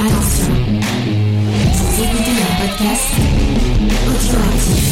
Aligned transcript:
Attention, 0.00 0.54
vous 1.72 2.02
écoutez 2.04 2.30
un 2.30 2.54
podcast 2.60 3.14
audioactif. 4.06 4.86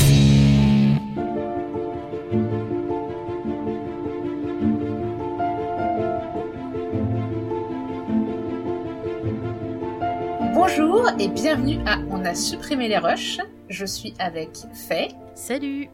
Bonjour 10.53 11.09
et 11.21 11.29
bienvenue 11.29 11.79
à 11.87 11.99
On 12.11 12.25
a 12.25 12.35
supprimé 12.35 12.89
les 12.89 12.99
rushs. 12.99 13.39
Je 13.69 13.87
suis 13.87 14.13
avec 14.19 14.59
Faye 14.89 15.15
Salut 15.37 15.89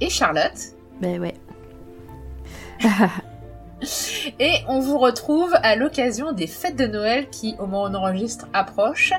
et 0.00 0.10
Charlotte. 0.10 0.74
Ben 1.00 1.20
ouais. 1.20 1.34
Et 4.38 4.58
on 4.68 4.80
vous 4.80 4.98
retrouve 4.98 5.54
à 5.62 5.76
l'occasion 5.76 6.32
des 6.32 6.46
fêtes 6.46 6.76
de 6.76 6.86
Noël 6.86 7.28
qui, 7.30 7.54
au 7.58 7.66
moment 7.66 7.84
où 7.84 7.86
on 7.86 7.94
enregistre, 7.94 8.46
approchent, 8.52 9.12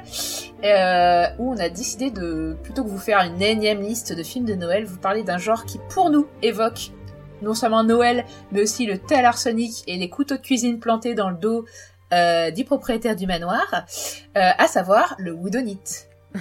euh, 0.64 1.28
où 1.40 1.54
on 1.54 1.58
a 1.58 1.70
décidé 1.70 2.12
de, 2.12 2.58
plutôt 2.64 2.84
que 2.84 2.90
vous 2.90 2.98
faire 2.98 3.20
une 3.20 3.42
énième 3.42 3.82
liste 3.82 4.14
de 4.14 4.24
films 4.24 4.46
de 4.46 4.56
Noël, 4.56 4.86
vous 4.86 4.98
parler 4.98 5.24
d'un 5.24 5.38
genre 5.38 5.66
qui, 5.66 5.80
pour 5.90 6.10
nous, 6.10 6.28
évoque 6.42 6.92
non 7.42 7.54
seulement 7.54 7.84
Noël, 7.84 8.26
mais 8.52 8.62
aussi 8.62 8.86
le 8.86 8.98
thé 8.98 9.16
à 9.16 9.22
l'arsenic 9.22 9.84
et 9.88 9.98
les 9.98 10.10
couteaux 10.10 10.38
de 10.38 10.42
cuisine 10.42 10.80
plantés 10.80 11.14
dans 11.14 11.30
le 11.30 11.38
dos 11.38 11.66
euh, 12.14 12.52
du 12.52 12.64
propriétaire 12.64 13.16
du 13.16 13.28
manoir, 13.28 13.66
euh, 13.74 14.52
à 14.58 14.68
savoir 14.68 15.16
le 15.20 15.34
woodonite. 15.34 16.08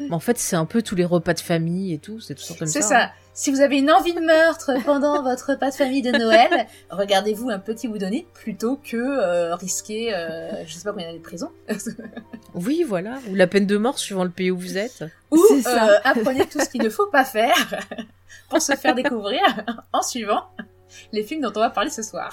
Mais 0.00 0.12
en 0.12 0.20
fait, 0.20 0.38
c'est 0.38 0.56
un 0.56 0.64
peu 0.64 0.80
tous 0.80 0.94
les 0.94 1.04
repas 1.04 1.34
de 1.34 1.40
famille 1.40 1.92
et 1.92 1.98
tout, 1.98 2.20
c'est 2.20 2.34
tout 2.34 2.42
ça 2.42 2.54
comme 2.54 2.68
ça. 2.68 2.80
C'est 2.80 2.86
ça. 2.86 3.10
Si 3.38 3.50
vous 3.50 3.60
avez 3.60 3.76
une 3.78 3.90
envie 3.90 4.14
de 4.14 4.20
meurtre 4.20 4.72
pendant 4.86 5.22
votre 5.22 5.50
repas 5.50 5.68
de 5.68 5.74
famille 5.74 6.00
de 6.00 6.10
Noël, 6.10 6.66
regardez-vous 6.88 7.50
un 7.50 7.58
petit 7.58 7.86
woodonite 7.86 8.26
plutôt 8.32 8.76
que 8.82 8.96
euh, 8.96 9.54
risquer, 9.54 10.14
euh, 10.14 10.64
je 10.66 10.72
sais 10.72 10.84
pas 10.84 10.92
combien 10.92 11.06
d'années 11.06 11.18
de 11.18 11.22
prison. 11.22 11.50
Oui, 12.54 12.82
voilà. 12.88 13.18
Ou 13.30 13.34
la 13.34 13.46
peine 13.46 13.66
de 13.66 13.76
mort 13.76 13.98
suivant 13.98 14.24
le 14.24 14.30
pays 14.30 14.50
où 14.50 14.56
vous 14.56 14.78
êtes. 14.78 15.04
Ou 15.30 15.38
ça. 15.62 15.90
euh, 15.90 15.98
apprenez 16.04 16.46
tout 16.46 16.58
ce 16.58 16.70
qu'il 16.70 16.82
ne 16.82 16.88
faut 16.88 17.08
pas 17.08 17.26
faire 17.26 17.54
pour 18.48 18.62
se 18.62 18.74
faire 18.74 18.94
découvrir 18.94 19.42
en 19.92 20.00
suivant 20.00 20.44
les 21.12 21.22
films 21.22 21.42
dont 21.42 21.52
on 21.54 21.60
va 21.60 21.68
parler 21.68 21.90
ce 21.90 22.02
soir. 22.02 22.32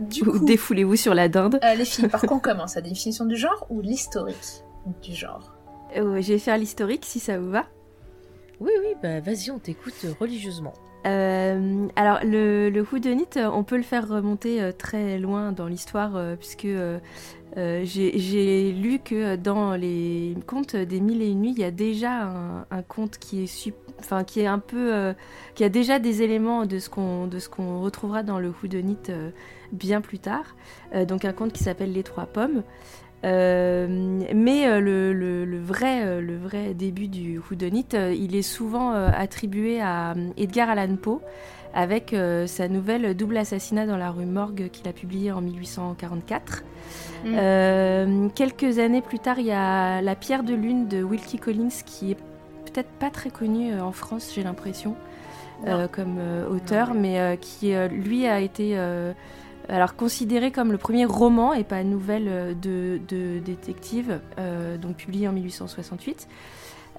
Du 0.00 0.22
Ou 0.22 0.32
coup, 0.32 0.44
défoulez-vous 0.44 0.96
sur 0.96 1.14
la 1.14 1.28
dinde. 1.28 1.60
euh, 1.62 1.74
les 1.74 1.84
filles, 1.84 2.08
par 2.08 2.22
contre, 2.22 2.32
on 2.32 2.38
commence? 2.40 2.74
La 2.74 2.80
définition 2.80 3.26
du 3.26 3.36
genre 3.36 3.64
ou 3.70 3.80
l'historique 3.80 4.64
du 5.04 5.14
genre? 5.14 5.54
Euh, 5.96 6.20
je 6.20 6.32
vais 6.32 6.38
faire 6.40 6.58
l'historique 6.58 7.04
si 7.06 7.20
ça 7.20 7.38
vous 7.38 7.50
va. 7.50 7.66
Oui, 8.62 8.70
oui, 8.80 8.94
bah 9.02 9.18
vas-y, 9.18 9.50
on 9.50 9.58
t'écoute 9.58 9.94
euh, 10.04 10.12
religieusement. 10.20 10.72
Euh, 11.04 11.88
alors 11.96 12.20
le, 12.22 12.70
le 12.70 12.82
whodunit, 12.82 13.26
euh, 13.36 13.50
on 13.52 13.64
peut 13.64 13.76
le 13.76 13.82
faire 13.82 14.06
remonter 14.06 14.70
très 14.78 15.18
loin 15.18 15.50
dans 15.50 15.66
l'histoire 15.66 16.12
puisque 16.38 16.68
j'ai 17.56 18.72
lu 18.72 19.00
que 19.00 19.34
dans 19.34 19.74
les 19.74 20.36
contes 20.46 20.76
des 20.76 21.00
mille 21.00 21.22
et 21.22 21.30
une 21.30 21.40
nuits, 21.40 21.54
il 21.56 21.58
y 21.58 21.64
a 21.64 21.72
déjà 21.72 22.32
un, 22.70 22.82
conte 22.82 23.18
qui 23.18 23.42
est 23.42 23.72
enfin 23.98 24.22
qui 24.22 24.40
est 24.40 24.46
un 24.46 24.60
peu 24.60 25.12
qui 25.56 25.64
a 25.64 25.68
déjà 25.68 25.98
des 25.98 26.22
éléments 26.22 26.64
de 26.64 26.78
ce 26.78 26.88
qu'on 26.88 27.80
retrouvera 27.80 28.22
dans 28.22 28.38
le 28.38 28.50
whodunit 28.62 28.96
euh, 29.08 29.30
bien 29.72 30.00
plus 30.00 30.20
tard. 30.20 30.54
Donc 31.08 31.24
un 31.24 31.32
conte 31.32 31.52
qui 31.52 31.64
s'appelle 31.64 31.92
Les 31.92 32.04
Trois 32.04 32.26
Pommes. 32.26 32.62
Euh, 33.24 33.86
mais 34.34 34.66
euh, 34.66 34.80
le, 34.80 35.12
le- 35.12 35.44
le 35.44 35.60
vrai, 35.60 36.02
euh, 36.04 36.20
le 36.20 36.36
vrai 36.36 36.74
début 36.74 37.08
du 37.08 37.38
whodunit, 37.38 37.86
il 38.16 38.34
est 38.34 38.42
souvent 38.42 38.92
attribué 38.92 39.80
à 39.80 40.14
Edgar 40.36 40.70
Allan 40.70 40.96
Poe 40.96 41.20
avec 41.74 42.14
sa 42.46 42.68
nouvelle 42.68 43.16
Double 43.16 43.38
assassinat 43.38 43.86
dans 43.86 43.96
la 43.96 44.10
rue 44.10 44.26
Morgue 44.26 44.68
qu'il 44.70 44.86
a 44.88 44.92
publiée 44.92 45.32
en 45.32 45.40
1844. 45.40 46.62
Mm. 47.24 47.34
Euh, 47.34 48.28
quelques 48.34 48.78
années 48.78 49.00
plus 49.00 49.18
tard, 49.18 49.38
il 49.38 49.46
y 49.46 49.52
a 49.52 50.02
La 50.02 50.14
pierre 50.14 50.42
de 50.42 50.54
lune 50.54 50.86
de 50.88 51.02
Wilkie 51.02 51.38
Collins 51.38 51.68
qui 51.86 52.10
est 52.10 52.18
peut-être 52.66 52.90
pas 52.98 53.08
très 53.10 53.30
connu 53.30 53.78
en 53.80 53.92
France, 53.92 54.32
j'ai 54.34 54.42
l'impression, 54.42 54.96
euh, 55.66 55.88
comme 55.88 56.18
auteur, 56.50 56.92
mais 56.92 57.38
qui 57.40 57.72
lui 57.90 58.26
a 58.26 58.40
été 58.40 58.76
alors 59.68 59.96
considéré 59.96 60.50
comme 60.50 60.72
le 60.72 60.78
premier 60.78 61.04
roman 61.04 61.52
et 61.52 61.64
pas 61.64 61.82
nouvelle 61.84 62.28
euh, 62.28 62.54
de, 62.54 63.38
détective, 63.38 64.20
euh, 64.38 64.76
donc 64.76 64.96
publié 64.96 65.28
en 65.28 65.32
1868. 65.32 66.28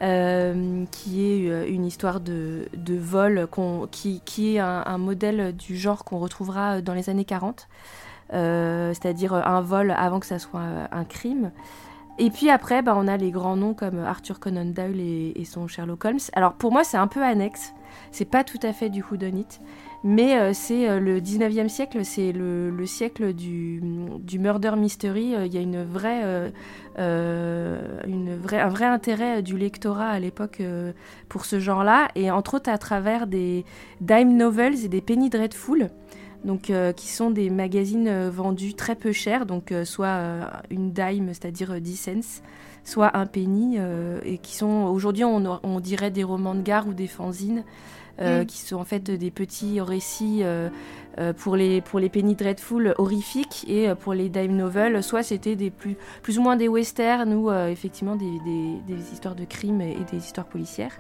euh, 0.02 0.86
qui 0.92 1.24
est 1.24 1.70
une 1.70 1.86
histoire 1.86 2.20
de, 2.20 2.68
vol 2.90 3.48
qui, 3.92 4.56
est 4.56 4.60
un, 4.60 4.98
modèle 4.98 5.56
du 5.56 5.78
genre 5.78 6.04
qu'on 6.04 6.18
retrouvera 6.18 6.82
dans 6.82 6.94
les 6.94 7.10
années 7.10 7.26
40, 7.26 7.68
euh, 8.34 8.94
c'est-à-dire 8.94 9.34
un 9.34 9.62
vol 9.62 9.92
avant 9.92 10.20
que 10.20 10.26
ça 10.26 10.40
soit 10.40 10.88
un 10.92 11.06
crime. 11.06 11.52
Et 12.20 12.30
puis 12.30 12.50
après, 12.50 12.82
bah, 12.82 12.94
on 12.98 13.08
a 13.08 13.18
les 13.18 13.32
grands 13.32 13.56
noms 13.56 13.74
comme 13.74 14.00
Arthur 14.00 14.40
Conan 14.40 14.66
Doyle 14.66 15.00
et, 15.00 15.34
et 15.36 15.46
son 15.46 15.68
Sherlock 15.68 16.04
Holmes. 16.06 16.20
Alors 16.34 16.54
pour 16.54 16.72
moi, 16.72 16.84
c'est 16.84 16.98
un 16.98 17.08
peu 17.08 17.24
annexe. 17.24 17.74
C'est 18.12 18.26
pas 18.26 18.44
tout 18.44 18.60
à 18.62 18.74
fait 18.74 18.90
du 18.90 19.04
whodunit, 19.04 19.48
mais 20.04 20.38
euh, 20.38 20.52
c'est 20.54 20.90
euh, 20.90 21.00
le 21.00 21.22
19e 21.22 21.70
siècle, 21.70 22.04
c'est 22.04 22.34
le, 22.34 22.70
le 22.70 22.86
siècle 22.86 23.34
du, 23.34 23.82
murder 24.38 24.74
mystery. 24.76 25.34
Euh, 25.34 25.46
Il 25.46 25.54
y 25.54 25.58
a 25.58 25.62
une 25.62 25.82
vraie, 25.82 26.22
un 28.60 28.70
vrai 28.70 28.86
intérêt 28.86 29.42
du 29.42 29.58
lectorat 29.58 30.10
à 30.10 30.20
l'époque 30.20 30.62
pour 31.30 31.46
ce 31.46 31.60
genre-là, 31.60 32.10
et 32.16 32.30
entre 32.32 32.56
autres 32.56 32.70
à 32.70 32.78
travers 32.78 33.28
des 33.28 33.66
dime 34.02 34.36
novels 34.36 34.84
et 34.84 34.90
des 34.90 35.02
penny 35.02 35.30
dreadful. 35.30 35.90
Donc, 36.44 36.74
qui 36.98 37.08
sont 37.08 37.32
des 37.32 37.50
magazines 37.50 38.28
vendus 38.28 38.74
très 38.74 38.96
peu 38.96 39.14
cher, 39.14 39.46
donc 39.46 39.74
soit 39.86 40.20
une 40.70 40.92
dime, 40.92 41.30
c'est-à-dire 41.30 41.72
euh, 41.72 41.80
10 41.80 41.96
cents, 41.96 42.42
soit 42.84 43.16
un 43.16 43.26
penny, 43.26 43.78
et 44.26 44.38
qui 44.40 44.58
sont 44.58 44.84
aujourd'hui 44.92 45.24
on, 45.24 45.60
on 45.64 45.80
dirait 45.80 46.12
des 46.12 46.26
romans 46.26 46.54
de 46.54 46.62
gare 46.62 46.86
ou 46.86 46.94
des 46.94 47.08
fanzines, 47.08 47.64
euh, 48.22 48.44
Mm. 48.44 48.46
qui 48.46 48.58
sont 48.60 48.78
en 48.78 48.84
fait 48.86 49.10
des 49.12 49.32
petits 49.32 49.82
récits 49.82 50.42
euh, 50.44 50.70
euh, 51.20 51.34
pour 51.34 51.56
les 51.56 51.82
pour 51.82 52.00
les 52.00 52.10
penny 52.10 52.36
dreadful 52.36 52.94
horrifiques 52.98 53.66
et 53.68 53.94
pour 53.96 54.14
les 54.14 54.30
dime 54.30 54.56
novels, 54.56 55.04
soit 55.04 55.24
c'était 55.24 55.56
des 55.56 55.72
plus 55.72 55.98
plus 56.22 56.38
ou 56.40 56.42
moins 56.44 56.56
des 56.56 56.68
westerns 56.68 57.34
ou 57.34 57.50
euh, 57.52 57.68
effectivement 57.70 58.16
des, 58.16 58.40
des, 58.40 58.82
des 58.88 59.12
histoires 59.14 59.36
de 59.36 59.46
crimes 59.46 59.82
et, 59.82 59.92
et 59.94 60.04
des 60.06 60.18
histoires 60.18 60.48
policières. 60.48 61.00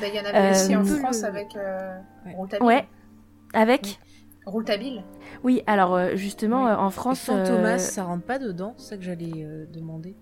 Bah, 0.00 0.08
Il 0.08 0.14
y 0.14 0.20
en 0.20 0.24
avait 0.24 0.44
aussi 0.44 0.74
en 0.76 0.84
France 0.84 1.22
le- 1.22 1.26
avec 1.26 1.56
euh. 1.56 2.00
Rouletabille. 2.24 2.66
Ouais, 2.66 2.88
avec 3.54 4.00
Rouletabille. 4.46 5.04
oui 5.44 5.62
alors 5.66 6.16
justement 6.16 6.64
Oui. 6.64 6.72
en 6.74 6.90
Et 6.90 6.90
France 6.90 7.20
Fantomas, 7.20 7.78
euh, 7.78 7.78
ça 7.78 8.04
rentre 8.04 8.24
pas 8.24 8.38
dedans, 8.38 8.74
c'est 8.78 8.90
ça 8.90 8.96
que 8.96 9.02
j'allais 9.02 9.44
euh, 9.44 9.66
demander. 9.66 10.16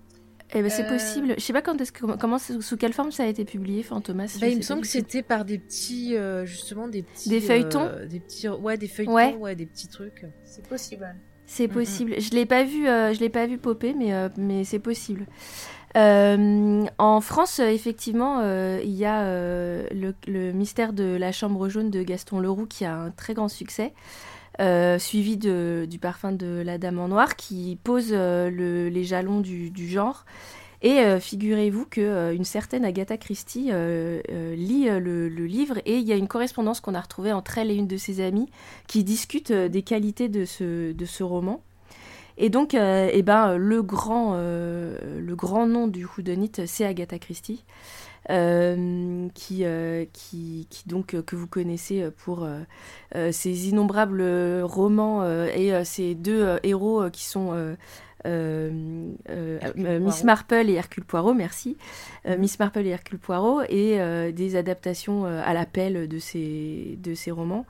Eh 0.54 0.62
ben, 0.62 0.70
c'est 0.70 0.84
Euh, 0.84 0.88
possible. 0.88 1.34
Je 1.38 1.42
sais 1.42 1.52
pas 1.52 1.62
quand 1.62 1.80
est-ce 1.80 1.92
que 1.92 2.04
comment 2.16 2.38
sous 2.38 2.60
sous 2.60 2.76
quelle 2.76 2.92
forme 2.92 3.12
ça 3.12 3.22
a 3.22 3.26
été 3.26 3.44
publié, 3.44 3.82
Fantomas. 3.82 4.36
Bah, 4.40 4.48
il 4.48 4.56
me 4.56 4.62
semble 4.62 4.82
que 4.82 4.88
c'était 4.88 5.22
par 5.22 5.44
des 5.44 5.58
petits, 5.58 6.16
euh, 6.16 6.44
justement, 6.44 6.88
des 6.88 7.02
petits... 7.02 7.28
Des 7.28 7.40
feuilletons 7.40 7.84
euh, 7.84 8.06
Des 8.06 8.18
petits... 8.20 8.48
Ouais, 8.48 8.76
des 8.76 8.88
feuilletons, 8.88 9.14
Ouais. 9.14 9.34
ouais, 9.36 9.54
des 9.54 9.66
petits 9.66 9.88
trucs. 9.88 10.24
C'est 10.44 10.66
possible. 10.66 11.14
C'est 11.46 11.66
Mm, 11.68 11.72
possible. 11.72 12.14
Je 12.20 12.30
l'ai 12.30 12.46
pas 12.46 12.64
vu, 12.64 12.86
euh, 12.88 13.12
je 13.12 13.20
l'ai 13.20 13.28
pas 13.28 13.46
vu 13.46 13.58
popper, 13.58 13.92
mais 13.94 14.12
euh, 14.14 14.28
mais 14.36 14.62
c'est 14.64 14.78
possible. 14.78 15.26
Euh, 15.96 16.84
en 16.98 17.20
France, 17.20 17.58
effectivement, 17.58 18.38
euh, 18.40 18.80
il 18.84 18.92
y 18.92 19.04
a 19.04 19.22
euh, 19.22 19.86
le, 19.90 20.14
le 20.28 20.52
mystère 20.52 20.92
de 20.92 21.16
la 21.16 21.32
chambre 21.32 21.68
jaune 21.68 21.90
de 21.90 22.02
Gaston 22.02 22.38
Leroux 22.38 22.66
qui 22.66 22.84
a 22.84 22.94
un 22.94 23.10
très 23.10 23.34
grand 23.34 23.48
succès, 23.48 23.92
euh, 24.60 24.98
suivi 24.98 25.36
de, 25.36 25.86
du 25.88 25.98
parfum 25.98 26.32
de 26.32 26.62
la 26.64 26.78
Dame 26.78 26.98
en 26.98 27.08
Noir 27.08 27.36
qui 27.36 27.78
pose 27.82 28.10
euh, 28.12 28.50
le- 28.50 28.88
les 28.88 29.04
jalons 29.04 29.40
du, 29.40 29.72
genre. 29.88 30.24
Et 30.82 31.00
euh, 31.00 31.20
figurez-vous 31.20 31.86
que 31.86 32.00
euh, 32.00 32.44
certaine 32.44 32.84
Agatha 32.84 33.16
Christie 33.16 33.70
lit 34.56 34.88
le, 34.88 35.28
livre 35.28 35.78
et 35.84 35.96
il 35.98 36.06
y 36.06 36.12
a 36.12 36.16
une 36.16 36.28
correspondance 36.28 36.80
qu'on 36.80 36.94
a 36.94 37.00
retrouvée 37.00 37.32
entre 37.32 37.58
elle 37.58 37.70
et 37.70 37.74
une 37.74 37.86
de 37.86 37.96
ses 37.96 38.20
amies 38.22 38.48
qui 38.86 39.04
discutent 39.04 39.50
euh, 39.50 39.68
des 39.68 39.82
qualités 39.82 40.28
de 40.28 40.44
ce, 40.44 40.92
de 40.92 41.04
ce 41.04 41.22
roman. 41.22 41.62
Et 42.38 42.48
donc, 42.48 42.72
eh 42.72 43.22
ben, 43.22 43.58
le, 43.58 43.82
grand, 43.82 44.32
le 44.34 45.34
grand 45.34 45.66
nom 45.66 45.88
du 45.88 46.06
whodunit, 46.06 46.52
c'est 46.64 46.86
Agatha 46.86 47.18
Christie, 47.18 47.64
euh, 48.28 49.28
qui, 49.34 49.64
euh, 49.64 50.04
qui, 50.12 50.66
qui 50.68 50.86
donc 50.86 51.14
euh, 51.14 51.22
que 51.22 51.36
vous 51.36 51.46
connaissez 51.46 52.10
pour 52.24 52.46
ses 53.30 53.68
innombrables 53.68 54.22
romans 54.62 55.24
et 55.24 55.84
ces 55.84 56.14
deux 56.14 56.58
héros 56.62 57.08
qui 57.10 57.24
sont 57.24 57.76
Miss. 58.26 60.24
Marple 60.24 60.68
et 60.68 60.74
Hercule 60.74 61.04
Poirot, 61.04 61.32
merci. 61.32 61.78
Euh, 62.26 62.36
Miss 62.36 62.58
Marple 62.58 62.80
et 62.80 62.90
Hercule 62.90 63.18
Poirot, 63.18 63.62
et 63.68 63.98
des 64.32 64.56
adaptations 64.56 65.24
à 65.24 65.54
l'appel 65.54 66.06
de 66.06 66.18
ces, 66.18 66.98
de 67.02 67.14
ces 67.14 67.30
romans. 67.30 67.64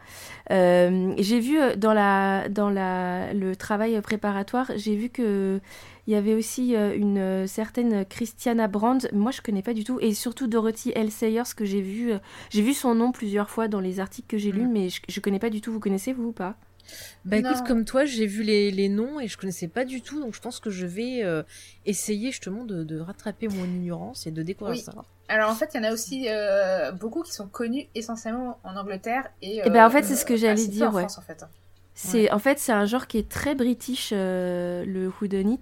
J'ai 0.50 1.40
vu 1.40 1.58
dans, 1.76 1.94
la, 1.94 2.48
dans 2.48 2.70
la, 2.70 3.32
le 3.32 3.54
travail 3.54 4.00
préparatoire, 4.00 4.72
j'ai 4.76 4.96
vu 4.96 5.08
que 5.08 5.60
il 6.06 6.12
y 6.12 6.16
avait 6.16 6.34
aussi 6.34 6.74
euh, 6.76 6.94
une 6.96 7.18
euh, 7.18 7.46
certaine 7.46 8.04
Christiana 8.04 8.68
Brand, 8.68 9.08
moi 9.12 9.30
je 9.30 9.40
connais 9.40 9.62
pas 9.62 9.74
du 9.74 9.84
tout, 9.84 9.98
et 10.00 10.14
surtout 10.14 10.46
Dorothy 10.46 10.92
L. 10.94 11.10
Sayers 11.10 11.54
que 11.56 11.64
j'ai 11.64 11.80
vu, 11.82 12.12
euh, 12.12 12.18
j'ai 12.50 12.62
vu 12.62 12.74
son 12.74 12.94
nom 12.94 13.12
plusieurs 13.12 13.50
fois 13.50 13.68
dans 13.68 13.80
les 13.80 14.00
articles 14.00 14.28
que 14.28 14.38
j'ai 14.38 14.52
lus, 14.52 14.66
Mm. 14.66 14.72
mais 14.72 14.88
je, 14.88 15.00
je 15.08 15.20
connais 15.20 15.38
pas 15.38 15.50
du 15.50 15.60
tout. 15.60 15.72
Vous 15.72 15.80
connaissez 15.80 16.12
vous 16.12 16.28
ou 16.28 16.32
pas? 16.32 16.56
Bah 17.24 17.40
Non. 17.40 17.50
écoute, 17.50 17.64
comme 17.66 17.84
toi, 17.84 18.04
j'ai 18.04 18.26
vu 18.26 18.42
les, 18.42 18.70
les 18.72 18.88
noms 18.88 19.20
et 19.20 19.28
je 19.28 19.36
connaissais 19.38 19.68
pas 19.68 19.84
du 19.84 20.02
tout, 20.02 20.18
donc 20.20 20.34
je 20.34 20.40
pense 20.40 20.58
que 20.58 20.70
je 20.70 20.86
vais 20.86 21.22
euh, 21.22 21.42
essayer 21.86 22.32
justement 22.32 22.64
de, 22.64 22.82
de 22.82 22.98
rattraper 22.98 23.46
mon 23.46 23.64
ignorance 23.64 24.26
et 24.26 24.32
de 24.32 24.42
découvrir 24.42 24.76
Oui. 24.76 24.82
ça. 24.82 24.92
Alors 25.28 25.50
en 25.50 25.54
fait, 25.54 25.70
il 25.74 25.76
y 25.76 25.80
en 25.80 25.88
a 25.88 25.92
aussi 25.92 26.24
euh, 26.28 26.90
beaucoup 26.90 27.22
qui 27.22 27.32
sont 27.32 27.46
connus 27.46 27.86
essentiellement 27.94 28.58
en 28.64 28.74
Angleterre 28.76 29.30
et. 29.40 29.60
Eh 29.64 29.70
ben, 29.70 29.86
en 29.86 29.90
fait, 29.90 30.02
c'est 30.02 30.16
ce 30.16 30.24
que 30.24 30.36
j'allais 30.36 30.66
dire, 30.66 30.88
en 30.88 30.92
ouais. 30.94 31.02
France, 31.02 31.18
en 31.18 31.22
fait. 31.22 31.44
C'est 32.08 32.30
en 32.30 32.38
fait 32.38 32.58
c'est 32.58 32.72
un 32.72 32.86
genre 32.86 33.06
qui 33.06 33.18
est 33.18 33.28
très 33.28 33.54
british 33.54 34.10
euh, 34.12 34.84
le 34.86 35.08
whodunit. 35.20 35.60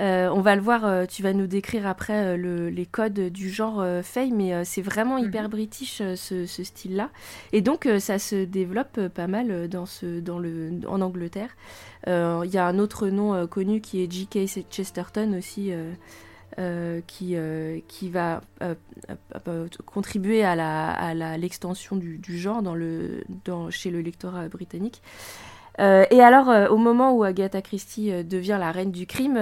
Euh, 0.00 0.28
on 0.32 0.40
va 0.40 0.54
le 0.54 0.62
voir, 0.62 0.84
euh, 0.84 1.06
tu 1.06 1.24
vas 1.24 1.32
nous 1.32 1.48
décrire 1.48 1.84
après 1.84 2.36
le- 2.36 2.68
les 2.70 2.86
codes 2.86 3.18
du 3.18 3.50
genre 3.50 3.84
Fey, 4.04 4.30
mais 4.30 4.64
c'est 4.64 4.80
vraiment 4.82 5.18
hyper 5.18 5.44
Mhm. 5.44 5.48
british 5.50 5.98
ce, 6.14 6.46
ce 6.46 6.62
style-là. 6.64 7.10
Et 7.52 7.62
donc 7.62 7.88
ça 7.98 8.20
se 8.20 8.44
développe 8.44 9.08
pas 9.08 9.26
mal 9.26 9.68
dans 9.68 9.86
ce, 9.86 10.20
dans 10.20 10.38
le, 10.38 10.70
en 10.86 11.00
Angleterre. 11.00 11.50
Il 12.06 12.50
y 12.52 12.58
a 12.58 12.66
un 12.66 12.78
autre 12.78 13.08
nom 13.08 13.46
connu 13.48 13.80
qui 13.80 14.02
est 14.02 14.10
G.K. 14.12 14.46
Chesterton 14.70 15.34
aussi, 15.36 15.72
euh, 16.58 17.00
qui, 17.08 17.32
euh, 17.34 17.80
qui 17.88 18.08
va 18.08 18.40
euh, 18.62 19.66
contribuer 19.84 20.44
à 20.44 20.54
la- 20.54 20.90
à 20.92 21.12
la- 21.14 21.36
l'extension 21.38 21.96
du, 21.96 22.18
du 22.18 22.38
genre 22.38 22.62
dans 22.62 22.74
le, 22.76 23.24
dans, 23.44 23.68
chez 23.70 23.90
le 23.90 24.00
lectorat 24.00 24.48
britannique. 24.48 25.02
Euh, 25.80 26.04
et 26.10 26.20
alors, 26.20 26.50
euh, 26.50 26.68
au 26.68 26.76
moment 26.76 27.12
où 27.14 27.22
Agatha 27.22 27.62
Christie 27.62 28.10
euh, 28.12 28.22
devient 28.24 28.56
la 28.58 28.72
reine 28.72 28.90
du 28.90 29.06
crime, 29.06 29.36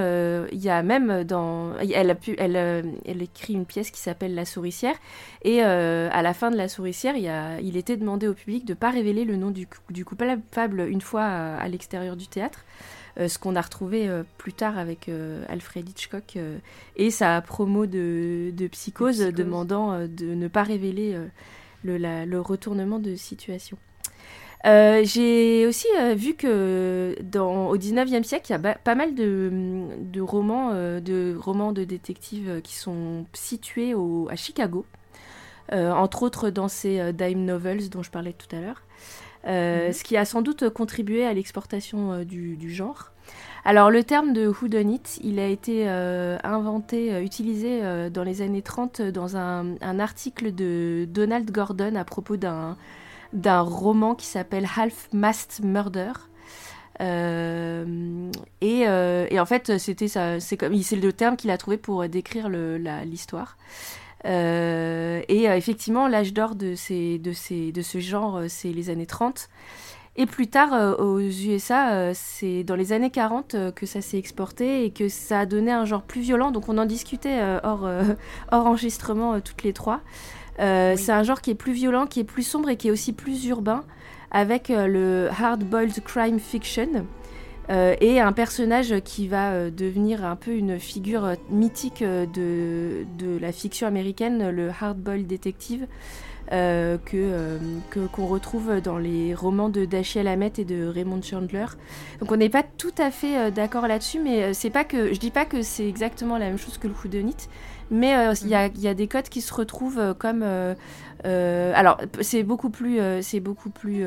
il 0.52 0.58
y 0.58 0.68
a 0.68 0.82
même 0.82 1.24
dans, 1.24 1.72
elle 1.78 2.10
a 2.10 2.14
pu, 2.14 2.34
elle, 2.38 2.56
elle 2.56 3.22
écrit 3.22 3.54
une 3.54 3.64
pièce 3.64 3.90
qui 3.90 4.00
s'appelle 4.00 4.34
La 4.34 4.44
Souricière, 4.44 4.94
et 5.42 5.62
à 5.62 6.22
la 6.22 6.34
fin 6.34 6.50
de 6.50 6.56
La 6.56 6.68
Souricière, 6.68 7.16
il, 7.16 7.22
y 7.22 7.28
a, 7.28 7.58
il 7.60 7.76
était 7.76 7.96
demandé 7.96 8.28
au 8.28 8.34
public 8.34 8.64
de 8.66 8.74
pas 8.74 8.90
révéler 8.90 9.24
le 9.24 9.36
nom 9.36 9.50
du, 9.50 9.66
cou- 9.66 9.78
du 9.90 10.04
coupable 10.04 10.80
une 10.88 11.00
fois 11.00 11.22
à, 11.24 11.56
à 11.56 11.68
l'extérieur 11.68 12.16
du 12.16 12.26
théâtre. 12.28 12.64
Ce 13.18 13.38
qu'on 13.38 13.56
a 13.56 13.62
retrouvé 13.62 14.10
plus 14.36 14.52
tard 14.52 14.76
avec 14.76 15.08
Alfred 15.48 15.88
Hitchcock 15.88 16.36
et 16.96 17.10
sa 17.10 17.40
promo 17.40 17.86
de, 17.86 18.50
de 18.52 18.66
psychose, 18.68 19.16
Psychose. 19.20 19.32
demandant 19.34 20.00
de 20.06 20.34
ne 20.34 20.48
pas 20.48 20.62
révéler 20.64 21.16
le, 21.82 21.96
la- 21.96 22.26
le 22.26 22.40
retournement 22.42 22.98
de 22.98 23.14
situation. 23.16 23.78
Euh, 24.64 25.02
J'ai 25.04 25.66
aussi 25.66 25.86
euh, 26.00 26.14
vu 26.14 26.34
que 26.34 27.16
dans, 27.22 27.68
au 27.68 27.76
19e 27.76 28.24
siècle, 28.24 28.46
il 28.48 28.52
y 28.52 28.54
a 28.54 28.58
ba- 28.58 28.74
pas 28.82 28.94
mal 28.94 29.14
de, 29.14 29.50
de 30.00 30.20
romans, 30.20 30.70
euh, 30.72 31.00
de 31.00 31.36
romans 31.38 31.72
de 31.72 31.84
détectives 31.84 32.60
qui 32.62 32.74
sont 32.74 33.26
situés 33.32 33.94
au, 33.94 34.28
à 34.30 34.36
Chicago, 34.36 34.84
entre 35.72 36.22
autres 36.22 36.50
dans 36.50 36.68
ces 36.68 37.12
dime 37.12 37.44
novels 37.44 37.88
dont 37.90 38.02
je 38.02 38.10
parlais 38.10 38.32
tout 38.32 38.54
à 38.54 38.60
l'heure, 38.60 38.82
Mhm. 39.44 39.92
ce 39.92 40.02
qui 40.04 40.16
a 40.16 40.24
sans 40.24 40.42
doute 40.42 40.68
contribué 40.70 41.24
à 41.26 41.32
l'exportation 41.32 42.24
du, 42.24 42.56
du 42.56 42.70
genre. 42.72 43.12
Alors 43.64 43.90
le 43.90 44.04
terme 44.04 44.32
de 44.32 44.46
whodunit, 44.48 45.02
il 45.22 45.38
a 45.40 45.46
été 45.48 45.88
inventé, 45.88 47.20
utilisé 47.22 47.80
dans 48.10 48.22
les 48.24 48.42
années 48.42 48.62
30 48.62 49.02
dans 49.02 49.36
un, 49.36 49.76
un 49.80 49.98
article 50.00 50.54
de 50.54 51.06
Donald 51.08 51.50
Gordon 51.50 51.94
à 51.96 52.04
propos 52.04 52.36
d'un 52.36 52.76
d'un 53.32 53.60
roman 53.60 54.14
qui 54.14 54.26
s'appelle 54.26 54.66
Half 54.76 55.08
Mast 55.12 55.60
Murder. 55.62 56.12
Euh, 57.00 58.30
et, 58.60 58.88
euh, 58.88 59.26
et 59.30 59.38
en 59.38 59.46
fait, 59.46 59.78
c'était 59.78 60.08
ça, 60.08 60.40
c'est 60.40 60.56
comme, 60.56 60.74
c'est 60.82 60.96
le 60.96 61.12
terme 61.12 61.36
qu'il 61.36 61.50
a 61.50 61.58
trouvé 61.58 61.76
pour 61.76 62.08
décrire 62.08 62.48
le- 62.48 62.78
l'histoire. 63.04 63.56
Euh, 64.24 65.22
et 65.28 65.44
effectivement, 65.44 66.08
l'âge 66.08 66.32
d'or 66.32 66.54
de, 66.54 66.74
ces, 66.74 67.18
de, 67.18 67.32
ces, 67.32 67.72
de 67.72 67.82
ce 67.82 68.00
genre, 68.00 68.40
c'est 68.48 68.72
les 68.72 68.90
années 68.90 69.06
30. 69.06 69.48
Et 70.16 70.24
plus 70.26 70.48
tard, 70.48 70.98
aux 70.98 71.20
USA, 71.20 72.14
c'est 72.14 72.64
dans 72.64 72.74
les 72.76 72.92
années 72.92 73.10
40 73.10 73.54
euh, 73.54 73.70
que 73.70 73.84
ça 73.84 74.00
s'est 74.00 74.18
exporté 74.18 74.84
et 74.84 74.90
que 74.90 75.08
ça 75.10 75.40
a 75.40 75.46
donné 75.46 75.70
un 75.72 75.84
genre 75.84 76.02
plus 76.02 76.22
violent. 76.22 76.50
Donc 76.52 76.68
on 76.70 76.78
en 76.78 76.86
discutait 76.86 77.38
hors, 77.62 77.86
hors 78.52 78.66
enregistrement 78.66 79.40
toutes 79.40 79.62
les 79.62 79.74
trois. 79.74 80.00
Euh, 80.58 80.94
Oui. 80.94 80.98
C'est 80.98 81.12
un 81.12 81.22
genre 81.22 81.40
qui 81.40 81.50
est 81.50 81.54
plus 81.54 81.72
violent, 81.72 82.06
qui 82.06 82.20
est 82.20 82.24
plus 82.24 82.42
sombre 82.42 82.68
et 82.70 82.76
qui 82.76 82.88
est 82.88 82.90
aussi 82.90 83.12
plus 83.12 83.46
urbain, 83.46 83.84
avec 84.30 84.70
euh, 84.70 84.86
le 84.86 85.28
hard-boiled 85.30 86.02
crime 86.04 86.38
fiction. 86.38 87.06
euh, 87.68 87.96
et 88.00 88.20
un 88.20 88.32
personnage 88.32 88.94
qui 89.04 89.26
va 89.28 89.70
devenir 89.70 90.24
un 90.24 90.36
peu 90.36 90.52
une 90.52 90.78
figure 90.78 91.32
mythique 91.50 92.02
de, 92.02 93.04
de 93.18 93.38
la 93.38 93.52
fiction 93.52 93.86
américaine, 93.88 94.50
le 94.50 94.68
hard-boiled 94.70 95.26
detective, 95.26 95.86
euh, 96.52 96.96
que 97.04 97.16
euh, 97.16 97.58
qu'on 98.12 98.26
retrouve 98.26 98.80
dans 98.80 98.98
les 98.98 99.34
romans 99.34 99.68
de 99.68 99.84
Dashiell 99.84 100.28
Hammett 100.28 100.60
et 100.60 100.64
de 100.64 100.86
Raymond 100.86 101.20
Chandler. 101.22 101.66
Donc 102.20 102.30
on 102.30 102.36
n'est 102.36 102.48
pas 102.48 102.62
tout 102.62 102.94
à 102.98 103.10
fait 103.10 103.36
euh, 103.36 103.50
d'accord 103.50 103.88
là-dessus, 103.88 104.20
mais 104.20 104.54
c'est 104.54 104.70
pas 104.70 104.84
que 104.84 105.12
je 105.12 105.18
dis 105.18 105.32
pas 105.32 105.44
que 105.44 105.62
c'est 105.62 105.88
exactement 105.88 106.38
la 106.38 106.46
même 106.46 106.58
chose 106.58 106.78
que 106.78 106.86
le 106.86 106.94
whodunit, 106.94 107.48
mais 107.90 108.16
euh, 108.16 108.34
il 108.42 108.48
y, 108.48 108.54
a, 108.54 108.66
il 108.66 108.80
y 108.80 108.88
a 108.88 108.94
des 108.94 109.06
codes 109.06 109.28
qui 109.28 109.40
se 109.40 109.52
retrouvent 109.52 109.98
euh, 109.98 110.14
comme 110.14 110.42
euh, 110.42 110.74
alors 111.74 111.98
c'est 112.20 112.42
beaucoup 112.42 112.70
plus 112.70 113.00
c'est 113.22 113.40
beaucoup 113.40 113.70
plus 113.70 114.04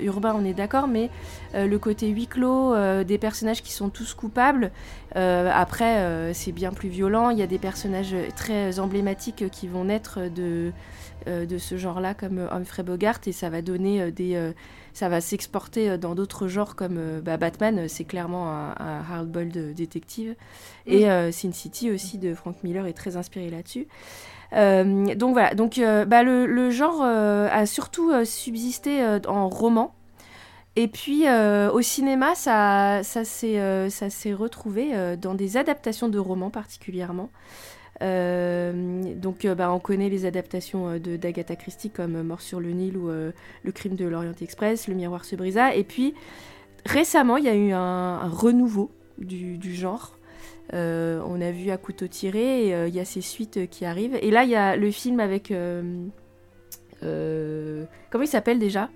urbain, 0.00 0.34
on 0.34 0.44
est 0.44 0.54
d'accord, 0.54 0.88
mais 0.88 1.10
le 1.54 1.76
côté 1.76 2.08
huis 2.08 2.28
clos 2.28 2.74
des 3.04 3.18
personnages 3.18 3.62
qui 3.62 3.72
sont 3.72 3.90
tous 3.90 4.14
coupables. 4.14 4.70
après 5.14 6.32
c'est 6.32 6.52
bien 6.52 6.70
plus 6.70 6.88
violent. 6.88 7.28
Il 7.28 7.38
y 7.38 7.42
a 7.42 7.46
des 7.46 7.58
personnages 7.58 8.14
très 8.36 8.78
emblématiques 8.78 9.50
qui 9.50 9.68
vont 9.68 9.84
naître 9.84 10.30
de 10.34 10.72
de 11.26 11.58
ce 11.58 11.76
genre-là 11.76 12.14
comme 12.14 12.48
Humphrey 12.50 12.84
Bogart 12.84 13.20
et 13.26 13.32
ça 13.32 13.50
va 13.50 13.60
donner 13.60 14.10
des 14.10 14.52
ça 14.92 15.08
va 15.08 15.20
s'exporter 15.20 15.90
euh, 15.90 15.96
dans 15.96 16.14
d'autres 16.14 16.48
genres 16.48 16.76
comme 16.76 16.96
euh, 16.98 17.20
bah, 17.20 17.36
Batman 17.36 17.78
euh, 17.78 17.86
c'est 17.88 18.04
clairement 18.04 18.50
un, 18.50 18.74
un 18.78 19.00
hard-boiled 19.00 19.74
détective. 19.74 20.34
Et 20.86 21.10
euh, 21.10 21.32
Sin 21.32 21.52
City 21.52 21.90
aussi 21.90 22.18
de 22.18 22.34
Frank 22.34 22.56
Miller 22.62 22.86
est 22.86 22.92
très 22.92 23.16
inspiré 23.16 23.50
là-dessus. 23.50 23.86
Euh, 24.54 25.14
donc 25.14 25.32
voilà. 25.32 25.54
Donc 25.54 25.78
euh, 25.78 26.04
bah, 26.04 26.22
le, 26.22 26.46
le 26.46 26.70
genre 26.70 27.00
euh, 27.02 27.48
a 27.50 27.66
surtout 27.66 28.12
subsisté 28.24 29.04
en 29.26 29.48
roman. 29.48 29.94
Et 30.74 30.88
puis 30.88 31.24
au 31.28 31.82
cinéma 31.82 32.34
ça 32.34 33.02
ça 33.04 33.24
s'est 33.24 34.32
retrouvé 34.32 35.16
dans 35.20 35.34
des 35.34 35.58
adaptations 35.58 36.08
de 36.08 36.18
romans 36.18 36.48
particulièrement 36.48 37.28
donc, 38.02 39.44
euh, 39.44 39.54
bah, 39.54 39.72
on 39.72 39.78
connaît 39.78 40.08
les 40.08 40.24
adaptations 40.26 40.88
euh, 40.88 40.98
de 40.98 41.16
d'Agatha 41.16 41.56
Christie 41.56 41.90
comme 41.90 42.16
euh, 42.16 42.22
Mort 42.22 42.40
sur 42.40 42.60
le 42.60 42.70
Nil 42.70 42.96
ou 42.96 43.08
euh, 43.10 43.32
Le 43.62 43.72
crime 43.72 43.94
de 43.96 44.04
l'Orient 44.06 44.32
Express, 44.40 44.88
Le 44.88 44.94
miroir 44.94 45.24
se 45.24 45.36
brisa. 45.36 45.74
Et 45.74 45.84
puis, 45.84 46.14
récemment, 46.86 47.36
il 47.36 47.44
y 47.44 47.48
a 47.48 47.54
eu 47.54 47.72
un, 47.72 47.78
un 47.78 48.28
renouveau 48.28 48.90
du, 49.18 49.58
du 49.58 49.74
genre. 49.74 50.16
Euh, 50.74 51.20
on 51.26 51.40
a 51.40 51.50
vu 51.50 51.70
À 51.70 51.76
couteau 51.76 52.06
tiré, 52.06 52.74
euh, 52.74 52.88
il 52.88 52.94
y 52.94 53.00
a 53.00 53.04
ces 53.04 53.20
suites 53.20 53.56
euh, 53.58 53.66
qui 53.66 53.84
arrivent. 53.84 54.16
Et 54.22 54.30
là, 54.30 54.44
il 54.44 54.50
y 54.50 54.56
a 54.56 54.76
le 54.76 54.90
film 54.90 55.20
avec. 55.20 55.50
euh, 55.50 55.82
euh, 57.02 57.84
comment 58.10 58.24
il 58.24 58.28
s'appelle 58.28 58.58
déjà? 58.58 58.88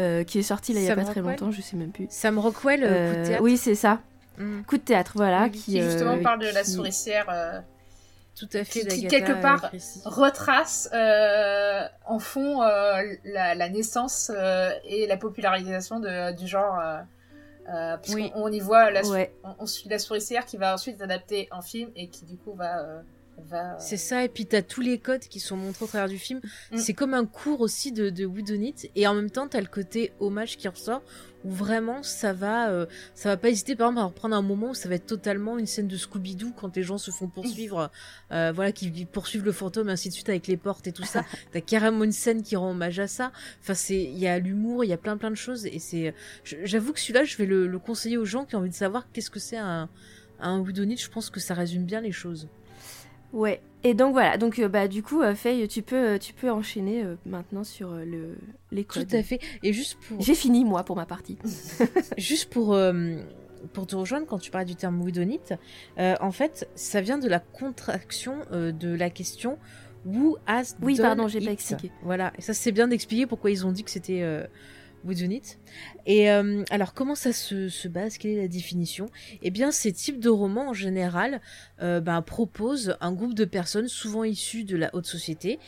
Euh, 0.00 0.24
Qui 0.24 0.40
est 0.40 0.42
sorti 0.42 0.72
là, 0.72 0.80
il 0.80 0.84
n'y 0.84 0.90
a 0.90 0.96
pas 0.96 1.04
très 1.04 1.20
longtemps, 1.20 1.50
je 1.52 1.60
sais 1.60 1.76
même 1.76 1.90
plus. 1.92 2.06
Sam 2.10 2.38
Rockwell, 2.38 2.82
euh, 2.82 2.86
coup 2.86 3.14
de 3.14 3.20
Euh, 3.20 3.26
théâtre. 3.26 3.42
oui, 3.44 3.56
c'est 3.56 3.74
ça. 3.76 4.00
Mm, 4.38 4.62
Coup 4.62 4.76
de 4.76 4.82
théâtre, 4.82 5.12
voilà. 5.14 5.48
Qui, 5.48 5.60
Qui 5.60 5.80
justement 5.82 6.14
euh, 6.14 6.22
parle 6.22 6.40
de 6.40 6.48
la 6.52 6.64
souricière. 6.64 7.26
Tout 8.36 8.48
à 8.52 8.64
fait. 8.64 8.86
qui- 8.86 9.06
quelque 9.08 9.40
part, 9.40 9.70
retrace 10.04 10.88
euh, 10.92 11.82
en 12.06 12.18
fond 12.18 12.62
euh, 12.62 13.02
la, 13.24 13.54
la 13.54 13.68
naissance 13.68 14.30
euh, 14.34 14.70
et 14.84 15.06
la 15.06 15.16
popularisation 15.16 16.00
de, 16.00 16.32
du 16.36 16.46
genre. 16.46 16.78
Euh, 16.80 16.98
euh, 17.72 17.96
puisqu'on 17.96 18.20
Oui. 18.20 18.32
on 18.34 18.52
y 18.52 18.60
voit 18.60 18.90
la, 18.90 19.02
Ouais. 19.08 19.34
on, 19.42 19.54
on 19.60 19.66
suit 19.66 19.88
la 19.88 19.98
souricière 19.98 20.44
qui 20.44 20.58
va 20.58 20.74
ensuite 20.74 21.00
adaptée 21.00 21.48
en 21.50 21.62
film 21.62 21.90
et 21.96 22.08
qui 22.08 22.26
du 22.26 22.36
coup 22.36 22.52
va 22.52 22.80
euh, 22.80 23.00
va 23.42 23.74
euh, 23.74 23.76
C'est 23.78 23.96
ça, 23.96 24.24
et 24.24 24.28
puis 24.28 24.46
t'as 24.46 24.62
tous 24.62 24.80
les 24.80 24.98
codes 24.98 25.22
qui 25.22 25.40
sont 25.40 25.56
montrés 25.56 25.84
au 25.84 25.88
travers 25.88 26.08
du 26.08 26.18
film. 26.18 26.40
Mm. 26.72 26.78
C'est 26.78 26.94
comme 26.94 27.14
un 27.14 27.26
cours 27.26 27.60
aussi 27.60 27.92
de, 27.92 28.10
de 28.10 28.24
Whodunit, 28.24 28.74
et 28.94 29.06
en 29.06 29.14
même 29.14 29.30
temps 29.30 29.48
t'as 29.48 29.60
le 29.60 29.66
côté 29.66 30.12
hommage 30.20 30.56
qui 30.56 30.68
ressort, 30.68 31.02
où 31.44 31.50
vraiment 31.50 32.02
ça 32.02 32.32
va, 32.32 32.70
euh, 32.70 32.86
ça 33.14 33.28
va 33.28 33.36
pas 33.36 33.50
hésiter 33.50 33.76
par 33.76 33.88
exemple 33.88 34.00
à 34.02 34.06
reprendre 34.06 34.36
un 34.36 34.42
moment 34.42 34.70
où 34.70 34.74
ça 34.74 34.88
va 34.88 34.94
être 34.94 35.06
totalement 35.06 35.58
une 35.58 35.66
scène 35.66 35.88
de 35.88 35.96
Scooby-Doo 35.96 36.52
quand 36.56 36.74
les 36.76 36.82
gens 36.82 36.98
se 36.98 37.10
font 37.10 37.28
poursuivre, 37.28 37.90
euh, 38.32 38.52
voilà, 38.54 38.72
qui 38.72 38.90
poursuivent 39.04 39.44
le 39.44 39.52
fantôme 39.52 39.88
et 39.88 39.92
ainsi 39.92 40.08
de 40.08 40.14
suite 40.14 40.28
avec 40.28 40.46
les 40.46 40.56
portes 40.56 40.86
et 40.86 40.92
tout 40.92 41.04
ça. 41.04 41.24
t'as 41.52 41.60
carrément 41.60 42.04
une 42.04 42.12
scène 42.12 42.42
qui 42.42 42.56
rend 42.56 42.70
hommage 42.70 42.98
à 42.98 43.06
ça. 43.06 43.32
Enfin, 43.60 43.74
c'est, 43.74 44.02
il 44.02 44.18
y 44.18 44.26
a 44.26 44.38
l'humour, 44.38 44.84
il 44.84 44.88
y 44.88 44.92
a 44.92 44.98
plein 44.98 45.16
plein 45.16 45.30
de 45.30 45.36
choses, 45.36 45.66
et 45.66 45.78
c'est, 45.78 46.14
j'avoue 46.44 46.92
que 46.92 47.00
celui-là, 47.00 47.24
je 47.24 47.36
vais 47.36 47.46
le, 47.46 47.66
le 47.66 47.78
conseiller 47.78 48.16
aux 48.16 48.24
gens 48.24 48.44
qui 48.44 48.56
ont 48.56 48.60
envie 48.60 48.70
de 48.70 48.74
savoir 48.74 49.10
qu'est-ce 49.12 49.30
que 49.30 49.40
c'est 49.40 49.58
un, 49.58 49.88
un. 50.40 50.64
Je 50.64 51.08
pense 51.08 51.30
que 51.30 51.40
ça 51.40 51.54
résume 51.54 51.84
bien 51.84 52.00
les 52.00 52.12
choses. 52.12 52.48
Ouais. 53.34 53.60
Et 53.82 53.92
donc 53.92 54.12
voilà, 54.12 54.38
donc 54.38 54.58
euh, 54.58 54.68
bah 54.68 54.88
du 54.88 55.02
coup, 55.02 55.20
euh, 55.20 55.34
Faye, 55.34 55.68
tu 55.68 55.82
peux, 55.82 56.14
euh, 56.14 56.18
tu 56.18 56.32
peux 56.32 56.50
enchaîner 56.50 57.02
euh, 57.04 57.16
maintenant 57.26 57.64
sur 57.64 57.90
le 57.92 58.36
les 58.72 58.84
Tout 58.84 59.00
codes. 59.00 59.14
à 59.14 59.22
fait. 59.22 59.40
Et 59.62 59.74
juste 59.74 59.98
pour, 60.08 60.18
J'ai 60.22 60.34
fini 60.34 60.64
moi 60.64 60.84
pour 60.84 60.96
ma 60.96 61.04
partie. 61.04 61.36
Juste 62.16 62.48
pour, 62.48 62.74
pour 63.74 63.86
te 63.86 63.94
rejoindre, 63.96 64.26
quand 64.26 64.38
tu 64.38 64.50
parlais 64.50 64.64
du 64.64 64.74
terme 64.76 65.02
Whodunit, 65.02 65.40
euh, 65.98 66.14
en 66.20 66.30
fait, 66.30 66.66
ça 66.74 67.02
vient 67.02 67.18
de 67.18 67.28
la 67.28 67.40
contraction 67.40 68.36
de 68.50 68.94
la 68.94 69.10
question 69.10 69.58
Who 70.06 70.36
has 70.46 70.76
Oui, 70.80 70.94
done 70.96 71.02
pardon, 71.06 71.28
j'ai 71.28 71.40
pas 71.40 71.46
it? 71.46 71.52
expliqué. 71.52 71.90
Voilà, 72.02 72.32
et 72.38 72.42
ça 72.42 72.54
c'est 72.54 72.72
bien 72.72 72.88
d'expliquer 72.88 73.26
pourquoi 73.26 73.50
ils 73.50 73.66
ont 73.66 73.72
dit 73.72 73.84
que 73.84 73.90
c'était 73.90 74.22
euh, 75.04 75.08
Woodunit. 75.08 75.58
Et 76.06 76.30
euh, 76.30 76.64
alors, 76.70 76.94
comment 76.94 77.14
ça 77.14 77.32
se, 77.32 77.68
se 77.68 77.88
base? 77.88 78.18
Quelle 78.18 78.32
est 78.32 78.42
la 78.42 78.48
définition? 78.48 79.06
Eh 79.42 79.50
bien, 79.50 79.70
ces 79.70 79.92
types 79.92 80.20
de 80.20 80.28
romans, 80.28 80.70
en 80.70 80.72
général, 80.72 81.40
euh, 81.82 82.00
ben, 82.00 82.22
proposent 82.22 82.96
un 83.00 83.12
groupe 83.12 83.34
de 83.34 83.44
personnes, 83.44 83.88
souvent 83.88 84.24
issues 84.24 84.64
de 84.64 84.76
la 84.76 84.90
haute 84.94 85.06
société, 85.06 85.58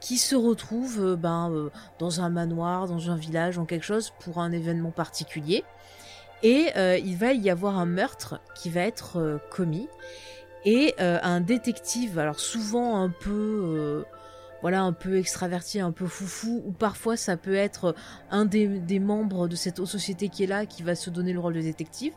qui 0.00 0.18
se 0.18 0.34
retrouvent 0.34 1.04
euh, 1.04 1.16
ben, 1.16 1.70
dans 1.98 2.20
un 2.20 2.28
manoir, 2.28 2.86
dans 2.86 3.10
un 3.10 3.16
village, 3.16 3.58
en 3.58 3.66
quelque 3.66 3.84
chose, 3.84 4.12
pour 4.20 4.38
un 4.38 4.52
événement 4.52 4.90
particulier. 4.90 5.64
Et 6.42 6.66
il 7.02 7.16
va 7.16 7.32
y 7.32 7.48
avoir 7.50 7.78
un 7.78 7.86
meurtre 7.86 8.40
qui 8.54 8.68
va 8.68 8.82
être 8.82 9.40
commis. 9.50 9.88
Et 10.64 10.94
un 10.98 11.40
détective, 11.40 12.18
alors 12.18 12.38
souvent 12.38 13.02
un 13.02 13.08
peu... 13.08 14.04
voilà, 14.62 14.82
un 14.82 14.92
peu 14.92 15.16
extraverti, 15.18 15.80
un 15.80 15.92
peu 15.92 16.06
foufou, 16.06 16.62
ou 16.66 16.72
parfois 16.72 17.16
ça 17.16 17.36
peut 17.36 17.54
être 17.54 17.94
un 18.30 18.44
des, 18.44 18.66
des 18.66 18.98
membres 18.98 19.48
de 19.48 19.56
cette 19.56 19.78
haute 19.78 19.86
société 19.88 20.28
qui 20.28 20.44
est 20.44 20.46
là, 20.46 20.66
qui 20.66 20.82
va 20.82 20.94
se 20.94 21.10
donner 21.10 21.32
le 21.32 21.40
rôle 21.40 21.54
de 21.54 21.60
détective, 21.60 22.14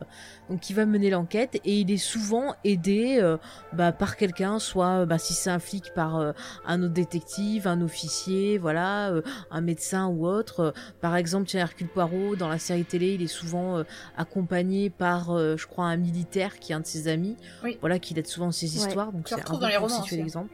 donc 0.49 0.59
qui 0.59 0.73
va 0.73 0.85
mener 0.85 1.09
l'enquête, 1.09 1.59
et 1.65 1.79
il 1.79 1.91
est 1.91 1.97
souvent 1.97 2.55
aidé 2.63 3.19
euh, 3.21 3.37
bah, 3.73 3.91
par 3.91 4.15
quelqu'un, 4.15 4.59
soit 4.59 5.05
bah, 5.05 5.17
si 5.17 5.33
c'est 5.33 5.49
un 5.49 5.59
flic 5.59 5.93
par 5.93 6.17
euh, 6.17 6.31
un 6.65 6.81
autre 6.83 6.93
détective, 6.93 7.67
un 7.67 7.81
officier, 7.81 8.57
voilà, 8.57 9.09
euh, 9.11 9.21
un 9.51 9.61
médecin 9.61 10.07
ou 10.07 10.25
autre. 10.25 10.73
Par 11.01 11.15
exemple, 11.15 11.47
tiens, 11.47 11.61
Hercule 11.61 11.87
Poirot, 11.87 12.35
dans 12.35 12.49
la 12.49 12.59
série 12.59 12.85
télé, 12.85 13.13
il 13.15 13.21
est 13.21 13.27
souvent 13.27 13.83
accompagné 14.17 14.89
par, 14.89 15.37
je 15.37 15.65
crois, 15.67 15.85
un 15.85 15.97
militaire 15.97 16.59
qui 16.59 16.71
est 16.71 16.75
un 16.75 16.79
de 16.79 16.85
ses 16.85 17.07
amis, 17.07 17.37
Oui. 17.63 17.77
voilà, 17.79 17.99
qui 17.99 18.13
l'aide 18.13 18.27
souvent 18.27 18.47
dans 18.47 18.51
ses 18.51 18.77
Ouais. 18.79 18.87
histoires, 18.87 19.11
donc 19.11 19.27
c'est 19.27 19.35
un 19.35 19.43
peu 19.43 19.57
dans 19.57 19.67
les 19.67 19.77
romans 19.77 20.01
aussi, 20.01 20.21
hein. 20.21 20.47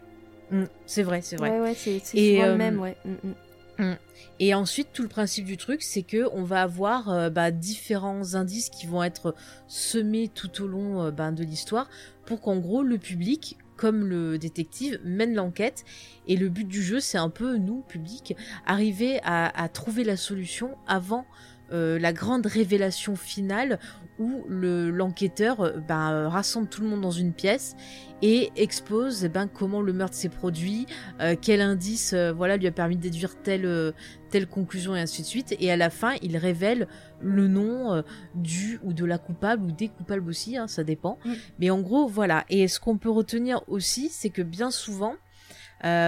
Mm, 0.52 0.64
c'est 0.86 1.04
vrai, 1.04 1.22
c'est 1.22 1.36
vrai. 1.36 1.52
Ouais, 1.52 1.60
ouais, 1.60 1.74
c'est 1.74 2.00
souvent 2.00 2.44
euh, 2.44 2.52
le 2.52 2.58
même, 2.58 2.80
ouais. 2.80 2.98
Mm, 3.06 3.84
mm. 3.84 3.96
Et 4.40 4.54
ensuite, 4.54 4.90
tout 4.94 5.02
le 5.02 5.10
principe 5.10 5.46
du 5.46 5.58
truc, 5.58 5.82
c'est 5.82 6.04
que 6.04 6.30
on 6.34 6.44
va 6.44 6.62
avoir 6.62 7.10
euh, 7.10 7.30
bah, 7.30 7.52
différents 7.52 8.36
indices 8.36 8.70
qui 8.70 8.86
vont 8.86 9.04
être 9.04 9.36
semés 9.68 10.30
tout 10.30 10.62
au 10.62 10.68
long 10.68 11.04
euh, 11.04 11.12
ben, 11.12 11.32
de 11.32 11.44
l'histoire 11.44 11.90
pour 12.26 12.42
qu'en 12.42 12.58
gros 12.58 12.84
le 12.84 12.98
public, 12.98 13.58
comme 13.76 14.06
le 14.06 14.38
détective, 14.38 15.00
mène 15.04 15.34
l'enquête. 15.34 15.84
Et 16.28 16.38
le 16.38 16.50
but 16.50 16.68
du 16.68 16.82
jeu, 16.82 17.00
c'est 17.00 17.18
un 17.18 17.30
peu 17.30 17.58
nous, 17.58 17.82
public, 17.82 18.36
arriver 18.66 19.20
à, 19.24 19.62
à 19.62 19.68
trouver 19.70 20.04
la 20.04 20.18
solution 20.18 20.78
avant 20.88 21.26
euh, 21.72 22.00
la 22.00 22.14
grande 22.14 22.46
révélation 22.46 23.16
finale 23.16 23.80
où 24.20 24.44
le 24.48 24.92
l'enquêteur 24.92 25.62
euh, 25.62 25.72
ben, 25.80 26.12
euh, 26.12 26.30
rassemble 26.30 26.68
tout 26.68 26.82
le 26.82 26.88
monde 26.88 27.02
dans 27.02 27.12
une 27.12 27.34
pièce 27.34 27.76
et 28.22 28.52
expose 28.56 29.26
eh 29.26 29.30
ben, 29.30 29.48
comment 29.48 29.82
le 29.82 29.92
meurtre 29.92 30.16
s'est 30.16 30.30
produit, 30.30 30.86
euh, 31.20 31.36
quel 31.40 31.60
indice 31.62 32.14
euh, 32.14 32.32
voilà 32.32 32.56
lui 32.58 32.68
a 32.68 32.72
permis 32.72 32.96
de 32.96 33.02
déduire 33.02 33.36
telle 33.42 33.94
telle 34.30 34.48
conclusion 34.48 34.96
et 34.96 35.02
ainsi 35.02 35.22
de 35.22 35.28
suite. 35.28 35.56
Et 35.60 35.72
à 35.72 35.78
la 35.78 35.90
fin 35.90 36.14
il 36.22 36.38
révèle 36.38 36.88
le 37.22 37.48
nom 37.48 38.04
du 38.36 38.80
ou 38.84 38.94
de 38.94 39.06
la 39.06 39.18
coupable 39.18 39.64
ou 39.64 39.72
des 39.72 39.90
coupables 39.90 40.28
aussi 40.30 40.58
hein, 40.58 40.68
ça 40.68 40.84
dépend. 40.84 41.18
Mm. 41.26 41.34
mais 41.60 41.70
en 41.70 41.82
gros 41.82 42.08
voilà. 42.08 42.46
Et 42.50 42.68
ce 42.68 42.80
qu'on 42.80 42.98
peut 42.98 43.10
retenir 43.10 43.62
aussi 43.68 44.10
c'est 44.10 44.30
que 44.30 44.42
bien 44.42 44.72
souvent 44.72 45.16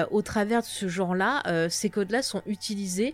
au 0.09 0.21
travers 0.23 0.61
de 0.61 0.65
ce 0.65 0.87
genre 0.87 1.13
là 1.13 1.43
ces 1.69 1.89
codes 1.89 2.11
là 2.11 2.23
sont 2.23 2.41
utilisés 2.47 3.13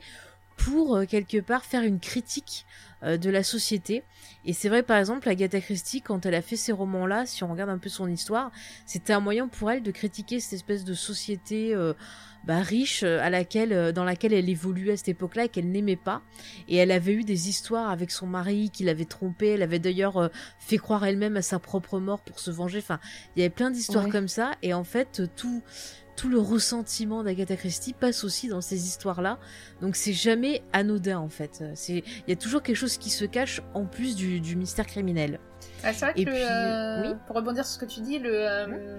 pour 0.57 0.95
euh, 0.95 1.05
quelque 1.05 1.39
part 1.39 1.65
faire 1.65 1.83
une 1.83 2.00
critique 2.00 2.65
euh, 3.03 3.17
de 3.17 3.29
la 3.29 3.43
société 3.43 4.03
et 4.45 4.53
c'est 4.53 4.69
vrai 4.69 4.83
par 4.83 4.98
exemple 4.98 5.27
Agatha 5.29 5.60
Christie 5.60 6.01
quand 6.01 6.25
elle 6.25 6.36
a 6.36 6.41
fait 6.41 6.55
ces 6.55 6.72
romans 6.72 7.05
là 7.05 7.25
si 7.25 7.43
on 7.43 7.51
regarde 7.51 7.69
un 7.69 7.77
peu 7.77 7.89
son 7.89 8.07
histoire 8.07 8.51
c'était 8.86 9.13
un 9.13 9.19
moyen 9.19 9.48
pour 9.48 9.72
elle 9.72 9.83
de 9.83 9.91
critiquer 9.91 10.39
cette 10.39 10.53
espèce 10.53 10.83
de 10.83 10.93
société 10.93 11.74
euh, 11.74 11.93
bah, 12.45 12.60
riche 12.60 13.03
à 13.03 13.29
laquelle, 13.29 13.93
dans 13.93 14.03
laquelle 14.03 14.33
elle 14.33 14.50
évoluait 14.50 14.91
à 14.91 14.98
cette 14.98 15.07
époque-là 15.07 15.45
et 15.45 15.48
qu'elle 15.48 15.72
n'aimait 15.72 15.95
pas. 15.95 16.22
Et 16.67 16.75
elle 16.75 16.91
avait 16.91 17.13
eu 17.13 17.24
des 17.24 17.48
histoires 17.48 17.89
avec 17.89 18.12
son 18.12 18.27
mari 18.27 18.69
qui 18.69 18.83
l'avait 18.83 19.05
trompée. 19.05 19.51
Elle 19.51 19.62
avait 19.62 19.79
d'ailleurs 19.79 20.17
euh, 20.17 20.27
fait 20.60 20.77
croire 20.77 21.05
elle-même 21.05 21.38
à 21.38 21.41
sa 21.41 21.60
propre 21.60 22.00
mort 22.00 22.19
pour 22.19 22.39
se 22.39 22.51
venger. 22.51 22.79
Enfin, 22.79 23.00
il 23.36 23.39
y 23.39 23.43
avait 23.43 23.50
plein 23.50 23.72
d'histoires 23.72 24.03
Ouais. 24.03 24.12
comme 24.12 24.27
ça. 24.27 24.51
Et 24.62 24.74
en 24.74 24.83
fait, 24.83 25.22
tout 25.38 25.63
tout 26.15 26.29
le 26.29 26.38
ressentiment 26.39 27.24
d'Agatha 27.24 27.55
Christie 27.55 27.93
passe 27.93 28.24
aussi 28.24 28.48
dans 28.48 28.62
ces 28.62 28.86
histoires-là. 28.88 29.39
Donc 29.82 29.96
c'est 29.96 30.13
jamais 30.13 30.62
anodin 30.74 31.20
en 31.20 31.29
fait. 31.29 31.60
Euh, 31.62 31.72
C'est 31.75 32.03
il 32.27 32.29
y 32.29 32.34
a 32.34 32.36
toujours 32.36 32.62
quelque 32.62 32.75
chose 32.77 32.98
qui 32.98 33.10
se 33.10 33.25
cache 33.25 33.62
en 33.74 33.86
plus 33.86 34.15
du, 34.15 34.39
du 34.39 34.55
mystère 34.55 34.86
criminel. 34.86 35.39
Ah, 35.84 35.91
c'est 35.93 36.05
vrai 36.05 36.13
que 36.13 36.20
Et 36.22 36.25
le, 36.25 36.32
puis, 36.32 36.41
euh, 36.43 37.01
oui. 37.12 37.17
pour 37.27 37.36
rebondir 37.36 37.65
sur 37.65 37.75
ce 37.75 37.86
que 37.86 37.91
tu 37.91 38.01
dis, 38.01 38.20
le, 38.20 38.29
euh, 38.34 38.98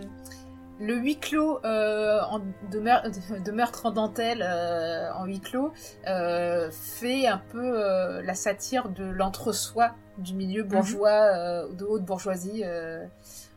le 0.80 0.96
huis 0.96 1.18
clos 1.18 1.60
euh, 1.64 2.20
en- 2.30 2.40
de, 2.70 2.80
meur- 2.80 3.04
de- 3.04 3.38
de 3.44 3.52
meurtre 3.52 3.86
en 3.86 3.90
dentelle 3.92 4.42
euh, 4.44 5.12
en 5.14 5.24
huis 5.24 5.40
clos 5.40 5.72
euh, 6.08 6.68
fait 6.72 7.26
un 7.28 7.38
peu 7.38 7.62
euh, 7.62 8.22
la 8.22 8.34
satire 8.34 8.88
de 8.88 9.04
l'entre-soi 9.04 9.94
du 10.18 10.34
milieu 10.34 10.62
bourgeois, 10.64 11.10
euh, 11.36 11.72
de 11.72 11.84
haute 11.84 12.04
bourgeoisie 12.04 12.62
euh, 12.64 13.04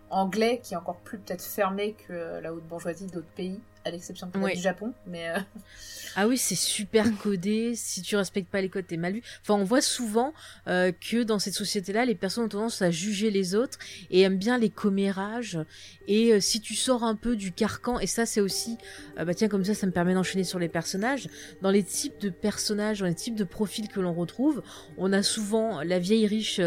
anglais, 0.10 0.60
qui 0.64 0.74
est 0.74 0.78
encore 0.78 0.98
plus 0.98 1.18
peut-être 1.18 1.44
fermé 1.44 1.94
que 2.08 2.40
la 2.40 2.54
haute 2.54 2.66
bourgeoisie 2.68 3.08
d'autres 3.08 3.28
pays, 3.36 3.60
à 3.88 3.92
l'exception 3.92 4.30
Oui. 4.36 4.56
du 4.56 4.62
Japon. 4.62 4.94
Mais 5.08 5.30
euh, 5.30 5.40
Ah 6.20 6.28
oui, 6.28 6.38
c'est 6.38 6.56
super 6.56 7.06
codé. 7.20 7.74
si 7.76 8.02
tu 8.02 8.16
respectes 8.16 8.50
pas 8.50 8.60
les 8.60 8.70
codes, 8.70 8.88
t'es 8.88 8.98
mal 8.98 9.14
vu. 9.14 9.22
Enfin, 9.44 9.54
on 9.54 9.64
voit 9.64 9.82
souvent 9.82 10.34
euh, 10.68 10.92
que 10.92 11.22
dans 11.22 11.38
cette 11.38 11.54
société-là, 11.54 12.06
les 12.06 12.16
personnes 12.16 12.46
ont 12.46 12.50
tendance 12.50 12.82
à 12.82 12.90
juger 12.90 13.30
les 13.30 13.54
autres 13.54 13.78
et 14.10 14.22
aiment 14.22 14.40
bien 14.40 14.58
les 14.58 14.72
commérages. 14.72 15.60
Et 16.08 16.34
euh, 16.34 16.40
si 16.40 16.60
tu 16.60 16.74
sors 16.74 17.04
un 17.04 17.14
peu 17.16 17.36
du 17.36 17.52
carcan, 17.52 18.00
et 18.00 18.08
ça, 18.08 18.26
c'est 18.26 18.42
aussi, 18.42 18.78
bah 19.16 19.34
tiens, 19.36 19.48
comme 19.48 19.64
ça, 19.64 19.76
ça 19.76 19.86
me 19.86 19.92
permet 19.92 20.16
d'enchaîner 20.16 20.44
sur 20.44 20.58
les 20.58 20.70
personnages. 20.70 21.30
Dans 21.62 21.70
les 21.70 21.84
types 21.84 22.20
de 22.20 22.30
personnages, 22.30 23.00
dans 23.00 23.06
les 23.06 23.14
types 23.14 23.36
de 23.36 23.44
profils 23.44 23.88
que 23.88 24.00
l'on 24.00 24.14
retrouve, 24.14 24.64
on 24.98 25.14
a 25.14 25.22
souvent 25.22 25.84
la 25.84 26.00
vieille 26.00 26.26
riche 26.26 26.62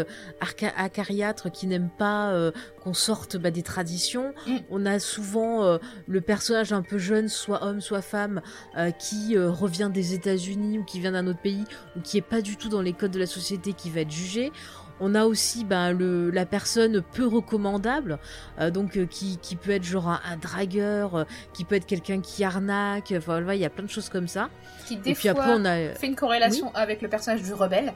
acariâtre 0.77 1.51
qui 1.51 1.67
n'aime 1.67 1.89
pas 1.97 2.51
qu'on 2.81 2.93
sorte 2.93 3.35
bah, 3.35 3.51
des 3.51 3.63
traditions. 3.63 4.33
Mm. 4.47 4.57
On 4.69 4.85
a 4.85 4.99
souvent 4.99 5.79
le 6.07 6.21
personnage 6.21 6.71
un 6.71 6.81
peu 6.83 6.97
jeune, 6.97 7.10
soit 7.27 7.63
homme, 7.63 7.81
soit 7.81 8.01
femme, 8.01 8.41
euh, 8.77 8.91
qui 8.91 9.37
euh, 9.37 9.49
revient 9.49 9.89
des 9.93 10.13
États-Unis 10.13 10.79
ou 10.79 10.83
qui 10.83 10.99
vient 10.99 11.11
d'un 11.11 11.27
autre 11.27 11.41
pays 11.41 11.65
ou 11.95 12.01
qui 12.01 12.17
est 12.17 12.21
pas 12.21 12.41
du 12.41 12.57
tout 12.57 12.69
dans 12.69 12.81
les 12.81 12.93
codes 12.93 13.11
de 13.11 13.19
la 13.19 13.25
société 13.27 13.73
qui 13.73 13.89
va 13.89 14.01
être 14.01 14.11
jugé. 14.11 14.51
On 15.03 15.15
a 15.15 15.25
aussi 15.25 15.65
ben, 15.65 15.93
le, 15.93 16.29
la 16.29 16.45
personne 16.45 17.01
peu 17.01 17.25
recommandable, 17.25 18.19
euh, 18.59 18.69
donc 18.69 18.97
euh, 18.97 19.07
qui, 19.07 19.39
qui 19.41 19.55
peut 19.55 19.71
être 19.71 19.83
genre 19.83 20.07
un, 20.07 20.21
un 20.23 20.37
dragueur, 20.37 21.15
euh, 21.15 21.23
qui 21.53 21.65
peut 21.65 21.73
être 21.73 21.87
quelqu'un 21.87 22.21
qui 22.21 22.43
arnaque, 22.43 23.11
enfin 23.17 23.41
voilà, 23.41 23.55
il 23.55 23.61
y 23.61 23.65
a 23.65 23.71
plein 23.71 23.83
de 23.85 23.89
choses 23.89 24.09
comme 24.09 24.27
ça. 24.27 24.49
qui 24.85 24.97
des 24.97 25.09
Et 25.09 25.13
puis 25.15 25.29
fois 25.29 25.41
après 25.41 25.53
on 25.55 25.65
a... 25.65 25.95
fait 25.95 26.05
une 26.05 26.15
corrélation 26.15 26.71
avec 26.75 27.01
le 27.01 27.09
personnage 27.09 27.41
du 27.41 27.51
rebelle. 27.51 27.93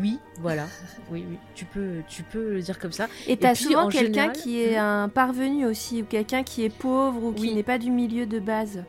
Oui, 0.00 0.18
voilà, 0.40 0.66
oui, 1.10 1.24
oui, 1.28 1.36
tu 1.54 1.64
peux, 1.64 1.96
tu 2.08 2.22
peux 2.22 2.54
le 2.54 2.62
dire 2.62 2.78
comme 2.78 2.92
ça. 2.92 3.08
Et 3.26 3.36
t'as 3.36 3.54
souvent 3.54 3.84
en 3.84 3.88
quelqu'un 3.88 4.32
général- 4.32 4.32
qui 4.36 4.60
est 4.62 4.76
un 4.76 5.08
parvenu 5.08 5.66
aussi, 5.66 6.02
ou 6.02 6.04
quelqu'un 6.06 6.42
qui 6.42 6.64
est 6.64 6.74
pauvre, 6.74 7.22
ou 7.24 7.32
qui 7.32 7.42
Oui. 7.48 7.54
n'est 7.54 7.62
pas 7.62 7.78
du 7.78 7.90
milieu 7.90 8.24
de 8.26 8.38
base. 8.38 8.84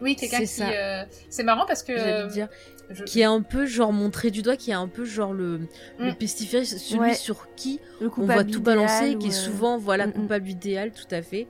Oui, 0.00 0.14
quelqu'un 0.14 0.38
C'est 0.38 0.42
qui. 0.44 0.48
ça. 0.48 0.68
euh, 0.70 1.04
C'est 1.30 1.42
marrant 1.42 1.64
parce 1.66 1.82
que. 1.82 1.96
J'allais 1.96 2.28
dire, 2.28 2.48
je- 2.90 3.02
qui 3.04 3.20
est 3.22 3.24
un 3.24 3.40
peu 3.40 3.66
genre 3.66 3.92
montré 3.92 4.30
du 4.30 4.42
doigt, 4.42 4.56
qui 4.56 4.70
est 4.70 4.74
un 4.74 4.88
peu 4.88 5.04
genre 5.04 5.32
le, 5.32 5.60
le 5.98 6.10
Mm. 6.10 6.14
pestiféré, 6.14 6.64
celui 6.64 7.00
Ouais. 7.00 7.14
sur 7.14 7.48
qui 7.56 7.80
Le 8.00 8.10
on 8.18 8.26
voit 8.26 8.44
tout 8.44 8.60
balancer, 8.60 9.06
idéal, 9.06 9.18
qui 9.18 9.26
est 9.28 9.30
euh, 9.30 9.32
souvent 9.32 9.78
voilà 9.78 10.06
mm, 10.06 10.10
mm. 10.10 10.12
coupable 10.12 10.48
idéal, 10.48 10.92
tout 10.92 11.12
à 11.14 11.22
fait. 11.22 11.46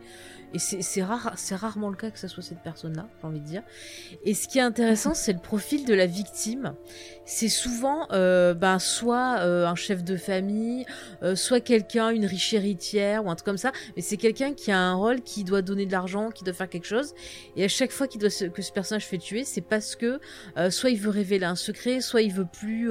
Et 0.57 0.83
c'est 0.83 1.03
rare, 1.03 1.35
rarement 1.53 1.91
le 1.91 1.97
cas 1.97 2.11
que 2.11 2.19
ça 2.19 2.29
soit 2.29 2.43
cette 2.43 2.63
personne-là, 2.63 3.07
j'ai 3.21 3.27
envie 3.27 3.41
de 3.41 3.45
dire. 3.45 3.63
Et 4.25 4.33
ce 4.33 4.49
qui 4.49 4.59
est 4.59 4.63
intéressant, 4.63 5.13
c'est 5.15 5.33
le 5.35 5.39
profil 5.39 5.85
de 5.85 5.93
la 5.95 6.07
victime. 6.07 6.75
C'est 7.27 7.49
souvent, 7.49 8.07
euh, 8.13 8.55
ben, 8.55 8.79
soit 8.79 9.39
euh, 9.41 9.67
un 9.67 9.75
chef 9.75 10.05
de 10.05 10.17
famille, 10.17 10.87
euh, 11.23 11.35
soit 11.35 11.61
quelqu'un, 11.61 12.11
une 12.11 12.25
riche 12.25 12.55
héritière 12.55 13.25
ou 13.27 13.31
un 13.31 13.35
truc 13.35 13.45
comme 13.47 13.59
ça. 13.59 13.73
Mais 13.97 14.03
c'est 14.03 14.17
quelqu'un 14.17 14.55
qui 14.55 14.71
a 14.71 14.79
un 14.79 14.95
rôle, 14.95 15.21
qui 15.23 15.45
doit 15.45 15.61
donner 15.63 15.87
de 15.87 15.93
l'argent, 15.93 16.31
qui 16.31 16.45
doit 16.45 16.55
faire 16.55 16.69
quelque 16.71 16.87
chose. 16.87 17.15
Et 17.57 17.65
à 17.65 17.69
chaque 17.69 17.91
fois 17.91 18.07
doit 18.07 18.31
se- 18.31 18.45
que 18.47 18.63
ce 18.63 18.73
personnage 18.73 19.05
fait 19.05 19.19
tuer, 19.19 19.45
c'est 19.45 19.61
parce 19.61 19.95
que 19.97 20.21
soit 20.71 20.91
il 20.91 20.99
veut 20.99 21.11
révéler 21.11 21.45
un 21.45 21.57
secret, 21.57 22.01
soit 22.01 22.23
il 22.23 22.33
veut 22.33 22.47
plus 22.47 22.89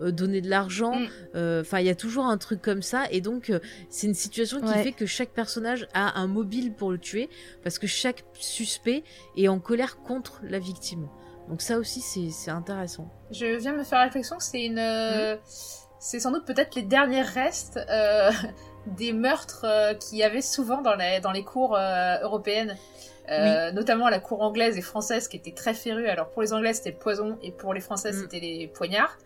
donner 0.00 0.40
de 0.40 0.48
l'argent. 0.50 0.94
Mm. 1.34 1.60
Enfin, 1.62 1.80
il 1.80 1.86
y 1.86 1.90
a 1.90 1.94
toujours 1.96 2.26
un 2.26 2.38
truc 2.38 2.62
comme 2.62 2.82
ça. 2.82 3.04
Et 3.10 3.20
donc, 3.20 3.50
c'est 3.90 4.06
une 4.06 4.14
situation 4.14 4.60
qui 4.60 4.66
Ouais. 4.68 4.82
fait 4.82 4.92
que 4.92 5.06
chaque 5.06 5.30
personnage 5.30 5.88
a 5.94 6.20
un 6.20 6.26
mobile 6.26 6.74
pour 6.74 6.92
le 6.92 6.98
tuer, 6.98 7.07
parce 7.62 7.78
que 7.78 7.86
chaque 7.86 8.24
suspect 8.34 9.02
est 9.36 9.48
en 9.48 9.58
colère 9.58 9.98
contre 10.02 10.40
la 10.42 10.58
victime. 10.58 11.08
Donc 11.48 11.62
ça 11.62 11.78
aussi, 11.78 12.00
c'est 12.30 12.50
intéressant. 12.50 13.08
Je 13.30 13.46
viens 13.56 13.72
de 13.72 13.78
me 13.78 13.84
faire 13.84 13.98
la 13.98 14.04
réflexion 14.04 14.36
que 14.36 14.44
c'est 14.44 14.64
une. 14.66 14.78
euh, 14.78 15.36
C'est 15.98 16.20
sans 16.20 16.30
doute 16.30 16.44
peut-être 16.44 16.74
les 16.74 16.82
derniers 16.82 17.22
restes 17.22 17.78
euh, 17.90 18.30
des 18.98 19.12
meurtres 19.12 19.64
euh, 19.64 19.94
qu'il 19.94 20.18
y 20.18 20.22
avait 20.22 20.42
souvent 20.42 20.82
dans 20.82 20.94
les, 20.94 21.20
dans 21.20 21.32
les 21.32 21.44
cours 21.44 21.74
euh, 21.76 22.18
européennes. 22.22 22.76
Euh, 23.30 23.72
Notamment 23.72 24.08
la 24.08 24.20
cour 24.20 24.40
anglaise 24.42 24.76
et 24.78 24.82
française 24.82 25.28
qui 25.28 25.36
étaient 25.36 25.52
très 25.52 25.74
férues. 25.74 26.08
Alors 26.08 26.28
pour 26.30 26.42
les 26.42 26.52
anglais 26.52 26.72
c'était 26.72 26.90
le 26.92 26.96
poison 26.96 27.38
et 27.42 27.52
pour 27.52 27.74
les 27.74 27.80
françaises 27.80 28.16
Mm. 28.16 28.20
c'était 28.22 28.40
les 28.40 28.66
poignards. 28.68 29.16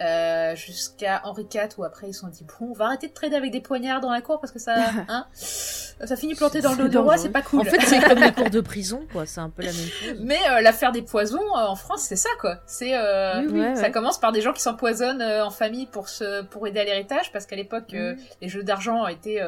Euh, 0.00 0.54
Jusqu'à 0.54 1.22
Henri 1.24 1.46
IV 1.52 1.68
où 1.78 1.84
après 1.84 2.08
ils 2.08 2.14
se 2.14 2.20
sont 2.20 2.28
dit 2.28 2.44
bon 2.44 2.68
on 2.70 2.72
va 2.74 2.86
arrêter 2.86 3.08
de 3.08 3.14
trader 3.14 3.36
avec 3.36 3.50
des 3.50 3.60
poignards 3.62 4.00
dans 4.00 4.10
la 4.12 4.20
cour 4.20 4.40
parce 4.40 4.52
que 4.52 4.58
ça... 4.58 4.74
hein 5.08 5.26
ça 5.34 6.14
finit 6.14 6.34
planté 6.34 6.60
dans 6.60 6.72
le 6.72 6.76
dos 6.76 6.88
du 6.88 6.98
roi, 6.98 7.16
c'est 7.16 7.30
pas 7.30 7.40
cool. 7.40 7.60
En 7.60 7.64
fait, 7.64 7.80
c'est 7.80 8.00
comme 8.06 8.18
les 8.18 8.30
cours 8.34 8.50
de 8.50 8.60
prison, 8.60 9.06
quoi. 9.10 9.24
C'est 9.24 9.40
un 9.40 9.48
peu 9.48 9.62
la 9.62 9.72
même 9.72 9.86
chose. 9.86 10.18
Mais 10.20 10.36
euh, 10.50 10.60
l'affaire 10.60 10.92
des 10.92 11.00
poisons 11.00 11.40
euh, 11.40 11.64
en 11.66 11.74
France, 11.74 12.02
c'est 12.02 12.16
ça 12.16 12.28
quoi. 12.38 12.58
C'est 12.66 12.94
euh, 12.94 13.40
Oui, 13.40 13.46
oui. 13.52 13.60
Ouais, 13.60 13.76
ça 13.76 13.82
ouais. 13.84 13.90
commence 13.90 14.18
par 14.20 14.30
des 14.32 14.42
gens 14.42 14.52
qui 14.52 14.60
s'empoisonnent 14.60 15.22
en 15.22 15.48
famille 15.50 15.86
pour 15.86 16.10
se 16.10 16.42
pour 16.42 16.66
aider 16.66 16.80
à 16.80 16.84
l'héritage 16.84 17.32
parce 17.32 17.46
qu'à 17.46 17.56
l'époque 17.56 17.94
euh, 17.94 18.12
Mhm. 18.12 18.18
les 18.42 18.48
jeux 18.50 18.62
d'argent 18.62 19.06
étaient 19.06 19.40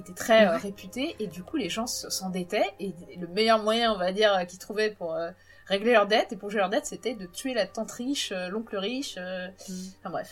étaient 0.00 0.12
très 0.14 0.46
euh, 0.46 0.50
Ouais. 0.52 0.56
réputés 0.56 1.16
et 1.20 1.26
du 1.26 1.42
coup 1.42 1.56
les 1.56 1.68
gens 1.68 1.86
s'endettaient 1.86 2.70
et 2.80 2.92
le 3.18 3.26
meilleur 3.28 3.62
moyen 3.62 3.92
on 3.92 3.98
va 3.98 4.12
dire 4.12 4.32
euh, 4.34 4.44
qu'ils 4.44 4.58
trouvaient 4.58 4.90
pour 4.90 5.14
euh, 5.14 5.30
régler 5.66 5.92
leurs 5.92 6.06
dettes 6.06 6.32
et 6.32 6.36
pour 6.36 6.50
gérer 6.50 6.60
leurs 6.62 6.70
dettes 6.70 6.86
c'était 6.86 7.14
de 7.14 7.26
tuer 7.26 7.54
la 7.54 7.66
tante 7.66 7.90
riche, 7.92 8.32
euh, 8.32 8.48
l'oncle 8.48 8.76
riche, 8.76 9.16
Mhm. 9.16 9.76
enfin 10.00 10.10
bref. 10.10 10.30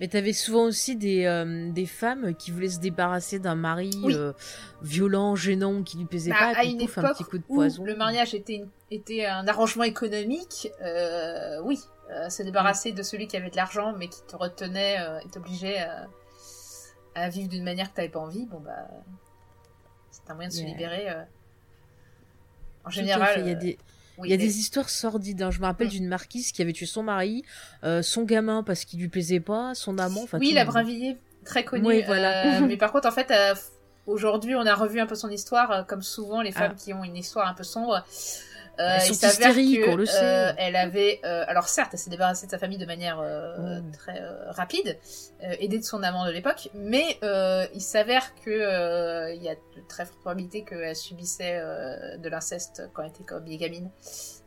Mais 0.00 0.08
t'avais 0.08 0.32
souvent 0.32 0.64
aussi 0.64 0.96
des, 0.96 1.70
des 1.72 1.86
femmes 1.86 2.34
qui 2.34 2.50
voulaient 2.50 2.68
se 2.68 2.80
débarrasser 2.80 3.38
d'un 3.38 3.54
mari 3.54 3.90
Oui. 4.02 4.16
violent, 4.82 5.36
gênant, 5.36 5.84
qui 5.84 5.96
lui 5.98 6.04
plaisait 6.04 6.30
Bah, 6.32 6.36
pas, 6.40 6.46
à 6.46 6.50
et 6.64 6.66
puis 6.66 6.70
une 6.72 6.78
pouf, 6.80 6.98
un 6.98 7.14
petit 7.14 7.22
coup 7.22 7.38
de 7.38 7.44
où 7.48 7.54
poison. 7.54 7.84
le 7.84 7.94
mariage 7.94 8.34
était, 8.34 8.54
une- 8.54 8.68
était 8.90 9.24
un 9.24 9.46
arrangement 9.46 9.84
économique, 9.84 10.68
oui, 11.62 11.78
se 12.28 12.42
débarrasser 12.42 12.90
de 12.90 13.02
celui 13.04 13.28
qui 13.28 13.36
avait 13.36 13.50
de 13.50 13.56
l'argent 13.56 13.94
mais 13.96 14.08
qui 14.08 14.20
te 14.26 14.34
retenait 14.34 14.96
et 15.24 15.28
t'obligeait 15.30 15.78
à, 15.78 16.08
à 17.14 17.28
vivre 17.28 17.48
d'une 17.48 17.64
manière 17.64 17.90
que 17.90 17.96
t'avais 17.96 18.08
pas 18.08 18.20
envie, 18.20 18.46
bon 18.46 18.60
bah 18.60 18.88
c'est 20.10 20.30
un 20.30 20.34
moyen 20.34 20.48
de 20.48 20.54
se 20.54 20.62
libérer. 20.62 21.08
euh. 21.10 21.22
En 22.84 22.88
Tout 22.90 22.96
général, 22.96 23.34
fait, 23.34 23.40
il 23.40 23.46
y 23.46 23.50
a 23.50 23.54
euh, 23.56 23.58
des, 23.58 23.78
oui, 24.18 24.28
il 24.28 24.30
y 24.30 24.34
a 24.34 24.36
mais- 24.36 24.42
des 24.44 24.58
histoires 24.58 24.90
sordides. 24.90 25.42
hein. 25.42 25.50
Je 25.50 25.58
me 25.60 25.64
rappelle 25.64 25.86
Mm. 25.88 25.90
d'une 25.90 26.08
marquise 26.08 26.52
qui 26.52 26.60
avait 26.62 26.72
tué 26.72 26.86
son 26.86 27.02
mari, 27.02 27.44
euh, 27.82 28.02
son 28.02 28.22
gamin 28.24 28.62
parce 28.62 28.84
qu'il 28.84 29.00
lui 29.00 29.08
plaisait 29.08 29.40
pas, 29.40 29.74
son 29.74 29.98
amant. 29.98 30.22
Enfin, 30.24 30.38
oui, 30.38 30.52
la. 30.52 30.64
Brinvilliers, 30.64 31.16
très 31.44 31.64
connue. 31.64 31.86
Oui, 31.86 32.02
voilà. 32.06 32.58
euh, 32.60 32.60
mais 32.66 32.76
par 32.76 32.92
contre, 32.92 33.08
en 33.08 33.12
fait, 33.12 33.30
euh, 33.30 33.54
aujourd'hui, 34.06 34.54
on 34.54 34.66
a 34.66 34.74
revu 34.74 35.00
un 35.00 35.06
peu 35.06 35.14
son 35.14 35.30
histoire, 35.30 35.86
comme 35.86 36.02
souvent 36.02 36.42
les 36.42 36.52
femmes 36.52 36.72
Ah. 36.74 36.78
qui 36.78 36.92
ont 36.92 37.02
une 37.04 37.16
histoire 37.16 37.48
un 37.48 37.54
peu 37.54 37.64
sombre. 37.64 38.04
Euh, 38.80 38.98
Elles 38.98 39.02
il 39.08 39.14
sont 39.14 39.28
s'avère 39.28 39.50
hystériques, 39.50 39.84
que, 39.84 39.90
on 39.90 39.96
le 39.96 40.04
sait. 40.06 40.18
euh, 40.20 40.52
elle 40.58 40.74
avait, 40.74 41.20
euh, 41.24 41.44
alors 41.46 41.68
certes, 41.68 41.90
elle 41.92 41.98
s'est 41.98 42.10
débarrassée 42.10 42.46
de 42.46 42.50
sa 42.50 42.58
famille 42.58 42.78
de 42.78 42.86
manière 42.86 43.20
euh, 43.20 43.80
très 43.92 44.20
euh, 44.20 44.50
rapide, 44.50 44.98
euh, 45.44 45.54
aidée 45.60 45.78
de 45.78 45.84
son 45.84 46.02
amant 46.02 46.26
de 46.26 46.32
l'époque, 46.32 46.70
mais 46.74 47.18
euh, 47.22 47.66
il 47.72 47.80
s'avère 47.80 48.34
que 48.44 48.50
euh, 48.50 49.32
il 49.32 49.42
y 49.42 49.48
a 49.48 49.54
de 49.54 49.80
très 49.88 50.04
fortes 50.04 50.18
probabilités 50.18 50.64
qu'elle 50.64 50.96
subissait 50.96 51.56
euh, 51.56 52.16
de 52.16 52.28
l'inceste 52.28 52.82
quand 52.94 53.02
elle 53.02 53.10
était 53.10 53.22
comme 53.24 53.44
gamine, 53.44 53.90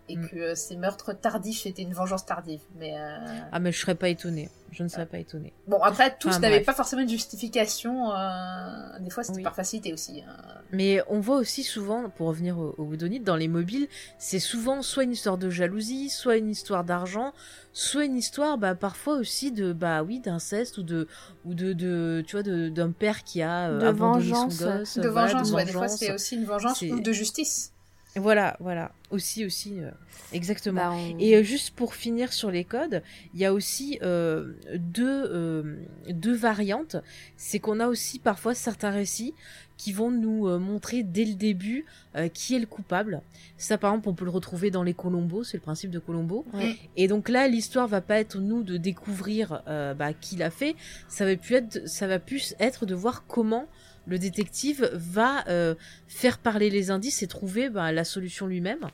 et 0.10 0.16
Mm. 0.18 0.28
que 0.30 0.36
euh, 0.38 0.56
ces 0.56 0.76
meurtres 0.78 1.14
tardifs 1.14 1.66
étaient 1.66 1.82
une 1.82 1.94
vengeance 1.94 2.26
tardive. 2.26 2.62
Mais 2.80 2.94
euh, 2.98 3.18
Ah, 3.52 3.60
mais 3.60 3.72
je 3.72 3.80
serais 3.80 3.96
pas 3.96 4.10
étonnée. 4.10 4.50
Je 4.72 4.84
ne 4.84 4.90
serais 4.90 5.06
pas 5.06 5.18
étonnée. 5.18 5.54
Bon, 5.68 5.82
après, 5.82 6.16
tous 6.20 6.28
Enfin, 6.28 6.40
n'avaient 6.40 6.60
pas 6.60 6.74
forcément 6.74 7.02
une 7.02 7.10
justification. 7.10 8.12
euh, 8.14 9.00
Des 9.00 9.10
fois, 9.10 9.24
c'était 9.24 9.38
Oui. 9.38 9.44
par 9.44 9.56
facilité 9.56 9.94
aussi. 9.94 10.22
hein. 10.28 10.36
Mais 10.74 11.02
on 11.08 11.20
voit 11.22 11.38
aussi 11.38 11.64
souvent, 11.64 12.10
pour 12.10 12.28
revenir 12.28 12.60
au, 12.60 12.76
au 12.78 12.84
Woodonite, 12.84 13.24
dans 13.24 13.38
les 13.38 13.48
mobiles, 13.48 13.88
c'est 14.20 14.40
souvent 14.40 14.82
soit 14.82 15.04
une 15.06 15.14
histoire 15.14 15.38
de 15.38 15.50
jalousie, 15.50 16.10
soit 16.10 16.36
une 16.36 16.50
histoire 16.50 16.84
d'argent, 16.84 17.34
soit 17.72 18.04
une 18.04 18.18
histoire, 18.18 18.58
bah, 18.58 18.76
parfois 18.76 19.16
aussi 19.16 19.52
de, 19.54 19.72
bah 19.72 20.04
oui, 20.04 20.20
d'inceste 20.20 20.78
ou 20.78 20.84
de, 20.84 21.08
ou 21.46 21.54
de, 21.54 21.72
de, 21.72 22.24
tu 22.28 22.36
vois, 22.36 22.44
de- 22.44 22.68
d'un 22.68 22.92
père 22.92 23.24
qui 23.24 23.42
a 23.42 23.70
euh, 23.70 23.80
De 23.80 23.86
abandonné 23.88 24.26
vengeance. 24.26 24.56
son 24.56 24.66
gosse. 24.78 24.98
De 24.98 25.08
voilà, 25.08 25.32
vengeance, 25.32 25.52
ouais. 25.54 25.66
Des 25.66 25.72
fois, 25.72 25.88
c'est 25.88 26.14
aussi 26.14 26.36
une 26.36 26.46
vengeance 26.46 26.82
ou 26.82 27.00
de 27.00 27.12
justice. 27.14 27.72
Voilà, 28.16 28.58
voilà. 28.60 28.92
Aussi, 29.12 29.46
aussi, 29.46 29.80
euh, 29.80 29.92
exactement. 30.34 30.82
Bah, 30.82 30.92
on- 30.92 31.20
Et 31.20 31.36
euh, 31.36 31.44
juste 31.44 31.72
pour 31.76 31.94
finir 31.94 32.34
sur 32.34 32.50
les 32.50 32.64
codes, 32.64 33.04
il 33.36 33.40
y 33.40 33.46
a 33.46 33.54
aussi 33.54 34.00
euh, 34.02 34.54
deux, 34.76 35.78
deux 36.10 36.36
variantes. 36.36 36.96
C'est 37.36 37.60
qu'on 37.60 37.80
a 37.80 37.88
aussi 37.88 38.18
parfois 38.20 38.56
certains 38.56 38.90
récits 38.90 39.34
qui 39.78 39.94
vont 39.94 40.10
nous 40.10 40.48
montrer 40.58 41.04
dès 41.04 41.24
le 41.26 41.36
début 41.36 41.86
qui 42.34 42.56
est 42.56 42.60
le 42.60 42.66
coupable. 42.66 43.22
Ça, 43.58 43.78
par 43.78 43.92
exemple, 43.92 44.10
on 44.10 44.16
peut 44.16 44.26
le 44.26 44.32
retrouver 44.32 44.72
dans 44.72 44.82
les 44.82 44.96
Colombo, 44.96 45.44
c'est 45.44 45.58
le 45.58 45.62
principe 45.62 45.92
de 45.92 46.00
Colombo. 46.00 46.46
Ouais. 46.54 46.76
Et 46.96 47.08
donc 47.08 47.30
là, 47.30 47.48
l'histoire 47.48 47.88
va 47.88 48.02
pas 48.02 48.20
être 48.20 48.40
nous 48.40 48.64
de 48.64 48.78
découvrir 48.78 49.62
bah, 49.68 50.14
qui 50.20 50.36
l'a 50.38 50.50
fait. 50.50 50.76
Ça 51.08 51.26
va 51.26 51.36
plus 51.36 51.54
être, 51.56 51.88
ça 51.88 52.08
va 52.08 52.18
plus 52.18 52.56
être 52.60 52.88
de 52.88 52.96
voir 52.96 53.26
comment 53.28 53.68
le 54.08 54.18
détective 54.18 54.90
va 54.94 55.48
euh, 55.48 55.76
faire 56.08 56.38
parler 56.38 56.70
les 56.70 56.92
indices 56.92 57.22
et 57.24 57.28
trouver 57.28 57.70
bah, 57.70 57.92
la 57.92 58.06
solution 58.06 58.48
lui-même. 58.48 58.88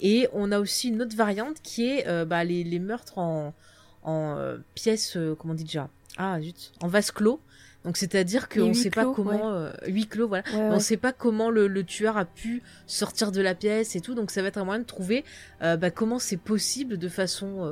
Et 0.00 0.28
on 0.32 0.50
a 0.50 0.58
aussi 0.58 0.88
une 0.88 1.02
autre 1.02 1.16
variante 1.16 1.58
qui 1.62 1.86
est 1.86 2.08
euh, 2.08 2.24
bah, 2.24 2.42
les, 2.42 2.64
les 2.64 2.78
meurtres 2.78 3.18
en, 3.18 3.54
en 4.02 4.36
euh, 4.36 4.56
pièces, 4.74 5.18
comment 5.38 5.52
on 5.52 5.56
dit 5.56 5.64
déjà? 5.64 5.88
Ah 6.16 6.40
zut, 6.40 6.72
en 6.80 6.88
vase 6.88 7.10
clos. 7.10 7.40
Donc 7.84 7.98
c'est-à-dire 7.98 8.48
qu'on 8.48 8.68
ne 8.68 8.72
sait 8.72 8.90
pas 8.90 9.04
comment 9.14 9.50
euh, 9.52 9.70
huis 9.86 10.08
clos, 10.08 10.26
voilà. 10.26 10.42
Ouais, 10.52 10.58
On 10.58 10.72
ouais. 10.72 10.80
sait 10.80 10.96
pas 10.96 11.12
comment 11.12 11.50
le, 11.50 11.68
le 11.68 11.84
tueur 11.84 12.16
a 12.16 12.24
pu 12.24 12.62
sortir 12.86 13.30
de 13.30 13.40
la 13.40 13.54
pièce 13.54 13.94
et 13.94 14.00
tout, 14.00 14.14
donc 14.14 14.32
ça 14.32 14.42
va 14.42 14.48
être 14.48 14.56
un 14.56 14.64
moyen 14.64 14.80
de 14.80 14.86
trouver 14.86 15.24
bah, 15.60 15.90
comment 15.92 16.18
c'est 16.18 16.36
possible 16.36 16.98
de 16.98 17.08
façon, 17.08 17.70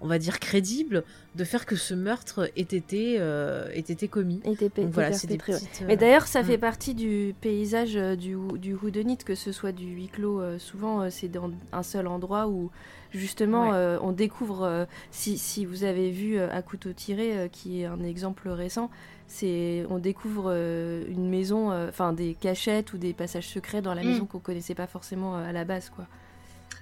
on 0.00 0.06
va 0.06 0.18
dire 0.18 0.40
crédible, 0.40 1.04
de 1.34 1.44
faire 1.44 1.66
que 1.66 1.76
ce 1.76 1.94
meurtre 1.94 2.50
ait 2.56 2.60
été, 2.62 3.16
euh, 3.18 3.68
ait 3.72 3.78
été 3.80 4.08
commis. 4.08 4.40
Et 4.44 4.56
t'es- 4.56 4.70
t'es 4.70 4.82
Donc 4.82 4.92
voilà, 4.92 5.12
c'est 5.12 5.26
des 5.26 5.36
perpétré, 5.36 5.52
ouais. 5.62 5.68
petites. 5.70 5.82
euh, 5.82 5.86
Mais 5.88 5.96
d'ailleurs, 5.96 6.26
ça 6.26 6.42
Mm. 6.42 6.46
fait 6.46 6.58
partie 6.58 6.94
du 6.94 7.34
paysage 7.40 7.96
euh, 7.96 8.16
du, 8.16 8.36
du 8.58 8.74
Houdonite, 8.74 9.24
que 9.24 9.34
ce 9.34 9.52
soit 9.52 9.72
du 9.72 9.86
huis 9.86 10.08
clos. 10.08 10.40
euh, 10.40 10.58
souvent, 10.58 11.02
euh, 11.02 11.08
c'est 11.10 11.28
dans 11.28 11.50
un 11.72 11.82
seul 11.82 12.06
endroit 12.06 12.48
où, 12.48 12.70
justement, 13.12 13.70
Ouais. 13.70 13.76
euh, 13.76 13.98
on 14.00 14.12
découvre. 14.12 14.62
euh, 14.62 14.84
si, 15.10 15.36
si 15.38 15.64
vous 15.66 15.84
avez 15.84 16.10
vu 16.10 16.38
euh, 16.38 16.48
À 16.50 16.62
couteau 16.62 16.92
tiré, 16.92 17.36
euh, 17.38 17.48
qui 17.48 17.82
est 17.82 17.86
un 17.86 18.02
exemple 18.02 18.48
récent, 18.48 18.90
c'est 19.28 19.84
on 19.90 19.98
découvre 19.98 20.46
euh, 20.48 21.04
une 21.08 21.28
maison, 21.28 21.70
euh, 21.72 21.88
enfin 21.88 22.12
des 22.12 22.34
cachettes 22.34 22.92
ou 22.92 22.98
des 22.98 23.12
passages 23.12 23.46
secrets 23.48 23.82
dans 23.82 23.94
la 23.94 24.02
Mm. 24.02 24.06
maison 24.08 24.24
qu'on 24.26 24.38
connaissait 24.40 24.74
pas 24.74 24.86
forcément 24.88 25.36
euh, 25.36 25.48
à 25.48 25.52
la 25.52 25.64
base, 25.64 25.90
quoi. 25.90 26.06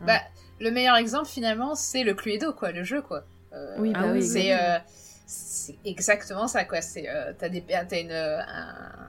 Bah, 0.06 0.20
le 0.60 0.70
meilleur 0.70 0.96
exemple, 0.96 1.28
finalement, 1.28 1.74
c'est 1.74 2.02
le 2.04 2.14
Cluedo, 2.14 2.52
quoi, 2.52 2.72
le 2.72 2.82
jeu, 2.84 3.02
quoi. 3.02 3.24
Euh, 3.52 3.76
Oui, 3.78 3.92
bah 3.92 4.10
oui, 4.12 4.22
c'est 4.22 4.48
exactement. 4.50 4.74
euh, 4.74 4.78
c'est 5.26 5.76
exactement 5.84 6.48
ça, 6.48 6.64
quoi. 6.64 6.80
C'est 6.82 7.08
euh, 7.08 7.32
t'as 7.38 7.48
des 7.48 7.62
t'as 7.62 8.00
une 8.00 8.12
un- 8.12 9.08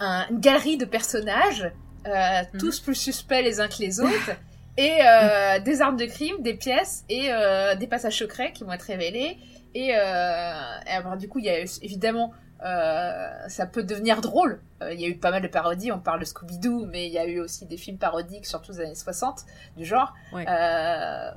un- 0.00 0.26
une 0.30 0.40
galerie 0.40 0.76
de 0.76 0.84
personnages, 0.84 1.70
euh, 2.06 2.42
Mhm. 2.52 2.60
tous 2.60 2.80
plus 2.80 2.94
suspects 2.94 3.42
les 3.42 3.60
uns 3.60 3.68
que 3.68 3.78
les 3.80 4.00
autres. 4.00 4.30
Et 4.76 4.98
euh, 5.02 5.60
des 5.60 5.80
armes 5.82 5.96
de 5.96 6.06
crime, 6.06 6.36
des 6.40 6.54
pièces 6.54 7.04
et 7.08 7.32
euh, 7.32 7.74
des 7.76 7.86
passages 7.86 8.18
secrets 8.18 8.52
qui 8.52 8.64
vont 8.64 8.72
être 8.72 8.82
révélés. 8.82 9.38
Et, 9.74 9.94
euh, 9.96 10.00
et 10.86 10.90
alors, 10.90 11.16
du 11.16 11.28
coup, 11.28 11.38
il 11.38 11.44
y 11.44 11.50
a 11.50 11.58
évidemment 11.82 12.32
euh, 12.32 12.36
ça 12.64 13.66
peut 13.66 13.82
devenir 13.82 14.20
drôle. 14.20 14.60
Euh, 14.82 14.92
Il 14.92 15.00
y 15.00 15.04
a 15.04 15.08
eu 15.08 15.16
pas 15.16 15.30
mal 15.30 15.42
de 15.42 15.48
parodies, 15.48 15.92
on 15.92 15.98
parle 16.00 16.20
de 16.20 16.24
Scooby-Doo, 16.24 16.86
mais 16.86 17.06
il 17.06 17.12
y 17.12 17.18
a 17.18 17.26
eu 17.26 17.40
aussi 17.40 17.66
des 17.66 17.76
films 17.76 17.98
parodiques, 17.98 18.46
surtout 18.46 18.72
des 18.72 18.80
années 18.80 18.94
60, 18.94 19.44
du 19.76 19.84
genre. 19.84 20.14
Ouais. 20.32 20.46
Euh, 20.48 21.30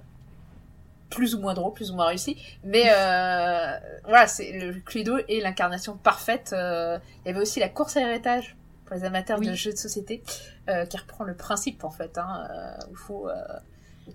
plus 1.10 1.36
ou 1.36 1.40
moins 1.40 1.54
drôle, 1.54 1.74
plus 1.74 1.92
ou 1.92 1.96
moins 1.96 2.08
réussi. 2.08 2.38
Mais 2.64 2.84
euh, 2.92 3.78
voilà, 4.06 4.28
c'est 4.28 4.52
le 4.52 4.74
Cluedo 4.82 5.18
est 5.30 5.40
l'incarnation 5.42 5.96
parfaite. 5.98 6.52
Euh, 6.54 6.98
il 7.24 7.30
y 7.30 7.32
avait 7.32 7.42
aussi 7.42 7.60
la 7.60 7.70
course 7.70 7.96
à 7.98 8.02
l'héritage 8.02 8.56
pour 8.86 8.96
les 8.96 9.04
amateurs 9.06 9.40
Oui. 9.40 9.48
de 9.48 9.54
jeux 9.54 9.72
de 9.72 9.78
société, 9.78 10.24
euh, 10.70 10.86
qui 10.86 10.98
reprend 10.98 11.24
le 11.24 11.36
principe 11.36 11.84
en 11.84 11.92
fait. 11.92 12.18
Hein, 12.18 12.48
euh, 12.50 12.86
où 12.88 12.92
il 12.92 12.98
faut, 12.98 13.30
euh, 13.30 13.34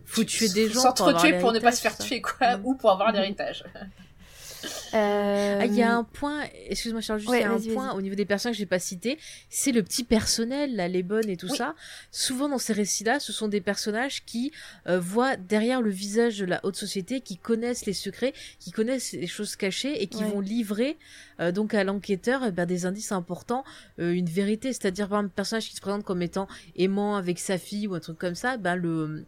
Faut 0.06 0.24
tuer 0.24 0.48
des 0.50 0.68
gens 0.68 0.72
pour 0.74 0.82
s'entretuer 0.82 1.28
avoir 1.28 1.40
pour, 1.40 1.52
ne 1.52 1.60
pas 1.60 1.72
se 1.72 1.80
faire 1.82 1.96
tuer, 1.98 2.20
quoi, 2.22 2.56
Mm. 2.56 2.64
ou 2.66 2.74
pour 2.74 2.90
avoir 2.90 3.12
l'héritage. 3.12 3.64
Euh, 4.94 5.58
Ah, 5.60 5.66
il 5.66 5.74
y 5.74 5.82
a 5.82 5.94
un 5.96 6.04
point, 6.04 6.42
excuse-moi 6.68 7.00
Charles, 7.00 7.20
juste 7.20 7.30
Ouais, 7.30 7.42
un 7.44 7.58
point 7.58 7.92
au 7.94 8.02
niveau 8.02 8.14
des 8.14 8.24
personnes 8.26 8.52
que 8.52 8.58
j'ai 8.58 8.66
pas 8.66 8.78
citées, 8.78 9.18
c'est 9.48 9.72
le 9.72 9.82
petit 9.82 10.04
personnel, 10.04 10.76
là, 10.76 10.88
les 10.88 11.02
bonnes 11.02 11.28
et 11.28 11.36
tout 11.36 11.48
Oui. 11.50 11.56
ça. 11.56 11.74
Souvent 12.10 12.48
dans 12.48 12.58
ces 12.58 12.72
récits-là, 12.72 13.18
ce 13.20 13.32
sont 13.32 13.48
des 13.48 13.60
personnages 13.60 14.24
qui 14.24 14.52
euh, 14.86 15.00
voient 15.00 15.36
derrière 15.36 15.80
le 15.80 15.90
visage 15.90 16.38
de 16.38 16.44
la 16.44 16.60
haute 16.64 16.76
société, 16.76 17.20
qui 17.20 17.38
connaissent 17.38 17.86
les 17.86 17.92
secrets, 17.94 18.32
qui 18.58 18.70
connaissent 18.70 19.12
les 19.12 19.26
choses 19.26 19.56
cachées 19.56 20.02
et 20.02 20.06
qui 20.08 20.24
Ouais. 20.24 20.30
vont 20.30 20.40
livrer 20.40 20.98
euh, 21.40 21.52
donc 21.52 21.74
à 21.74 21.84
l'enquêteur 21.84 22.42
eh 22.46 22.52
ben, 22.52 22.66
des 22.66 22.86
indices 22.86 23.12
importants, 23.12 23.64
euh, 23.98 24.12
une 24.12 24.26
vérité. 24.26 24.72
C'est-à-dire 24.72 25.08
par 25.08 25.18
un 25.18 25.28
personnage 25.28 25.68
qui 25.68 25.76
se 25.76 25.80
présente 25.80 26.04
comme 26.04 26.22
étant 26.22 26.48
aimant 26.76 27.16
avec 27.16 27.38
sa 27.38 27.58
fille 27.58 27.86
ou 27.86 27.94
un 27.94 28.00
truc 28.00 28.18
comme 28.18 28.34
ça, 28.34 28.56
ben 28.56 28.76
le 28.76 29.24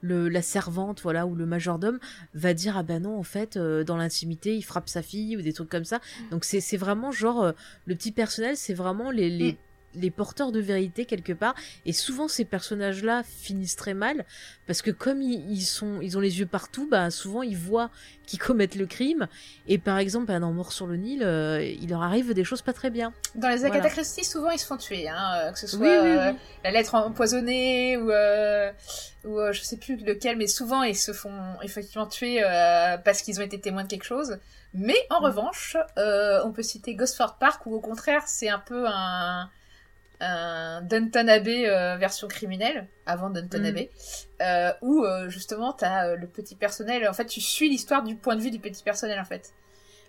le, 0.00 0.28
la 0.28 0.42
servante 0.42 1.02
voilà 1.02 1.26
ou 1.26 1.34
le 1.34 1.44
majordome 1.44 1.98
va 2.32 2.54
dire 2.54 2.76
ah 2.76 2.84
ben 2.84 3.02
non 3.02 3.18
en 3.18 3.24
fait 3.24 3.56
euh, 3.56 3.82
dans 3.82 3.96
l'intimité 3.96 4.56
il 4.56 4.62
frappe 4.62 4.88
sa 4.88 5.02
fille 5.02 5.36
ou 5.36 5.42
des 5.42 5.52
trucs 5.52 5.68
comme 5.68 5.84
ça. 5.84 6.00
Donc 6.30 6.44
c'est 6.44 6.60
c'est 6.60 6.76
vraiment 6.76 7.10
genre 7.10 7.52
le 7.86 7.94
petit 7.96 8.12
personnel 8.12 8.56
c'est 8.56 8.74
vraiment 8.74 9.10
les, 9.10 9.28
les 9.28 9.58
les 10.00 10.10
porteurs 10.10 10.52
de 10.52 10.60
vérité 10.60 11.04
quelque 11.04 11.32
part. 11.32 11.54
Et 11.86 11.92
souvent 11.92 12.28
ces 12.28 12.44
personnages-là 12.44 13.22
finissent 13.24 13.76
très 13.76 13.94
mal 13.94 14.24
parce 14.66 14.82
que 14.82 14.90
comme 14.90 15.22
ils, 15.22 15.50
ils 15.50 15.62
sont, 15.64 16.00
ils 16.00 16.16
ont 16.16 16.20
les 16.20 16.38
yeux 16.40 16.46
partout, 16.46 16.88
bah 16.90 17.10
souvent 17.10 17.42
ils 17.42 17.56
voient 17.56 17.90
qu'ils 18.26 18.38
commettent 18.38 18.74
le 18.76 18.86
crime. 18.86 19.28
Et 19.66 19.78
par 19.78 19.98
exemple, 19.98 20.26
bah, 20.26 20.38
dans 20.38 20.52
Mort 20.52 20.72
sur 20.72 20.86
le 20.86 20.96
Nil, 20.96 21.22
euh, 21.22 21.62
il 21.62 21.88
leur 21.90 22.02
arrive 22.02 22.34
des 22.34 22.44
choses 22.44 22.62
pas 22.62 22.72
très 22.74 22.90
bien. 22.90 23.12
Dans 23.34 23.48
les 23.48 23.64
Agatha 23.64 23.78
Voilà. 23.78 23.88
Christie, 23.90 24.24
souvent 24.24 24.50
ils 24.50 24.58
se 24.58 24.66
font 24.66 24.76
tuer, 24.76 25.08
hein, 25.08 25.32
euh, 25.36 25.52
que 25.52 25.58
ce 25.58 25.66
soit 25.66 25.80
Oui, 25.80 25.88
oui, 26.02 26.16
euh, 26.18 26.32
la 26.64 26.70
lettre 26.70 26.94
empoisonnée 26.94 27.96
ou, 27.96 28.10
euh, 28.10 28.70
ou 29.24 29.38
je 29.52 29.60
sais 29.62 29.76
plus 29.76 29.96
lequel, 29.96 30.36
mais 30.36 30.46
souvent 30.46 30.82
ils 30.82 30.96
se 30.96 31.12
font 31.12 31.56
effectivement 31.62 32.06
tuer 32.06 32.40
parce 33.04 33.22
qu'ils 33.22 33.38
ont 33.40 33.44
été 33.44 33.60
témoins 33.60 33.84
de 33.84 33.88
quelque 33.88 34.04
chose. 34.04 34.38
Mais 34.74 34.96
en 35.08 35.20
Mm. 35.20 35.24
revanche, 35.24 35.76
euh, 35.96 36.42
on 36.44 36.52
peut 36.52 36.62
citer 36.62 36.94
Gosford 36.94 37.38
Park 37.38 37.64
où 37.64 37.74
au 37.74 37.80
contraire 37.80 38.24
c'est 38.26 38.50
un 38.50 38.58
peu 38.58 38.84
un, 38.86 39.48
un 40.20 40.82
Downton 40.82 41.28
Abbey 41.28 41.68
euh, 41.68 41.96
version 41.96 42.28
criminelle 42.28 42.88
avant 43.06 43.30
Downton 43.30 43.62
Mm. 43.62 43.66
Abbey, 43.66 43.90
euh, 44.40 44.72
où 44.82 45.04
euh, 45.04 45.28
justement 45.28 45.72
t'as 45.72 46.14
le 46.14 46.26
petit 46.26 46.56
personnel. 46.56 47.08
En 47.08 47.12
fait, 47.12 47.26
tu 47.26 47.40
suis 47.40 47.68
l'histoire 47.68 48.02
du 48.02 48.16
point 48.16 48.36
de 48.36 48.40
vue 48.40 48.50
du 48.50 48.58
petit 48.58 48.82
personnel 48.82 49.20
en 49.20 49.24
fait. 49.24 49.52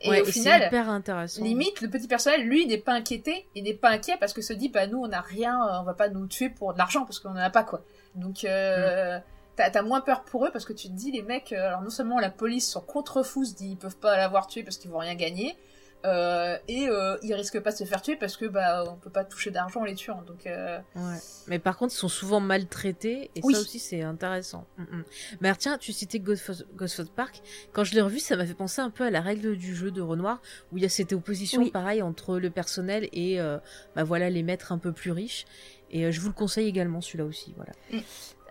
Et 0.02 0.10
Ouais, 0.10 0.22
au 0.22 0.26
final, 0.26 0.64
hyper 0.68 0.90
intéressant. 0.90 1.44
Limite, 1.44 1.82
le 1.82 1.90
petit 1.90 2.08
personnel, 2.08 2.48
lui, 2.48 2.66
n'est 2.66 2.78
pas 2.78 2.94
inquiété, 2.94 3.48
il 3.54 3.66
n'est 3.66 3.74
pas 3.74 3.90
inquiet 3.90 4.16
parce 4.18 4.32
que 4.32 4.42
se 4.42 4.54
dit, 4.54 4.70
bah 4.70 4.88
nous, 4.88 4.98
on 4.98 5.10
n'a 5.10 5.20
rien, 5.20 5.60
on 5.82 5.84
va 5.84 5.94
pas 5.94 6.08
nous 6.08 6.26
tuer 6.26 6.50
pour 6.50 6.74
de 6.74 6.78
l'argent 6.78 7.04
parce 7.04 7.20
qu'on 7.20 7.32
en 7.32 7.36
a 7.36 7.50
pas 7.50 7.64
quoi. 7.64 7.84
Donc, 8.16 8.46
euh, 8.46 9.20
t'as 9.58 9.82
moins 9.82 10.00
peur 10.00 10.24
pour 10.24 10.46
eux 10.46 10.52
parce 10.54 10.64
que 10.64 10.72
tu 10.72 10.88
te 10.88 10.94
dis, 10.94 11.12
les 11.12 11.22
mecs, 11.22 11.52
alors 11.52 11.82
non 11.82 11.90
seulement 11.90 12.18
la 12.20 12.30
police 12.30 12.70
sont 12.72 12.80
contre 12.80 13.24
fous, 13.24 13.44
se 13.44 13.54
dit, 13.56 13.72
ils 13.72 13.78
peuvent 13.78 13.98
pas 13.98 14.16
l'avoir 14.16 14.48
tué 14.48 14.64
parce 14.64 14.78
qu'ils 14.78 14.90
vont 14.90 15.00
rien 15.00 15.16
gagner, 15.16 15.58
euh, 16.06 16.58
et 16.70 16.88
euh, 16.88 17.18
ils 17.24 17.34
risquent 17.34 17.60
pas 17.60 17.72
de 17.72 17.78
se 17.78 17.84
faire 17.84 18.02
tuer 18.02 18.16
parce 18.16 18.38
que 18.38 18.46
bah 18.46 18.86
on 18.88 18.96
peut 18.96 19.10
pas 19.10 19.26
toucher 19.26 19.52
d'argent 19.52 19.82
en 19.82 19.84
les 19.84 19.96
tuant. 19.96 20.22
Donc, 20.26 20.48
euh, 20.48 20.80
Ouais. 20.96 21.18
Mais 21.48 21.60
par 21.60 21.78
contre, 21.78 21.94
ils 21.94 21.98
sont 21.98 22.08
souvent 22.08 22.40
maltraités 22.40 23.32
et 23.36 23.42
Oui. 23.44 23.54
ça 23.54 23.60
aussi 23.60 23.80
c'est 23.80 24.02
intéressant. 24.02 24.66
Mm, 24.78 24.84
mm. 24.84 25.04
Mais 25.42 25.48
alors, 25.50 25.58
tiens, 25.58 25.78
tu 25.78 25.92
citais 25.92 26.20
Ghostford 26.20 26.66
Ghostford 26.76 27.10
Park. 27.10 27.42
Quand 27.74 27.84
je 27.84 27.96
l'ai 27.96 28.02
revu, 28.02 28.20
ça 28.20 28.38
m'a 28.38 28.46
fait 28.46 28.54
penser 28.54 28.82
un 28.82 28.90
peu 28.90 29.04
à 29.04 29.10
la 29.10 29.22
règle 29.22 29.58
du 29.58 29.76
jeu 29.76 29.92
de 29.92 30.02
Renoir 30.02 30.42
où 30.72 30.78
il 30.78 30.84
y 30.84 30.86
a 30.86 30.90
cette 30.90 31.12
opposition 31.12 31.62
Oui. 31.62 31.72
pareil 31.72 32.02
entre 32.02 32.40
le 32.40 32.50
personnel 32.50 33.10
et 33.12 33.42
euh, 33.42 33.58
bah 33.96 34.04
voilà 34.04 34.30
les 34.30 34.44
maîtres 34.44 34.72
un 34.72 34.78
peu 34.78 34.94
plus 34.94 35.12
riches. 35.12 35.46
Et 35.92 36.06
euh, 36.06 36.12
je 36.12 36.22
vous 36.22 36.28
le 36.28 36.34
conseille 36.34 36.68
également 36.68 37.02
celui-là 37.02 37.26
aussi. 37.26 37.54
Voilà. 37.56 37.74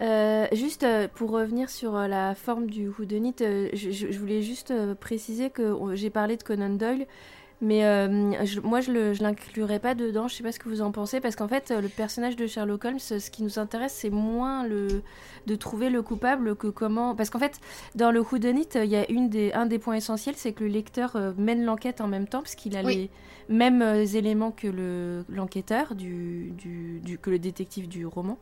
Euh, 0.00 0.46
juste 0.52 0.84
euh, 0.84 1.08
pour 1.12 1.30
revenir 1.30 1.70
sur 1.70 1.96
euh, 1.96 2.06
la 2.06 2.34
forme 2.34 2.68
du 2.68 2.88
whodunit, 2.88 3.34
euh, 3.40 3.68
je, 3.72 4.16
voulais 4.18 4.42
juste 4.42 4.70
euh, 4.70 4.94
préciser 4.94 5.50
que 5.50 5.76
j'ai 5.94 6.10
parlé 6.10 6.36
de 6.36 6.42
Conan 6.42 6.70
Doyle, 6.70 7.06
mais 7.60 7.84
euh, 7.84 8.44
je- 8.44 8.60
moi 8.60 8.80
je 8.80 8.92
le- 8.92 9.12
je 9.14 9.22
l'inclurai 9.22 9.78
pas 9.78 9.94
dedans. 9.94 10.28
Je 10.28 10.34
sais 10.36 10.42
pas 10.42 10.52
ce 10.52 10.58
que 10.58 10.68
vous 10.68 10.80
en 10.82 10.92
pensez 10.92 11.20
parce 11.20 11.34
qu'en 11.36 11.48
fait 11.48 11.70
euh, 11.70 11.80
le 11.80 11.88
personnage 11.88 12.36
de 12.36 12.46
Sherlock 12.46 12.84
Holmes, 12.84 12.98
euh, 13.12 13.18
ce 13.18 13.30
qui 13.30 13.42
nous 13.42 13.58
intéresse, 13.58 13.92
c'est 13.92 14.10
moins 14.10 14.64
le 14.66 15.02
de 15.46 15.54
trouver 15.56 15.88
le 15.90 16.02
coupable 16.02 16.54
que 16.56 16.66
comment. 16.68 17.14
Parce 17.14 17.30
qu'en 17.30 17.38
fait 17.38 17.58
dans 17.94 18.10
le 18.10 18.20
euh, 18.20 18.84
il 18.84 18.90
y 18.90 18.96
a 18.96 19.10
une 19.10 19.28
des 19.28 19.52
un 19.52 19.66
des 19.66 19.78
points 19.78 19.94
essentiels, 19.96 20.34
c'est 20.36 20.52
que 20.52 20.62
le 20.64 20.70
lecteur 20.70 21.16
mène 21.36 21.64
l'enquête 21.64 22.00
en 22.00 22.06
même 22.08 22.26
temps 22.28 22.40
parce 22.42 22.54
qu'il 22.54 22.76
a 22.76 22.82
Oui. 22.82 22.94
les 23.48 23.54
mêmes 23.54 23.82
éléments 24.14 24.50
que 24.50 24.68
le 24.68 25.24
l'enquêteur 25.28 25.94
du, 25.94 26.52
du, 26.56 27.00
du- 27.00 27.18
que 27.18 27.30
le 27.30 27.38
détective 27.38 27.88
du 27.88 28.04
roman. 28.06 28.38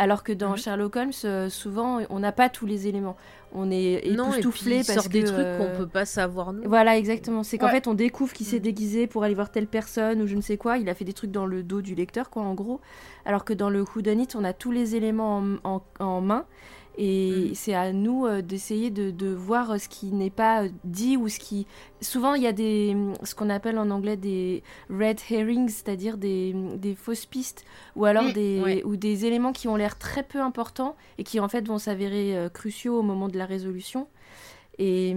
Alors 0.00 0.22
que 0.22 0.32
dans 0.32 0.50
Mhm. 0.50 0.56
Sherlock 0.58 0.94
Holmes, 0.96 1.10
euh, 1.24 1.48
souvent, 1.50 1.98
on 2.08 2.20
n'a 2.20 2.30
pas 2.32 2.48
tous 2.48 2.66
les 2.66 2.86
éléments. 2.86 3.16
On 3.52 3.70
est 3.70 4.02
non, 4.14 4.26
et 4.26 4.30
puis 4.30 4.40
époustouflé 4.40 4.76
parce 4.76 4.92
sort 5.00 5.08
des 5.08 5.24
trucs 5.24 5.38
euh, 5.38 5.58
qu'on 5.72 5.76
peut 5.76 5.86
pas 5.88 6.04
savoir 6.04 6.52
nous. 6.52 6.62
Voilà, 6.68 6.96
exactement. 6.96 7.42
C'est 7.42 7.58
qu'en 7.58 7.66
Ouais. 7.66 7.72
fait, 7.72 7.86
on 7.88 7.94
découvre 7.94 8.32
qu'il 8.32 8.46
s'est 8.46 8.58
Mm. 8.58 8.62
déguisé 8.62 9.06
pour 9.06 9.24
aller 9.24 9.34
voir 9.34 9.50
telle 9.50 9.66
personne 9.66 10.22
ou 10.22 10.26
je 10.26 10.36
ne 10.36 10.40
sais 10.40 10.56
quoi. 10.56 10.78
Il 10.78 10.88
a 10.88 10.94
fait 10.94 11.04
des 11.04 11.14
trucs 11.14 11.30
dans 11.32 11.46
le 11.46 11.62
dos 11.62 11.80
du 11.82 11.94
lecteur, 11.94 12.30
quoi, 12.30 12.42
en 12.42 12.54
gros. 12.54 12.80
Alors 13.24 13.44
que 13.44 13.52
dans 13.54 13.70
le 13.70 13.82
Whodunit, 13.82 14.28
on 14.36 14.44
a 14.44 14.52
tous 14.52 14.70
les 14.70 14.94
éléments 14.96 15.38
en, 15.64 15.78
en- 15.78 15.82
en 15.98 16.20
main. 16.20 16.44
Et 17.00 17.50
Mm. 17.50 17.54
c'est 17.54 17.74
à 17.74 17.92
nous 17.92 18.26
euh, 18.26 18.42
d'essayer 18.42 18.90
de, 18.90 19.12
de 19.12 19.28
voir 19.28 19.78
ce 19.80 19.88
qui 19.88 20.06
n'est 20.12 20.30
pas 20.30 20.64
euh, 20.64 20.68
dit 20.82 21.16
ou 21.16 21.28
ce 21.28 21.38
qui... 21.38 21.64
Souvent, 22.00 22.34
il 22.34 22.42
y 22.42 22.46
a 22.48 22.52
des, 22.52 22.96
ce 23.22 23.36
qu'on 23.36 23.50
appelle 23.50 23.78
en 23.78 23.90
anglais 23.90 24.16
des 24.16 24.64
red 24.90 25.20
herrings, 25.30 25.68
c'est-à-dire 25.68 26.16
des, 26.16 26.54
des 26.76 26.96
fausses 26.96 27.24
pistes 27.26 27.64
ou 27.94 28.04
alors 28.04 28.24
Mm, 28.24 28.32
des, 28.32 28.60
ouais. 28.60 28.82
ou 28.84 28.96
des 28.96 29.26
éléments 29.26 29.52
qui 29.52 29.68
ont 29.68 29.76
l'air 29.76 29.96
très 29.96 30.24
peu 30.24 30.40
importants 30.40 30.96
et 31.18 31.24
qui 31.24 31.38
en 31.38 31.48
fait 31.48 31.66
vont 31.68 31.78
s'avérer 31.78 32.36
euh, 32.36 32.48
cruciaux 32.48 32.98
au 32.98 33.02
moment 33.02 33.28
de 33.28 33.38
la 33.38 33.46
résolution. 33.46 34.08
Et, 34.80 35.14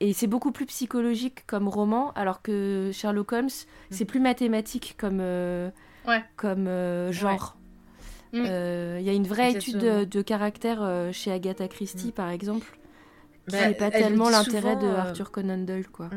et 0.00 0.12
c'est 0.14 0.26
beaucoup 0.26 0.52
plus 0.52 0.66
psychologique 0.66 1.46
comme 1.46 1.68
roman, 1.68 2.12
alors 2.12 2.40
que 2.42 2.90
Sherlock 2.92 3.32
Holmes, 3.32 3.48
c'est 3.90 4.04
plus 4.06 4.20
mathématique 4.20 4.94
comme, 4.98 5.18
euh, 5.20 5.70
Ouais. 6.06 6.22
comme 6.36 6.66
euh, 6.68 7.12
Mm. 8.34 8.46
Euh, 8.48 8.96
Il 9.00 9.06
y 9.06 9.10
a 9.10 9.12
une 9.12 9.26
vraie 9.26 9.52
étude 9.52 9.78
de, 9.78 10.22
caractère 10.22 10.78
euh, 10.82 11.12
chez 11.12 11.30
Agatha 11.30 11.68
Christie, 11.68 12.08
Mm. 12.08 12.12
par 12.12 12.30
exemple. 12.30 12.66
Bah, 13.48 13.58
c'est 13.60 13.74
pas 13.74 13.86
elle 13.86 14.02
le 14.02 14.08
tellement 14.08 14.28
l'intérêt 14.30 14.76
de 14.76 14.86
euh, 14.86 14.98
Arthur 14.98 15.30
Conan 15.30 15.58
Doyle, 15.58 15.88
quoi. 15.88 16.08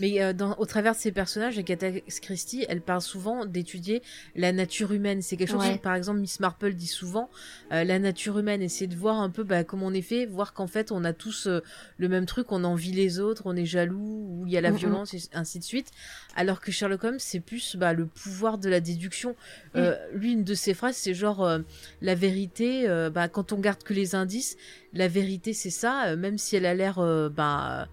Mais 0.00 0.22
euh, 0.22 0.32
dans, 0.32 0.54
au 0.58 0.66
travers 0.66 0.92
de 0.94 0.98
ses 0.98 1.12
personnages, 1.12 1.58
Agatha 1.58 1.90
Christie, 2.22 2.64
elle 2.68 2.80
parle 2.80 3.00
souvent 3.00 3.46
d'étudier 3.46 4.02
la 4.36 4.52
nature 4.52 4.92
humaine. 4.92 5.22
C'est 5.22 5.36
quelque 5.36 5.50
chose 5.50 5.60
Ouais. 5.60 5.76
que, 5.76 5.82
par 5.82 5.94
exemple, 5.94 6.20
Miss 6.20 6.40
Marple 6.40 6.72
dit 6.74 6.86
souvent, 6.86 7.30
euh, 7.72 7.82
la 7.84 7.98
nature 7.98 8.38
humaine, 8.38 8.62
essayer 8.62 8.86
de 8.86 8.94
voir 8.94 9.20
un 9.20 9.30
peu 9.30 9.42
bah, 9.42 9.64
comment 9.64 9.86
on 9.86 9.92
est 9.94 10.02
fait, 10.02 10.26
voir 10.26 10.52
qu'en 10.52 10.66
fait, 10.68 10.92
on 10.92 11.04
a 11.04 11.12
tous 11.12 11.46
euh, 11.46 11.60
le 11.96 12.08
même 12.08 12.26
truc, 12.26 12.52
on 12.52 12.64
envie 12.64 12.92
les 12.92 13.18
autres, 13.18 13.42
on 13.46 13.56
est 13.56 13.66
jaloux, 13.66 14.26
ou 14.28 14.44
il 14.46 14.52
y 14.52 14.56
a 14.56 14.60
la 14.60 14.70
Mhm. 14.70 14.76
violence, 14.76 15.14
et 15.14 15.20
ainsi 15.32 15.58
de 15.58 15.64
suite. 15.64 15.90
Alors 16.36 16.60
que 16.60 16.70
Sherlock 16.70 17.02
Holmes, 17.04 17.18
c'est 17.18 17.40
plus 17.40 17.76
bah, 17.76 17.92
le 17.92 18.06
pouvoir 18.06 18.58
de 18.58 18.68
la 18.68 18.80
déduction. 18.80 19.34
Euh, 19.76 19.96
Lui, 20.12 20.32
une 20.32 20.44
de 20.44 20.54
ses 20.54 20.74
phrases, 20.74 20.96
c'est 20.96 21.14
genre, 21.14 21.44
euh, 21.44 21.58
la 22.02 22.14
vérité, 22.14 22.88
euh, 22.88 23.10
bah, 23.10 23.28
quand 23.28 23.52
on 23.52 23.58
garde 23.58 23.82
que 23.82 23.94
les 23.94 24.14
indices, 24.14 24.56
la 24.92 25.08
vérité, 25.08 25.52
c'est 25.54 25.70
ça, 25.70 26.14
même 26.16 26.38
si 26.38 26.54
elle 26.56 26.66
a 26.66 26.74
l'air... 26.74 26.98
euh, 26.98 27.28
bah, 27.28 27.88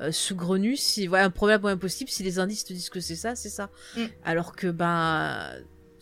euh, 0.00 0.12
saugrenue, 0.12 0.76
si 0.76 1.06
voilà, 1.06 1.24
un 1.26 1.30
problème 1.30 1.64
impossible, 1.66 2.10
si 2.10 2.22
les 2.22 2.38
indices 2.38 2.64
te 2.64 2.72
disent 2.72 2.90
que 2.90 3.00
c'est 3.00 3.16
ça, 3.16 3.34
c'est 3.36 3.50
ça. 3.50 3.70
Mm. 3.96 4.04
Alors 4.24 4.56
que 4.56 4.68
ben 4.68 5.52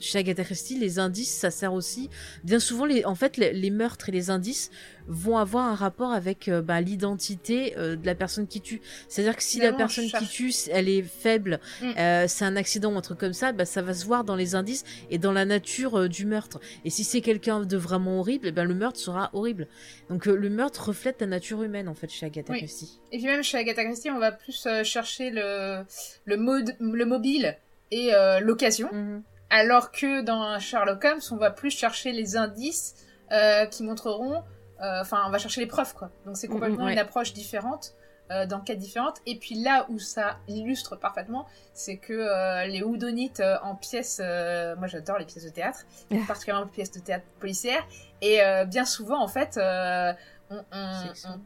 chez 0.00 0.18
Agatha 0.18 0.44
Christie, 0.44 0.78
les 0.78 0.98
indices, 0.98 1.34
ça 1.34 1.50
sert 1.50 1.72
aussi. 1.72 2.08
Bien 2.44 2.58
souvent, 2.60 2.84
les, 2.86 3.04
en 3.04 3.14
fait, 3.14 3.36
les, 3.36 3.52
les 3.52 3.70
meurtres 3.70 4.08
et 4.08 4.12
les 4.12 4.30
indices 4.30 4.70
vont 5.10 5.38
avoir 5.38 5.64
un 5.66 5.74
rapport 5.74 6.12
avec 6.12 6.48
euh, 6.48 6.60
bah, 6.60 6.80
l'identité 6.82 7.74
euh, 7.78 7.96
de 7.96 8.04
la 8.04 8.14
personne 8.14 8.46
qui 8.46 8.60
tue. 8.60 8.80
C'est-à-dire 9.08 9.36
que 9.36 9.42
si 9.42 9.58
la 9.58 9.72
personne 9.72 10.04
qui 10.06 10.26
tue, 10.28 10.52
elle 10.70 10.88
est 10.88 11.02
faible, 11.02 11.60
Mm. 11.80 11.92
euh, 11.98 12.24
c'est 12.28 12.44
un 12.44 12.56
accident 12.56 12.92
ou 12.92 12.98
un 12.98 13.00
truc 13.00 13.18
comme 13.18 13.32
ça, 13.32 13.52
bah, 13.52 13.64
ça 13.64 13.80
va 13.82 13.94
se 13.94 14.04
voir 14.04 14.24
dans 14.24 14.36
les 14.36 14.54
indices 14.54 14.84
et 15.10 15.18
dans 15.18 15.32
la 15.32 15.44
nature 15.44 16.08
du 16.08 16.26
meurtre. 16.26 16.60
Et 16.84 16.90
si 16.90 17.04
c'est 17.04 17.20
quelqu'un 17.20 17.60
de 17.60 17.76
vraiment 17.76 18.20
horrible, 18.20 18.48
eh 18.48 18.52
ben, 18.52 18.64
le 18.64 18.74
meurtre 18.74 18.98
sera 19.00 19.30
horrible. 19.32 19.66
Donc 20.10 20.26
le 20.26 20.50
meurtre 20.50 20.88
reflète 20.88 21.20
la 21.20 21.26
nature 21.26 21.62
humaine, 21.62 21.88
en 21.88 21.94
fait, 21.94 22.10
chez 22.10 22.26
Agatha 22.26 22.52
Oui. 22.52 22.58
Christie. 22.58 23.00
Et 23.12 23.18
puis 23.18 23.26
même 23.26 23.42
chez 23.42 23.56
Agatha 23.58 23.84
Christie, 23.84 24.10
on 24.10 24.18
va 24.18 24.32
plus 24.32 24.66
chercher 24.84 25.30
le, 25.30 25.84
le, 26.26 26.36
mode, 26.36 26.76
le 26.80 27.04
mobile 27.06 27.56
et 27.90 28.10
l'occasion. 28.40 28.88
Mhm. 28.92 29.22
Alors 29.50 29.90
que 29.92 30.20
dans 30.22 30.58
Sherlock 30.58 31.04
Holmes, 31.04 31.20
on 31.32 31.36
va 31.36 31.50
plus 31.50 31.70
chercher 31.70 32.12
les 32.12 32.36
indices 32.36 32.94
euh, 33.32 33.66
qui 33.66 33.82
montreront. 33.82 34.42
euh, 34.82 35.00
Enfin, 35.00 35.22
on 35.26 35.30
va 35.30 35.38
chercher 35.38 35.60
les 35.60 35.66
preuves, 35.66 35.94
quoi. 35.94 36.10
Donc 36.26 36.36
c'est 36.36 36.48
Mm, 36.48 36.52
complètement 36.52 36.84
ouais. 36.84 36.92
une 36.92 36.98
approche 36.98 37.32
différente, 37.32 37.94
euh, 38.30 38.44
d'enquête 38.46 38.78
différente. 38.78 39.16
Et 39.26 39.38
puis 39.38 39.54
là 39.54 39.86
où 39.88 39.98
ça 39.98 40.36
illustre 40.48 40.96
parfaitement, 40.96 41.46
c'est 41.72 41.96
que 41.96 42.12
euh, 42.12 42.66
les 42.66 42.82
houdonites 42.82 43.40
euh, 43.40 43.56
en 43.62 43.74
pièces. 43.74 44.18
moi, 44.20 44.86
j'adore 44.86 45.18
les 45.18 45.24
pièces 45.24 45.44
de 45.44 45.50
théâtre, 45.50 45.84
particulièrement 46.28 46.66
les 46.66 46.70
pièces 46.70 46.90
de 46.92 47.00
théâtre 47.00 47.24
policières. 47.40 47.84
Et 48.20 48.40
bien 48.66 48.84
souvent, 48.84 49.22
en 49.22 49.28
fait, 49.28 49.58
on, 49.58 50.56
on- 50.72 51.02
C'est 51.04 51.10
excellent. 51.10 51.34
on- 51.36 51.40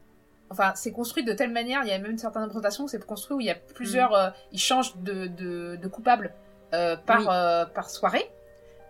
Enfin, 0.50 0.72
c'est 0.76 0.92
construit 0.92 1.24
de 1.24 1.32
telle 1.32 1.50
manière, 1.50 1.80
il 1.82 1.88
y 1.88 1.92
a 1.92 1.98
même 1.98 2.18
certaines 2.18 2.42
représentations 2.42 2.84
où 2.84 2.88
c'est 2.88 3.02
construit 3.06 3.34
où 3.36 3.40
il 3.40 3.46
y 3.46 3.50
a 3.50 3.54
Mm. 3.54 3.72
plusieurs. 3.74 4.12
euh, 4.14 4.28
ils 4.52 4.58
changent 4.60 4.94
de, 4.98 5.26
de, 5.26 5.76
de 5.80 5.88
coupables 5.88 6.34
euh, 6.74 6.96
par, 6.96 7.20
Oui. 7.20 7.26
euh, 7.30 7.64
par 7.66 7.90
soirée. 7.90 8.30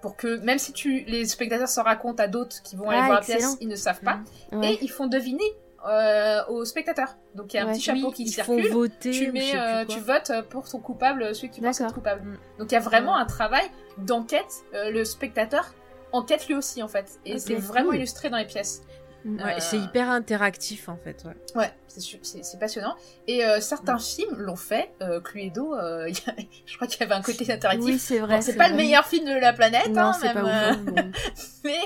Pour 0.01 0.17
que, 0.17 0.39
même 0.39 0.59
si 0.59 0.73
tu, 0.73 1.01
les 1.07 1.25
spectateurs 1.27 1.69
se 1.69 1.81
racontent 1.81 2.21
à 2.23 2.27
d'autres 2.27 2.61
qui 2.63 2.75
vont 2.77 2.89
aller 2.91 2.99
Ah, 3.03 3.07
voir 3.07 3.19
excellent. 3.21 3.39
la 3.39 3.47
pièce, 3.47 3.57
ils 3.61 3.69
ne 3.69 3.77
savent 3.77 4.01
pas. 4.01 4.19
Ouais. 4.51 4.75
Et 4.75 4.79
ils 4.83 4.91
font 4.91 5.07
deviner 5.07 5.45
euh, 5.89 6.45
aux 6.49 6.65
spectateurs. 6.65 7.17
Donc 7.37 7.55
il 7.55 7.57
y 7.57 7.61
a 7.61 7.65
un 7.65 7.67
Ouais. 7.67 7.73
petit 7.75 7.81
chapeau 7.83 8.09
Oui, 8.09 8.13
qui 8.13 8.29
circule. 8.29 8.65
font 8.67 8.73
voter, 8.73 9.11
Tu, 9.11 9.31
mets, 9.33 9.53
euh, 9.57 9.85
tu 9.85 9.99
votes 10.01 10.31
pour 10.51 10.69
ton 10.69 10.79
coupable, 10.79 11.35
celui 11.35 11.51
que 11.51 11.55
tu 11.57 11.61
penses 11.61 11.81
être 11.81 11.93
coupable. 11.95 12.23
Mm. 12.31 12.37
Donc 12.59 12.71
il 12.71 12.75
y 12.75 12.77
a 12.77 12.81
vraiment 12.81 13.17
un 13.17 13.27
travail 13.27 13.65
d'enquête. 13.99 14.63
euh, 14.75 14.91
le 14.91 15.05
spectateur 15.05 15.73
enquête 16.13 16.47
lui 16.49 16.55
aussi 16.55 16.83
en 16.83 16.89
fait. 16.89 17.19
Et 17.25 17.39
c'est 17.39 17.55
vraiment 17.55 17.93
illustré 17.93 18.29
dans 18.31 18.37
les 18.37 18.45
pièces. 18.47 18.83
Ouais, 19.25 19.55
Euh, 19.57 19.61
c'est 19.61 19.79
hyper 19.79 20.11
interactif 20.11 20.89
en 20.89 20.97
fait. 20.97 21.25
Ouais. 21.25 21.37
Ouais, 21.61 21.73
c'est 21.87 22.01
su- 22.01 22.19
c'est 22.23 22.45
c'est 22.45 22.59
passionnant. 22.59 22.97
Et 23.29 23.45
euh, 23.45 23.61
certains 23.61 23.99
films 23.99 24.35
l'ont 24.37 24.57
fait. 24.57 24.91
Euh, 25.01 25.21
Cluedo, 25.21 25.75
euh, 25.75 26.09
a- 26.27 26.33
je 26.67 26.75
crois 26.77 26.87
qu'il 26.89 27.01
y 27.01 27.05
avait 27.05 27.15
un 27.15 27.23
côté 27.23 27.51
interactif. 27.53 27.85
Oui, 27.85 27.99
c'est 27.99 28.19
vrai. 28.19 28.37
Bon, 28.37 28.41
c'est 28.43 28.57
pas 28.57 28.69
le 28.69 28.75
meilleur 28.77 29.07
film 29.07 29.25
de 29.27 29.39
la 29.39 29.53
planète, 29.53 29.89
Non, 29.91 30.03
hein, 30.03 30.19
même, 30.23 30.35
pas 30.35 30.71
euh, 30.73 31.03
mais 31.65 31.81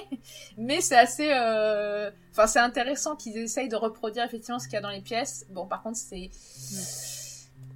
mais 0.57 0.81
c'est 0.81 0.96
assez. 0.99 1.29
euh, 1.33 2.11
Enfin, 2.33 2.46
c'est 2.46 2.59
intéressant 2.59 3.16
qu'ils 3.16 3.38
essayent 3.38 3.68
de 3.70 3.77
reproduire 3.77 4.22
effectivement 4.25 4.59
ce 4.59 4.66
qu'il 4.66 4.75
y 4.75 4.79
a 4.79 4.83
dans 4.83 4.90
les 4.90 5.01
pièces. 5.01 5.46
Bon, 5.51 5.66
par 5.66 5.83
contre, 5.83 5.96
c'est 5.96 6.31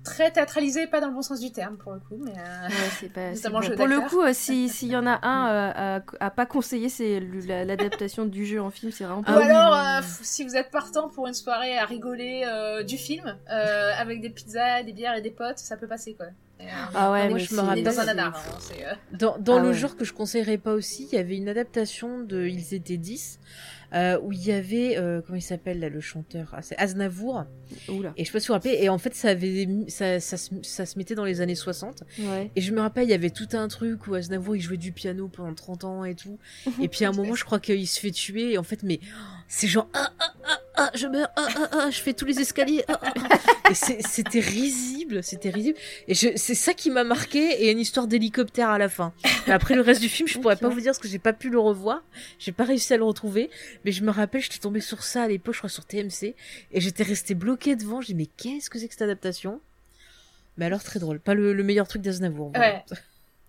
très 0.04 0.30
théâtralisé, 0.30 0.86
pas 0.86 1.00
dans 1.00 1.08
le 1.08 1.14
bon 1.14 1.22
sens 1.22 1.40
du 1.40 1.52
terme 1.52 1.76
pour 1.76 1.92
le 1.92 2.00
coup, 2.00 2.18
mais 2.24 2.32
euh, 2.32 2.68
Ouais, 2.68 2.74
c'est 2.98 3.12
pas. 3.12 3.30
Notamment 3.34 3.60
jeu 3.62 3.74
Pour 3.74 3.86
le 3.86 4.00
coup, 4.00 4.22
euh, 4.22 4.32
si- 4.32 4.68
s'il 4.70 4.88
y 4.88 4.96
en 4.96 5.06
a 5.06 5.18
un 5.26 5.48
euh, 5.48 6.00
à, 6.20 6.24
à 6.26 6.30
pas 6.30 6.46
conseiller, 6.46 6.88
c'est 6.88 7.20
l'adaptation 7.20 8.24
du 8.24 8.44
jeu 8.46 8.60
en 8.60 8.70
film. 8.70 8.92
C'est 8.92 9.04
vraiment 9.04 9.20
Ou 9.20 9.24
pas. 9.24 9.32
Ah 9.34 9.38
oui, 9.38 9.44
alors, 9.50 9.74
euh, 9.74 10.06
si 10.22 10.44
vous 10.44 10.56
êtes 10.56 10.70
partant 10.70 11.08
pour 11.08 11.26
une 11.26 11.34
soirée 11.34 11.76
à 11.78 11.84
rigoler 11.84 12.44
euh, 12.46 12.82
du 12.82 12.96
film, 12.98 13.36
euh, 13.50 13.90
avec 13.98 14.20
des 14.20 14.30
pizzas, 14.30 14.82
des 14.82 14.92
bières 14.92 15.14
et 15.16 15.22
des 15.22 15.30
potes, 15.30 15.58
ça 15.58 15.76
peut 15.76 15.86
passer 15.88 16.14
quoi. 16.14 16.26
Euh, 16.60 16.64
Ah 16.94 17.10
ouais, 17.12 17.28
moi, 17.30 17.38
je 17.38 17.54
me 17.54 17.60
rappelle, 17.60 17.84
dans 17.84 17.90
un 17.90 17.94
c'est- 18.02 18.06
nanar. 18.06 18.36
hein, 18.36 18.58
c'est, 18.60 19.16
Dans, 19.16 19.38
dans 19.38 19.56
Ah 19.56 19.62
le 19.62 19.68
ouais. 19.68 19.74
genre 19.74 19.96
que 19.96 20.04
je 20.04 20.12
conseillerais 20.12 20.58
pas 20.58 20.72
aussi, 20.74 21.08
il 21.10 21.16
y 21.16 21.18
avait 21.18 21.36
une 21.38 21.48
adaptation 21.48 22.20
de 22.20 22.44
Ils 22.46 22.74
étaient 22.74 22.98
10, 22.98 23.38
euh, 23.94 24.18
où 24.22 24.32
il 24.32 24.44
y 24.44 24.52
avait, 24.52 24.96
euh, 24.96 25.20
comment 25.24 25.36
il 25.38 25.42
s'appelle 25.42 25.80
là, 25.80 25.88
le 25.88 26.00
chanteur? 26.00 26.48
Ah, 26.52 26.62
C'est 26.62 26.76
Aznavour. 26.78 27.44
Oula. 27.88 28.12
Et 28.16 28.24
je 28.24 28.28
sais 28.28 28.32
pas 28.32 28.40
si 28.40 28.46
vous 28.46 28.52
vous 28.52 28.54
rappelez, 28.54 28.78
et 28.80 28.88
en 28.88 28.98
fait 28.98 29.14
ça, 29.14 29.28
avait, 29.28 29.68
ça, 29.88 30.18
ça, 30.20 30.36
se- 30.36 30.50
ça 30.62 30.86
se 30.86 30.98
mettait 30.98 31.14
dans 31.14 31.24
les 31.24 31.40
années 31.40 31.54
60. 31.54 32.02
Ouais. 32.18 32.50
Et 32.56 32.60
je 32.60 32.72
me 32.72 32.80
rappelle, 32.80 33.04
il 33.04 33.10
y 33.10 33.14
avait 33.14 33.30
tout 33.30 33.48
un 33.52 33.68
truc 33.68 34.06
où 34.08 34.14
Aznavour 34.14 34.56
il 34.56 34.60
jouait 34.60 34.76
du 34.76 34.92
piano 34.92 35.28
pendant 35.28 35.54
30 35.54 35.84
ans 35.84 36.04
et 36.04 36.14
tout. 36.14 36.38
Et 36.80 36.88
puis 36.88 37.04
à 37.04 37.08
un 37.08 37.12
moment, 37.16 37.34
je 37.34 37.44
crois 37.44 37.60
qu'il 37.60 37.86
se 37.86 38.00
fait 38.00 38.10
tuer. 38.10 38.52
Et 38.52 38.58
en 38.58 38.62
fait, 38.64 38.82
mais 38.82 38.98
oh, 39.02 39.06
c'est 39.48 39.68
genre 39.68 39.88
ah 39.94 40.10
ah 40.18 40.32
ah 40.44 40.58
ah, 40.76 40.90
je 40.94 41.06
meurs, 41.06 41.28
ah 41.36 41.46
ah 41.56 41.68
ah, 41.72 41.90
je 41.90 42.00
fais 42.00 42.12
tous 42.14 42.24
les 42.24 42.40
escaliers. 42.40 42.84
ah, 42.88 42.98
ah, 43.02 43.12
ah. 43.30 43.70
Et 43.70 43.74
c'était 43.74 44.40
risible, 44.40 45.22
c'était 45.22 45.50
risible. 45.50 45.78
Et 46.08 46.14
je- 46.14 46.36
c'est 46.36 46.54
ça 46.56 46.74
qui 46.74 46.90
m'a 46.90 47.04
marqué. 47.04 47.64
Et 47.64 47.70
une 47.70 47.78
histoire 47.78 48.06
d'hélicoptère 48.08 48.68
à 48.70 48.78
la 48.78 48.88
fin. 48.88 49.12
Mais 49.46 49.52
après 49.52 49.74
le 49.76 49.80
reste 49.82 50.00
du 50.00 50.08
film, 50.08 50.26
je 50.28 50.38
pourrais 50.38 50.56
pas 50.56 50.68
vous 50.68 50.80
dire 50.80 50.86
parce 50.86 50.98
que 50.98 51.06
j'ai 51.08 51.18
pas 51.20 51.32
pu 51.32 51.50
le 51.50 51.58
revoir. 51.60 52.02
J'ai 52.40 52.50
pas 52.52 52.64
réussi 52.64 52.92
à 52.94 52.96
le 52.96 53.04
retrouver. 53.04 53.48
Mais 53.84 53.92
je 53.92 54.04
me 54.04 54.10
rappelle, 54.10 54.40
j'étais 54.42 54.58
tombée 54.58 54.80
sur 54.80 55.02
ça 55.02 55.22
à 55.22 55.28
l'époque, 55.28 55.54
je 55.54 55.60
crois 55.60 55.70
sur 55.70 55.84
TMC. 55.86 56.34
Et 56.72 56.80
j'étais 56.80 57.02
restée 57.02 57.34
bloquée 57.34 57.76
devant. 57.76 58.00
J'ai 58.00 58.12
dit 58.12 58.18
mais 58.18 58.26
qu'est-ce 58.26 58.68
que 58.70 58.78
c'est 58.78 58.86
que 58.88 58.92
cette 58.94 59.02
adaptation? 59.02 59.60
Mais 60.56 60.66
alors 60.66 60.82
très 60.82 60.98
drôle. 61.00 61.20
Pas 61.20 61.34
le, 61.34 61.52
le 61.52 61.62
meilleur 61.62 61.88
truc 61.88 62.02
d'Aznavour. 62.02 62.50
voilà. 62.54 62.74
Ouais. 62.74 62.84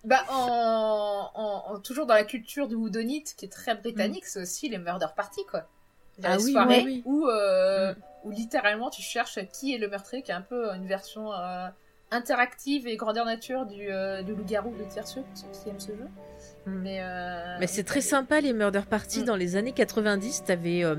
Bah, 0.04 0.24
en, 0.30 1.30
en- 1.34 1.74
en- 1.74 1.78
toujours 1.80 2.06
dans 2.06 2.14
la 2.14 2.24
culture 2.24 2.66
du 2.66 2.74
Houdonite, 2.74 3.34
qui 3.36 3.44
est 3.44 3.48
très 3.52 3.74
britannique, 3.76 4.24
c'est 4.26 4.40
aussi 4.40 4.68
les 4.68 4.78
murder 4.78 5.06
party, 5.14 5.42
quoi. 5.48 5.68
Ah 6.24 6.36
les 6.36 6.44
oui, 6.44 6.52
soirées 6.52 6.76
ouais, 6.78 6.84
oui. 6.84 7.02
Où, 7.04 7.26
euh, 7.28 7.92
Mm. 7.92 7.96
où 8.24 8.30
littéralement 8.30 8.90
tu 8.90 9.00
cherches 9.02 9.38
qui 9.52 9.74
est 9.74 9.78
le 9.78 9.88
meurtrier, 9.88 10.22
qui 10.22 10.30
est 10.30 10.34
un 10.34 10.40
peu 10.42 10.70
une 10.74 10.86
version 10.86 11.32
euh, 11.32 11.68
interactive 12.10 12.86
et 12.86 12.96
grandeur 12.96 13.24
nature 13.24 13.64
du, 13.66 13.90
euh, 13.90 14.22
du 14.22 14.34
loup-garou 14.34 14.74
de 14.76 14.84
Tierceux, 14.84 15.22
pour 15.22 15.36
ceux 15.36 15.46
qui 15.62 15.68
aiment 15.70 15.80
ce 15.80 15.92
jeu. 15.92 16.08
Mm. 16.66 16.70
Mais, 16.82 16.98
euh, 17.02 17.56
Mais 17.60 17.66
c'est 17.66 17.84
très 17.84 18.00
sympa 18.00 18.40
les 18.40 18.52
murder 18.52 18.82
party 18.88 19.20
Mm. 19.20 19.24
dans 19.24 19.36
les 19.36 19.56
années 19.56 19.72
90 19.72 20.44
t'avais 20.44 20.84
euh, 20.84 20.96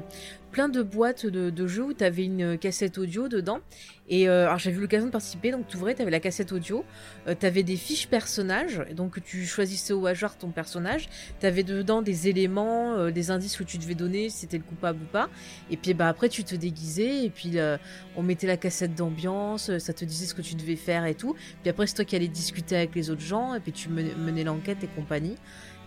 plein 0.54 0.70
de 0.70 0.84
boîtes 0.84 1.26
de, 1.26 1.68
jeux 1.68 1.84
où 1.84 1.94
t'avais 1.94 2.26
une 2.26 2.58
cassette 2.58 3.00
audio 3.00 3.28
dedans. 3.28 3.60
Et 4.08 4.30
euh, 4.30 4.46
alors 4.46 4.60
j'avais 4.60 4.78
eu 4.78 4.82
l'occasion 4.82 5.08
de 5.08 5.12
participer 5.12 5.52
donc 5.52 5.68
t'ouvrais 5.68 5.96
t'avais 5.96 6.12
la 6.12 6.20
cassette 6.20 6.52
audio. 6.52 6.86
Euh, 7.28 7.36
t'avais 7.36 7.64
des 7.64 7.76
fiches 7.76 8.08
personnages 8.08 8.84
donc 8.96 9.24
tu 9.24 9.46
choisissais 9.46 9.94
au 9.94 10.06
hasard 10.06 10.38
ton 10.38 10.50
personnage. 10.50 11.10
T'avais 11.40 11.64
dedans 11.64 12.02
des 12.02 12.28
éléments 12.28 12.94
euh, 12.94 13.12
des 13.12 13.32
indices 13.32 13.58
que 13.58 13.64
tu 13.64 13.78
devais 13.80 13.96
donner 13.96 14.30
si 14.30 14.42
c'était 14.42 14.58
le 14.58 14.64
coupable 14.64 15.00
ou 15.02 15.08
pas. 15.08 15.30
Et 15.72 15.78
puis 15.78 15.94
bah 15.96 16.08
après 16.08 16.30
tu 16.30 16.44
te 16.44 16.56
déguisais 16.56 17.26
et 17.26 17.30
puis 17.32 17.58
euh, 17.58 17.78
on 18.16 18.22
mettait 18.22 18.48
la 18.48 18.58
cassette 18.58 18.94
d'ambiance 18.94 19.76
ça 19.80 19.94
te 19.94 20.06
disait 20.06 20.28
ce 20.28 20.36
que 20.36 20.44
tu 20.44 20.54
devais 20.54 20.76
faire 20.76 21.06
et 21.06 21.16
tout. 21.16 21.36
Puis 21.62 21.70
après 21.70 21.88
c'est 21.88 21.96
toi 21.96 22.06
qui 22.06 22.16
allais 22.16 22.28
discuter 22.28 22.76
avec 22.76 22.94
les 22.94 23.10
autres 23.10 23.22
gens 23.22 23.56
et 23.56 23.60
puis 23.60 23.72
tu 23.72 23.90
menais, 23.90 24.44
l'enquête 24.44 24.84
et 24.84 24.88
compagnie. 24.88 25.36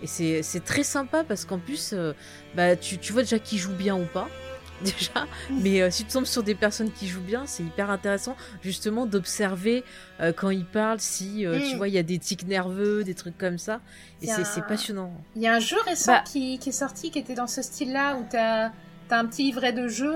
Et 0.03 0.07
c'est 0.07 0.65
très 0.65 0.83
sympa 0.83 1.25
parce 1.25 1.47
qu'en 1.47 1.59
plus, 1.59 1.95
bah, 2.55 2.77
tu, 2.77 2.99
tu 2.99 3.15
vois 3.15 3.23
déjà 3.23 3.39
qui 3.39 3.57
joue 3.57 3.73
bien 3.73 3.97
ou 3.97 4.05
pas. 4.05 4.29
Déjà, 4.83 5.27
mais 5.51 5.81
euh, 5.81 5.91
si 5.91 6.05
tu 6.05 6.13
tombes 6.13 6.27
sur 6.27 6.43
des 6.43 6.55
personnes 6.55 6.91
qui 6.93 7.07
jouent 7.09 7.23
bien, 7.23 7.45
c'est 7.47 7.63
hyper 7.63 7.91
intéressant 7.91 8.37
justement 8.63 9.07
d'observer 9.07 9.85
euh, 10.21 10.33
quand 10.35 10.51
ils 10.51 10.67
parlent, 10.67 11.01
si 11.01 11.47
euh, 11.47 11.59
tu 11.61 11.75
Mm. 11.75 11.79
vois 11.79 11.89
il 11.89 11.95
y 11.95 11.99
a 11.99 12.03
des 12.03 12.19
tics 12.19 12.47
nerveux, 12.47 13.03
des 13.03 13.15
trucs 13.15 13.39
comme 13.39 13.57
ça, 13.59 13.81
et 14.23 14.27
c'est 14.27 14.43
un- 14.59 14.61
passionnant. 14.63 15.13
Il 15.35 15.43
y 15.43 15.47
a 15.47 15.55
un 15.55 15.61
jeu 15.61 15.77
récent 15.87 16.13
Bah. 16.13 16.25
qui, 16.31 16.59
qui 16.59 16.69
est 16.69 16.73
sorti 16.73 17.11
qui 17.11 17.19
était 17.19 17.35
dans 17.35 17.47
ce 17.47 17.63
style-là 17.63 18.17
où 18.17 18.27
t'as 18.31 18.67
as 19.11 19.19
un 19.19 19.25
petit 19.27 19.45
livret 19.45 19.73
de 19.73 19.89
jeu 19.89 20.15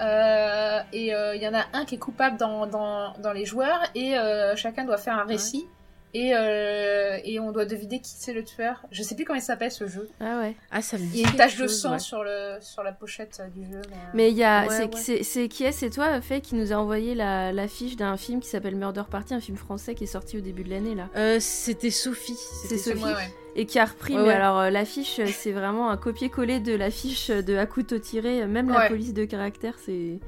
euh, 0.00 0.80
et 0.92 1.14
euh, 1.14 1.36
il 1.36 1.42
y 1.42 1.48
en 1.48 1.54
a 1.54 1.64
un 1.72 1.84
qui 1.84 1.94
est 1.94 1.98
coupable 1.98 2.36
dans, 2.36 2.66
dans, 2.66 3.14
dans 3.18 3.32
les 3.32 3.44
joueurs 3.46 3.80
et 3.94 4.18
euh, 4.18 4.56
chacun 4.56 4.84
doit 4.84 4.98
faire 4.98 5.16
un 5.18 5.24
récit 5.24 5.66
et, 6.14 6.32
euh, 6.34 7.18
et 7.24 7.40
on 7.40 7.50
doit 7.52 7.64
deviner 7.66 8.00
qui 8.00 8.12
c'est 8.16 8.32
le 8.32 8.44
tueur. 8.44 8.82
Je 8.92 9.02
sais 9.02 9.14
plus 9.16 9.24
comment 9.24 9.38
il 9.38 9.42
s'appelle 9.42 9.70
ce 9.72 9.86
jeu. 9.88 10.08
Ah 10.20 10.38
ouais. 10.40 10.54
Ah, 10.70 10.80
ça 10.80 10.96
me 10.96 11.02
dit 11.02 11.10
Il 11.14 11.20
y 11.20 11.24
a 11.26 11.30
une 11.30 11.36
tache 11.36 11.56
de 11.58 11.66
sang 11.66 11.92
ouais. 11.92 11.98
sur, 11.98 12.22
le, 12.24 12.56
sur 12.60 12.82
la 12.84 12.92
pochette 12.92 13.40
euh, 13.40 13.48
du 13.48 13.64
jeu. 13.64 13.80
mais, 13.90 13.96
euh, 13.96 14.10
Mais 14.14 14.30
il 14.30 14.36
y 14.36 14.44
a, 14.44 14.62
Ouais, 14.62 14.68
c'est, 14.70 14.84
ouais. 14.84 14.90
c'est, 15.00 15.22
c'est 15.24 15.48
qui 15.48 15.64
est 15.64 15.72
C'est 15.72 15.90
toi, 15.90 16.20
Faye, 16.20 16.40
qui 16.40 16.54
nous 16.54 16.72
a 16.72 16.76
envoyé 16.76 17.14
la, 17.14 17.52
l'affiche 17.52 17.96
d'un 17.96 18.16
film 18.16 18.40
qui 18.40 18.48
s'appelle 18.48 18.76
Murder 18.76 19.02
Party, 19.10 19.34
un 19.34 19.40
film 19.40 19.56
français 19.56 19.94
qui 19.94 20.04
est 20.04 20.06
sorti 20.06 20.38
au 20.38 20.40
début 20.40 20.62
de 20.64 20.70
l'année 20.70 20.94
là, 20.94 21.08
Euh, 21.16 21.38
C'était 21.40 21.90
Sophie. 21.90 22.34
C'est 22.36 22.76
C'était 22.76 22.92
Sophie. 22.92 23.04
ouais, 23.04 23.14
ouais. 23.14 23.34
et 23.56 23.66
qui 23.66 23.78
a 23.80 23.84
repris. 23.84 24.14
Ouais, 24.14 24.20
mais 24.22 24.28
ouais. 24.28 24.34
alors 24.34 24.58
euh, 24.60 24.70
l'affiche, 24.70 25.20
c'est 25.26 25.52
vraiment 25.52 25.90
un 25.90 25.96
copier-coller 25.96 26.60
de 26.60 26.74
l'affiche 26.74 27.28
de 27.30 27.56
à 27.56 27.66
couteau 27.66 27.98
tiré. 27.98 28.46
Même 28.46 28.70
la 28.70 28.88
police 28.88 29.14
de 29.14 29.24
caractère, 29.24 29.74
c'est 29.84 30.20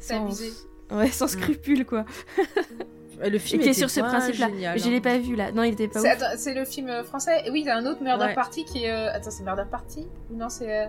sans, 0.00 0.24
abusé. 0.24 0.50
ouais, 0.90 1.08
sans 1.10 1.26
Mm. 1.26 1.28
scrupule 1.28 1.84
quoi. 1.86 2.04
Le 3.22 3.38
film 3.38 3.60
qui 3.62 3.68
est 3.68 3.70
était 3.72 3.78
sur 3.80 3.90
ce 3.90 4.00
principe-là. 4.00 4.48
Et 4.74 4.78
je 4.78 4.88
l'ai 4.88 4.96
hein. 4.96 5.00
pas 5.00 5.18
vu 5.18 5.36
là. 5.36 5.52
Non, 5.52 5.62
il 5.62 5.72
était 5.74 5.88
pas 5.88 6.00
C'est 6.36 6.54
le 6.54 6.64
film 6.64 6.88
euh, 6.88 7.04
français. 7.04 7.42
Et 7.44 7.50
oui, 7.50 7.60
il 7.60 7.66
y 7.66 7.70
a 7.70 7.76
un 7.76 7.86
autre 7.86 8.02
Murder 8.02 8.26
Ouais. 8.26 8.34
Party 8.34 8.64
qui 8.64 8.84
est. 8.84 8.90
euh, 8.90 9.12
Attends, 9.12 9.30
c'est 9.30 9.42
Murder 9.44 9.64
Party 9.70 10.08
non, 10.30 10.48
c'est. 10.48 10.84
euh, 10.84 10.86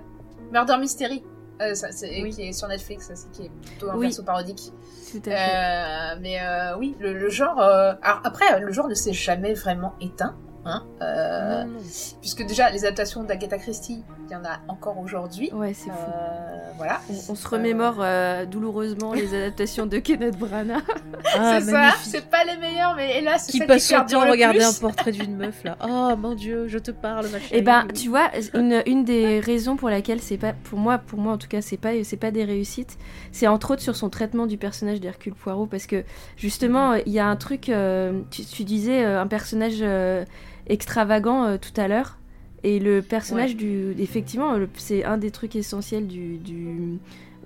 Murder 0.52 0.78
Mystery. 0.78 1.24
Euh, 1.62 1.76
ça, 1.76 1.92
c'est- 1.92 2.22
Oui. 2.24 2.32
Qui 2.32 2.48
est 2.48 2.54
sur 2.54 2.68
Netflix, 2.68 3.08
ça, 3.08 3.16
c'est 3.16 3.30
qui 3.32 3.44
est 3.48 3.52
plutôt 3.66 3.90
un 3.92 3.96
Oui. 3.96 4.08
perso 4.08 4.24
parodique. 4.24 4.72
Tout 5.12 5.18
à 5.28 5.32
fait. 5.32 6.16
Euh, 6.16 6.20
mais 6.22 6.40
euh, 6.42 6.78
oui, 6.78 6.96
le, 7.00 7.14
le 7.14 7.30
genre. 7.30 7.60
euh, 7.60 7.94
Alors 8.02 8.22
après, 8.24 8.60
le 8.60 8.72
genre 8.72 8.88
ne 8.88 8.96
s'est 8.96 9.14
jamais 9.14 9.54
vraiment 9.54 9.94
éteint. 10.02 10.36
Hein, 10.64 10.84
euh, 11.02 11.64
Non, 11.64 11.72
non. 11.74 11.80
Puisque 12.22 12.46
déjà, 12.46 12.70
les 12.70 12.86
adaptations 12.86 13.24
d'Agatha 13.24 13.58
Christie, 13.58 14.04
il 14.28 14.32
y 14.32 14.36
en 14.36 14.46
a 14.46 14.60
encore 14.68 15.00
aujourd'hui. 15.00 15.50
Ouais, 15.54 15.74
c'est 15.74 15.90
fou. 15.90 15.96
Euh, 15.98 16.72
voilà. 16.78 17.02
On, 17.10 17.32
on 17.32 17.36
se 17.36 17.48
remémore 17.48 17.96
euh, 18.00 18.46
douloureusement 18.46 19.14
les 19.14 19.34
adaptations 19.34 19.86
de 19.88 19.98
Kenneth 19.98 20.38
Branagh. 20.38 20.82
Ah, 21.34 21.60
c'est 21.62 21.72
ça, 21.72 21.92
c'est 22.04 22.30
pas 22.30 22.44
les 22.44 22.58
meilleurs, 22.58 22.94
mais 22.96 23.18
hélas, 23.20 23.46
c'est 23.46 23.54
Qui 23.54 23.60
passe 23.62 23.86
son 23.86 24.04
temps 24.04 24.22
à 24.22 24.30
regarder 24.32 24.64
un 24.64 24.74
portrait 24.74 25.14
d'une 25.14 25.38
meuf 25.38 25.64
là? 25.64 25.78
Oh 25.82 26.14
mon 26.18 26.34
dieu, 26.34 26.68
je 26.68 26.78
te 26.78 26.92
parle, 26.92 27.28
ma 27.30 27.40
chérie. 27.40 27.60
Et 27.60 27.62
ben, 27.62 27.88
tu 27.94 28.10
vois, 28.10 28.32
une, 28.54 28.84
une 28.86 29.06
des 29.06 29.40
raisons 29.40 29.78
pour 29.78 29.90
laquelle 29.90 30.20
c'est 30.20 30.38
pas, 30.38 30.52
pour 30.52 30.78
moi, 30.78 30.98
pour 30.98 31.20
moi 31.20 31.32
en 31.34 31.38
tout 31.38 31.48
cas, 31.48 31.62
c'est 31.62 31.78
pas, 31.78 31.92
c'est 32.04 32.18
pas 32.18 32.32
des 32.32 32.44
réussites, 32.44 32.98
c'est 33.32 33.48
entre 33.48 33.72
autres 33.72 33.82
sur 33.82 33.96
son 33.96 34.10
traitement 34.10 34.46
du 34.46 34.58
personnage 34.58 35.00
d'Hercule 35.00 35.34
Poirot, 35.36 35.68
parce 35.68 35.86
que 35.86 36.04
justement, 36.36 36.96
il 36.96 37.14
y 37.14 37.20
a 37.20 37.28
un 37.28 37.36
truc, 37.38 37.70
euh, 37.70 38.22
tu, 38.30 38.44
tu 38.44 38.64
disais 38.66 39.06
euh, 39.06 39.22
un 39.22 39.28
personnage 39.28 39.78
euh, 39.82 40.26
extravagant 40.68 41.44
euh, 41.46 41.58
tout 41.58 41.80
à 41.80 41.88
l'heure, 41.88 42.18
et 42.64 42.80
le 42.80 43.02
personnage 43.02 43.56
du, 43.56 43.96
effectivement, 44.00 44.56
c'est 44.76 45.04
un 45.04 45.18
des 45.18 45.32
trucs 45.32 45.56
essentiels 45.56 46.08
du, 46.08 46.38
du 46.38 47.00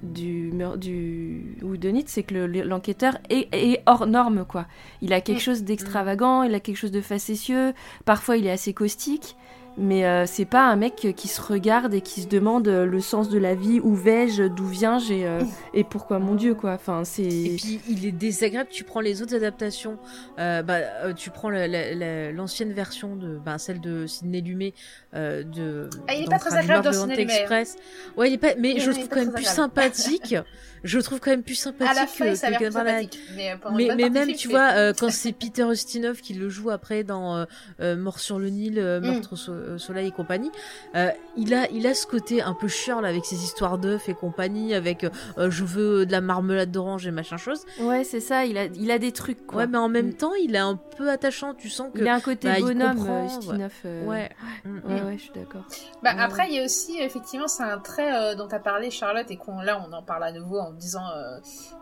du 0.03 0.51
du 0.77 1.57
Whodunit, 1.63 2.03
c'est 2.07 2.23
que 2.23 2.35
le- 2.35 2.63
l'enquêteur 2.63 3.17
est, 3.29 3.47
est 3.53 3.81
hors 3.85 4.05
norme 4.07 4.45
quoi. 4.45 4.65
Il 5.01 5.13
a 5.13 5.21
quelque 5.21 5.37
Mm. 5.37 5.41
chose 5.41 5.63
d'extravagant, 5.63 6.43
il 6.43 6.53
a 6.53 6.59
quelque 6.59 6.75
chose 6.77 6.91
de 6.91 7.01
facétieux, 7.01 7.73
parfois 8.03 8.37
il 8.37 8.45
est 8.45 8.51
assez 8.51 8.73
caustique, 8.73 9.35
mais 9.77 10.05
euh, 10.05 10.25
c'est 10.25 10.45
pas 10.45 10.67
un 10.69 10.75
mec 10.75 11.07
qui 11.15 11.27
se 11.27 11.41
regarde 11.41 11.93
et 11.93 12.01
qui 12.01 12.21
se 12.21 12.27
demande 12.27 12.67
euh, 12.67 12.85
le 12.85 12.99
sens 13.01 13.29
de 13.29 13.37
la 13.37 13.55
vie, 13.55 13.79
où 13.81 13.93
vais-je, 13.93 14.43
d'où 14.43 14.65
viens-je 14.65 15.13
et, 15.13 15.25
euh, 15.27 15.41
et 15.73 15.83
pourquoi 15.83 16.19
mon 16.19 16.35
Dieu 16.35 16.53
quoi. 16.55 16.73
Enfin 16.73 17.01
Et 17.01 17.05
c'est 17.05 17.21
puis 17.57 17.81
il 17.89 18.05
est 18.05 18.11
désagréable. 18.11 18.69
Tu 18.71 18.83
prends 18.83 19.01
les 19.01 19.21
autres 19.21 19.35
adaptations, 19.35 19.97
euh, 20.39 20.61
bah, 20.61 20.75
euh, 21.03 21.13
tu 21.13 21.29
prends 21.29 21.49
la- 21.49 21.67
la- 21.67 21.93
la- 21.93 22.31
l'ancienne 22.31 22.71
version 22.73 23.15
de, 23.15 23.37
bah, 23.37 23.57
celle 23.57 23.81
de 23.81 24.07
Sidney 24.07 24.41
Lumet 24.41 24.73
euh, 25.13 25.43
de. 25.43 25.89
Ah, 26.07 26.13
il 26.15 26.21
est 26.21 26.25
dans 26.25 26.31
pas 26.31 26.39
très 26.39 26.55
agréable 26.57 26.83
dans 26.85 26.91
de 26.91 26.95
Sidney 26.95 27.17
Lumet. 27.17 27.33
Express. 27.35 27.75
Ouais, 28.17 28.29
il 28.29 28.33
est 28.35 28.37
pas. 28.37 28.55
Mais 28.59 28.73
Oui, 28.75 28.79
je 28.79 28.87
le 28.89 28.93
trouve 28.95 29.09
quand 29.09 29.19
même 29.19 29.33
plus 29.33 29.43
sympathique. 29.45 30.35
je 30.85 30.97
le 30.97 31.03
trouve 31.03 31.19
quand 31.19 31.31
même 31.31 31.43
plus 31.43 31.55
sympathique 31.55 31.91
À 31.91 31.99
la 32.01 32.07
fin, 32.07 32.25
que, 32.25 32.29
plus 32.29 32.71
sympathique. 32.71 33.19
Mais, 33.35 33.55
partie 33.57 34.09
même, 34.09 34.33
tu 34.33 34.47
vois, 34.47 34.71
euh, 34.75 34.93
quand 34.97 35.09
c'est 35.11 35.33
Peter 35.33 35.63
Ustinov 35.69 36.21
qui 36.21 36.33
le 36.33 36.47
joue 36.49 36.69
après 36.69 37.03
dans 37.03 37.35
euh, 37.35 37.45
euh, 37.81 37.95
Mort 37.97 38.19
sur 38.19 38.39
le 38.39 38.49
Nil, 38.49 38.79
euh, 38.79 38.99
Mm. 39.01 39.03
Meurtre 39.07 39.33
au 39.33 39.35
so- 39.35 39.51
euh, 39.51 39.77
soleil 39.77 40.07
et 40.07 40.11
compagnie, 40.11 40.51
euh, 40.95 41.09
il 41.35 41.53
a, 41.53 41.69
il 41.71 41.85
a 41.87 41.93
ce 41.93 42.05
côté 42.07 42.41
un 42.41 42.53
peu 42.53 42.67
là, 43.01 43.09
avec 43.09 43.25
ses 43.25 43.35
histoires 43.43 43.77
d'œufs 43.77 44.07
et 44.09 44.13
compagnie, 44.13 44.73
avec 44.73 45.03
euh, 45.03 45.49
je 45.51 45.63
veux 45.63 46.05
de 46.05 46.11
la 46.11 46.21
marmelade 46.21 46.71
d'orange 46.71 47.05
et 47.07 47.11
machin 47.11 47.37
chose. 47.37 47.65
ouais 47.79 48.03
c'est 48.03 48.19
ça, 48.19 48.45
il 48.45 48.57
a 48.57 48.65
il 48.65 48.91
a 48.91 48.99
des 48.99 49.11
trucs 49.11 49.45
quoi. 49.45 49.61
Ouais, 49.63 49.67
mais 49.67 49.77
en 49.77 49.89
même 49.89 50.09
Mm. 50.09 50.13
temps, 50.13 50.33
il 50.35 50.55
est 50.55 50.59
un 50.59 50.79
peu 50.97 51.09
attachant. 51.09 51.53
Tu 51.55 51.69
sens 51.69 51.91
que. 51.93 51.99
il 51.99 52.07
a 52.07 52.13
un 52.15 52.19
côté 52.19 52.47
bah, 52.47 52.59
bonhomme, 52.59 52.97
comprend, 52.97 53.23
euh, 53.23 53.25
Ustinov, 53.39 53.73
euh, 53.85 54.05
Ouais. 54.05 54.29
Mm, 54.65 54.75
ouais, 54.75 55.01
mm. 55.01 55.05
ouais, 55.07 55.17
je 55.17 55.21
suis 55.23 55.31
d'accord. 55.33 55.63
Bah, 56.03 56.13
Ouais, 56.13 56.21
après, 56.21 56.47
il 56.49 56.55
y 56.55 56.59
a 56.59 56.63
aussi, 56.65 56.97
effectivement, 56.99 57.47
c'est 57.47 57.63
un 57.63 57.79
trait 57.79 58.13
euh, 58.13 58.35
dont 58.35 58.47
tu 58.47 58.55
as 58.55 58.59
parlé, 58.59 58.91
Charlotte, 58.91 59.25
et 59.29 59.37
qu'on 59.37 59.61
là, 59.61 59.83
on 59.87 59.91
en 59.93 60.03
parle 60.03 60.23
à 60.25 60.31
nouveau 60.31 60.59
en 60.59 60.73
disant 60.75 61.09
euh, 61.09 61.37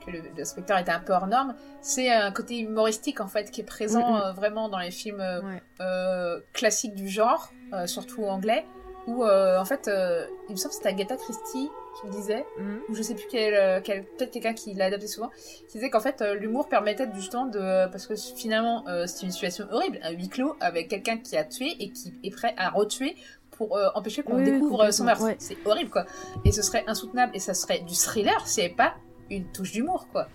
que 0.05 0.11
le, 0.11 0.21
le 0.35 0.45
spectateur 0.45 0.79
était 0.81 0.91
un 0.91 0.99
peu 0.99 1.13
hors 1.13 1.27
norme. 1.27 1.55
C'est 1.81 2.09
un 2.11 2.31
côté 2.31 2.59
humoristique, 2.59 3.19
en 3.21 3.27
fait, 3.27 3.51
qui 3.51 3.61
est 3.61 3.65
présent 3.65 4.15
Mhm. 4.15 4.21
euh, 4.21 4.31
vraiment 4.33 4.69
dans 4.69 4.79
les 4.79 4.91
films 4.91 5.21
euh, 5.21 5.41
Ouais. 5.41 6.43
classiques 6.53 6.95
du 6.95 7.07
genre, 7.09 7.51
surtout 7.85 8.25
anglais, 8.25 8.65
où, 9.07 9.25
en 9.25 9.65
fait, 9.65 9.89
il 10.49 10.51
me 10.53 10.55
semble 10.57 10.69
que 10.69 10.75
c'était 10.75 10.89
Agatha 10.89 11.17
Christie 11.17 11.69
qui 11.99 12.07
me 12.07 12.11
disait, 12.11 12.45
Mhm. 12.57 12.79
ou 12.89 12.95
je 12.95 13.01
sais 13.03 13.13
plus 13.15 13.27
quel, 13.29 13.81
quel 13.83 14.03
peut-être 14.05 14.31
quelqu'un 14.31 14.53
qui 14.53 14.73
l'a 14.73 14.85
adapté 14.85 15.07
souvent, 15.07 15.29
qui 15.67 15.77
disait 15.77 15.89
qu'en 15.91 15.99
fait 15.99 16.21
l'humour 16.21 16.67
permettait 16.67 17.07
justement 17.13 17.45
de 17.45 17.87
parce 17.91 18.07
que 18.07 18.15
finalement 18.15 18.83
c'est 19.05 19.25
une 19.25 19.31
situation 19.31 19.67
horrible, 19.71 19.99
un 20.01 20.09
huis 20.11 20.27
clos 20.29 20.55
avec 20.59 20.87
quelqu'un 20.87 21.17
qui 21.19 21.37
a 21.37 21.43
tué 21.43 21.75
et 21.79 21.91
qui 21.91 22.13
est 22.23 22.31
prêt 22.31 22.55
à 22.57 22.69
retuer 22.71 23.15
pour 23.57 23.77
euh, 23.77 23.87
empêcher 23.95 24.23
qu'on 24.23 24.37
Oui, 24.37 24.43
découvre 24.43 24.81
euh, 24.85 24.91
son 24.91 25.03
meurtre. 25.05 25.23
ouais. 25.23 25.35
C'est 25.39 25.57
horrible 25.65 25.89
quoi. 25.89 26.05
Et 26.45 26.51
ce 26.51 26.61
serait 26.61 26.83
insoutenable 26.87 27.31
et 27.35 27.39
ça 27.39 27.53
serait 27.53 27.79
du 27.79 27.93
thriller 27.95 28.45
s'il 28.47 28.63
n'y 28.63 28.67
avait 28.67 28.75
pas 28.75 28.95
une 29.29 29.45
touche 29.51 29.71
d'humour 29.71 30.07
quoi. 30.11 30.27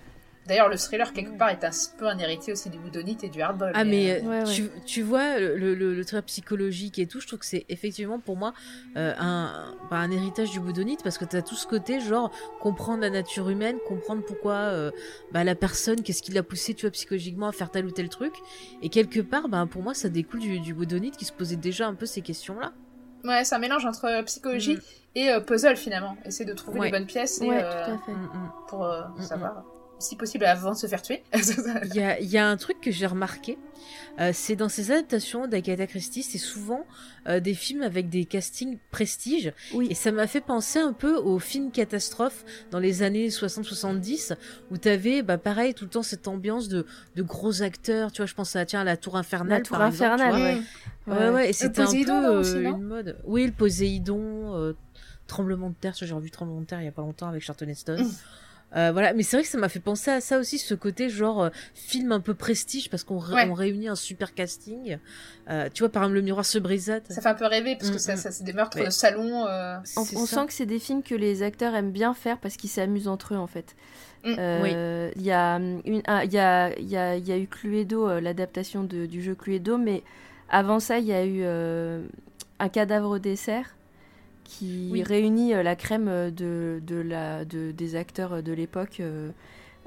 D'ailleurs 0.46 0.70
le 0.70 0.78
thriller 0.78 1.12
quelque 1.12 1.36
part 1.36 1.50
est 1.50 1.62
un 1.62 1.70
peu 1.98 2.06
un 2.06 2.16
héritier 2.16 2.54
aussi 2.54 2.70
du 2.70 2.78
woodonite 2.78 3.22
et 3.22 3.28
du 3.28 3.42
hardball. 3.42 3.70
Ah 3.74 3.84
mais 3.84 4.12
euh, 4.12 4.24
euh, 4.24 4.28
Ouais, 4.28 4.44
ouais. 4.46 4.54
Tu, 4.54 4.70
tu 4.86 5.02
vois 5.02 5.38
le, 5.38 5.54
le, 5.58 5.74
le 5.74 6.04
trait 6.06 6.22
psychologique 6.22 6.98
et 6.98 7.06
tout, 7.06 7.20
je 7.20 7.26
trouve 7.26 7.40
que 7.40 7.44
c'est 7.44 7.66
effectivement 7.68 8.18
pour 8.18 8.38
moi 8.38 8.54
euh, 8.96 9.12
un, 9.18 9.74
bah, 9.90 9.96
un 9.98 10.10
héritage 10.10 10.50
du 10.50 10.58
boudonite 10.58 11.02
parce 11.02 11.18
que 11.18 11.26
t'as 11.26 11.42
tout 11.42 11.54
ce 11.54 11.66
côté 11.66 12.00
genre 12.00 12.30
comprendre 12.62 13.02
la 13.02 13.10
nature 13.10 13.50
humaine, 13.50 13.76
comprendre 13.86 14.22
pourquoi 14.26 14.54
euh, 14.54 14.90
bah, 15.32 15.44
la 15.44 15.54
personne, 15.54 16.00
qu'est-ce 16.02 16.22
qui 16.22 16.32
l'a 16.32 16.42
poussé 16.42 16.72
tu 16.72 16.86
vois 16.86 16.92
psychologiquement 16.92 17.48
à 17.48 17.52
faire 17.52 17.70
tel 17.70 17.84
ou 17.84 17.90
tel 17.90 18.08
truc 18.08 18.32
et 18.80 18.88
quelque 18.88 19.20
part 19.20 19.48
bah, 19.50 19.66
pour 19.70 19.82
moi 19.82 19.92
ça 19.92 20.08
découle 20.08 20.40
du, 20.40 20.60
du 20.60 20.72
boudonite 20.72 21.18
qui 21.18 21.26
se 21.26 21.32
posait 21.34 21.56
déjà 21.56 21.86
un 21.88 21.94
peu 21.94 22.06
ces 22.06 22.22
questions 22.22 22.58
là. 22.58 22.72
Ouais, 23.24 23.44
c'est 23.44 23.54
un 23.54 23.58
mélange 23.58 23.84
entre 23.86 24.22
psychologie 24.24 24.78
et 25.14 25.30
euh, 25.30 25.40
puzzle 25.40 25.76
finalement. 25.76 26.16
Essayer 26.24 26.44
de 26.44 26.54
trouver 26.54 26.80
Ouais. 26.80 26.86
les 26.86 26.92
bonnes 26.92 27.06
pièces 27.06 27.40
et, 27.40 27.48
Ouais, 27.48 27.60
euh, 27.62 27.84
tout 27.84 27.90
à 27.92 27.98
fait. 27.98 28.12
pour 28.68 28.84
euh, 28.84 29.02
Mm, 29.16 29.22
savoir 29.22 29.64
si 29.98 30.16
possible 30.16 30.44
avant 30.44 30.72
de 30.72 30.76
se 30.76 30.86
faire 30.86 31.02
tuer. 31.02 31.22
Il 31.34 31.94
y 31.94 32.00
a, 32.00 32.20
il 32.20 32.28
y 32.28 32.38
a 32.38 32.48
un 32.48 32.56
truc 32.56 32.80
que 32.80 32.90
j'ai 32.90 33.06
remarqué, 33.06 33.58
euh, 34.20 34.30
c'est 34.32 34.56
dans 34.56 34.68
ces 34.68 34.90
adaptations 34.90 35.46
d'Agatha 35.46 35.86
Christie, 35.86 36.22
c'est 36.22 36.38
souvent 36.38 36.86
euh, 37.28 37.40
des 37.40 37.54
films 37.54 37.82
avec 37.82 38.08
des 38.08 38.24
castings 38.24 38.78
prestige. 38.90 39.52
Oui. 39.74 39.88
Et 39.90 39.94
ça 39.94 40.12
m'a 40.12 40.26
fait 40.26 40.40
penser 40.40 40.78
un 40.78 40.92
peu 40.92 41.16
aux 41.16 41.38
films 41.38 41.70
catastrophes 41.70 42.44
dans 42.70 42.78
les 42.78 43.02
années 43.02 43.28
60-70, 43.28 44.36
où 44.70 44.76
t'avais, 44.76 45.22
bah, 45.22 45.38
pareil, 45.38 45.74
tout 45.74 45.84
le 45.84 45.90
temps 45.90 46.02
cette 46.02 46.28
ambiance 46.28 46.68
de, 46.68 46.86
de 47.16 47.22
gros 47.22 47.62
acteurs. 47.62 48.12
Tu 48.12 48.18
vois, 48.18 48.26
je 48.26 48.34
pense 48.34 48.56
à, 48.56 48.64
tiens, 48.66 48.80
à 48.80 48.84
la 48.84 48.96
Tour 48.96 49.16
Infernale. 49.16 49.58
La 49.58 49.64
Tour 49.64 49.78
par 49.78 49.86
exemple, 49.86 50.12
Infernale, 50.20 50.40
vois. 50.40 50.48
ouais. 50.50 50.62
Ouais, 51.06 51.30
ouais, 51.30 51.50
et 51.50 51.52
c'était 51.52 51.80
un 51.80 51.86
peu 51.90 52.10
euh, 52.10 52.40
aussi, 52.40 52.56
une 52.56 52.82
mode. 52.82 53.16
Oui, 53.24 53.46
le 53.46 53.52
Poséidon, 53.52 54.54
euh, 54.56 54.74
Tremblement 55.26 55.68
de 55.68 55.74
terre, 55.74 55.94
j'ai 55.94 56.12
revu 56.12 56.30
Tremblement 56.30 56.62
de 56.62 56.66
terre 56.66 56.80
il 56.80 56.86
y 56.86 56.88
a 56.88 56.92
pas 56.92 57.02
longtemps 57.02 57.28
avec 57.28 57.42
Charlton 57.42 57.68
Heston. 57.68 57.96
Euh, 58.76 58.92
voilà, 58.92 59.14
mais 59.14 59.22
c'est 59.22 59.36
vrai 59.38 59.44
que 59.44 59.48
ça 59.48 59.56
m'a 59.56 59.70
fait 59.70 59.80
penser 59.80 60.10
à 60.10 60.20
ça 60.20 60.38
aussi, 60.38 60.58
ce 60.58 60.74
côté 60.74 61.08
genre 61.08 61.42
euh, 61.44 61.48
film 61.74 62.12
un 62.12 62.20
peu 62.20 62.34
prestige 62.34 62.90
parce 62.90 63.02
qu'on 63.02 63.18
Ouais. 63.18 63.50
réunit 63.50 63.88
un 63.88 63.94
super 63.96 64.34
casting. 64.34 64.98
Euh, 65.48 65.68
tu 65.72 65.82
vois, 65.82 65.88
par 65.90 66.02
exemple, 66.02 66.16
le 66.16 66.20
miroir 66.22 66.44
se 66.44 66.58
brisate. 66.58 67.10
Ça 67.10 67.22
fait 67.22 67.28
un 67.30 67.34
peu 67.34 67.46
rêver 67.46 67.76
parce 67.76 67.90
que 67.90 67.96
Mm, 67.96 67.98
ça, 67.98 68.14
mm. 68.14 68.16
ça 68.18 68.30
c'est 68.30 68.44
des 68.44 68.52
meurtres 68.52 68.76
Mais- 68.78 68.84
de 68.84 68.90
salon. 68.90 69.46
euh, 69.46 69.78
On, 69.96 70.04
sent 70.26 70.46
que 70.46 70.52
c'est 70.52 70.66
des 70.66 70.78
films 70.78 71.02
que 71.02 71.14
les 71.14 71.42
acteurs 71.42 71.74
aiment 71.74 71.92
bien 71.92 72.12
faire 72.12 72.36
parce 72.38 72.56
qu'ils 72.58 72.68
s'amusent 72.68 73.08
entre 73.08 73.32
eux 73.34 73.38
en 73.38 73.46
fait. 73.46 73.74
Euh, 74.26 75.10
Il 75.16 75.22
y, 75.22 75.30
a, 75.30 75.54
une- 75.54 75.80
il 75.86 75.94
y, 76.32 76.38
a, 76.38 76.74
il 76.74 76.88
y, 76.88 76.96
a, 76.96 77.16
il 77.16 77.26
y 77.26 77.32
a 77.32 77.38
eu 77.38 77.46
Cluedo, 77.46 78.06
euh, 78.08 78.20
l'adaptation 78.20 78.84
du 78.84 79.22
jeu 79.22 79.34
Cluedo, 79.34 79.78
mais 79.78 80.02
avant 80.50 80.80
ça, 80.80 80.98
il 80.98 81.06
y 81.06 81.12
a 81.14 81.24
eu 81.24 81.40
euh, 81.42 82.02
Un 82.58 82.68
cadavre 82.68 83.08
au 83.10 83.18
dessert 83.18 83.76
qui 84.48 84.88
Oui. 84.90 85.02
réunit 85.02 85.54
euh, 85.54 85.62
la 85.62 85.76
crème 85.76 86.08
euh, 86.08 86.30
de, 86.32 86.80
de 86.84 86.96
la, 86.96 87.44
de, 87.44 87.70
des 87.70 87.94
acteurs 87.94 88.42
de 88.42 88.52
l'époque. 88.52 88.98
euh, 89.00 89.30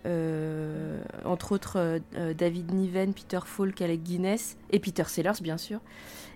euh, 0.07 0.99
entre 1.25 1.51
autres 1.51 1.77
euh, 1.77 1.99
euh, 2.15 2.33
David 2.33 2.73
Niven, 2.73 3.13
Peter 3.13 3.39
Falk, 3.45 3.79
Alec 3.81 4.01
Guinness 4.01 4.57
et 4.71 4.79
Peter 4.79 5.03
Sellers 5.05 5.39
bien 5.43 5.59
sûr 5.59 5.79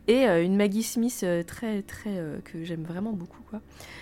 et 0.07 0.27
euh, 0.27 0.43
une 0.43 0.55
Maggie 0.55 0.83
Smith 0.83 1.21
euh, 1.23 1.41
très 1.41 1.81
très 1.81 2.11
euh, 2.15 2.37
que 2.45 2.63
j'aime 2.63 2.83
vraiment 2.83 3.11
beaucoup 3.11 3.41
quoi. 3.49 3.61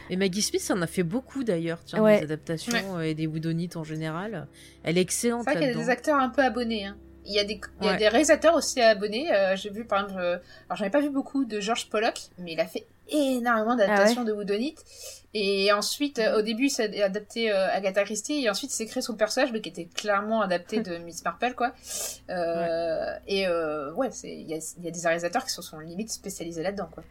Et 0.09 0.17
Maggie 0.17 0.41
Smith 0.41 0.69
en 0.75 0.81
a 0.81 0.87
fait 0.87 1.03
beaucoup 1.03 1.45
d'ailleurs, 1.45 1.79
tiens, 1.85 2.03
Ouais. 2.03 2.17
des 2.17 2.25
adaptations 2.25 2.97
euh, 2.97 3.01
et 3.03 3.13
des 3.13 3.25
woodonites 3.25 3.77
en 3.77 3.85
général. 3.85 4.47
Elle 4.83 4.97
est 4.97 5.01
excellente 5.01 5.43
C'est 5.45 5.51
vrai 5.53 5.61
qu'il 5.65 5.73
y 5.73 5.79
a 5.79 5.81
des 5.85 5.89
acteurs 5.89 6.19
un 6.19 6.27
peu 6.29 6.41
abonnés. 6.43 6.85
hein. 6.85 6.97
Il 7.25 7.33
y 7.33 7.39
a 7.39 7.45
des, 7.45 7.61
il 7.79 7.85
y 7.85 7.87
a 7.87 7.91
Ouais. 7.93 7.97
des 7.97 8.09
réalisateurs 8.09 8.55
aussi 8.55 8.81
abonnés. 8.81 9.33
euh, 9.33 9.55
J'ai 9.55 9.69
vu 9.69 9.85
par 9.85 10.03
exemple, 10.03 10.21
euh, 10.21 10.37
alors 10.67 10.75
j'en 10.75 10.83
ai 10.85 10.89
pas 10.89 10.99
vu 10.99 11.09
beaucoup 11.09 11.45
de 11.45 11.61
George 11.61 11.89
Pollock, 11.89 12.19
mais 12.37 12.51
il 12.51 12.59
a 12.59 12.65
fait 12.65 12.85
énormément 13.09 13.75
d'adaptations 13.75 14.23
de 14.23 14.31
Woodonite. 14.31 14.83
Et 15.35 15.71
ensuite, 15.73 16.19
euh, 16.19 16.37
au 16.37 16.41
début, 16.43 16.67
il 16.67 17.01
adapté 17.01 17.51
euh, 17.51 17.67
Agatha 17.71 18.03
Christie, 18.03 18.43
et 18.45 18.49
ensuite 18.51 18.71
il 18.71 18.75
s'est 18.75 18.85
créé 18.85 19.01
son 19.01 19.15
personnage, 19.15 19.51
mais 19.51 19.61
qui 19.61 19.69
était 19.69 19.85
clairement 19.85 20.41
adapté 20.41 20.81
de 20.81 20.97
Miss 21.05 21.23
Marple, 21.25 21.53
quoi. 21.55 21.71
Euh, 22.29 23.15
Et 23.27 23.47
euh, 23.47 23.91
ouais, 23.93 24.09
il 24.23 24.47
y 24.49 24.53
a, 24.53 24.57
il 24.77 24.85
y 24.85 24.87
a 24.87 24.91
des 24.91 24.99
réalisateurs 25.01 25.43
qui 25.43 25.51
se 25.51 25.61
sont 25.61 25.79
limite 25.79 26.11
spécialisés 26.11 26.61
là-dedans, 26.63 26.87
quoi. 26.91 27.03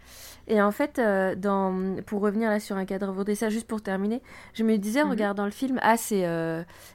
Et 0.49 0.61
en 0.61 0.73
fait, 0.73 0.99
euh, 0.99 1.35
dans, 1.37 1.97
pour 2.05 2.21
revenir 2.21 2.51
là 2.51 2.59
sur 2.59 2.77
un 2.77 2.85
cadre 2.85 3.13
vaudé, 3.13 3.35
ça 3.37 3.49
juste 3.49 3.67
pour 3.69 3.81
terminer, 3.83 4.23
je 4.55 4.65
me 4.65 4.77
disais 4.77 5.01
en 5.03 5.07
Mhm. 5.07 5.11
regardant 5.13 5.45
le 5.45 5.51
film, 5.53 5.79
ah 5.83 5.97
c'est 5.97 6.25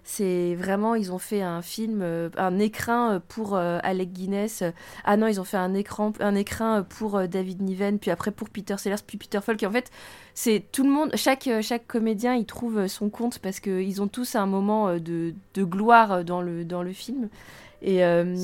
c'est 0.04 0.56
vraiment, 0.56 0.96
ils 0.96 1.12
ont 1.12 1.18
fait 1.18 1.42
un 1.42 1.62
film, 1.62 2.30
un 2.38 2.60
écrin 2.60 3.22
pour 3.28 3.56
Alec 3.58 4.12
Guinness, 4.12 4.64
ah 5.06 5.18
non, 5.18 5.28
ils 5.28 5.40
ont 5.40 5.46
fait 5.46 5.58
un 5.58 5.74
écran, 5.74 6.12
un 6.20 6.36
écrin 6.36 6.84
pour 6.84 7.28
David 7.28 7.62
Niven, 7.62 8.00
puis 8.00 8.12
après 8.12 8.32
pour 8.32 8.50
Peter 8.50 8.78
Sellers, 8.78 8.98
puis 9.06 9.18
Peter 9.18 9.40
Falk. 9.42 9.64
Et 9.64 9.66
en 9.68 9.72
fait, 9.72 9.90
c'est 10.40 10.64
tout 10.72 10.84
le 10.84 10.92
monde, 10.92 11.12
chaque, 11.16 11.48
euh, 11.48 11.64
chaque 11.64 11.88
comédien, 11.88 12.36
il 12.36 12.46
trouve 12.46 12.78
euh, 12.78 12.88
son 12.88 13.10
compte 13.10 13.40
parce 13.40 13.60
qu'ils 13.60 14.02
ont 14.04 14.08
tous 14.08 14.36
un 14.36 14.46
moment 14.46 14.88
euh, 14.88 15.00
de, 15.00 15.34
de 15.56 15.64
gloire 15.64 16.24
dans 16.24 16.44
le, 16.44 16.64
dans 16.64 16.84
le 16.84 16.94
film. 16.94 17.28
Et, 17.82 18.04
euh, 18.06 18.36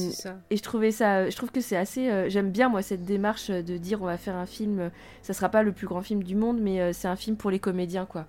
et 0.50 0.58
je 0.58 0.64
trouvais 0.64 0.92
ça, 0.92 1.30
je 1.30 1.36
trouve 1.36 1.52
que 1.52 1.62
c'est 1.62 1.78
assez. 1.78 2.10
euh, 2.10 2.30
J'aime 2.30 2.50
bien 2.52 2.68
moi 2.70 2.82
cette 2.82 3.04
démarche 3.06 3.52
de 3.52 3.78
dire 3.78 4.02
on 4.02 4.06
va 4.06 4.18
faire 4.18 4.36
un 4.36 4.48
film. 4.48 4.90
Ça 5.22 5.34
sera 5.34 5.50
pas 5.50 5.62
le 5.64 5.72
plus 5.72 5.86
grand 5.88 6.02
film 6.02 6.24
du 6.24 6.36
monde, 6.36 6.60
mais 6.60 6.82
euh, 6.82 6.94
c'est 6.94 7.08
un 7.08 7.16
film 7.16 7.38
pour 7.38 7.52
les 7.52 7.60
comédiens 7.60 8.06
quoi. 8.08 8.28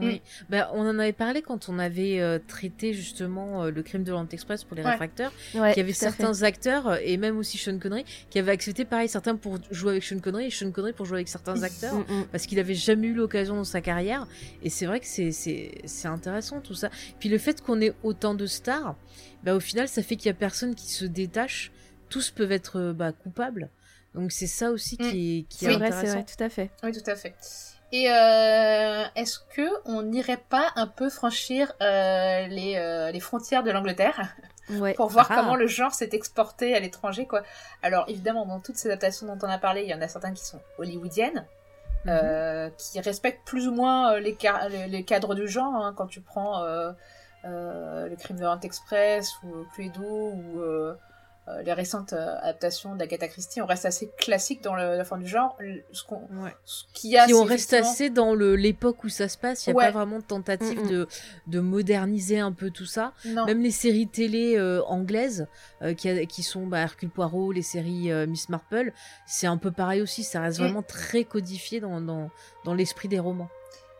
Oui. 0.00 0.22
Bah, 0.50 0.70
on 0.74 0.80
en 0.80 0.98
avait 0.98 1.12
parlé 1.12 1.42
quand 1.42 1.68
on 1.68 1.78
avait 1.78 2.20
euh, 2.20 2.38
traité 2.46 2.92
justement 2.92 3.64
euh, 3.64 3.70
le 3.70 3.82
crime 3.82 4.02
de 4.02 4.10
l'Orient 4.10 4.28
Express 4.30 4.64
pour 4.64 4.76
les 4.76 4.82
Ouais. 4.82 4.90
réfracteurs. 4.90 5.32
Ouais, 5.54 5.72
qu'il 5.72 5.80
y 5.80 5.84
avait 5.84 5.92
fait. 5.92 5.98
certains 5.98 6.42
acteurs, 6.42 6.88
euh, 6.88 6.96
et 7.02 7.16
même 7.16 7.38
aussi 7.38 7.58
Sean 7.58 7.78
Connery, 7.78 8.04
qui 8.30 8.38
avaient 8.38 8.52
accepté 8.52 8.84
pareil, 8.84 9.08
certains 9.08 9.36
pour 9.36 9.58
jouer 9.70 9.92
avec 9.92 10.04
Sean 10.04 10.18
Connery 10.18 10.46
et 10.46 10.50
Sean 10.50 10.70
Connery 10.70 10.92
pour 10.92 11.06
jouer 11.06 11.18
avec 11.18 11.28
certains 11.28 11.62
acteurs. 11.62 11.94
Mm, 11.94 12.04
mm. 12.08 12.26
parce 12.32 12.46
qu'il 12.46 12.58
avait 12.58 12.74
jamais 12.74 13.08
eu 13.08 13.14
l'occasion 13.14 13.56
dans 13.56 13.64
sa 13.64 13.80
carrière. 13.80 14.26
Et 14.62 14.70
c'est 14.70 14.86
vrai 14.86 15.00
que 15.00 15.06
c'est, 15.06 16.06
intéressant 16.06 16.60
tout 16.60 16.74
ça. 16.74 16.90
Puis 17.18 17.28
le 17.28 17.38
fait 17.38 17.62
qu'on 17.62 17.80
ait 17.80 17.94
autant 18.02 18.34
de 18.34 18.46
stars, 18.46 18.96
bah, 19.42 19.54
au 19.54 19.60
final, 19.60 19.88
ça 19.88 20.02
fait 20.02 20.16
qu'il 20.16 20.26
y 20.26 20.30
a 20.30 20.34
personne 20.34 20.74
qui 20.74 20.90
se 20.90 21.04
détache. 21.04 21.70
Tous 22.08 22.30
peuvent 22.30 22.52
être 22.52 22.92
bah, 22.92 23.12
coupables. 23.12 23.70
Donc 24.14 24.30
c'est 24.30 24.46
ça 24.46 24.70
aussi 24.70 24.96
qui 24.96 25.38
est, 25.38 25.42
qui 25.48 25.64
est 25.64 25.68
C'est 25.68 25.74
vrai, 25.74 25.90
c'est 25.90 25.96
intéressant. 25.96 26.12
vrai, 26.12 26.24
tout 26.24 26.44
à 26.44 26.48
fait. 26.48 26.70
Oui, 26.82 26.92
tout 26.92 27.10
à 27.10 27.16
fait. 27.16 27.34
Et 27.92 28.10
euh, 28.10 29.04
est-ce 29.14 29.38
que 29.54 29.68
on 29.84 30.02
n'irait 30.02 30.42
pas 30.48 30.70
un 30.76 30.86
peu 30.86 31.08
franchir 31.10 31.72
euh, 31.80 32.46
les, 32.48 32.74
euh, 32.76 33.10
les 33.12 33.20
frontières 33.20 33.62
de 33.62 33.70
l'Angleterre? 33.70 34.20
Ouais. 34.70 34.94
pour 34.94 35.08
voir 35.08 35.26
Ah. 35.28 35.34
comment 35.36 35.56
le 35.56 35.66
genre 35.66 35.92
s'est 35.92 36.08
exporté 36.12 36.74
à 36.74 36.80
l'étranger, 36.80 37.26
quoi 37.26 37.42
Alors 37.82 38.06
évidemment, 38.08 38.46
dans 38.46 38.60
toutes 38.60 38.76
ces 38.76 38.88
adaptations 38.88 39.26
dont 39.26 39.38
on 39.46 39.50
a 39.50 39.58
parlé, 39.58 39.82
il 39.82 39.90
y 39.90 39.94
en 39.94 40.00
a 40.00 40.08
certains 40.08 40.32
qui 40.32 40.42
sont 40.44 40.58
hollywoodiennes, 40.78 41.44
Mhm. 42.06 42.10
euh, 42.12 42.70
qui 42.78 42.98
respectent 43.00 43.46
plus 43.46 43.68
ou 43.68 43.72
moins 43.74 44.14
euh, 44.14 44.20
les, 44.20 44.36
les, 44.70 44.86
les 44.88 45.04
cadres 45.04 45.34
du 45.34 45.46
genre. 45.48 45.74
hein, 45.74 45.92
quand 45.94 46.06
tu 46.06 46.22
prends 46.22 46.62
euh, 46.64 46.92
euh, 47.44 48.08
le 48.08 48.16
Crime 48.16 48.36
de 48.38 48.42
l'Orient 48.42 48.60
Express 48.60 49.32
ou 49.42 49.66
Cluedo 49.74 50.02
ou 50.02 50.62
euh, 51.48 51.62
les 51.62 51.72
récentes 51.72 52.12
euh, 52.14 52.36
adaptations 52.40 52.94
d'Agatha 52.94 53.28
Christie, 53.28 53.60
on 53.60 53.66
reste 53.66 53.84
assez 53.84 54.10
classique 54.16 54.62
dans 54.62 54.74
le- 54.74 54.96
la 54.96 55.04
forme 55.04 55.22
du 55.22 55.28
genre. 55.28 55.56
Ce 55.92 56.02
qu'on 56.04 56.20
Ouais. 56.42 56.54
ce 56.64 56.84
qu'il 56.94 57.10
y 57.10 57.18
a, 57.18 57.24
Puis 57.24 57.34
on 57.34 57.44
reste 57.44 57.72
effectivement- 57.74 57.90
assez 57.92 58.10
dans 58.10 58.34
le, 58.34 58.56
l'époque 58.56 59.04
où 59.04 59.08
ça 59.08 59.28
se 59.28 59.36
passe. 59.36 59.66
Il 59.66 59.70
n'y 59.70 59.74
a 59.74 59.76
Ouais. 59.78 59.84
pas 59.86 59.90
vraiment 59.98 60.18
de 60.18 60.24
tentative 60.24 60.80
Mm, 60.80 60.84
mm. 60.84 60.88
de, 60.90 61.08
de 61.48 61.60
moderniser 61.60 62.38
un 62.40 62.52
peu 62.52 62.70
tout 62.70 62.86
ça. 62.86 63.12
Non. 63.26 63.44
Même 63.44 63.60
les 63.62 63.70
séries 63.70 64.08
télé 64.08 64.56
euh, 64.56 64.82
anglaises 64.84 65.46
euh, 65.82 65.92
qui, 65.94 66.08
a- 66.08 66.24
qui 66.26 66.42
sont 66.42 66.66
bah, 66.66 66.80
Hercule 66.80 67.10
Poirot, 67.10 67.52
les 67.52 67.62
séries 67.62 68.10
euh, 68.10 68.26
Miss 68.26 68.48
Marple, 68.48 68.92
c'est 69.26 69.46
un 69.46 69.58
peu 69.58 69.70
pareil 69.70 70.00
aussi. 70.00 70.24
Ça 70.24 70.40
reste 70.40 70.58
Mm. 70.60 70.62
vraiment 70.62 70.82
très 70.82 71.24
codifié 71.24 71.80
dans, 71.80 72.00
dans, 72.00 72.30
dans 72.64 72.74
l'esprit 72.74 73.08
des 73.08 73.18
romans. 73.18 73.48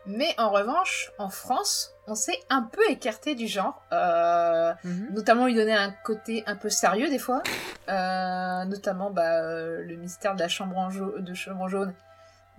Mais 0.07 0.35
en 0.37 0.51
revanche, 0.51 1.11
en 1.17 1.29
France, 1.29 1.94
on 2.07 2.15
s'est 2.15 2.39
un 2.49 2.61
peu 2.63 2.81
écarté 2.89 3.35
du 3.35 3.47
genre. 3.47 3.81
Euh, 3.93 4.73
Mhm. 4.83 5.07
notamment 5.13 5.45
lui 5.47 5.55
donner 5.55 5.73
un 5.73 5.91
côté 6.03 6.43
un 6.47 6.55
peu 6.55 6.69
sérieux 6.69 7.09
des 7.09 7.19
fois. 7.19 7.41
Euh, 7.89 8.65
notamment 8.65 9.11
bah, 9.11 9.41
euh, 9.43 9.81
le 9.83 9.95
mystère 9.95 10.35
de 10.35 10.39
la 10.39 10.47
chambre 10.47 10.77
en 10.77 10.89
de 10.89 11.33
chambre 11.33 11.67
jaune. 11.67 11.93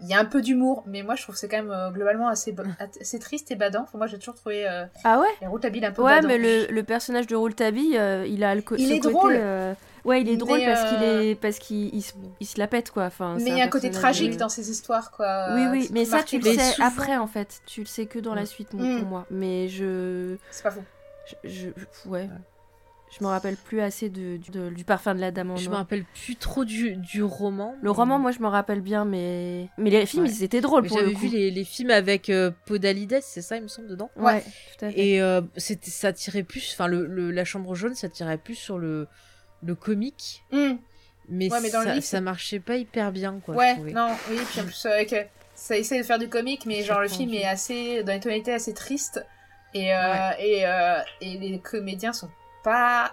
Il 0.00 0.06
y 0.08 0.14
a 0.14 0.18
un 0.20 0.26
peu 0.26 0.42
d'humour, 0.42 0.84
mais 0.86 1.02
moi 1.02 1.14
je 1.14 1.22
trouve 1.22 1.34
que 1.36 1.40
c'est 1.40 1.48
quand 1.48 1.62
même 1.62 1.92
globalement 1.92 2.28
assez, 2.28 2.54
assez 3.00 3.18
triste 3.18 3.50
et 3.50 3.56
badant. 3.56 3.82
Enfin, 3.84 3.96
moi 3.98 4.06
j'ai 4.06 4.18
toujours 4.18 4.34
trouvé 4.34 4.66
Ah 5.04 5.18
ouais? 5.20 5.26
un 5.86 5.92
peu 5.92 6.02
Ouais, 6.02 6.20
mais 6.22 6.36
le, 6.38 6.66
le 6.70 6.82
personnage 6.82 7.26
de 7.26 7.34
Rouletabille, 7.34 7.96
euh, 7.96 8.26
il 8.26 8.44
a 8.44 8.54
le 8.54 8.62
Il 8.78 8.88
ce 8.88 8.92
est 8.92 8.98
côté, 8.98 9.12
drôle. 9.14 9.36
Ouais, 10.06 10.22
il 10.22 10.28
est 10.28 10.32
Mais, 10.32 10.36
drôle 10.38 10.60
parce 10.64 10.88
qu'il 10.94 11.02
euh, 11.02 11.22
est 11.22 11.34
parce 11.34 11.58
qu'il 11.58 11.94
il 11.94 12.00
se, 12.02 12.12
il 12.40 12.46
se 12.46 12.58
la 12.58 12.66
pète 12.68 12.90
quoi. 12.90 13.04
Enfin, 13.04 13.36
Mais 13.38 13.50
il 13.50 13.56
y 13.58 13.60
a 13.60 13.64
un 13.64 13.68
côté 13.68 13.90
tragique 13.90 14.34
euh, 14.34 14.38
dans 14.38 14.48
ces 14.48 14.70
histoires, 14.70 15.10
quoi. 15.10 15.48
Oui, 15.54 15.66
oui, 15.70 15.88
mais 15.92 16.04
ça 16.04 16.22
tu 16.22 16.38
le 16.38 16.44
sais 16.44 16.72
souvent- 16.72 16.86
après 16.86 17.16
en 17.16 17.26
fait. 17.26 17.60
Tu 17.66 17.80
le 17.80 17.86
sais 17.86 18.06
que 18.06 18.18
dans 18.18 18.34
la 18.34 18.42
Mm. 18.42 18.46
suite 18.46 18.72
moi, 18.72 18.86
Mm. 18.86 18.98
pour 19.00 19.08
moi. 19.08 19.26
Mais 19.30 19.68
je, 19.68 20.36
C'est 20.50 20.62
pas 20.62 20.70
faux. 20.70 20.84
je, 21.26 21.34
je- 21.50 22.08
ouais. 22.08 22.28
Je 23.18 23.22
me 23.24 23.28
rappelle 23.28 23.56
plus 23.56 23.80
assez 23.80 24.08
de, 24.10 24.36
du- 24.36 24.50
de- 24.50 24.68
du 24.68 24.84
parfum 24.84 25.14
de 25.14 25.20
la 25.20 25.30
dame 25.30 25.52
en 25.52 25.56
Je 25.56 25.70
me 25.70 25.76
rappelle 25.76 26.04
plus 26.24 26.34
trop 26.34 26.64
du, 26.64 26.96
du 26.96 27.22
roman. 27.22 27.74
Le 27.80 27.90
roman, 27.92 28.18
moi, 28.18 28.32
je 28.32 28.40
me 28.40 28.48
rappelle 28.48 28.80
bien, 28.80 29.04
mais 29.04 29.68
mais 29.78 29.90
les 29.90 30.06
films, 30.06 30.24
Ouais. 30.24 30.30
ils 30.30 30.42
étaient 30.42 30.60
drôles 30.60 30.82
Mais 30.82 30.88
pour 30.88 30.98
le 30.98 31.04
J'avais 31.04 31.14
coup. 31.14 31.20
vu 31.20 31.28
les, 31.28 31.50
les 31.52 31.64
films 31.64 31.90
avec 31.90 32.28
euh, 32.30 32.50
Podalides, 32.66 33.20
c'est 33.22 33.42
ça, 33.42 33.56
il 33.56 33.62
me 33.62 33.68
semble, 33.68 33.86
dedans? 33.88 34.10
Ouais, 34.16 34.42
tout 34.78 34.84
à 34.84 34.90
fait. 34.90 34.98
Et 35.00 35.22
euh, 35.22 35.40
c'était, 35.56 35.90
ça 35.92 36.12
tirait 36.12 36.42
plus, 36.42 36.72
enfin, 36.74 36.88
le, 36.88 37.06
le- 37.06 37.30
la 37.30 37.44
chambre 37.44 37.74
jaune, 37.76 37.94
ça 37.94 38.08
tirait 38.08 38.38
plus 38.38 38.56
sur 38.56 38.76
le, 38.76 39.06
le 39.66 39.74
comique. 39.74 40.42
Hmm. 40.52 40.74
Mais, 41.28 41.50
Ouais, 41.50 41.60
mais 41.60 41.70
dans 41.70 41.80
le 41.80 41.86
ça, 41.86 41.94
livre, 41.94 42.06
ça 42.06 42.20
marchait 42.20 42.60
pas 42.60 42.76
hyper 42.76 43.10
bien, 43.10 43.40
quoi. 43.44 43.54
ouais, 43.56 43.76
non, 43.92 44.14
oui, 44.30 44.38
puis 44.48 44.60
en 44.60 44.64
plus, 44.64 44.86
avec, 44.86 45.12
euh, 45.12 45.24
ça 45.56 45.76
essaie 45.76 45.98
de 45.98 46.04
faire 46.04 46.18
du 46.20 46.28
comique, 46.28 46.66
mais 46.66 46.82
genre 46.84 47.00
le 47.00 47.08
film 47.08 47.34
est 47.34 47.44
assez, 47.44 48.04
dans 48.04 48.12
les 48.12 48.20
tonalités 48.20 48.54
assez 48.54 48.72
tristes, 48.74 49.24
et, 49.74 49.92
euh, 49.92 49.98
Ouais. 50.12 50.36
et, 50.48 50.66
euh, 50.66 50.98
et 51.20 51.36
les 51.38 51.58
comédiens 51.58 52.12
sont 52.12 52.30
pas 52.62 53.12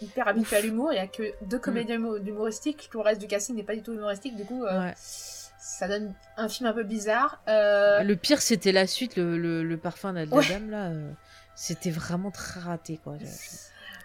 hyper 0.00 0.28
habitués 0.28 0.56
à 0.56 0.60
l'humour, 0.62 0.92
il 0.92 0.96
y 0.96 0.98
a 0.98 1.06
que 1.06 1.34
deux 1.44 1.58
comédiens 1.58 1.96
humo- 1.98 2.16
humoristiques, 2.26 2.88
tout 2.90 2.98
le 2.98 3.04
reste 3.04 3.20
du 3.20 3.26
casting 3.26 3.54
n'est 3.54 3.62
pas 3.62 3.74
du 3.74 3.82
tout 3.82 3.92
humoristique, 3.92 4.34
du 4.34 4.44
coup, 4.46 4.64
euh, 4.64 4.80
Ouais. 4.86 4.94
ça 4.96 5.88
donne 5.88 6.14
un 6.38 6.48
film 6.48 6.68
un 6.70 6.72
peu 6.72 6.84
bizarre. 6.84 7.42
Euh, 7.48 8.02
Le 8.02 8.16
pire, 8.16 8.40
c'était 8.40 8.72
la 8.72 8.86
suite, 8.86 9.16
le, 9.16 9.36
le, 9.36 9.62
le 9.62 9.76
parfum 9.76 10.12
de 10.14 10.20
la 10.20 10.26
dame, 10.26 10.70
là. 10.70 10.86
euh, 10.86 11.12
c'était 11.54 11.90
vraiment 11.90 12.30
très 12.30 12.60
raté, 12.60 12.98
quoi. 13.04 13.16
Je- 13.20 13.26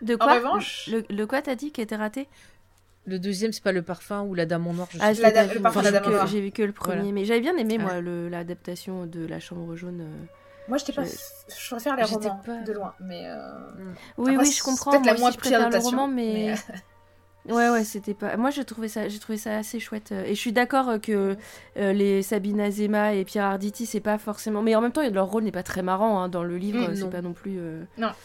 De 0.02 0.16
En 0.16 0.18
quoi 0.18 0.36
revanche- 0.36 0.90
le, 0.92 1.04
le 1.10 1.26
quoi 1.28 1.42
t'as 1.42 1.56
dit 1.56 1.72
qui 1.72 1.82
était 1.82 1.96
raté 1.96 2.28
Le 3.06 3.20
deuxième, 3.20 3.52
c'est 3.54 3.64
pas 3.64 3.72
le 3.72 3.82
parfin 3.82 4.22
ou 4.24 4.34
la 4.36 4.46
dame 4.46 4.68
en 4.68 4.74
noir, 4.74 4.88
je 4.92 4.98
Ah, 5.02 5.14
sais 5.14 5.22
pas 5.22 5.44
le 5.54 5.60
parfum 5.62 5.82
la 5.82 5.88
j'ai 5.90 5.92
dame 6.00 6.10
vu 6.12 6.18
en. 6.20 6.26
J'ai 6.28 6.42
vu 6.42 6.52
que 6.52 6.62
le 6.64 6.72
premier, 6.74 6.98
Voilà. 6.98 7.12
mais 7.14 7.26
j'avais 7.26 7.42
bien 7.42 7.56
aimé 7.58 7.78
Ah. 7.80 7.84
moi 7.84 8.02
le- 8.02 8.30
l'adaptation 8.30 9.06
de 9.06 9.26
La 9.26 9.40
Chambre 9.40 9.76
jaune. 9.76 10.02
euh. 10.02 10.26
Moi, 10.68 10.78
j'étais 10.78 10.92
pas. 10.92 11.06
Je- 11.06 11.10
Je 11.10 11.70
préfère 11.70 11.96
les 11.96 12.04
J'étais 12.06 12.28
romans 12.28 12.42
pas- 12.46 12.62
de 12.62 12.74
loin, 12.74 12.94
mais. 13.00 13.24
euh, 13.26 13.38
Oui, 14.18 14.34
après, 14.34 14.46
oui, 14.48 14.52
je 14.52 14.62
comprends. 14.62 14.92
Peut-être 14.92 15.04
Moi 15.06 15.14
la 15.14 15.20
moins 15.20 15.30
aussi, 15.30 15.38
je 15.38 15.42
pire 15.42 15.52
préfère 15.52 15.60
le 15.62 15.66
adaptation, 15.68 15.98
roman, 15.98 16.08
mais, 16.14 16.54
ouais, 17.48 17.70
ouais, 17.70 17.84
c'était 17.86 18.14
pas. 18.14 18.36
Moi, 18.36 18.50
j'ai 18.50 18.66
trouvé 18.66 18.90
ça, 18.90 19.08
j'ai 19.08 19.20
trouvé 19.20 19.38
ça 19.38 19.58
assez 19.58 19.80
chouette. 19.80 20.12
Et 20.12 20.36
je 20.36 20.40
suis 20.40 20.52
d'accord 20.52 20.90
euh, 20.90 20.98
que 21.00 21.38
euh, 21.78 21.94
les 21.94 22.22
Sabine 22.22 22.60
Azema 22.60 23.14
et 23.14 23.24
Pierre 23.24 23.46
Arditi, 23.46 23.86
c'est 23.86 24.02
pas 24.02 24.18
forcément. 24.18 24.62
Mais 24.62 24.76
en 24.76 24.82
même 24.82 24.92
temps, 24.92 25.08
leur 25.10 25.28
rôle 25.28 25.44
n'est 25.44 25.54
pas 25.54 25.64
très 25.64 25.84
marrant 25.84 26.22
hein, 26.22 26.28
dans 26.28 26.44
le 26.44 26.58
livre. 26.58 26.90
Mm, 26.90 26.96
c'est 26.96 27.02
non. 27.04 27.10
pas 27.10 27.22
non 27.22 27.32
plus. 27.34 27.58
euh, 27.60 27.84
ça- 27.98 28.16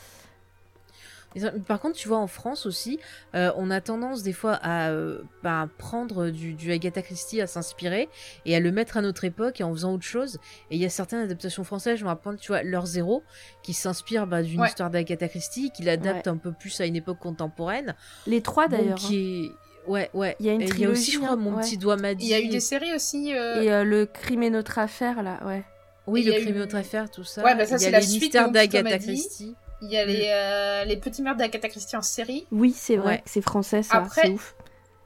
Par 1.66 1.80
contre, 1.80 1.96
tu 1.96 2.08
vois, 2.08 2.18
en 2.18 2.26
France 2.26 2.66
aussi, 2.66 2.98
euh, 3.34 3.50
on 3.56 3.70
a 3.70 3.80
tendance 3.80 4.22
des 4.22 4.32
fois 4.32 4.52
à 4.62 4.90
euh, 4.90 5.22
bah, 5.42 5.68
prendre 5.78 6.30
du, 6.30 6.52
du 6.54 6.70
Agatha 6.72 7.02
Christie, 7.02 7.40
à 7.40 7.46
s'inspirer 7.46 8.08
et 8.46 8.54
à 8.56 8.60
le 8.60 8.70
mettre 8.72 8.96
à 8.96 9.02
notre 9.02 9.24
époque 9.24 9.60
et 9.60 9.64
en 9.64 9.72
faisant 9.72 9.94
autre 9.94 10.04
chose. 10.04 10.38
Et 10.70 10.76
il 10.76 10.82
y 10.82 10.84
a 10.84 10.90
certaines 10.90 11.20
adaptations 11.20 11.64
françaises, 11.64 11.98
je 11.98 12.04
me 12.04 12.08
rappelle, 12.08 12.36
tu 12.36 12.48
vois, 12.48 12.62
L'heure 12.62 12.86
zéro, 12.86 13.22
qui 13.62 13.72
s'inspire 13.72 14.26
bah, 14.26 14.42
d'une 14.42 14.60
Ouais. 14.60 14.68
histoire 14.68 14.90
d'Agatha 14.90 15.28
Christie, 15.28 15.70
qui 15.70 15.82
l'adapte 15.82 16.28
un 16.28 16.36
peu 16.36 16.52
plus 16.52 16.80
à 16.80 16.86
une 16.86 16.96
époque 16.96 17.18
contemporaine. 17.18 17.94
Les 18.26 18.40
trois 18.42 18.68
d'ailleurs. 18.68 18.98
qui 18.98 19.44
est... 19.46 19.50
Ouais, 19.90 20.10
ouais. 20.14 20.36
Il 20.38 20.46
y 20.46 20.48
a 20.48 20.52
une 20.52 20.60
y 20.60 20.64
a 20.64 20.66
aussi, 20.66 20.74
trilogie, 20.76 21.10
je 21.12 21.18
crois, 21.18 21.30
hein, 21.30 21.36
Mon 21.36 21.54
ouais. 21.56 21.62
petit 21.62 21.76
doigt 21.76 21.96
m'a 21.96 22.14
dit. 22.14 22.24
Il 22.26 22.28
y 22.30 22.34
a 22.34 22.40
eu 22.40 22.46
des 22.48 22.60
séries 22.60 22.94
aussi. 22.94 23.34
euh, 23.34 23.62
Et 23.62 23.72
euh, 23.72 23.82
le 23.82 24.06
crime 24.06 24.44
et 24.44 24.50
notre 24.50 24.78
affaire 24.78 25.22
là, 25.24 25.40
ouais. 25.44 25.64
Oui, 26.06 26.22
le 26.22 26.32
crime 26.32 26.54
eu- 26.54 26.58
et 26.58 26.62
autre 26.62 26.76
affaire, 26.76 27.10
tout 27.10 27.24
ça. 27.24 27.42
Ouais, 27.42 27.54
bah 27.56 27.64
ça, 27.66 27.78
c'est 27.78 27.90
la 27.90 28.00
suite 28.00 28.32
d'Agatha. 28.32 28.98
Christie. 28.98 29.56
Il 29.82 29.90
y 29.90 29.98
a 29.98 30.04
les, 30.04 30.28
euh, 30.30 30.84
les 30.84 30.96
petits 30.96 31.22
meurtres 31.22 31.38
d'Agatha 31.38 31.68
Christie 31.68 31.96
en 31.96 32.02
série. 32.02 32.46
Oui, 32.52 32.72
c'est 32.72 32.96
vrai. 32.96 33.16
Ouais. 33.16 33.22
C'est 33.26 33.42
français 33.42 33.82
ça. 33.82 33.98
Après, 33.98 34.22
c'est 34.22 34.30
ouf. 34.30 34.54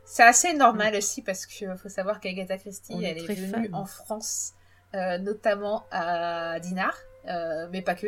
C'est 0.04 0.22
assez 0.22 0.52
normal 0.54 0.94
aussi 0.94 1.22
parce 1.22 1.46
qu'il 1.46 1.74
faut 1.82 1.88
savoir 1.88 2.20
qu'Agatha 2.20 2.58
Christie, 2.58 2.92
On 2.94 3.00
elle 3.00 3.18
est 3.18 3.26
venue 3.26 3.50
fan. 3.50 3.68
en 3.74 3.86
France, 3.86 4.52
euh, 4.94 5.18
notamment 5.18 5.84
à 5.90 6.60
Dinard, 6.60 6.96
euh, 7.26 7.66
mais 7.72 7.82
pas 7.82 7.94
que. 7.96 8.06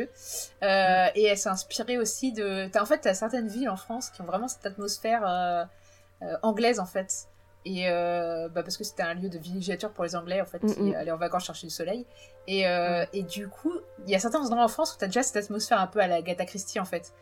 Euh, 0.63 1.07
Et 1.15 1.23
elle 1.25 1.37
s'est 1.37 1.49
inspirée 1.49 1.97
aussi 1.97 2.31
de. 2.31 2.67
T'as, 2.71 2.81
en 2.81 2.85
fait, 2.85 2.99
t'as 2.99 3.13
certaines 3.13 3.47
villes 3.49 3.69
en 3.69 3.75
France 3.75 4.11
qui 4.11 4.21
ont 4.21 4.25
vraiment 4.25 4.47
cette 4.47 4.65
atmosphère 4.65 5.27
euh, 5.27 5.65
euh, 6.21 6.37
anglaise 6.41 6.79
en 6.79 6.85
fait. 6.85 7.27
Et 7.65 7.89
euh, 7.89 8.47
bah 8.49 8.63
parce 8.63 8.77
que 8.77 8.83
c'était 8.85 9.03
un 9.03 9.13
lieu 9.13 9.27
de 9.29 9.37
villégiature 9.37 9.91
pour 9.91 10.03
les 10.05 10.15
Anglais 10.15 10.39
en 10.41 10.45
fait, 10.45 10.59
qui 10.59 10.79
Mhm. 10.79 10.95
allaient 10.95 11.11
en 11.11 11.17
vacances 11.17 11.45
chercher 11.45 11.67
du 11.67 11.73
soleil. 11.73 12.05
Et, 12.47 12.65
euh, 12.67 13.05
et 13.13 13.23
du 13.23 13.49
coup, 13.49 13.73
il 14.05 14.09
y 14.11 14.15
a 14.15 14.19
certains 14.19 14.39
endroits 14.45 14.63
en 14.63 14.67
France 14.69 14.93
où 14.93 14.97
t'as 14.97 15.07
déjà 15.07 15.23
cette 15.23 15.35
atmosphère 15.43 15.79
un 15.79 15.87
peu 15.87 15.99
à 15.99 16.07
la 16.07 16.15
Agatha 16.15 16.45
Christie 16.45 16.79
en 16.79 16.85
fait. 16.85 17.13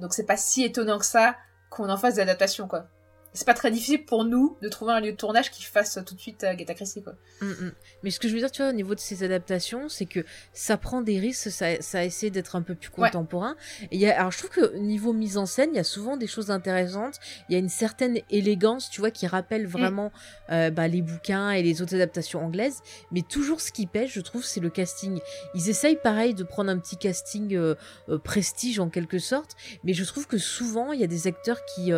Donc 0.00 0.14
c'est 0.14 0.26
pas 0.26 0.36
si 0.36 0.64
étonnant 0.64 0.98
que 0.98 1.06
ça 1.06 1.36
qu'on 1.70 1.88
en 1.90 1.96
fasse 1.96 2.14
des 2.16 2.20
adaptations 2.22 2.66
quoi. 2.66 2.86
C'est 3.34 3.46
pas 3.46 3.54
très 3.54 3.70
difficile 3.70 4.04
pour 4.04 4.24
nous 4.24 4.56
de 4.60 4.68
trouver 4.68 4.92
un 4.92 5.00
lieu 5.00 5.12
de 5.12 5.16
tournage 5.16 5.50
qui 5.50 5.62
fasse 5.62 5.98
tout 6.04 6.14
de 6.14 6.20
suite 6.20 6.44
euh, 6.44 6.50
Agatha 6.50 6.74
Christie 6.74 7.02
quoi. 7.02 7.14
Mm, 7.40 7.46
mm. 7.46 7.72
Mais 8.02 8.10
ce 8.10 8.20
que 8.20 8.28
je 8.28 8.34
veux 8.34 8.40
dire, 8.40 8.50
tu 8.50 8.60
vois, 8.62 8.70
au 8.70 8.74
niveau 8.74 8.94
de 8.94 9.00
ces 9.00 9.22
adaptations, 9.22 9.88
c'est 9.88 10.06
que 10.06 10.24
ça 10.52 10.76
prend 10.76 11.00
des 11.02 11.18
risques, 11.18 11.50
ça, 11.50 11.80
ça 11.80 12.04
essaie 12.04 12.30
d'être 12.30 12.56
un 12.56 12.62
peu 12.62 12.74
plus 12.74 12.90
Ouais. 12.98 13.08
contemporain. 13.08 13.56
Et 13.84 13.96
il 13.96 14.00
y 14.00 14.06
a, 14.06 14.18
alors 14.18 14.32
je 14.32 14.38
trouve 14.38 14.50
que 14.50 14.76
niveau 14.76 15.12
mise 15.14 15.38
en 15.38 15.46
scène, 15.46 15.70
il 15.72 15.76
y 15.76 15.80
a 15.80 15.84
souvent 15.84 16.16
des 16.16 16.26
choses 16.26 16.50
intéressantes. 16.50 17.16
Il 17.48 17.52
y 17.52 17.56
a 17.56 17.58
une 17.58 17.70
certaine 17.70 18.18
élégance, 18.30 18.90
tu 18.90 19.00
vois, 19.00 19.10
qui 19.10 19.26
rappelle 19.26 19.66
vraiment 19.66 20.12
euh, 20.50 20.70
bah, 20.70 20.88
les 20.88 21.00
bouquins 21.00 21.50
et 21.52 21.62
les 21.62 21.80
autres 21.80 21.94
adaptations 21.94 22.44
anglaises. 22.44 22.80
Mais 23.12 23.22
toujours 23.22 23.60
ce 23.60 23.72
qui 23.72 23.86
pêche, 23.86 24.12
je 24.12 24.20
trouve, 24.20 24.44
c'est 24.44 24.60
le 24.60 24.68
casting. 24.70 25.20
Ils 25.54 25.70
essayent 25.70 25.96
pareil 26.02 26.34
de 26.34 26.42
prendre 26.44 26.70
un 26.70 26.78
petit 26.78 26.96
casting 26.98 27.54
euh, 27.54 27.76
euh, 28.10 28.18
prestige 28.18 28.78
en 28.78 28.90
quelque 28.90 29.18
sorte. 29.18 29.56
Mais 29.84 29.94
je 29.94 30.04
trouve 30.04 30.26
que 30.26 30.38
souvent, 30.38 30.92
il 30.92 31.00
y 31.00 31.04
a 31.04 31.06
des 31.06 31.26
acteurs 31.26 31.64
qui, 31.64 31.92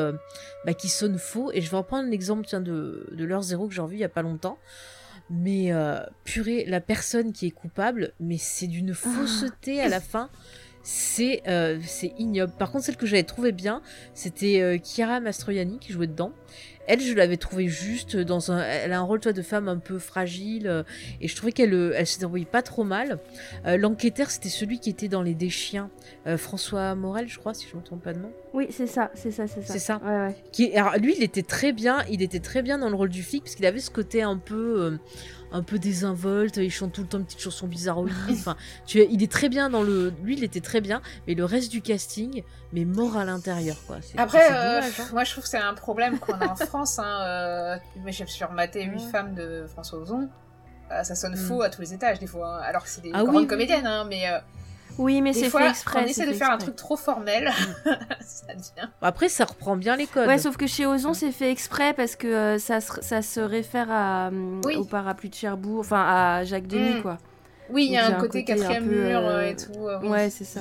bah, 0.64 0.74
qui 0.74 0.88
sonnent 0.88 1.18
faux. 1.24 1.50
Et 1.52 1.60
je 1.60 1.70
vais 1.70 1.76
reprendre 1.76 2.08
l'exemple 2.08 2.46
tiens, 2.46 2.60
de, 2.60 3.08
de 3.10 3.24
l'heure 3.24 3.42
zéro 3.42 3.66
que 3.66 3.74
j'ai 3.74 3.80
revu 3.80 3.96
il 3.96 4.00
y 4.00 4.04
a 4.04 4.08
pas 4.08 4.22
longtemps. 4.22 4.58
Mais 5.30 5.72
euh, 5.72 6.00
purée, 6.24 6.64
la 6.66 6.80
personne 6.80 7.32
qui 7.32 7.46
est 7.46 7.50
coupable, 7.50 8.12
mais 8.20 8.36
c'est 8.38 8.66
d'une 8.66 8.94
fausseté 8.94 9.80
à 9.80 9.88
la 9.88 10.00
fin. 10.00 10.28
C'est 10.86 11.40
euh, 11.48 11.78
c'est 11.82 12.12
ignoble. 12.18 12.52
Par 12.58 12.70
contre, 12.70 12.84
celle 12.84 12.96
que 12.98 13.06
j'avais 13.06 13.22
trouvé 13.22 13.52
bien, 13.52 13.80
c'était 14.12 14.60
euh, 14.60 14.76
Chiara 14.84 15.18
Mastroianni 15.18 15.78
qui 15.78 15.92
jouait 15.94 16.06
dedans. 16.06 16.32
Elle, 16.86 17.00
je 17.00 17.14
l'avais 17.14 17.38
trouvée 17.38 17.68
juste 17.68 18.18
dans 18.18 18.52
un. 18.52 18.62
Elle 18.62 18.92
a 18.92 18.98
un 18.98 19.02
rôle, 19.02 19.18
toi, 19.18 19.32
de 19.32 19.40
femme 19.40 19.68
un 19.68 19.78
peu 19.78 19.98
fragile. 19.98 20.66
euh, 20.66 20.82
et 21.22 21.28
je 21.28 21.34
trouvais 21.34 21.52
qu'elle 21.52 21.72
euh, 21.72 21.94
elle 21.96 22.06
se 22.06 22.18
débrouillait 22.20 22.44
pas 22.44 22.60
trop 22.60 22.84
mal. 22.84 23.18
L'enquêteur, 23.64 24.30
c'était 24.30 24.50
celui 24.50 24.78
qui 24.78 24.90
était 24.90 25.08
dans 25.08 25.22
Les 25.22 25.32
Déchiens. 25.34 25.88
François 26.36 26.94
Morel, 26.94 27.28
je 27.28 27.38
crois, 27.38 27.54
si 27.54 27.66
je 27.66 27.76
me 27.78 27.82
trompe 27.82 28.02
pas 28.02 28.12
de 28.12 28.18
nom. 28.18 28.30
Oui, 28.52 28.66
c'est 28.68 28.86
ça, 28.86 29.10
c'est 29.14 29.30
ça, 29.30 29.46
c'est 29.46 29.62
ça. 29.62 29.72
C'est 29.72 29.78
ça. 29.78 30.00
Ouais, 30.04 30.26
ouais. 30.26 30.36
Qui, 30.52 30.76
alors, 30.76 30.98
lui, 30.98 31.14
il 31.16 31.22
était 31.22 31.42
très 31.42 31.72
bien. 31.72 32.04
Il 32.10 32.20
était 32.20 32.40
très 32.40 32.60
bien 32.60 32.76
dans 32.76 32.90
le 32.90 32.94
rôle 32.94 33.08
du 33.08 33.22
flic 33.22 33.44
parce 33.44 33.54
qu'il 33.54 33.64
avait 33.64 33.80
ce 33.80 33.90
côté 33.90 34.20
un 34.22 34.36
peu, 34.36 34.98
un 35.54 35.62
peu 35.62 35.78
désinvolte. 35.78 36.56
Il 36.58 36.70
chante 36.70 36.92
tout 36.92 37.00
le 37.02 37.06
temps 37.06 37.18
une 37.18 37.24
petite 37.24 37.40
chanson 37.40 37.66
bizarroïde. 37.66 38.12
enfin, 38.30 38.56
tu, 38.86 39.02
il 39.08 39.22
est 39.22 39.30
très 39.32 39.48
bien 39.48 39.70
dans 39.70 39.82
le. 39.82 40.12
Lui, 40.22 40.36
il 40.36 40.44
était 40.44 40.60
très 40.60 40.80
bien, 40.80 41.00
mais 41.26 41.34
le 41.34 41.44
reste 41.44 41.70
du 41.70 41.80
casting, 41.80 42.42
mais 42.72 42.84
mort 42.84 43.16
à 43.16 43.24
l'intérieur, 43.24 43.76
quoi. 43.86 43.96
C'est- 44.02 44.18
Après, 44.18 44.44
euh, 44.52 44.80
dommage, 44.80 45.00
hein. 45.00 45.04
moi 45.12 45.24
je 45.24 45.30
trouve 45.30 45.44
que 45.44 45.50
c'est 45.50 45.56
un 45.58 45.74
problème 45.74 46.18
qu'on 46.18 46.34
a 46.34 46.48
en 46.48 46.56
France. 46.56 46.98
Hein, 46.98 47.20
euh, 47.22 47.76
mais 48.04 48.12
j'ai 48.12 48.26
surmaté 48.26 48.84
8 48.84 48.90
Ouais. 48.96 49.10
femmes 49.10 49.34
de 49.34 49.64
François 49.72 50.00
Ozon. 50.00 50.28
Euh, 50.92 51.02
ça 51.02 51.14
sonne 51.14 51.32
Mm. 51.32 51.36
faux 51.36 51.62
à 51.62 51.70
tous 51.70 51.80
les 51.80 51.94
étages 51.94 52.18
des 52.18 52.26
fois, 52.26 52.58
hein, 52.58 52.62
alors 52.62 52.82
que 52.82 52.90
c'est 52.90 53.00
des 53.00 53.10
Ah 53.14 53.22
grandes 53.24 53.36
oui, 53.36 53.46
comédiennes, 53.46 53.86
hein, 53.86 54.04
mais 54.08 54.26
Oui, 54.98 55.20
mais 55.22 55.32
c'est 55.32 55.50
fait 55.50 55.68
exprès. 55.68 56.00
on 56.04 56.06
essaie 56.06 56.26
de 56.26 56.32
faire 56.32 56.50
un 56.50 56.58
truc 56.58 56.76
trop 56.76 56.96
formel, 56.96 57.50
ça 58.20 58.54
devient. 58.54 58.88
Après, 59.02 59.28
ça 59.28 59.44
reprend 59.44 59.76
bien 59.76 59.96
les 59.96 60.06
codes. 60.06 60.26
Ouais, 60.28 60.38
sauf 60.38 60.56
que 60.56 60.66
chez 60.66 60.86
Ozon, 60.86 61.14
c'est 61.14 61.32
fait 61.32 61.50
exprès 61.50 61.94
parce 61.94 62.14
que 62.16 62.26
euh, 62.28 62.58
ça, 62.58 62.80
se, 62.80 63.00
ça 63.02 63.20
se 63.22 63.40
réfère 63.40 63.90
à, 63.90 64.30
Oui. 64.64 64.76
au 64.76 64.84
parapluie 64.84 65.30
de 65.30 65.34
Cherbourg, 65.34 65.80
enfin 65.80 66.04
à 66.38 66.44
Jacques 66.44 66.66
Demy, 66.68 66.94
Mm. 66.98 67.02
quoi. 67.02 67.18
Oui, 67.70 67.86
il 67.86 67.92
y 67.92 67.96
a 67.96 68.06
un 68.06 68.12
côté 68.20 68.44
côté 68.44 68.52
un 68.52 68.56
quatrième 68.56 68.84
peu, 68.84 68.90
mur 69.08 69.18
euh, 69.20 69.38
euh, 69.38 69.48
et 69.50 69.56
tout. 69.56 69.88
euh, 69.88 69.98
oui. 70.02 70.08
Ouais, 70.08 70.30
c'est 70.30 70.44
ça. 70.44 70.60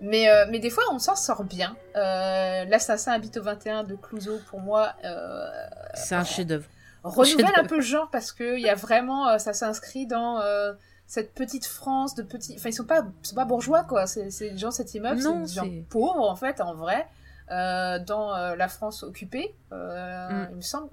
Mais, 0.00 0.28
euh, 0.30 0.46
mais 0.50 0.58
des 0.58 0.70
fois, 0.70 0.84
on 0.92 0.98
s'en 0.98 1.16
sort 1.16 1.44
bien. 1.44 1.76
Euh, 1.96 2.64
L'assassin 2.66 3.12
habite 3.12 3.36
au 3.36 3.42
21 3.42 3.84
de 3.84 3.94
Clouseau, 3.96 4.38
pour 4.48 4.60
moi, 4.60 4.92
euh, 5.04 5.46
C'est 5.94 6.14
un 6.14 6.24
chef-d'œuvre. 6.24 6.66
renouvelle 7.02 7.52
un 7.56 7.64
peu 7.64 7.76
le 7.76 7.80
genre 7.82 8.08
parce 8.10 8.32
que 8.32 8.56
il 8.56 8.62
y 8.62 8.68
a 8.70 8.74
vraiment, 8.74 9.28
euh, 9.28 9.38
ça 9.38 9.52
s'inscrit 9.52 10.06
dans 10.06 10.40
euh, 10.40 10.72
cette 11.06 11.34
petite 11.34 11.66
France 11.66 12.14
de 12.14 12.22
petits. 12.22 12.54
Enfin, 12.56 12.70
ils 12.70 12.72
sont 12.74 12.84
pas, 12.84 13.04
ils 13.22 13.26
sont 13.26 13.34
pas 13.34 13.44
bourgeois 13.44 13.84
quoi. 13.84 14.06
C'est 14.06 14.56
gens 14.56 14.70
cet 14.70 14.94
immeuble, 14.94 15.20
c'est 15.20 15.40
des 15.40 15.46
gens 15.48 15.82
pauvres 15.88 16.28
en 16.28 16.36
fait, 16.36 16.60
en 16.60 16.74
vrai, 16.74 17.06
euh, 17.50 17.98
dans 17.98 18.34
euh, 18.34 18.56
la 18.56 18.68
France 18.68 19.02
occupée, 19.02 19.54
euh, 19.72 20.28
Mm. 20.28 20.48
il 20.50 20.56
me 20.56 20.62
semble. 20.62 20.88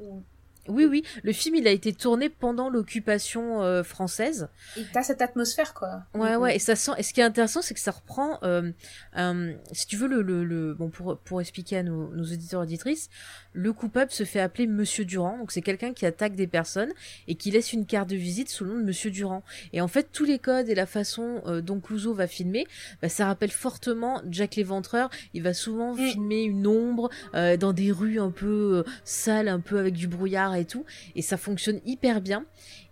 Oui, 0.68 0.86
oui. 0.86 1.04
Le 1.24 1.32
film, 1.34 1.56
il 1.56 1.68
a 1.68 1.72
été 1.72 1.94
tourné 1.94 2.30
pendant 2.30 2.70
l'occupation 2.70 3.62
euh, 3.64 3.84
française. 3.84 4.48
Et 4.78 4.84
t'as 4.94 5.04
cette 5.04 5.22
atmosphère 5.22 5.74
quoi. 5.74 6.04
Ouais, 6.14 6.36
Mhm. 6.36 6.42
ouais, 6.42 6.56
et 6.56 6.60
ça 6.60 6.76
sent. 6.76 6.92
Et 6.98 7.04
ce 7.04 7.14
qui 7.14 7.22
est 7.22 7.24
intéressant, 7.24 7.62
c'est 7.62 7.74
que 7.74 7.80
ça 7.80 7.92
reprend, 7.92 8.38
euh, 8.44 8.72
euh, 9.18 9.54
si 9.72 9.88
tu 9.88 9.96
veux 9.98 10.08
le, 10.08 10.22
le, 10.22 10.44
le- 10.44 10.74
bon 10.74 10.90
pour 10.90 11.18
pour 11.20 11.42
expliquer 11.42 11.78
à 11.78 11.84
nos, 11.84 12.10
nos 12.14 12.24
auditeurs 12.24 12.62
auditrices, 12.62 13.10
le 13.54 13.74
coupable 13.74 14.12
se 14.12 14.24
fait 14.24 14.40
appeler 14.40 14.68
Monsieur 14.68 15.06
Durand. 15.06 15.38
Donc 15.38 15.52
c'est 15.52 15.62
quelqu'un 15.62 15.94
qui 15.94 16.06
attaque 16.06 16.36
des 16.36 16.48
personnes 16.48 16.92
et 17.28 17.36
qui 17.36 17.52
laisse 17.52 17.74
une 17.74 17.86
carte 17.86 18.10
de 18.10 18.16
visite 18.16 18.50
sous 18.50 18.64
le 18.66 18.72
nom 18.74 18.80
de 18.80 18.84
Monsieur 18.86 19.12
Durand. 19.12 19.44
Et 19.74 19.82
en 19.82 19.88
fait, 19.88 20.10
tous 20.12 20.26
les 20.26 20.40
codes 20.40 20.70
et 20.70 20.76
la 20.76 20.86
façon 20.86 21.42
euh, 21.48 21.62
dont 21.62 21.80
Clouseau 21.80 22.14
va 22.14 22.28
filmer, 22.28 22.66
bah, 23.02 23.10
ça 23.10 23.26
rappelle 23.26 23.52
fortement 23.52 24.22
Jack 24.30 24.56
l'Éventreur. 24.56 25.10
Il 25.34 25.44
va 25.44 25.54
souvent 25.54 25.94
Mm. 25.96 25.98
filmer 25.98 26.44
une 26.44 26.68
ombre 26.68 27.10
dans 27.34 27.74
des 27.74 27.92
rues 27.92 28.20
un 28.20 28.32
peu 28.32 28.84
sales, 29.04 29.48
un 29.48 29.60
peu 29.60 29.80
avec 29.80 29.94
du 29.96 30.08
brouillard 30.08 30.51
et 30.56 30.66
tout, 30.66 30.86
et 31.16 31.22
ça 31.22 31.38
fonctionne 31.38 31.80
hyper 31.86 32.22
bien. 32.22 32.46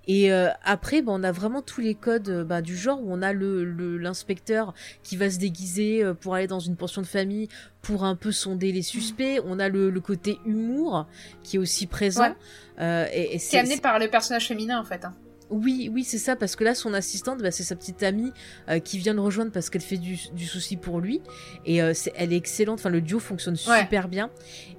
Et 0.07 0.31
euh, 0.31 0.49
après, 0.63 1.03
bah, 1.03 1.11
on 1.15 1.23
a 1.23 1.31
vraiment 1.31 1.61
tous 1.61 1.81
les 1.81 1.93
codes 1.93 2.29
euh, 2.29 2.43
bah, 2.43 2.61
du 2.63 2.75
genre 2.75 2.99
où 3.03 3.11
on 3.13 3.21
a 3.21 3.31
le 3.31 3.63
l'inspecteur 3.97 4.73
qui 5.03 5.17
va 5.17 5.29
se 5.29 5.37
déguiser 5.37 6.03
euh, 6.03 6.15
pour 6.15 6.33
aller 6.33 6.47
dans 6.47 6.59
une 6.59 6.75
pension 6.75 7.01
de 7.03 7.07
famille 7.07 7.47
pour 7.83 8.03
un 8.05 8.15
peu 8.15 8.31
sonder 8.31 8.71
les 8.71 8.81
suspects. 8.81 9.39
On 9.45 9.59
a 9.59 9.69
le, 9.69 9.91
le 9.91 9.99
côté 10.01 10.39
humour 10.45 11.05
qui 11.43 11.57
est 11.57 11.59
aussi 11.59 11.85
présent. 11.85 12.33
Euh, 12.79 13.05
et, 13.13 13.35
et 13.35 13.39
C'est 13.39 13.59
amené 13.59 13.77
par 13.77 13.99
le 13.99 14.07
personnage 14.09 14.47
féminin 14.47 14.79
en 14.79 14.83
fait. 14.85 15.05
hein. 15.05 15.13
Oui, 15.49 15.89
oui, 15.93 16.03
c'est 16.03 16.17
ça, 16.17 16.35
parce 16.35 16.55
que 16.55 16.63
là, 16.63 16.75
son 16.75 16.93
assistante, 16.93 17.41
bah, 17.41 17.51
c'est 17.51 17.63
sa 17.63 17.75
petite 17.75 18.03
amie 18.03 18.31
euh, 18.69 18.79
qui 18.79 18.97
vient 18.97 19.13
le 19.13 19.21
rejoindre 19.21 19.51
parce 19.51 19.69
qu'elle 19.69 19.81
fait 19.81 19.97
du, 19.97 20.17
du 20.33 20.45
souci 20.45 20.77
pour 20.77 20.99
lui. 20.99 21.21
Et 21.65 21.81
euh, 21.81 21.93
elle 22.15 22.33
est 22.33 22.37
excellente, 22.37 22.79
enfin, 22.79 22.89
le 22.89 23.01
duo 23.01 23.19
fonctionne 23.19 23.55
Ouais. 23.67 23.79
super 23.81 24.07
bien. 24.07 24.29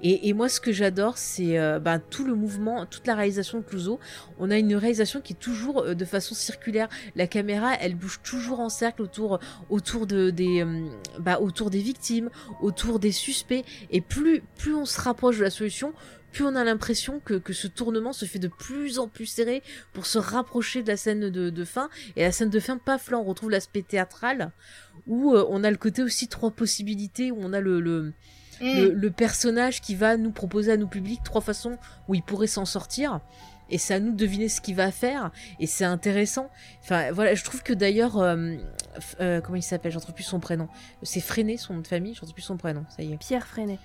Et, 0.01 0.29
et 0.29 0.33
moi, 0.33 0.49
ce 0.49 0.59
que 0.61 0.71
j'adore, 0.71 1.17
c'est 1.17 1.57
euh, 1.59 1.79
bah, 1.79 1.99
tout 1.99 2.23
le 2.25 2.35
mouvement, 2.35 2.85
toute 2.85 3.05
la 3.07 3.15
réalisation 3.15 3.59
de 3.59 3.63
Clouseau. 3.63 3.99
On 4.39 4.49
a 4.49 4.57
une 4.57 4.75
réalisation 4.75 5.21
qui 5.21 5.33
est 5.33 5.39
toujours 5.39 5.81
euh, 5.83 5.93
de 5.93 6.05
façon 6.05 6.35
circulaire. 6.35 6.87
La 7.15 7.27
caméra, 7.27 7.73
elle 7.79 7.95
bouge 7.95 8.21
toujours 8.23 8.59
en 8.61 8.69
cercle 8.69 9.01
autour, 9.01 9.39
autour, 9.69 10.07
de, 10.07 10.29
des, 10.29 10.63
euh, 10.63 10.85
bah, 11.19 11.39
autour 11.41 11.69
des 11.69 11.79
victimes, 11.81 12.29
autour 12.61 12.99
des 12.99 13.11
suspects. 13.11 13.63
Et 13.91 14.01
plus, 14.01 14.41
plus 14.57 14.73
on 14.73 14.85
se 14.85 14.99
rapproche 15.01 15.37
de 15.37 15.43
la 15.43 15.49
solution, 15.49 15.93
plus 16.31 16.45
on 16.45 16.55
a 16.55 16.63
l'impression 16.63 17.19
que, 17.19 17.35
que 17.35 17.53
ce 17.53 17.67
tournement 17.67 18.13
se 18.13 18.25
fait 18.25 18.39
de 18.39 18.47
plus 18.47 18.99
en 18.99 19.07
plus 19.07 19.25
serré 19.25 19.63
pour 19.93 20.05
se 20.05 20.17
rapprocher 20.17 20.83
de 20.83 20.87
la 20.87 20.97
scène 20.97 21.29
de, 21.29 21.49
de 21.49 21.65
fin. 21.65 21.89
Et 22.15 22.23
la 22.23 22.31
scène 22.31 22.49
de 22.49 22.59
fin, 22.59 22.77
paf, 22.77 23.11
là, 23.11 23.17
on 23.19 23.23
retrouve 23.23 23.49
l'aspect 23.51 23.81
théâtral, 23.81 24.51
où 25.07 25.33
euh, 25.33 25.45
on 25.49 25.63
a 25.63 25.71
le 25.71 25.77
côté 25.77 26.03
aussi 26.03 26.27
trois 26.27 26.51
possibilités, 26.51 27.31
où 27.31 27.37
on 27.39 27.53
a 27.53 27.59
le, 27.59 27.79
le, 27.81 28.13
Mm. 28.61 28.77
le, 28.77 28.93
le 28.93 29.11
personnage 29.11 29.81
qui 29.81 29.95
va 29.95 30.17
nous 30.17 30.29
proposer 30.31 30.71
à 30.71 30.77
nous 30.77 30.87
publics 30.87 31.21
trois 31.23 31.41
façons 31.41 31.79
où 32.07 32.13
il 32.13 32.21
pourrait 32.21 32.45
s'en 32.45 32.65
sortir. 32.65 33.19
Et 33.71 33.79
c'est 33.79 33.95
à 33.95 33.99
nous 33.99 34.11
de 34.11 34.17
deviner 34.17 34.49
ce 34.49 34.61
qu'il 34.61 34.75
va 34.75 34.91
faire. 34.91 35.31
Et 35.59 35.65
c'est 35.65 35.83
intéressant. 35.85 36.47
Enfin, 36.83 37.11
voilà, 37.11 37.33
je 37.33 37.43
trouve 37.43 37.63
que 37.63 37.73
d'ailleurs, 37.73 38.19
euh, 38.19 38.55
euh, 39.19 39.41
comment 39.41 39.55
il 39.55 39.63
s'appelle? 39.63 39.91
J'en 39.91 39.99
trouve 39.99 40.13
plus 40.13 40.25
son 40.25 40.39
prénom. 40.39 40.67
C'est 41.01 41.21
Freinet, 41.21 41.57
son 41.57 41.73
nom 41.73 41.79
de 41.79 41.87
famille. 41.87 42.13
J'en 42.13 42.21
trouve 42.21 42.33
plus 42.33 42.43
son 42.43 42.57
prénom. 42.57 42.85
Ça 42.95 43.01
y 43.01 43.13
est. 43.13 43.17
Pierre 43.17 43.47
Freinet. 43.47 43.79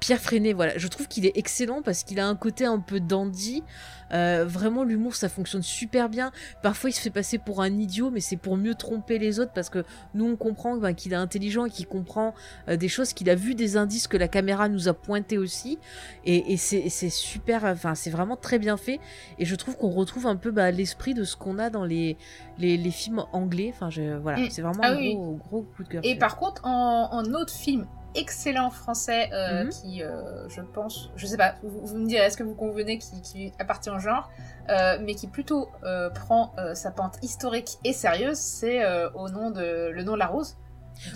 Pierre 0.00 0.20
Freinet, 0.20 0.52
voilà, 0.52 0.78
je 0.78 0.86
trouve 0.86 1.08
qu'il 1.08 1.26
est 1.26 1.36
excellent 1.36 1.82
parce 1.82 2.04
qu'il 2.04 2.20
a 2.20 2.26
un 2.28 2.36
côté 2.36 2.64
un 2.64 2.78
peu 2.78 3.00
dandy. 3.00 3.64
Euh, 4.12 4.44
vraiment, 4.46 4.84
l'humour, 4.84 5.14
ça 5.16 5.28
fonctionne 5.28 5.62
super 5.62 6.08
bien. 6.08 6.30
Parfois, 6.62 6.88
il 6.88 6.92
se 6.92 7.00
fait 7.00 7.10
passer 7.10 7.36
pour 7.36 7.60
un 7.62 7.68
idiot, 7.78 8.10
mais 8.10 8.20
c'est 8.20 8.36
pour 8.36 8.56
mieux 8.56 8.74
tromper 8.74 9.18
les 9.18 9.38
autres 9.40 9.52
parce 9.52 9.68
que 9.68 9.84
nous, 10.14 10.24
on 10.24 10.36
comprend 10.36 10.76
ben, 10.76 10.94
qu'il 10.94 11.12
est 11.12 11.16
intelligent 11.16 11.66
et 11.66 11.70
qu'il 11.70 11.86
comprend 11.86 12.32
euh, 12.68 12.76
des 12.76 12.88
choses, 12.88 13.12
qu'il 13.12 13.28
a 13.28 13.34
vu 13.34 13.54
des 13.54 13.76
indices 13.76 14.06
que 14.06 14.16
la 14.16 14.28
caméra 14.28 14.68
nous 14.68 14.88
a 14.88 14.94
pointés 14.94 15.36
aussi. 15.36 15.78
Et, 16.24 16.52
et 16.52 16.56
c'est 16.56 17.10
super, 17.10 17.64
enfin, 17.64 17.94
c'est 17.94 18.10
vraiment 18.10 18.36
très 18.36 18.58
bien 18.58 18.76
fait. 18.76 19.00
Et 19.38 19.44
je 19.44 19.54
trouve 19.56 19.76
qu'on 19.76 19.90
retrouve 19.90 20.26
un 20.26 20.36
peu 20.36 20.52
bah, 20.52 20.70
l'esprit 20.70 21.12
de 21.12 21.24
ce 21.24 21.36
qu'on 21.36 21.58
a 21.58 21.68
dans 21.70 21.84
les, 21.84 22.16
les, 22.56 22.76
les 22.76 22.90
films 22.92 23.24
anglais. 23.32 23.72
Enfin, 23.74 23.90
je, 23.90 24.16
voilà, 24.16 24.38
Mm. 24.38 24.50
c'est 24.50 24.62
vraiment 24.62 24.80
Ah 24.84 24.92
un 24.92 24.96
oui. 24.96 25.14
gros, 25.16 25.32
gros 25.34 25.62
coup 25.76 25.82
de 25.82 25.88
cœur. 25.88 26.00
Et 26.04 26.16
par 26.16 26.36
contre, 26.36 26.64
en, 26.64 27.08
en 27.12 27.24
autre 27.34 27.52
film 27.52 27.84
excellent 28.14 28.70
français 28.70 29.30
euh, 29.32 29.64
Mhm. 29.64 29.70
qui, 29.70 30.02
euh, 30.02 30.48
je 30.48 30.60
pense, 30.60 31.10
je 31.16 31.26
sais 31.26 31.36
pas, 31.36 31.54
vous, 31.62 31.86
vous 31.86 31.98
me 31.98 32.06
direz, 32.06 32.24
est-ce 32.26 32.36
que 32.36 32.42
vous 32.42 32.54
convenez 32.54 32.98
qui, 32.98 33.20
qui 33.22 33.52
appartient 33.58 33.90
au 33.90 33.98
genre, 33.98 34.30
euh, 34.70 34.98
mais 35.00 35.14
qui 35.14 35.26
plutôt 35.26 35.68
euh, 35.84 36.10
prend 36.10 36.52
euh, 36.58 36.74
sa 36.74 36.90
pente 36.90 37.18
historique 37.22 37.78
et 37.84 37.92
sérieuse, 37.92 38.38
c'est 38.38 38.84
euh, 38.84 39.10
au 39.14 39.28
nom 39.28 39.50
de 39.50 39.90
Le 39.90 40.02
nom 40.02 40.14
de 40.14 40.18
la 40.18 40.26
rose. 40.26 40.56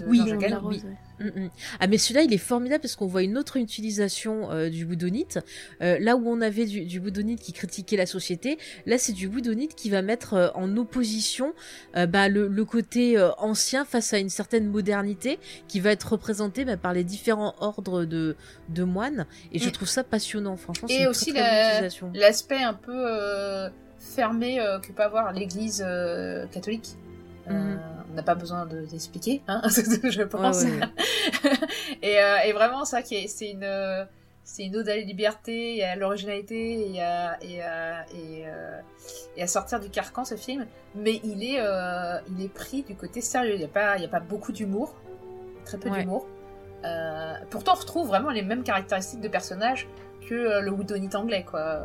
De 0.01 0.05
Oui, 0.07 0.21
Rose. 0.61 0.85
Mm, 1.21 1.25
mm. 1.45 1.51
Ah 1.81 1.87
mais 1.87 1.99
celui-là 1.99 2.23
il 2.23 2.33
est 2.33 2.39
formidable 2.39 2.81
parce 2.83 2.97
qu'on 2.97 3.07
voit 3.07 3.23
une 3.23 3.39
autre 3.39 3.57
utilisation 3.57 4.51
euh, 4.51 4.69
du 4.71 4.87
boudonite. 4.87 5.39
Euh, 5.81 5.99
là 6.01 6.17
où 6.17 6.27
on 6.29 6.41
avait 6.41 6.67
du, 6.67 6.85
du 6.85 7.01
boudonite 7.01 7.41
qui 7.41 7.53
critiquait 7.53 7.97
la 7.97 8.07
société, 8.07 8.59
là 8.87 8.99
c'est 8.99 9.13
du 9.13 9.29
boudonite 9.29 9.75
qui 9.75 9.91
va 9.91 10.03
mettre 10.03 10.35
euh, 10.35 10.49
en 10.55 10.77
opposition 10.77 11.53
bah, 12.09 12.29
le, 12.29 12.49
le 12.49 12.65
côté 12.65 13.21
ancien 13.39 13.85
face 13.85 14.13
à 14.13 14.19
une 14.19 14.31
certaine 14.31 14.67
modernité 14.67 15.39
qui 15.69 15.81
va 15.81 15.91
être 15.91 16.13
représentée 16.13 16.65
bah, 16.65 16.77
par 16.77 16.93
les 16.93 17.05
différents 17.05 17.55
ordres 17.61 18.05
de, 18.05 18.37
de 18.69 18.83
moines. 18.85 19.27
Et 19.53 19.59
je 19.59 19.69
Mm. 19.69 19.73
trouve 19.73 19.89
ça 19.89 20.05
passionnant, 20.05 20.57
franchement. 20.57 20.89
Et 20.91 21.07
aussi 21.07 21.33
la-. 21.33 21.83
L'aspect 22.15 22.63
un 22.63 22.75
peu 22.75 23.05
fermé 23.99 24.59
que 24.83 24.93
peut 24.93 25.03
avoir 25.03 25.33
l'Église 25.33 25.85
catholique. 26.53 26.97
Euh, 27.49 27.53
Mhm. 27.53 27.81
On 28.11 28.15
n'a 28.15 28.23
pas 28.23 28.35
besoin 28.35 28.67
de 28.67 28.85
d'expliquer, 28.85 29.43
hein, 29.49 29.63
je 29.69 30.23
pense. 30.23 30.65
Ouais, 30.65 30.71
ouais. 30.71 31.51
et, 32.03 32.19
euh, 32.23 32.37
et 32.45 32.53
vraiment, 32.53 32.85
ça, 32.85 32.99
c'est 33.05 33.51
une, 33.51 34.07
c'est 34.45 34.65
une 34.65 34.77
ode 34.77 34.89
à 34.89 34.97
la 34.97 35.01
liberté 35.03 35.77
et 35.79 35.85
à 35.85 35.97
l'originalité 35.97 36.93
et 36.95 37.03
à, 37.03 37.39
et, 37.43 37.63
à, 37.63 38.03
et, 38.15 38.45
euh, 38.47 38.81
et 39.37 39.43
à 39.43 39.47
sortir 39.47 39.81
du 39.81 39.89
carcan, 39.89 40.25
ce 40.27 40.35
film. 40.35 40.67
Mais 40.95 41.21
il 41.25 41.43
est, 41.43 41.59
euh, 41.61 42.19
il 42.37 42.45
est 42.45 42.53
pris 42.53 42.83
du 42.83 42.95
côté 42.95 43.21
sérieux. 43.23 43.55
Il 43.55 43.59
n'y 43.59 43.65
a, 43.65 43.69
pas- 43.69 43.97
il 43.97 44.03
y 44.03 44.07
a 44.07 44.09
pas 44.11 44.21
beaucoup 44.21 44.53
d'humour, 44.53 44.95
très 45.65 45.79
peu 45.79 45.89
Ouais. 45.89 46.01
d'humour. 46.01 46.27
Euh, 46.85 47.35
pourtant, 47.51 47.73
on 47.77 47.81
retrouve 47.81 48.09
vraiment 48.09 48.31
les 48.31 48.43
mêmes 48.43 48.63
caractéristiques 48.63 49.21
de 49.21 49.29
personnages 49.29 49.89
que 50.29 50.35
euh, 50.35 50.61
le 50.61 50.71
Woodonite 50.71 51.15
anglais, 51.15 51.45
quoi. 51.49 51.81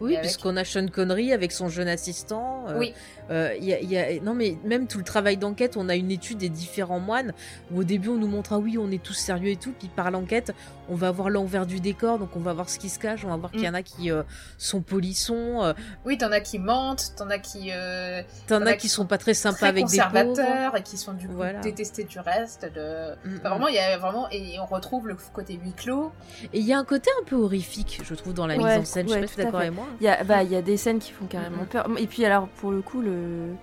Oui, 0.00 0.12
avec- 0.16 0.22
puisqu'on 0.22 0.56
a 0.56 0.64
Sean 0.64 0.86
Connery 0.88 1.32
avec 1.32 1.52
son 1.52 1.68
jeune 1.68 1.88
assistant. 1.88 2.64
euh, 2.68 2.78
Oui. 2.78 2.94
euh, 3.30 3.50
a, 3.50 3.56
y 3.56 3.96
a- 3.96 4.20
non, 4.20 4.34
mais 4.34 4.56
même 4.64 4.86
tout 4.86 4.98
le 4.98 5.04
travail 5.04 5.36
d'enquête, 5.36 5.76
on 5.76 5.88
a 5.88 5.94
une 5.96 6.10
étude 6.10 6.38
des 6.38 6.48
différents 6.48 7.00
moines 7.00 7.32
où 7.72 7.80
au 7.80 7.84
début 7.84 8.08
on 8.08 8.16
nous 8.16 8.26
montre 8.28 8.52
ah 8.54 8.58
oui, 8.58 8.76
on 8.78 8.90
est 8.90 9.02
tous 9.02 9.12
sérieux 9.14 9.50
et 9.50 9.56
tout, 9.56 9.72
puis 9.78 9.88
par 9.88 10.10
l'enquête, 10.10 10.52
on 10.88 10.94
va 10.94 11.10
voir 11.10 11.30
l'envers 11.30 11.66
du 11.66 11.80
décor, 11.80 12.18
donc 12.18 12.36
on 12.36 12.40
va 12.40 12.52
voir 12.52 12.68
ce 12.68 12.78
qui 12.78 12.88
se 12.88 12.98
cache, 12.98 13.24
on 13.24 13.28
va 13.28 13.36
voir 13.36 13.50
qu'il 13.50 13.62
y 13.62 13.68
en 13.68 13.74
a 13.74 13.82
qui 13.82 14.10
euh, 14.10 14.22
sont 14.58 14.80
polissons, 14.82 15.62
euh, 15.62 15.72
Oui, 16.04 16.18
t'en 16.18 16.30
as 16.32 16.40
qui 16.40 16.58
mentent, 16.58 17.12
t'en 17.16 17.30
as 17.30 17.38
qui 17.38 17.70
euh, 17.72 18.22
t'en 18.46 18.62
as 18.66 18.70
as 18.70 18.72
qui 18.74 18.80
qui 18.82 18.88
sont 18.88 19.06
pas 19.06 19.18
très 19.18 19.34
sympas 19.34 19.56
très 19.56 19.68
avec 19.68 19.86
des 19.86 19.98
pauvres. 19.98 20.12
conservateurs 20.12 20.76
et 20.76 20.82
qui 20.82 20.96
sont 20.98 21.12
du 21.14 21.26
coup 21.28 21.34
Voilà. 21.34 21.60
détestés 21.60 22.04
du 22.04 22.18
reste. 22.18 22.64
De... 22.74 23.14
Mm, 23.28 23.36
Enfin, 23.38 23.48
vraiment, 23.50 23.68
il 23.68 23.74
y 23.74 23.78
a 23.78 23.96
vraiment 23.98 24.28
et 24.30 24.58
on 24.60 24.66
retrouve 24.66 25.08
le 25.08 25.16
côté 25.32 25.54
huis 25.62 25.72
clos. 25.72 26.12
Et 26.52 26.58
il 26.60 26.64
y 26.66 26.72
a 26.72 26.78
un 26.78 26.84
côté 26.84 27.10
un 27.20 27.24
peu 27.24 27.36
horrifique, 27.36 28.00
je 28.04 28.14
trouve, 28.14 28.34
dans 28.34 28.46
la 28.46 28.56
Ouais, 28.56 28.64
mise 28.78 28.78
en 28.82 28.84
scène. 28.84 29.08
je 29.08 29.14
ouais, 29.14 29.20
sais 29.20 29.20
pas 29.22 29.26
si 29.28 29.34
tout 29.34 29.36
t'es 29.36 29.42
à 29.42 29.44
d'accord 29.46 29.60
avec 29.60 29.72
moi. 29.74 29.86
Il 30.00 30.04
y 30.04 30.08
a, 30.08 30.22
bah, 30.24 30.42
il 30.42 30.50
y 30.50 30.56
a 30.56 30.62
des 30.62 30.76
scènes 30.76 30.98
qui 30.98 31.12
font 31.12 31.26
carrément 31.26 31.64
peur. 31.64 31.86
Et 31.98 32.06
puis 32.06 32.24
alors, 32.24 32.48
pour 32.48 32.70
le 32.72 32.82
coup, 32.82 33.00
le... 33.00 33.54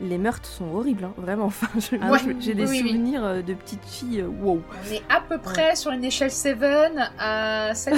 les 0.00 0.18
meurtres 0.18 0.48
sont 0.48 0.66
horribles, 0.74 1.04
hein, 1.04 1.12
vraiment. 1.16 1.46
Enfin, 1.46 1.66
je- 1.76 1.96
Ah 2.00 2.12
ouais. 2.12 2.18
j'ai 2.40 2.54
des 2.54 2.62
Oui, 2.64 2.68
oui, 2.70 2.80
oui. 2.82 2.88
souvenirs 2.90 3.24
euh, 3.24 3.42
de 3.42 3.54
petites 3.54 3.84
filles. 3.84 4.20
euh, 4.20 4.28
wow. 4.28 4.62
On 4.88 4.92
est 4.92 5.02
à 5.08 5.20
peu 5.20 5.38
près 5.38 5.74
sur 5.76 5.90
une 5.90 6.04
échelle 6.04 6.30
7 6.30 6.58
à 7.18 7.74
7 7.74 7.94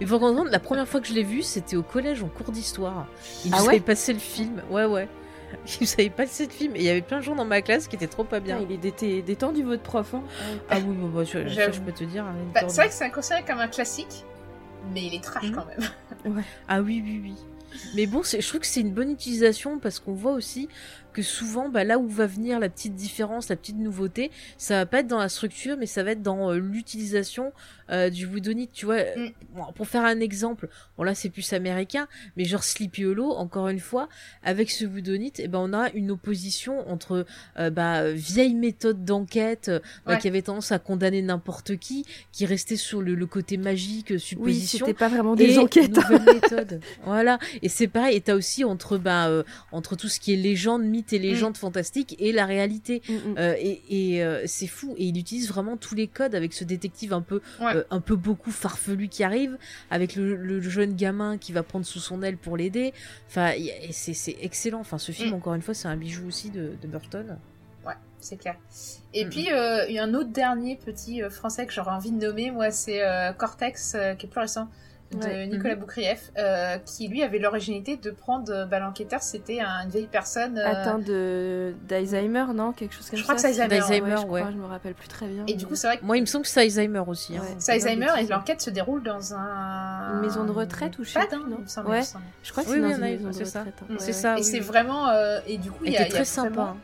Il 0.00 0.06
faut 0.06 0.18
comprendre, 0.18 0.50
la 0.50 0.58
première 0.58 0.86
fois 0.86 1.00
que 1.00 1.06
je 1.08 1.12
l'ai 1.14 1.22
vu, 1.24 1.42
c'était 1.42 1.76
au 1.76 1.82
collège 1.82 2.22
en 2.22 2.28
cours 2.28 2.52
d'histoire. 2.52 3.06
Il 3.44 3.52
Ah 3.54 3.58
nous 3.60 3.66
ouais 3.66 3.80
passé 3.80 4.12
le 4.12 4.18
film. 4.18 4.62
Ouais, 4.70 4.84
ouais. 4.84 5.08
Il 5.66 5.82
nous 5.82 5.92
avait 5.98 6.08
passé 6.10 6.46
le 6.46 6.50
film. 6.50 6.76
Et 6.76 6.78
il 6.78 6.84
y 6.84 6.88
avait 6.88 7.02
plein 7.02 7.18
de 7.18 7.22
gens 7.24 7.34
dans 7.34 7.44
ma 7.44 7.60
classe 7.60 7.86
qui 7.86 7.96
étaient 7.96 8.06
trop 8.06 8.24
pas 8.24 8.40
bien. 8.40 8.56
Putain, 8.58 8.72
il 8.72 8.80
dété- 8.80 9.22
détendu, 9.22 9.62
votre 9.62 9.82
prof. 9.82 10.14
Hein. 10.14 10.22
Ah 10.70 10.76
oui, 10.78 10.94
bah, 10.98 11.08
bah, 11.14 11.24
ça, 11.26 11.70
je 11.70 11.80
peux 11.80 11.92
te 11.92 12.04
dire. 12.04 12.24
hein, 12.24 12.34
Bah, 12.54 12.60
c'est 12.68 12.76
vrai 12.76 12.88
que 12.88 12.94
c'est 12.94 13.10
considéré 13.10 13.42
comme 13.46 13.58
un 13.60 13.68
classique, 13.68 14.24
mais 14.94 15.02
il 15.04 15.14
est 15.14 15.22
trash 15.22 15.44
Mhm. 15.44 15.54
quand 15.54 15.66
même. 15.66 16.42
Ah 16.68 16.80
oui, 16.80 17.02
oui, 17.04 17.20
oui. 17.22 17.34
Mais 17.94 18.06
bon, 18.06 18.22
je 18.22 18.46
trouve 18.46 18.60
que 18.60 18.66
c'est 18.66 18.80
une 18.80 18.92
bonne 18.92 19.10
utilisation 19.10 19.78
parce 19.78 19.98
qu'on 19.98 20.14
voit 20.14 20.32
aussi 20.32 20.68
que 21.12 21.22
souvent, 21.22 21.68
bah, 21.68 21.84
là 21.84 21.98
où 21.98 22.08
va 22.08 22.26
venir 22.26 22.58
la 22.58 22.68
petite 22.68 22.94
différence, 22.94 23.48
la 23.48 23.56
petite 23.56 23.76
nouveauté, 23.76 24.30
ça 24.58 24.76
va 24.76 24.86
pas 24.86 25.00
être 25.00 25.06
dans 25.06 25.18
la 25.18 25.28
structure, 25.28 25.76
mais 25.78 25.86
ça 25.86 26.02
va 26.02 26.12
être 26.12 26.22
dans 26.22 26.50
euh, 26.52 26.58
l'utilisation 26.58 27.52
euh, 27.90 28.10
du 28.10 28.26
woodonite. 28.26 28.70
Tu 28.72 28.86
vois, 28.86 29.02
Mm. 29.16 29.28
bon, 29.54 29.64
pour 29.74 29.86
faire 29.86 30.04
un 30.04 30.20
exemple, 30.20 30.68
bon 30.96 31.02
là 31.04 31.14
c'est 31.14 31.28
plus 31.28 31.52
américain, 31.52 32.06
mais 32.36 32.44
genre 32.44 32.62
Sleepy 32.64 33.04
Hollow, 33.04 33.32
encore 33.32 33.68
une 33.68 33.80
fois, 33.80 34.08
avec 34.42 34.70
ce 34.70 34.84
woodonite, 34.86 35.40
eh 35.40 35.48
ben 35.48 35.58
on 35.58 35.72
a 35.74 35.90
une 35.92 36.10
opposition 36.10 36.88
entre 36.90 37.26
euh, 37.58 37.70
bah, 37.70 38.10
vieille 38.12 38.54
méthode 38.54 39.04
d'enquête 39.04 39.68
euh, 39.68 39.80
bah, 40.06 40.12
Ouais. 40.12 40.18
qui 40.18 40.28
avait 40.28 40.42
tendance 40.42 40.72
à 40.72 40.78
condamner 40.78 41.20
n'importe 41.22 41.76
qui, 41.76 42.06
qui 42.32 42.46
restait 42.46 42.76
sur 42.76 43.02
le, 43.02 43.14
le 43.14 43.26
côté 43.26 43.56
magique, 43.58 44.10
euh, 44.12 44.14
Oui, 44.14 44.20
supposition 44.20 44.86
c'était 44.86 44.98
pas 44.98 45.08
vraiment 45.08 45.34
des 45.36 45.54
et 45.54 45.58
enquêtes. 45.58 45.90
méthode. 46.32 46.80
voilà. 47.04 47.38
Et 47.62 47.68
c'est 47.68 47.88
pareil. 47.88 48.16
Et 48.16 48.20
t'as 48.20 48.34
aussi 48.34 48.64
entre 48.64 48.96
bah 48.96 49.30
entre 49.72 49.96
tout 49.96 50.08
ce 50.08 50.18
qui 50.20 50.32
est 50.32 50.36
légende, 50.36 50.82
mythe 50.84 51.01
et 51.10 51.18
légende 51.18 51.56
fantastique 51.56 52.16
et 52.18 52.32
la 52.32 52.46
réalité. 52.46 53.02
Mm, 53.08 53.12
mm. 53.12 53.34
Euh, 53.38 53.54
et 53.58 53.82
et 53.88 54.22
euh, 54.24 54.42
c'est 54.46 54.66
fou. 54.66 54.94
Et 54.98 55.06
il 55.06 55.18
utilise 55.18 55.48
vraiment 55.48 55.76
tous 55.76 55.94
les 55.94 56.06
codes 56.06 56.34
avec 56.34 56.52
ce 56.52 56.64
détective 56.64 57.12
un 57.12 57.22
peu 57.22 57.40
Ouais. 57.60 57.76
euh, 57.76 57.84
un 57.90 58.00
peu 58.00 58.16
beaucoup 58.16 58.50
farfelu 58.50 59.08
qui 59.08 59.24
arrive, 59.24 59.56
avec 59.90 60.14
le, 60.16 60.36
le 60.36 60.60
jeune 60.60 60.94
gamin 60.94 61.38
qui 61.38 61.52
va 61.52 61.62
prendre 61.62 61.86
sous 61.86 61.98
son 62.00 62.22
aile 62.22 62.36
pour 62.36 62.56
l'aider. 62.56 62.92
Enfin, 63.28 63.52
c'est 63.90 64.36
excellent. 64.40 64.80
Enfin, 64.80 64.98
ce 64.98 65.12
film 65.12 65.30
Mm. 65.30 65.34
encore 65.34 65.54
une 65.54 65.62
fois, 65.62 65.74
c'est 65.74 65.88
un 65.88 65.96
bijou 65.96 66.26
aussi 66.28 66.50
de, 66.50 66.72
de 66.82 66.86
Burton. 66.88 67.38
Ouais, 67.86 67.94
c'est 68.20 68.36
clair. 68.36 68.56
Et 69.14 69.24
puis, 69.26 69.48
il 69.48 69.94
y 69.94 69.98
a 69.98 70.02
un 70.04 70.14
autre 70.14 70.30
dernier 70.30 70.76
petit 70.76 71.20
français 71.30 71.66
que 71.66 71.72
j'aurais 71.72 71.90
envie 71.92 72.10
de 72.12 72.24
nommer, 72.26 72.50
moi, 72.50 72.70
c'est 72.70 73.00
Cortex, 73.38 73.96
qui 74.18 74.26
est 74.26 74.28
plus 74.28 74.40
récent, 74.40 74.68
de 75.18 75.24
Ouais. 75.24 75.46
Nicolas 75.46 75.74
Boukrieff, 75.76 76.30
euh, 76.38 76.78
qui 76.78 77.08
lui 77.08 77.22
avait 77.22 77.38
l'originalité 77.38 77.96
de 77.96 78.10
prendre 78.10 78.50
euh, 78.52 78.64
bah, 78.66 78.78
l'enquêteur, 78.78 79.22
c'était 79.22 79.60
un- 79.60 79.84
une 79.84 79.90
vieille 79.90 80.08
personne. 80.10 80.58
euh, 80.58 80.66
Atteint 80.66 80.98
de 80.98 81.74
d'Alzheimer, 81.88 82.46
non? 82.54 82.72
Quelque 82.72 82.94
chose 82.94 83.08
comme 83.10 83.18
Je 83.18 83.22
crois 83.24 83.38
ça? 83.38 83.48
que 83.48 83.54
c'est 83.54 83.60
Alzheimer, 83.62 84.10
je 84.18 84.22
crois, 84.22 84.40
ouais. 84.40 84.44
je 84.52 84.56
me 84.56 84.66
rappelle 84.66 84.94
plus 84.94 85.08
très 85.08 85.26
bien. 85.26 85.44
Et 85.46 85.54
du 85.54 85.66
coup, 85.66 85.74
c'est 85.74 85.86
vrai 85.86 85.98
que 85.98 86.04
Moi, 86.04 86.16
il 86.16 86.22
me 86.22 86.26
semble 86.26 86.44
que 86.44 86.50
c'est 86.50 86.60
Alzheimer 86.62 87.02
aussi. 87.06 87.36
hein. 87.36 87.40
Ouais. 87.42 87.54
c'est 87.58 87.72
Alzheimer 87.72 88.08
et 88.20 88.26
l'enquête 88.26 88.60
se 88.62 88.70
déroule 88.70 89.02
dans 89.02 89.34
un. 89.34 90.14
Une 90.16 90.20
maison 90.20 90.44
de 90.44 90.52
retraite 90.52 90.98
ou 90.98 91.04
je 91.04 91.10
sais 91.10 91.20
Pas 91.20 91.26
plus, 91.26 91.38
d'un, 91.38 91.48
non? 91.48 91.56
il 91.58 91.62
me 91.64 91.68
semble, 91.68 91.88
Ouais. 91.90 92.00
je 92.42 92.50
crois 92.52 92.62
que 92.64 92.68
c'est 92.70 92.76
oui, 92.76 92.82
dans 92.82 92.88
une 92.88 92.94
a- 92.94 92.98
maison 92.98 93.28
de 93.28 93.44
ça. 93.44 93.60
retraite. 93.60 93.74
hein. 93.90 93.94
C'est 93.98 94.12
ça. 94.12 94.38
et 94.38 94.42
c'est 94.42 94.60
vraiment. 94.60 95.08
et 95.46 95.58
du 95.58 95.70
coup, 95.70 95.84
il 95.84 95.92
y 95.92 95.96
a, 95.96 96.04
très 96.06 96.24
sympa. 96.24 96.74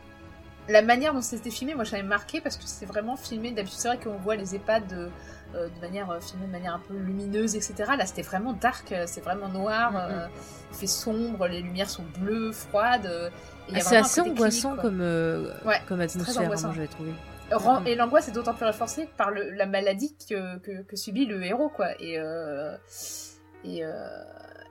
La 0.71 0.83
manière 0.83 1.15
dont 1.15 1.23
c'était 1.23 1.49
filmé, 1.49 1.75
moi, 1.75 1.85
j'avais 1.85 2.03
marqué 2.03 2.43
parce 2.43 2.59
que 2.59 2.65
c'est 2.67 2.85
vraiment 2.85 3.17
filmé. 3.17 3.53
D'habitude, 3.53 3.79
c'est 3.79 3.89
vrai 3.89 3.97
qu'on 3.99 4.17
voit 4.19 4.37
les 4.37 4.55
EHPAD 4.55 5.11
euh, 5.55 5.69
de 5.69 5.81
manière 5.81 6.11
euh, 6.11 6.21
filmée 6.21 6.47
de 6.47 6.53
manière 6.53 6.75
un 6.75 6.79
peu 6.81 6.95
lumineuse, 6.95 7.57
etc. 7.57 7.75
Là, 7.97 8.05
c'était 8.07 8.23
vraiment 8.23 8.53
dark, 8.53 8.93
euh, 8.93 9.05
c'est 9.07 9.21
vraiment 9.23 9.49
noir, 9.49 9.93
Mm, 9.93 9.95
mm. 9.95 9.99
euh, 10.11 10.27
il 10.73 10.77
fait 10.77 10.87
sombre, 10.87 11.47
les 11.49 11.63
lumières 11.63 11.89
sont 11.91 12.05
bleues, 12.19 12.53
froides. 12.53 13.31
Ah, 13.75 13.81
c'est 13.81 13.97
assez 13.97 14.21
angoissant 14.21 14.69
clinique, 14.71 14.83
comme, 14.83 15.01
euh, 15.01 15.53
Ouais, 15.65 15.81
comme 15.89 16.01
atmosphère, 16.01 16.43
angoissant. 16.45 16.69
moi, 16.69 16.75
j'avais 16.77 16.89
trouvé. 16.89 17.11
Mm. 17.11 17.87
Et 17.87 17.95
l'angoisse 17.95 18.29
est 18.29 18.33
d'autant 18.33 18.53
plus 18.53 18.67
renforcée 18.67 19.09
par 19.17 19.31
le- 19.31 19.51
la 19.51 19.65
maladie 19.67 20.15
que, 20.29 20.59
que, 20.59 20.83
que 20.83 20.97
subit 20.97 21.25
le 21.25 21.43
héros, 21.43 21.71
quoi. 21.71 21.89
Et, 21.99 22.19
euh, 22.19 22.77
et, 23.65 23.85
euh, 23.85 23.93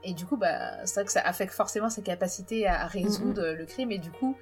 et 0.04 0.14
du 0.14 0.24
coup, 0.26 0.36
bah, 0.36 0.84
c'est 0.84 0.94
vrai 1.00 1.04
que 1.04 1.10
ça 1.12 1.20
affecte 1.22 1.52
forcément 1.54 1.90
sa 1.90 2.02
capacité 2.02 2.68
à, 2.68 2.82
à 2.82 2.86
résoudre 2.86 3.44
le 3.48 3.66
crime, 3.66 3.90
et 3.90 3.98
du 3.98 4.10
coup, 4.12 4.36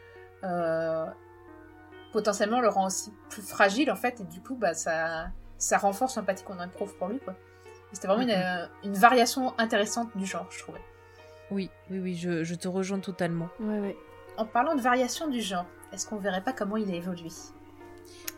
potentiellement 2.12 2.60
le 2.60 2.68
rend 2.68 2.86
aussi 2.86 3.12
plus 3.30 3.42
fragile, 3.42 3.90
en 3.90 3.96
fait, 3.96 4.20
et 4.20 4.24
du 4.24 4.40
coup, 4.40 4.54
bah, 4.54 4.74
ça, 4.74 5.26
ça 5.58 5.78
renforce 5.78 6.16
l'empathie 6.16 6.44
qu'on 6.44 6.62
éprouve 6.62 6.94
pour 6.96 7.08
lui, 7.08 7.18
quoi. 7.20 7.34
C'était 7.92 8.08
vraiment 8.08 8.22
une, 8.24 8.30
euh, 8.30 8.66
une 8.84 8.94
variation 8.94 9.54
intéressante 9.58 10.08
du 10.16 10.26
genre, 10.26 10.46
je 10.50 10.58
trouvais. 10.58 10.80
Oui, 11.50 11.70
oui, 11.90 11.98
oui, 12.00 12.14
je, 12.16 12.42
je 12.44 12.54
te 12.54 12.68
rejoins 12.68 12.98
totalement. 12.98 13.48
Ouais, 13.60 13.78
ouais. 13.78 13.96
En 14.36 14.44
parlant 14.44 14.74
de 14.74 14.80
variation 14.80 15.28
du 15.28 15.40
genre, 15.40 15.64
est-ce 15.92 16.06
qu'on 16.06 16.16
verrait 16.16 16.42
pas 16.42 16.52
comment 16.52 16.76
il 16.76 16.90
a 16.90 16.94
évolué? 16.96 17.28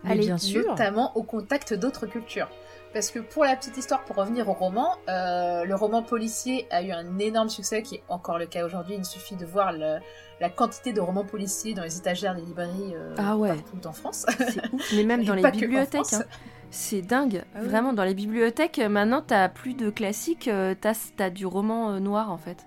Mais 0.04 0.12
Allez, 0.12 0.20
bien 0.26 0.38
sûr. 0.38 0.64
notamment 0.68 1.16
au 1.16 1.22
contact 1.24 1.74
d'autres 1.74 2.06
cultures. 2.06 2.48
Parce 2.92 3.10
que 3.10 3.18
pour 3.18 3.44
la 3.44 3.56
petite 3.56 3.76
histoire, 3.76 4.04
pour 4.04 4.16
revenir 4.16 4.48
au 4.48 4.52
roman, 4.52 4.96
euh, 5.08 5.64
le 5.64 5.74
roman 5.74 6.02
policier 6.02 6.66
a 6.70 6.82
eu 6.82 6.90
un 6.92 7.18
énorme 7.18 7.48
succès 7.48 7.82
qui 7.82 7.96
est 7.96 8.02
encore 8.08 8.38
le 8.38 8.46
cas 8.46 8.64
aujourd'hui. 8.64 8.94
Il 8.96 9.04
suffit 9.04 9.36
de 9.36 9.44
voir 9.44 9.72
le- 9.72 9.98
la 10.40 10.48
quantité 10.50 10.92
de 10.92 11.00
romans 11.00 11.24
policiers 11.24 11.74
dans 11.74 11.82
les 11.82 11.98
étagères 11.98 12.34
des 12.34 12.42
librairies 12.42 12.94
euh, 12.94 13.14
Ah 13.18 13.36
ouais. 13.36 13.48
partout 13.56 13.86
en 13.86 13.92
France. 13.92 14.24
C'est 14.38 14.72
ouf. 14.72 14.92
Mais 14.94 15.02
même 15.04 15.24
dans 15.24 15.34
les 15.34 15.50
bibliothèques, 15.50 16.12
hein. 16.12 16.22
c'est 16.70 17.02
dingue. 17.02 17.42
Ah 17.54 17.58
oui. 17.62 17.68
Vraiment, 17.68 17.92
dans 17.92 18.04
les 18.04 18.14
bibliothèques, 18.14 18.78
euh, 18.78 18.88
maintenant, 18.88 19.22
t'as 19.26 19.48
plus 19.48 19.74
de 19.74 19.90
classiques, 19.90 20.48
euh, 20.48 20.74
t'as 20.80 20.94
as 21.18 21.30
du 21.30 21.46
roman 21.46 21.92
euh, 21.92 21.98
noir 22.00 22.30
en 22.30 22.38
fait. 22.38 22.58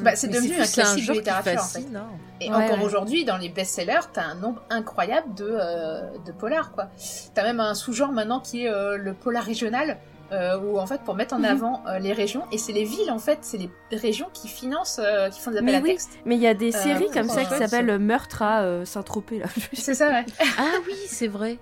Bah, 0.00 0.16
c'est 0.16 0.28
devenu 0.28 0.54
un 0.54 0.64
classique 0.66 1.06
de 1.06 1.12
littérature, 1.12 1.60
en 1.60 1.96
hein. 1.96 2.06
Et 2.40 2.48
Ouais, 2.48 2.54
encore 2.56 2.78
ouais. 2.78 2.84
aujourd'hui, 2.84 3.26
dans 3.26 3.36
les 3.36 3.50
best-sellers, 3.50 4.08
t'as 4.12 4.24
un 4.24 4.36
nombre 4.36 4.62
incroyable 4.70 5.34
de, 5.34 5.46
euh, 5.50 6.00
de 6.24 6.32
polars, 6.32 6.72
quoi. 6.72 6.88
T'as 7.34 7.42
même 7.42 7.60
un 7.60 7.74
sous-genre 7.74 8.10
maintenant 8.10 8.40
qui 8.40 8.64
est 8.64 8.70
euh, 8.70 8.96
le 8.96 9.12
polar 9.12 9.44
régional, 9.44 9.98
euh, 10.32 10.58
où 10.58 10.78
en 10.78 10.86
fait, 10.86 11.02
pour 11.02 11.14
mettre 11.14 11.34
en 11.34 11.40
Mhm. 11.40 11.44
avant 11.44 11.82
euh, 11.86 11.98
les 11.98 12.14
régions, 12.14 12.44
et 12.52 12.56
c'est 12.56 12.72
les 12.72 12.84
villes, 12.84 13.10
en 13.10 13.18
fait, 13.18 13.40
c'est 13.42 13.58
les 13.58 13.68
régions 13.98 14.28
qui 14.32 14.48
financent, 14.48 14.98
euh, 14.98 15.28
qui 15.28 15.40
font 15.40 15.50
des 15.50 15.58
appels 15.58 15.66
Mais 15.72 15.76
à 15.76 15.80
oui. 15.82 15.90
texte. 15.90 16.12
Mais 16.24 16.36
il 16.36 16.40
y 16.40 16.46
a 16.46 16.54
des 16.54 16.72
séries 16.72 17.10
comme 17.12 17.28
ça 17.28 17.44
qui 17.44 17.54
s'appellent 17.54 17.98
Meurtre 17.98 18.40
à 18.40 18.62
euh, 18.62 18.86
Saint-Tropez 18.86 19.40
là. 19.40 19.46
C'est 19.74 19.94
ça, 19.94 20.08
ouais. 20.08 20.24
Ah 20.58 20.70
oui, 20.86 20.94
c'est 21.06 21.28
vrai. 21.28 21.58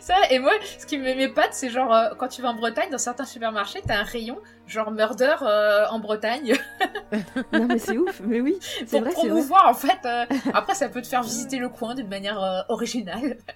Ça, 0.00 0.14
et 0.30 0.38
moi, 0.38 0.52
ce 0.78 0.84
qui 0.86 0.98
me 0.98 1.14
m'épate, 1.14 1.52
c'est 1.52 1.70
genre, 1.70 1.94
euh, 1.94 2.10
quand 2.18 2.28
tu 2.28 2.42
vas 2.42 2.48
en 2.50 2.54
Bretagne, 2.54 2.90
dans 2.90 2.98
certains 2.98 3.24
supermarchés, 3.24 3.80
t'as 3.86 3.98
un 3.98 4.02
rayon, 4.04 4.38
genre 4.66 4.90
murder 4.90 5.34
euh, 5.42 5.86
en 5.90 5.98
Bretagne, 6.00 6.54
non 7.52 7.66
mais 7.66 7.78
c'est 7.78 7.96
ouf. 7.98 8.20
Mais 8.24 8.40
oui, 8.40 8.56
c'est 8.60 8.86
pour 8.86 9.00
vrai, 9.00 9.12
promouvoir, 9.12 9.68
en 9.68 9.74
fait. 9.74 9.98
euh, 10.04 10.24
Après, 10.54 10.74
ça 10.74 10.88
peut 10.88 11.02
te 11.02 11.06
faire 11.06 11.22
visiter 11.22 11.58
le 11.58 11.68
coin 11.68 11.94
d'une 11.94 12.08
manière 12.08 12.42
euh, 12.42 12.60
originale. 12.68 13.38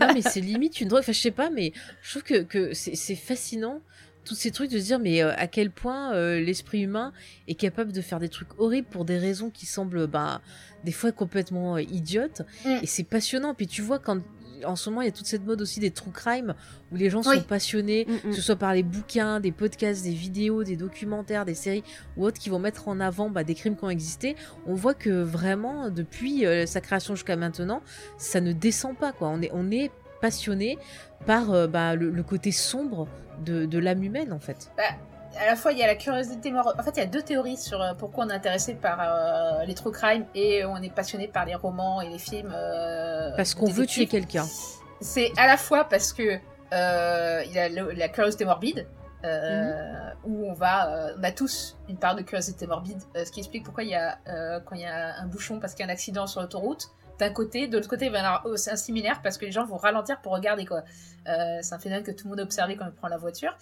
Non, 0.00 0.08
mais 0.12 0.22
c'est 0.22 0.40
limite 0.40 0.80
une 0.80 0.88
drogue. 0.88 1.00
Enfin, 1.00 1.12
je 1.12 1.20
sais 1.20 1.30
pas, 1.30 1.48
mais 1.48 1.72
je 2.02 2.10
trouve 2.10 2.22
que, 2.24 2.42
que 2.42 2.74
c'est 2.74 2.96
c'est 2.96 3.14
fascinant. 3.14 3.80
Tous 4.24 4.34
ces 4.34 4.50
trucs 4.50 4.70
de 4.72 4.78
se 4.78 4.84
dire, 4.84 4.98
mais 4.98 5.22
euh, 5.22 5.32
à 5.36 5.46
quel 5.46 5.70
point 5.70 6.12
euh, 6.14 6.40
l'esprit 6.40 6.80
humain 6.82 7.12
est 7.46 7.54
capable 7.54 7.92
de 7.92 8.00
faire 8.00 8.18
des 8.18 8.28
trucs 8.28 8.48
horribles 8.58 8.88
pour 8.88 9.04
des 9.04 9.18
raisons 9.18 9.50
qui 9.50 9.66
semblent, 9.66 10.06
bah, 10.08 10.40
des 10.84 10.90
fois 10.92 11.12
complètement 11.12 11.76
euh, 11.76 11.82
idiotes. 11.82 12.42
Mm. 12.64 12.78
Et 12.82 12.86
c'est 12.86 13.04
passionnant. 13.04 13.54
Puis 13.54 13.68
tu 13.68 13.82
vois, 13.82 14.00
quand 14.00 14.18
en 14.64 14.76
ce 14.76 14.88
moment, 14.90 15.02
il 15.02 15.06
y 15.06 15.08
a 15.08 15.12
toute 15.12 15.26
cette 15.26 15.44
mode 15.44 15.60
aussi 15.60 15.80
des 15.80 15.90
true 15.90 16.10
crime 16.10 16.54
où 16.92 16.96
les 16.96 17.10
gens 17.10 17.22
Oui. 17.26 17.36
sont 17.38 17.42
passionnés, 17.44 18.06
Mm, 18.08 18.12
mm. 18.12 18.30
que 18.30 18.32
ce 18.36 18.42
soit 18.42 18.56
par 18.56 18.74
les 18.74 18.82
bouquins, 18.82 19.40
des 19.40 19.52
podcasts, 19.52 20.04
des 20.04 20.12
vidéos, 20.12 20.64
des 20.64 20.76
documentaires, 20.76 21.44
des 21.44 21.54
séries 21.54 21.84
ou 22.16 22.24
autres 22.26 22.38
qui 22.38 22.48
vont 22.50 22.58
mettre 22.58 22.88
en 22.88 23.00
avant 23.00 23.30
bah, 23.30 23.44
des 23.44 23.54
crimes 23.54 23.76
qui 23.76 23.84
ont 23.84 23.90
existé. 23.90 24.36
On 24.66 24.74
voit 24.74 24.94
que 24.94 25.10
vraiment, 25.22 25.90
depuis 25.90 26.46
euh, 26.46 26.66
sa 26.66 26.80
création 26.80 27.14
jusqu'à 27.14 27.36
maintenant, 27.36 27.82
ça 28.18 28.40
ne 28.40 28.52
descend 28.52 28.96
pas. 28.96 29.12
Quoi. 29.12 29.28
On 29.28 29.40
est, 29.42 29.50
on 29.52 29.70
est 29.70 29.90
passionné 30.20 30.78
par 31.26 31.52
euh, 31.52 31.66
bah, 31.66 31.94
le, 31.94 32.10
le 32.10 32.22
côté 32.22 32.52
sombre 32.52 33.08
de, 33.44 33.64
de 33.66 33.78
l'âme 33.78 34.02
humaine, 34.02 34.32
en 34.32 34.38
fait. 34.40 34.70
À 35.40 35.46
la 35.46 35.56
fois 35.56 35.72
il 35.72 35.78
y 35.78 35.82
a 35.82 35.86
la 35.86 35.94
curiosité 35.96 36.50
morbide. 36.50 36.80
En 36.80 36.82
fait, 36.82 36.90
il 36.96 36.98
y 36.98 37.02
a 37.02 37.06
deux 37.06 37.22
théories 37.22 37.56
sur 37.56 37.80
euh, 37.80 37.94
pourquoi 37.94 38.24
on 38.24 38.28
est 38.30 38.34
intéressé 38.34 38.74
par 38.74 38.98
euh, 39.00 39.64
les 39.64 39.74
true 39.74 39.90
crime 39.92 40.26
et 40.34 40.64
on 40.64 40.76
est 40.78 40.92
passionné 40.94 41.28
par 41.28 41.44
les 41.44 41.54
romans 41.54 42.00
et 42.00 42.08
les 42.08 42.18
films. 42.18 42.52
euh, 42.54 43.30
Parce 43.36 43.54
qu'on 43.54 43.70
veut 43.70 43.86
tuer 43.86 44.06
quelqu'un. 44.06 44.46
C'est 45.00 45.30
à 45.36 45.46
la 45.46 45.56
fois 45.56 45.84
parce 45.84 46.12
que 46.12 46.38
euh, 46.72 47.42
il 47.46 47.52
y 47.52 47.58
a 47.58 47.68
le- 47.68 47.92
la 47.92 48.08
curiosité 48.08 48.44
morbide. 48.44 48.86
euh, 49.24 50.10
où 50.24 50.48
on 50.50 50.52
va, 50.52 51.10
on 51.16 51.22
a 51.22 51.30
tous 51.30 51.76
une 51.88 51.96
part 51.96 52.16
de 52.16 52.22
curiosité 52.22 52.66
morbide, 52.66 53.00
ce 53.14 53.30
qui 53.30 53.38
explique 53.38 53.62
pourquoi 53.64 53.84
il 53.84 53.90
y 53.90 53.94
a, 53.94 54.18
quand 54.64 54.74
il 54.74 54.80
y 54.80 54.84
a 54.84 55.14
un 55.20 55.26
bouchon 55.26 55.60
parce 55.60 55.74
qu'il 55.74 55.84
y 55.86 55.88
a 55.88 55.90
un 55.90 55.94
accident 55.94 56.26
sur 56.26 56.40
l'autoroute, 56.40 56.88
d'un 57.22 57.32
côté, 57.32 57.68
de 57.68 57.76
l'autre 57.76 57.88
côté, 57.88 58.10
aussi 58.44 58.70
un 58.70 58.76
similaire 58.76 59.20
parce 59.22 59.38
que 59.38 59.44
les 59.44 59.52
gens 59.52 59.64
vont 59.64 59.76
ralentir 59.76 60.20
pour 60.22 60.32
regarder 60.32 60.64
quoi. 60.66 60.82
Euh, 61.28 61.58
c'est 61.62 61.74
un 61.74 61.78
phénomène 61.78 62.04
que 62.04 62.10
tout 62.10 62.24
le 62.24 62.30
monde 62.30 62.40
a 62.40 62.42
observé 62.42 62.76
quand 62.76 62.84
il 62.86 62.92
prend 62.92 63.08
la 63.08 63.16
voiture. 63.16 63.56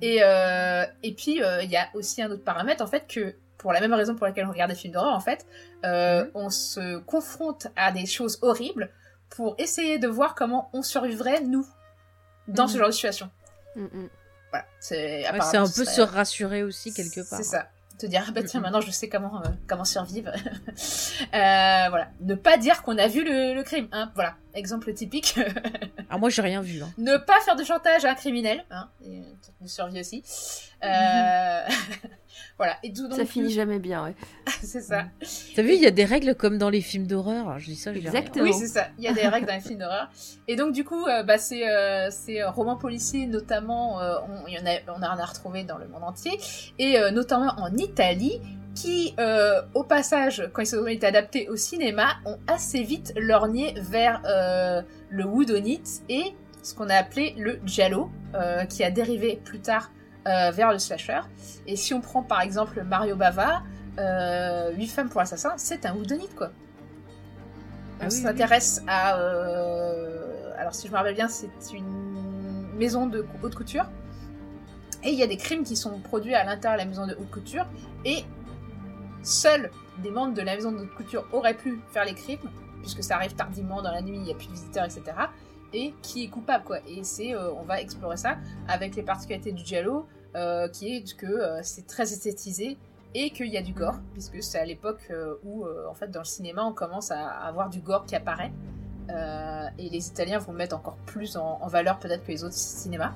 Et, 0.00 0.22
euh, 0.22 0.84
et 1.02 1.12
puis, 1.14 1.42
euh, 1.42 1.62
il 1.62 1.70
y 1.70 1.76
a 1.76 1.88
aussi 1.94 2.22
un 2.22 2.30
autre 2.30 2.42
paramètre, 2.44 2.82
en 2.82 2.86
fait, 2.86 3.06
que 3.06 3.34
pour 3.58 3.72
la 3.72 3.80
même 3.80 3.92
raison 3.92 4.14
pour 4.16 4.26
laquelle 4.26 4.46
on 4.46 4.50
regarde 4.50 4.70
des 4.70 4.76
films 4.76 4.94
d'horreur, 4.94 5.12
en 5.14 5.20
fait, 5.20 5.46
euh, 5.84 6.24
on 6.34 6.48
se 6.48 6.98
confronte 7.00 7.66
à 7.76 7.92
des 7.92 8.06
choses 8.06 8.38
horribles 8.42 8.88
pour 9.28 9.54
essayer 9.58 9.98
de 9.98 10.08
voir 10.08 10.34
comment 10.34 10.70
on 10.72 10.82
survivrait, 10.82 11.40
nous, 11.42 11.66
dans 12.48 12.66
ce 12.66 12.72
Mhm. 12.74 12.78
genre 12.78 12.88
de 12.88 12.92
situation. 12.94 13.30
Mm, 13.76 13.82
mm. 13.84 14.08
Voilà. 14.50 14.66
C'est 14.80 15.30
Ouais, 15.30 15.38
c'est 15.50 15.56
un 15.58 15.62
peu 15.64 15.84
serait- 15.84 15.94
se 15.94 16.00
rassurer 16.02 16.62
aussi, 16.62 16.92
quelque 16.94 17.20
part. 17.28 17.38
C'est 17.38 17.44
ça. 17.44 17.68
Te 18.02 18.08
dire, 18.08 18.24
ah 18.26 18.32
bah 18.32 18.42
tiens, 18.42 18.58
maintenant 18.58 18.80
je 18.80 18.90
sais 18.90 19.08
comment, 19.08 19.40
euh, 19.44 19.48
comment 19.68 19.84
survivre. 19.84 20.32
Euh, 21.34 21.86
voilà. 21.88 22.08
Ne 22.20 22.34
pas 22.34 22.56
dire 22.56 22.82
qu'on 22.82 22.98
a 22.98 23.06
vu 23.06 23.24
le, 23.24 23.54
le 23.54 23.62
crime. 23.62 23.86
Hein. 23.92 24.10
Voilà. 24.14 24.34
Exemple 24.54 24.92
typique. 24.94 25.38
Ah, 26.14 26.18
moi, 26.18 26.28
j'ai 26.28 26.42
rien 26.42 26.60
vu. 26.60 26.82
hein. 26.82 26.90
ne 26.98 27.16
pas 27.16 27.40
faire 27.42 27.56
de 27.56 27.64
chantage 27.64 28.04
à 28.04 28.10
un 28.10 28.14
criminel. 28.14 28.66
Hein. 28.70 28.90
Et, 29.02 29.20
euh, 29.20 29.22
de 29.62 29.66
survie 29.66 29.98
aussi. 30.00 30.22
Euh... 30.84 31.60
voilà. 32.58 32.76
Et 32.82 32.90
donc, 32.90 33.14
Ça 33.14 33.24
finit 33.24 33.50
jamais 33.50 33.78
bien, 33.78 34.04
ouais. 34.04 34.14
c'est 34.62 34.82
ça. 34.82 35.06
T'as 35.56 35.62
vu, 35.62 35.72
il 35.72 35.80
y 35.80 35.86
a 35.86 35.90
des 35.90 36.04
règles 36.04 36.34
comme 36.34 36.58
dans 36.58 36.68
les 36.68 36.82
films 36.82 37.06
d'horreur. 37.06 37.58
Je 37.58 37.64
dis 37.64 37.76
ça, 37.76 37.94
je 37.94 37.98
dis 37.98 38.08
rien. 38.10 38.18
Exactement. 38.20 38.44
Oui, 38.44 38.52
c'est 38.52 38.66
ça. 38.66 38.88
Il 38.98 39.04
y 39.04 39.08
a 39.08 39.14
des 39.14 39.26
règles 39.26 39.46
dans 39.46 39.54
les 39.54 39.60
films 39.60 39.78
d'horreur. 39.78 40.10
Et 40.48 40.56
donc, 40.56 40.72
du 40.74 40.84
coup, 40.84 41.06
euh, 41.06 41.22
bah, 41.22 41.38
c'est 41.38 41.66
euh, 41.66 42.10
c'est, 42.10 42.42
euh, 42.42 42.50
romans 42.50 42.76
policiers, 42.76 43.26
notamment, 43.26 44.00
euh, 44.02 44.16
on, 44.28 44.46
y 44.48 44.58
en 44.58 44.66
a, 44.66 44.80
on 44.88 44.98
en 44.98 45.18
a 45.18 45.24
retrouvé 45.24 45.64
dans 45.64 45.78
le 45.78 45.88
monde 45.88 46.04
entier, 46.04 46.38
et 46.78 46.98
euh, 46.98 47.10
notamment 47.10 47.54
en 47.56 47.74
Italie, 47.78 48.38
qui, 48.74 49.14
euh, 49.18 49.62
au 49.74 49.84
passage, 49.84 50.48
quand 50.52 50.62
ils 50.62 50.76
ont 50.76 50.86
été 50.86 51.06
adaptés 51.06 51.48
au 51.48 51.56
cinéma, 51.56 52.06
ont 52.24 52.38
assez 52.46 52.82
vite 52.82 53.12
lorgné 53.16 53.74
vers 53.78 54.22
euh, 54.26 54.82
le 55.10 55.24
whodunit 55.24 55.82
et 56.08 56.34
ce 56.62 56.74
qu'on 56.74 56.88
a 56.88 56.94
appelé 56.96 57.34
le 57.38 57.60
giallo, 57.64 58.10
euh, 58.34 58.64
qui 58.64 58.84
a 58.84 58.90
dérivé 58.90 59.40
plus 59.44 59.60
tard 59.60 59.90
vers 60.24 60.70
le 60.70 60.78
slasher. 60.78 61.20
Et 61.66 61.74
si 61.74 61.92
on 61.94 62.00
prend 62.00 62.22
par 62.22 62.42
exemple 62.42 62.80
Mario 62.84 63.16
Bava, 63.16 63.62
euh, 63.98 64.70
8 64.76 64.86
femmes 64.86 65.08
pour 65.08 65.20
assassin, 65.20 65.54
c'est 65.56 65.84
un 65.84 65.94
whodunit 65.96 66.28
quoi. 66.36 66.52
On 68.00 68.04
Ah 68.04 68.06
oui, 68.08 68.14
oui. 68.14 68.22
s'intéresse 68.22 68.82
à. 68.86 69.14
Alors, 70.58 70.74
si 70.74 70.86
je 70.86 70.92
me 70.92 70.96
rappelle 70.96 71.16
bien, 71.16 71.26
c'est 71.26 71.48
une 71.74 72.68
maison 72.76 73.06
de 73.06 73.26
haute 73.42 73.56
couture. 73.56 73.86
Et 75.02 75.10
il 75.10 75.18
y 75.18 75.24
a 75.24 75.26
des 75.26 75.36
crimes 75.36 75.64
qui 75.64 75.74
sont 75.74 75.98
produits 75.98 76.34
à 76.34 76.44
l'intérieur 76.44 76.78
de 76.78 76.84
la 76.84 76.88
maison 76.88 77.06
de 77.08 77.14
haute 77.14 77.30
couture. 77.30 77.66
Et 78.04 78.24
seuls 79.22 79.70
des 79.98 80.10
membres 80.10 80.34
de 80.34 80.42
la 80.42 80.56
maison 80.56 80.72
de 80.72 80.84
couture 80.84 81.26
auraient 81.32 81.56
pu 81.56 81.80
faire 81.92 82.04
les 82.04 82.14
crimes, 82.14 82.38
puisque 82.80 83.02
ça 83.02 83.16
arrive 83.16 83.34
tardivement 83.34 83.82
dans 83.82 83.92
la 83.92 84.02
nuit, 84.02 84.16
il 84.16 84.22
n'y 84.22 84.32
a 84.32 84.34
plus 84.34 84.48
de 84.48 84.52
visiteurs, 84.52 84.84
etc. 84.84 85.02
Et 85.72 85.94
qui 86.02 86.24
est 86.24 86.28
coupable, 86.28 86.64
quoi. 86.64 86.78
Et 86.86 87.02
c'est, 87.02 87.34
euh, 87.34 87.52
on 87.52 87.62
va 87.62 87.80
explorer 87.80 88.16
ça 88.16 88.36
avec 88.68 88.94
les 88.96 89.02
particularités 89.02 89.52
du 89.52 89.64
giallo, 89.64 90.06
euh, 90.34 90.68
qui 90.68 90.96
est 90.96 91.16
que 91.16 91.26
euh, 91.26 91.60
c'est 91.62 91.86
très 91.86 92.04
esthétisé 92.04 92.76
et 93.14 93.30
qu'il 93.30 93.48
y 93.48 93.56
a 93.56 93.62
du 93.62 93.72
gore, 93.72 93.96
puisque 94.12 94.42
c'est 94.42 94.58
à 94.58 94.64
l'époque 94.64 95.12
où, 95.44 95.66
en 95.66 95.92
fait, 95.92 96.10
dans 96.10 96.20
le 96.20 96.24
cinéma, 96.24 96.64
on 96.64 96.72
commence 96.72 97.10
à 97.10 97.28
avoir 97.28 97.68
du 97.68 97.80
gore 97.80 98.06
qui 98.06 98.16
apparaît. 98.16 98.52
Et 99.76 99.90
les 99.90 100.08
Italiens 100.08 100.38
vont 100.38 100.52
le 100.52 100.58
mettre 100.58 100.74
encore 100.74 100.96
plus 101.04 101.36
en, 101.36 101.58
en 101.60 101.68
valeur 101.68 101.98
peut-être 101.98 102.24
que 102.24 102.32
les 102.32 102.42
autres 102.42 102.54
cinémas. 102.54 103.12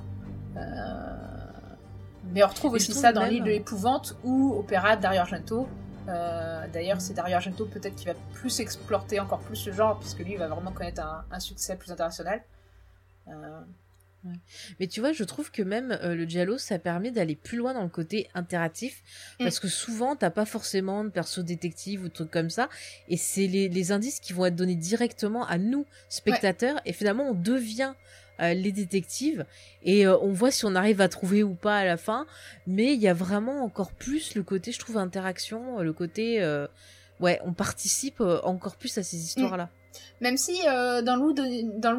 Mais 2.31 2.43
on 2.43 2.47
retrouve 2.47 2.73
Et 2.73 2.75
aussi 2.75 2.93
ça 2.93 3.11
dans 3.11 3.25
l'île 3.25 3.43
de 3.43 3.49
l'épouvante 3.49 4.15
ou 4.23 4.53
Opéra 4.53 4.95
Dario 4.97 5.21
Argento. 5.21 5.67
Euh, 6.07 6.67
D'ailleurs, 6.71 7.01
c'est 7.01 7.13
Dario 7.13 7.35
Argento 7.35 7.65
peut-être 7.65 7.95
qui 7.95 8.05
va 8.05 8.13
plus 8.33 8.59
exploiter 8.59 9.19
encore 9.19 9.39
plus 9.39 9.65
le 9.65 9.73
genre, 9.73 9.99
puisque 9.99 10.19
lui 10.19 10.33
il 10.33 10.37
va 10.37 10.47
vraiment 10.47 10.71
connaître 10.71 11.01
un, 11.01 11.25
un 11.31 11.39
succès 11.39 11.75
plus 11.75 11.91
international. 11.91 12.41
Euh, 13.27 13.61
Mais 14.79 14.87
tu 14.87 14.99
vois, 14.99 15.11
je 15.11 15.23
trouve 15.23 15.51
que 15.51 15.61
même 15.61 15.91
euh, 16.01 16.15
le 16.15 16.25
Giallo, 16.25 16.57
ça 16.57 16.79
permet 16.79 17.11
d'aller 17.11 17.35
plus 17.35 17.57
loin 17.57 17.73
dans 17.73 17.83
le 17.83 17.89
côté 17.89 18.29
interactif. 18.33 19.03
Mm. 19.39 19.43
Parce 19.43 19.59
que 19.59 19.67
souvent, 19.67 20.15
t'as 20.15 20.29
pas 20.29 20.45
forcément 20.45 21.03
de 21.03 21.09
perso 21.09 21.43
détective 21.43 22.03
ou 22.03 22.09
trucs 22.09 22.31
comme 22.31 22.49
ça. 22.49 22.69
Et 23.09 23.17
c'est 23.17 23.47
les, 23.47 23.69
les 23.69 23.91
indices 23.91 24.19
qui 24.19 24.33
vont 24.33 24.45
être 24.45 24.55
donnés 24.55 24.75
directement 24.75 25.45
à 25.45 25.57
nous, 25.57 25.85
spectateurs. 26.09 26.79
Et 26.85 26.93
finalement, 26.93 27.29
on 27.29 27.33
devient 27.33 27.93
euh, 28.39 28.53
les 28.53 28.71
détectives. 28.71 29.45
Et 29.83 30.05
euh, 30.07 30.17
on 30.21 30.31
voit 30.31 30.51
si 30.51 30.65
on 30.65 30.75
arrive 30.75 31.01
à 31.01 31.09
trouver 31.09 31.43
ou 31.43 31.53
pas 31.53 31.77
à 31.77 31.85
la 31.85 31.97
fin. 31.97 32.25
Mais 32.65 32.93
il 32.93 32.99
y 33.01 33.07
a 33.07 33.13
vraiment 33.13 33.63
encore 33.63 33.91
plus 33.91 34.35
le 34.35 34.43
côté, 34.43 34.71
je 34.71 34.79
trouve, 34.79 34.97
interaction. 34.97 35.79
Le 35.79 35.93
côté... 35.93 36.41
euh, 36.41 36.67
ouais, 37.19 37.39
on 37.45 37.53
participe 37.53 38.21
euh, 38.21 38.39
encore 38.43 38.75
plus 38.75 38.95
à 38.97 39.03
ces 39.03 39.17
histoires-là. 39.17 39.69
Même 40.21 40.37
si 40.37 40.55
euh, 40.67 41.01
dans 41.01 41.15
le 41.15 41.23
whodunit- 41.23 41.79
dans 41.79 41.91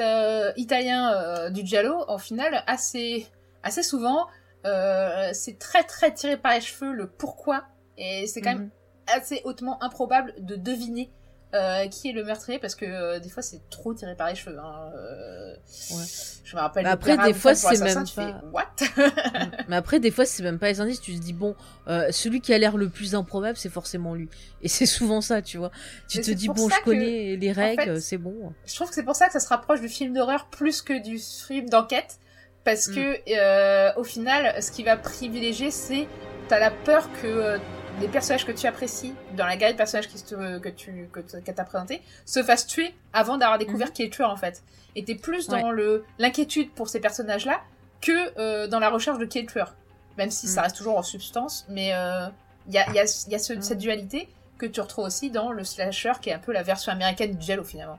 euh, 0.00 0.52
italien 0.56 1.12
euh, 1.14 1.50
du 1.50 1.64
giallo, 1.64 2.04
au 2.08 2.18
final, 2.18 2.62
assez, 2.66 3.26
assez 3.62 3.82
souvent, 3.82 4.26
euh, 4.66 5.30
c'est 5.32 5.58
très 5.58 5.82
très 5.82 6.12
tiré 6.12 6.36
par 6.36 6.52
les 6.52 6.60
cheveux 6.60 6.92
le 6.92 7.06
pourquoi, 7.06 7.64
et 7.96 8.26
c'est 8.26 8.42
quand 8.42 8.52
même 8.52 8.64
Mhm. 8.64 8.70
assez 9.16 9.40
hautement 9.44 9.82
improbable 9.82 10.34
de 10.40 10.56
deviner 10.56 11.10
euh, 11.54 11.86
qui 11.88 12.10
est 12.10 12.12
le 12.12 12.24
meurtrier, 12.24 12.58
parce 12.58 12.74
que 12.74 12.84
euh, 12.84 13.18
des 13.20 13.28
fois 13.28 13.42
c'est 13.42 13.60
trop 13.70 13.94
tiré 13.94 14.14
par 14.14 14.28
les 14.28 14.34
cheveux. 14.34 14.58
hein, 14.58 14.90
euh, 14.96 15.54
Ouais. 15.92 16.04
Je 16.44 16.54
me 16.54 16.60
rappelle. 16.60 16.84
Bah 16.84 16.90
de 16.90 16.94
après, 16.94 17.16
des 17.26 17.32
fois, 17.32 17.54
c'est 17.54 17.80
même 17.82 18.04
tu 18.04 18.14
fais, 18.14 18.30
pas- 18.32 18.40
What? 18.52 18.66
Mais 19.68 19.74
après, 19.76 19.98
des 19.98 20.10
fois, 20.12 20.24
c'est 20.24 20.42
même 20.44 20.58
pas 20.60 20.68
les 20.68 20.80
indices. 20.80 21.00
Tu 21.00 21.12
te 21.14 21.20
dis, 21.20 21.32
bon, 21.32 21.56
celui 22.10 22.40
qui 22.40 22.54
a 22.54 22.58
l'air 22.58 22.76
le 22.76 22.88
plus 22.88 23.14
improbable, 23.16 23.56
c'est 23.56 23.68
forcément 23.70 24.14
lui. 24.14 24.28
Et 24.62 24.68
c'est 24.68 24.86
souvent 24.86 25.20
ça, 25.20 25.42
tu 25.42 25.58
vois. 25.58 25.72
Tu 26.08 26.18
Mais 26.18 26.24
te 26.24 26.30
dis, 26.30 26.46
bon, 26.48 26.68
je 26.68 26.80
connais 26.84 27.36
les 27.36 27.52
règles, 27.52 27.94
fait, 27.96 28.00
c'est 28.00 28.18
bon. 28.18 28.52
Je 28.64 28.74
trouve 28.76 28.88
que 28.88 28.94
c'est 28.94 29.02
pour 29.02 29.16
ça 29.16 29.26
que 29.26 29.32
ça 29.32 29.40
se 29.40 29.48
rapproche 29.48 29.80
du 29.80 29.88
film 29.88 30.12
d'horreur 30.14 30.46
plus 30.46 30.82
que 30.82 31.02
du 31.02 31.18
film 31.18 31.68
d'enquête. 31.68 32.18
Parce 32.64 32.88
Mm. 32.88 32.94
que, 32.94 33.98
au 33.98 34.04
final, 34.04 34.60
ce 34.62 34.70
qui 34.70 34.82
va 34.84 34.96
privilégier, 34.96 35.70
c'est. 35.70 36.06
T'as 36.48 36.60
la 36.60 36.70
peur 36.70 37.08
que 37.20 37.58
les 38.00 38.08
personnages 38.08 38.44
que 38.44 38.52
tu 38.52 38.66
apprécies, 38.66 39.14
dans 39.36 39.46
la 39.46 39.56
galerie 39.56 39.74
de 39.74 39.78
personnages 39.78 40.08
qui 40.08 40.22
te- 40.22 40.58
que 40.58 40.68
tu 40.68 41.08
que 41.12 41.20
t- 41.20 41.40
qu'elle 41.42 41.54
t'a 41.54 41.64
présenté, 41.64 42.02
se 42.24 42.42
fassent 42.42 42.66
tuer 42.66 42.94
avant 43.12 43.38
d'avoir 43.38 43.58
découvert 43.58 43.92
qui 43.92 44.02
est 44.02 44.06
le 44.06 44.10
tueur, 44.10 44.30
en 44.30 44.36
fait. 44.36 44.62
Et 44.96 45.04
t'es 45.04 45.14
plus 45.14 45.48
dans 45.48 45.70
le 45.70 46.04
l'inquiétude 46.18 46.70
pour 46.72 46.88
ces 46.88 47.00
personnages-là 47.00 47.60
que 48.02 48.38
euh, 48.38 48.66
dans 48.66 48.78
la 48.78 48.90
recherche 48.90 49.18
de 49.18 49.24
qui 49.24 49.38
est 49.38 49.42
le 49.42 49.48
tueur. 49.48 49.74
Même 50.18 50.30
si 50.30 50.46
ça 50.48 50.60
Mm. 50.60 50.64
reste 50.64 50.76
toujours 50.76 50.98
en 50.98 51.02
substance, 51.02 51.64
mais 51.68 51.86
il 51.86 52.74
y 52.74 52.78
a, 52.78 52.90
y 52.92 52.98
a, 52.98 53.04
y 53.28 53.34
a 53.34 53.38
ce- 53.38 53.52
Mm. 53.54 53.62
cette 53.62 53.78
dualité 53.78 54.28
que 54.58 54.66
tu 54.66 54.80
retrouves 54.80 55.04
aussi 55.06 55.30
dans 55.30 55.52
le 55.52 55.64
slasher, 55.64 56.12
qui 56.22 56.30
est 56.30 56.32
un 56.32 56.38
peu 56.38 56.52
la 56.52 56.62
version 56.62 56.90
américaine 56.92 57.34
du 57.34 57.44
Jello, 57.46 57.64
finalement. 57.64 57.98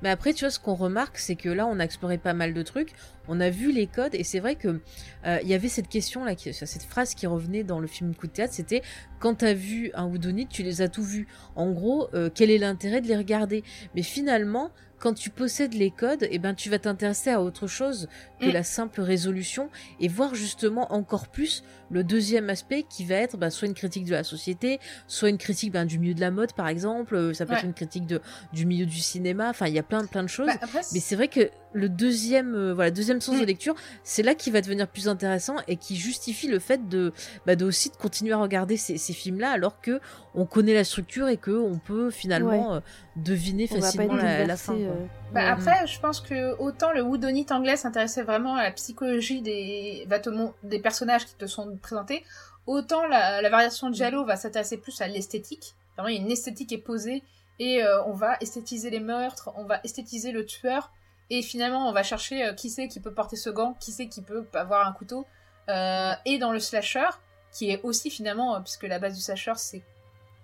Mais 0.00 0.08
après, 0.08 0.32
tu 0.32 0.44
vois, 0.46 0.50
ce 0.50 0.58
qu'on 0.58 0.74
remarque, 0.74 1.18
c'est 1.18 1.36
que 1.36 1.50
là, 1.50 1.66
on 1.66 1.78
a 1.78 1.84
exploré 1.84 2.16
pas 2.16 2.32
mal 2.32 2.54
de 2.54 2.62
trucs. 2.62 2.94
On 3.28 3.40
a 3.40 3.50
vu 3.50 3.72
les 3.72 3.86
codes, 3.86 4.14
et 4.14 4.24
c'est 4.24 4.40
vrai 4.40 4.56
que 4.56 4.80
euh, 5.26 5.38
il 5.42 5.48
y 5.48 5.54
avait 5.54 5.68
cette 5.68 5.88
question 5.88 6.24
là, 6.24 6.34
qui- 6.34 6.52
cette 6.52 6.82
phrase 6.82 7.14
qui 7.14 7.26
revenait 7.26 7.62
dans 7.64 7.78
le 7.80 7.86
film 7.86 8.14
Coup 8.14 8.26
de 8.26 8.32
théâtre, 8.32 8.54
c'était 8.54 8.82
quand 9.20 9.36
t'as 9.36 9.54
vu 9.54 9.90
un 9.94 10.06
Whodunit, 10.06 10.48
tu 10.48 10.62
les 10.62 10.82
as 10.82 10.88
tout 10.88 11.04
vus. 11.04 11.26
En 11.54 11.70
gros, 11.70 12.08
euh, 12.14 12.30
quel 12.34 12.50
est 12.50 12.58
l'intérêt 12.58 13.00
de 13.00 13.06
les 13.08 13.16
regarder? 13.16 13.62
Mais 13.94 14.02
finalement, 14.02 14.70
quand 14.98 15.14
tu 15.14 15.30
possèdes 15.30 15.74
les 15.74 15.90
codes, 15.90 16.28
eh 16.30 16.38
ben, 16.38 16.54
tu 16.54 16.70
vas 16.70 16.78
t'intéresser 16.78 17.30
à 17.30 17.42
autre 17.42 17.66
chose 17.66 18.08
que 18.40 18.46
Mm. 18.46 18.52
la 18.52 18.62
simple 18.62 19.00
résolution 19.00 19.68
et 19.98 20.06
voir 20.06 20.34
justement 20.36 20.92
encore 20.92 21.26
plus 21.28 21.64
le 21.90 22.04
deuxième 22.04 22.48
aspect 22.50 22.84
qui 22.88 23.04
va 23.04 23.16
être 23.16 23.36
bah, 23.36 23.50
soit 23.50 23.66
une 23.66 23.74
critique 23.74 24.04
de 24.04 24.12
la 24.12 24.22
société, 24.22 24.78
soit 25.08 25.28
une 25.28 25.38
critique 25.38 25.72
ben, 25.72 25.86
du 25.86 25.98
milieu 25.98 26.14
de 26.14 26.20
la 26.20 26.30
mode 26.30 26.52
par 26.52 26.68
exemple, 26.68 27.16
euh, 27.16 27.34
ça 27.34 27.46
peut 27.46 27.54
être 27.54 27.64
une 27.64 27.74
critique 27.74 28.06
de, 28.06 28.20
du 28.52 28.64
milieu 28.64 28.86
du 28.86 28.98
cinéma, 29.00 29.50
enfin 29.50 29.66
il 29.66 29.74
y 29.74 29.78
a 29.78 29.82
plein 29.82 30.04
plein 30.06 30.22
de 30.22 30.28
choses. 30.28 30.46
Bah, 30.46 30.58
après, 30.60 30.80
Mais 30.92 31.00
c'est 31.00 31.16
vrai 31.16 31.26
que 31.26 31.50
le 31.74 31.88
deuxième, 31.88 32.54
euh, 32.54 32.74
voilà, 32.74 32.90
deuxième 32.90 33.20
sens 33.20 33.36
de 33.38 33.42
Mm. 33.42 33.46
lecture, 33.46 33.74
c'est 34.04 34.22
là 34.22 34.34
qui 34.34 34.50
va 34.50 34.60
devenir 34.60 34.86
plus 34.88 35.08
intéressant 35.08 35.56
et 35.68 35.76
qui 35.76 35.96
justifie 35.96 36.48
le 36.48 36.58
fait 36.58 36.88
de, 36.88 37.12
bah, 37.46 37.56
de 37.56 37.64
aussi 37.64 37.90
de 37.90 37.96
continuer 37.96 38.32
à 38.32 38.38
regarder 38.38 38.76
ces, 38.76 38.98
ces 38.98 39.12
films-là 39.12 39.50
alors 39.50 39.80
que 39.80 40.00
on 40.34 40.44
connaît 40.46 40.74
la 40.74 40.84
structure 40.84 41.28
et 41.28 41.36
que 41.36 41.50
on 41.50 41.78
peut 41.78 42.10
finalement 42.10 42.74
euh, 42.74 42.80
deviner 43.16 43.68
On 43.70 43.80
facilement 43.80 44.16
la, 44.16 44.46
la 44.46 44.56
fin. 44.56 44.74
euh, 44.74 45.06
Bah 45.32 45.40
Ouais. 45.44 45.46
après, 45.48 45.86
je 45.86 45.98
pense 46.00 46.20
que 46.20 46.56
autant 46.58 46.92
le 46.92 47.02
whodunit 47.02 47.46
anglais 47.50 47.76
s'intéressait 47.76 48.22
vraiment 48.22 48.56
à 48.56 48.62
la 48.62 48.70
psychologie 48.70 49.40
des, 49.42 50.06
mon- 50.26 50.52
des 50.62 50.78
personnages 50.78 51.24
qui 51.26 51.34
te 51.36 51.46
sont 51.46 51.76
présentés, 51.80 52.22
autant 52.66 53.06
la, 53.06 53.40
la 53.42 53.50
variation 53.50 53.88
de 53.90 53.94
Giallo 53.94 54.24
va 54.24 54.36
s'intéresser 54.36 54.76
plus 54.76 55.00
à 55.00 55.08
l'esthétique. 55.08 55.74
Vraiment, 55.96 56.08
il 56.08 56.16
y 56.16 56.18
a 56.18 56.22
une 56.22 56.30
esthétique 56.30 56.72
est 56.72 56.78
posée 56.78 57.22
et 57.58 57.82
on 58.06 58.12
va 58.12 58.36
esthétiser 58.40 58.90
les 58.90 59.00
meurtres, 59.00 59.50
on 59.56 59.64
va 59.64 59.80
esthétiser 59.84 60.32
le 60.32 60.44
tueur 60.46 60.90
et 61.32 61.42
finalement 61.42 61.88
on 61.88 61.92
va 61.92 62.02
chercher 62.02 62.44
euh, 62.44 62.52
qui 62.52 62.68
c'est 62.68 62.88
qui 62.88 63.00
peut 63.00 63.12
porter 63.12 63.36
ce 63.36 63.48
gant, 63.50 63.74
qui 63.80 63.90
c'est 63.90 64.06
qui 64.06 64.20
peut 64.22 64.46
avoir 64.54 64.86
un 64.86 64.92
couteau. 64.92 65.26
Euh, 65.68 66.12
et 66.26 66.38
dans 66.38 66.52
le 66.52 66.58
slasher, 66.60 67.08
qui 67.52 67.70
est 67.70 67.80
aussi 67.82 68.10
finalement, 68.10 68.54
euh, 68.54 68.60
puisque 68.60 68.82
la 68.82 68.98
base 68.98 69.14
du 69.14 69.20
slasher 69.22 69.54
c'est 69.56 69.82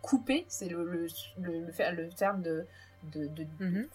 couper, 0.01 0.47
c'est 0.49 0.69
le, 0.69 0.85
le, 0.85 1.07
le, 1.39 2.09
terme 2.11 2.41
de, 2.41 2.67
de, 3.13 3.27
de, 3.27 3.47
Mhm. 3.59 3.89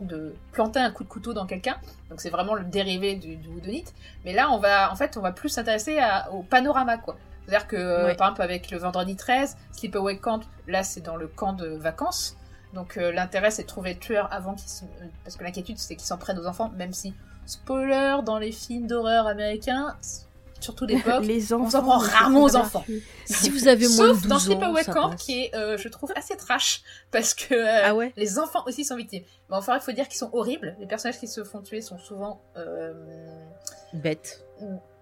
de 0.00 0.34
planter 0.52 0.80
un 0.80 0.90
coup 0.90 1.04
de 1.04 1.08
couteau 1.08 1.34
dans 1.34 1.46
quelqu'un. 1.46 1.76
Donc 2.08 2.20
c'est 2.22 2.30
vraiment 2.30 2.54
le 2.54 2.64
dérivé 2.64 3.16
du, 3.16 3.36
du 3.36 3.48
whodunit. 3.48 3.84
Mais 4.24 4.32
là, 4.32 4.50
on 4.50 4.58
va, 4.58 4.90
en 4.90 4.96
fait, 4.96 5.16
on 5.18 5.20
va 5.20 5.32
plus 5.32 5.50
s'intéresser 5.50 5.98
au 6.32 6.42
panorama, 6.42 6.96
quoi. 6.96 7.16
C'est-à-dire 7.44 7.66
que, 7.66 8.14
par 8.16 8.28
exemple, 8.28 8.42
avec 8.42 8.70
le 8.70 8.78
vendredi 8.78 9.16
13, 9.16 9.56
Sleepaway 9.72 10.18
Camp, 10.18 10.40
là, 10.66 10.82
c'est 10.82 11.00
dans 11.00 11.16
le 11.16 11.26
camp 11.26 11.52
de 11.54 11.66
vacances. 11.66 12.36
Donc 12.74 12.96
euh, 12.96 13.12
l'intérêt, 13.12 13.50
c'est 13.50 13.62
de 13.62 13.68
trouver 13.68 13.94
le 13.94 13.98
tueur 13.98 14.28
avant 14.32 14.54
qu'il 14.54 14.68
se... 14.68 14.84
euh, 14.84 15.06
Parce 15.24 15.36
que 15.36 15.44
l'inquiétude, 15.44 15.78
c'est 15.78 15.96
qu'ils 15.96 16.06
s'en 16.06 16.18
prennent 16.18 16.38
aux 16.38 16.46
enfants, 16.46 16.70
même 16.76 16.92
si, 16.92 17.14
spoiler, 17.46 18.18
dans 18.24 18.38
les 18.38 18.52
films 18.52 18.86
d'horreur 18.86 19.26
américains, 19.26 19.96
surtout 20.60 20.86
d'époque, 20.86 21.24
les 21.24 21.52
enfants. 21.52 21.64
on 21.64 21.70
s'en 21.70 21.82
prend 21.82 21.98
rarement 21.98 22.42
aux 22.42 22.56
enfants. 22.56 22.84
Si 23.24 23.48
vous 23.48 23.68
avez 23.68 23.88
moins 23.88 24.08
de 24.08 24.12
Sauf 24.14 24.22
12 24.22 24.28
dans 24.28 24.36
ans, 24.36 24.38
Sleepaway 24.38 24.84
Camp, 24.84 25.14
qui 25.16 25.44
est, 25.44 25.54
euh, 25.54 25.78
je 25.78 25.88
trouve, 25.88 26.12
assez 26.14 26.36
trash, 26.36 26.82
parce 27.10 27.32
que 27.32 27.54
euh, 27.54 27.82
Ah 27.84 27.94
ouais 27.94 28.12
les 28.16 28.38
enfants 28.38 28.62
aussi 28.66 28.84
sont 28.84 28.96
victimes. 28.96 29.22
Mais 29.48 29.56
enfin, 29.56 29.76
il 29.76 29.80
faut 29.80 29.92
dire 29.92 30.06
qu'ils 30.08 30.18
sont 30.18 30.30
horribles. 30.34 30.76
Les 30.78 30.86
personnages 30.86 31.18
qui 31.18 31.28
se 31.28 31.44
font 31.44 31.62
tuer 31.62 31.80
sont 31.80 31.98
souvent 31.98 32.40
euh, 32.56 32.92
Bête. 33.94 34.44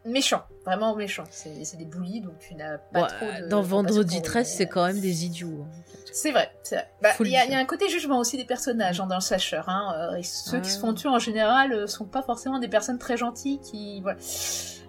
Méchants, 0.06 0.42
vraiment 0.64 0.94
méchants. 0.96 1.24
C'est 1.30 1.76
des 1.76 1.84
bullies, 1.84 2.20
donc 2.20 2.38
tu 2.38 2.54
n'as 2.54 2.78
pas 2.78 3.02
Ouais, 3.02 3.08
trop 3.08 3.42
de... 3.42 3.48
dans 3.48 3.62
Vendredi 3.62 4.16
compassion 4.16 4.20
pour 4.22 4.30
13, 4.30 4.46
eux. 4.46 4.54
c'est 4.56 4.66
quand 4.66 4.86
même 4.86 5.00
des 5.00 5.24
idiots. 5.24 5.64
hein. 5.66 5.82
C'est 6.12 6.30
vrai, 6.32 6.50
c'est 6.62 6.76
vrai. 6.76 6.88
Bah, 7.02 7.10
Il 7.20 7.26
y, 7.28 7.36
a- 7.36 7.40
dire. 7.40 7.48
il 7.48 7.52
y 7.52 7.54
a 7.54 7.58
un 7.58 7.64
côté 7.66 7.88
jugement 7.90 8.18
aussi 8.18 8.36
des 8.38 8.44
personnages 8.46 9.00
hein, 9.00 9.06
dans 9.06 9.16
le 9.16 9.20
slasher. 9.20 9.60
Hein. 9.66 9.94
Euh, 10.12 10.16
et 10.16 10.22
ceux 10.22 10.60
qui 10.60 10.70
se 10.70 10.78
font 10.78 10.94
tuer 10.94 11.10
en 11.10 11.18
général 11.18 11.72
euh, 11.74 11.86
sont 11.86 12.06
pas 12.06 12.22
forcément 12.22 12.58
des 12.58 12.68
personnes 12.68 12.98
très 12.98 13.16
gentilles 13.16 13.60
qui... 13.60 14.00
Voilà. 14.00 14.18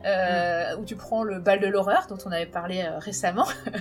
Euh, 0.06 0.78
Où 0.78 0.86
tu 0.86 0.96
prends 0.96 1.24
le 1.24 1.40
bal 1.40 1.60
de 1.60 1.68
l'horreur, 1.68 2.06
dont 2.08 2.18
on 2.26 2.32
avait 2.32 2.46
parlé 2.46 2.84
euh, 2.84 2.98
récemment. 3.00 3.48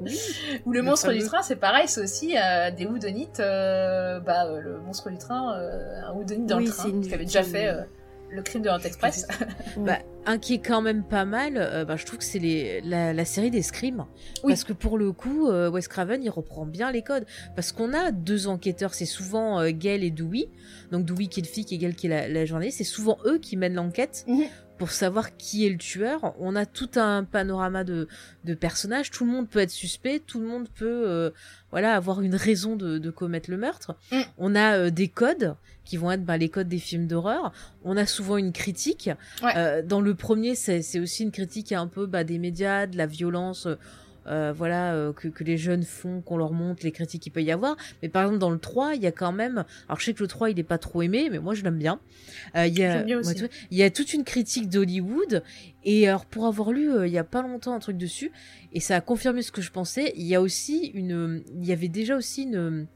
Oui. 0.00 0.18
Ou 0.66 0.72
le, 0.72 0.80
Le 0.80 0.84
monstre 0.84 1.12
du 1.12 1.22
train, 1.24 1.40
c'est 1.42 1.54
pareil, 1.54 1.86
c'est 1.86 2.00
aussi 2.02 2.36
euh, 2.36 2.72
des 2.72 2.84
houdonites. 2.84 3.38
euh, 3.38 4.18
bah, 4.18 4.44
euh, 4.46 4.58
le 4.60 4.78
monstre 4.80 5.08
du 5.08 5.16
train, 5.18 5.52
un 5.54 6.12
houdonite 6.14 6.46
dans 6.46 6.56
Oui, 6.58 6.64
le 6.66 6.72
train, 6.72 6.82
c'est 6.82 6.88
une- 6.90 7.06
qui 7.06 7.14
avait 7.14 7.24
déjà 7.24 7.44
fait 7.44 7.72
le 8.34 8.42
crime 8.42 8.62
de 8.62 8.68
Hunt 8.68 8.80
Express. 8.80 9.26
Bah, 9.76 9.98
un 10.26 10.38
qui 10.38 10.54
est 10.54 10.58
quand 10.58 10.80
même 10.82 11.02
pas 11.04 11.24
mal, 11.24 11.54
euh, 11.56 11.84
bah, 11.84 11.96
je 11.96 12.04
trouve 12.06 12.18
que 12.18 12.24
c'est 12.24 12.38
les- 12.38 12.80
la, 12.82 13.12
la 13.12 13.24
série 13.24 13.50
des. 13.50 13.62
Oui. 13.82 13.98
Parce 14.52 14.64
que 14.64 14.72
pour 14.72 14.98
le 14.98 15.12
coup, 15.12 15.48
euh, 15.48 15.70
Wes 15.70 15.86
Craven, 15.88 16.22
il 16.22 16.30
reprend 16.30 16.64
bien 16.66 16.90
les 16.92 17.02
codes. 17.02 17.26
Parce 17.56 17.72
qu'on 17.72 17.92
a 17.92 18.10
deux 18.12 18.46
enquêteurs, 18.46 18.94
c'est 18.94 19.04
souvent 19.06 19.60
euh, 19.60 19.70
Gail 19.70 20.04
et 20.04 20.10
Dewey. 20.10 20.48
Donc 20.92 21.04
Dewey 21.04 21.26
qui 21.26 21.40
est 21.40 21.42
le 21.42 21.48
flic 21.48 21.72
et 21.72 21.78
Gail 21.78 21.94
qui 21.94 22.06
est 22.06 22.10
la, 22.10 22.28
la 22.28 22.44
journaliste. 22.44 22.78
C'est 22.78 22.84
souvent 22.84 23.18
eux 23.26 23.38
qui 23.38 23.56
mènent 23.56 23.74
l'enquête 23.74 24.24
Mhm. 24.28 24.44
Pour 24.78 24.90
savoir 24.90 25.36
qui 25.36 25.66
est 25.66 25.70
le 25.70 25.78
tueur. 25.78 26.34
On 26.38 26.56
a 26.56 26.66
tout 26.66 26.90
un 26.96 27.24
panorama 27.24 27.84
de, 27.84 28.08
de 28.44 28.54
personnages. 28.54 29.10
Tout 29.10 29.24
le 29.24 29.30
monde 29.30 29.48
peut 29.48 29.60
être 29.60 29.70
suspect. 29.70 30.20
Tout 30.20 30.40
le 30.40 30.46
monde 30.46 30.68
peut 30.68 31.04
euh, 31.06 31.30
voilà, 31.70 31.94
avoir 31.94 32.20
une 32.22 32.34
raison 32.34 32.76
de, 32.76 32.98
de 32.98 33.10
commettre 33.10 33.50
le 33.50 33.56
meurtre. 33.56 33.96
Mm. 34.10 34.20
On 34.38 34.54
a 34.54 34.76
euh, 34.76 34.90
des 34.90 35.08
codes 35.08 35.56
qui 35.84 35.96
vont 35.96 36.10
être 36.10 36.24
bah, 36.24 36.36
les 36.36 36.48
codes 36.48 36.68
des 36.68 36.78
films 36.78 37.06
d'horreur. 37.06 37.52
On 37.84 37.96
a 37.96 38.06
souvent 38.06 38.36
une 38.36 38.52
critique. 38.52 39.10
Ouais. 39.42 39.52
Euh, 39.56 39.82
dans 39.82 40.00
le 40.00 40.14
premier, 40.14 40.54
c'est 40.54 40.82
c'est 40.82 40.98
aussi 40.98 41.22
une 41.22 41.30
critique 41.30 41.72
un 41.72 41.86
peu 41.86 42.06
bah, 42.06 42.24
des 42.24 42.38
médias, 42.38 42.86
de 42.86 42.96
la 42.96 43.06
violence, 43.06 43.66
euh, 43.66 43.76
euh, 44.26 44.52
voilà, 44.56 44.94
euh, 44.94 45.12
que, 45.12 45.28
que 45.28 45.44
les 45.44 45.56
jeunes 45.56 45.82
font, 45.82 46.20
qu'on 46.20 46.36
leur 46.36 46.52
montre 46.52 46.84
les 46.84 46.92
critiques 46.92 47.22
qu'il 47.22 47.32
peut 47.32 47.42
y 47.42 47.52
avoir. 47.52 47.76
Mais 48.02 48.08
par 48.08 48.22
exemple, 48.22 48.38
dans 48.38 48.50
le 48.50 48.58
3, 48.58 48.94
il 48.94 49.02
y 49.02 49.06
a 49.06 49.12
quand 49.12 49.32
même. 49.32 49.64
Alors, 49.88 50.00
je 50.00 50.06
sais 50.06 50.14
que 50.14 50.22
le 50.22 50.28
3, 50.28 50.50
il 50.50 50.58
est 50.58 50.64
pas 50.64 50.78
trop 50.78 51.02
aimé, 51.02 51.28
mais 51.30 51.38
moi, 51.38 51.54
je 51.54 51.62
l'aime 51.62 51.78
bien. 51.78 52.00
Euh, 52.56 52.66
il 52.66 52.78
y 52.78 52.84
a, 52.84 53.02
bien 53.02 53.20
ouais, 53.20 53.34
il 53.70 53.78
y 53.78 53.82
a 53.82 53.90
toute 53.90 54.14
une 54.14 54.24
critique 54.24 54.68
d'Hollywood. 54.68 55.42
Et 55.84 56.08
alors, 56.08 56.24
pour 56.24 56.46
avoir 56.46 56.72
lu 56.72 56.88
il 57.06 57.12
y 57.12 57.18
a 57.18 57.24
pas 57.24 57.42
longtemps 57.42 57.74
un 57.74 57.78
truc 57.78 57.98
dessus, 57.98 58.32
et 58.72 58.80
ça 58.80 58.96
a 58.96 59.00
confirmé 59.00 59.42
ce 59.42 59.52
que 59.52 59.60
je 59.60 59.70
pensais, 59.70 60.12
il 60.16 60.24
y 60.24 60.34
a 60.34 60.40
aussi 60.40 60.90
une. 60.94 61.42
Il 61.56 61.64
y 61.64 61.72
avait 61.72 61.88
déjà 61.88 62.16
aussi 62.16 62.44
une. 62.44 62.86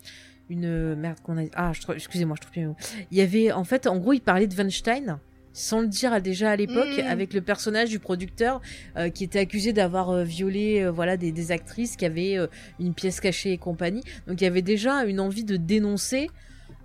Une 0.50 0.94
merde 0.94 1.18
qu'on 1.22 1.36
a. 1.36 1.42
Ah, 1.54 1.72
excusez-moi, 1.94 2.34
je 2.40 2.46
trouve 2.46 2.68
mots. 2.68 2.76
Il 3.10 3.18
y 3.18 3.20
avait 3.20 3.52
en 3.52 3.64
fait, 3.64 3.86
en 3.86 3.98
gros, 3.98 4.14
il 4.14 4.22
parlait 4.22 4.46
de 4.46 4.54
Weinstein 4.54 5.18
sans 5.58 5.80
le 5.80 5.88
dire 5.88 6.20
déjà 6.22 6.50
à 6.52 6.56
l'époque, 6.56 6.96
Mm. 6.98 7.06
avec 7.08 7.34
le 7.34 7.40
personnage 7.40 7.88
du 7.90 7.98
producteur 7.98 8.60
euh, 8.96 9.10
qui 9.10 9.24
était 9.24 9.40
accusé 9.40 9.72
d'avoir 9.72 10.10
euh, 10.10 10.22
violé 10.22 10.80
euh, 10.82 10.90
voilà 10.90 11.16
des, 11.16 11.32
des 11.32 11.50
actrices 11.52 11.96
qui 11.96 12.04
avaient 12.06 12.36
une 12.78 12.94
pièce 12.94 13.20
cachée 13.20 13.52
et 13.52 13.58
compagnie. 13.58 14.02
Donc 14.26 14.40
il 14.40 14.44
y 14.44 14.46
avait 14.46 14.62
déjà 14.62 15.04
une 15.04 15.20
envie 15.20 15.44
de 15.44 15.56
dénoncer 15.56 16.30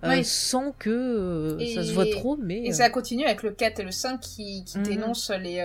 Oui. 0.02 0.24
sans 0.24 0.72
que 0.72 1.56
ça 1.74 1.82
se 1.84 1.92
voit 1.92 2.06
trop, 2.06 2.36
mais 2.36 2.62
Et 2.66 2.72
ça 2.72 2.90
continue 2.90 3.24
avec 3.24 3.42
le 3.42 3.52
4 3.52 3.80
et 3.80 3.84
le 3.84 3.90
5 3.92 4.20
qui, 4.20 4.64
qui 4.64 4.78
Mhm. 4.78 4.84
dénoncent 4.84 5.30
les 5.30 5.62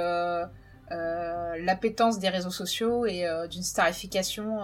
l'appétence 1.64 2.20
des 2.20 2.30
réseaux 2.30 2.52
sociaux 2.52 3.06
et 3.06 3.24
d'une 3.50 3.64
starification. 3.64 4.60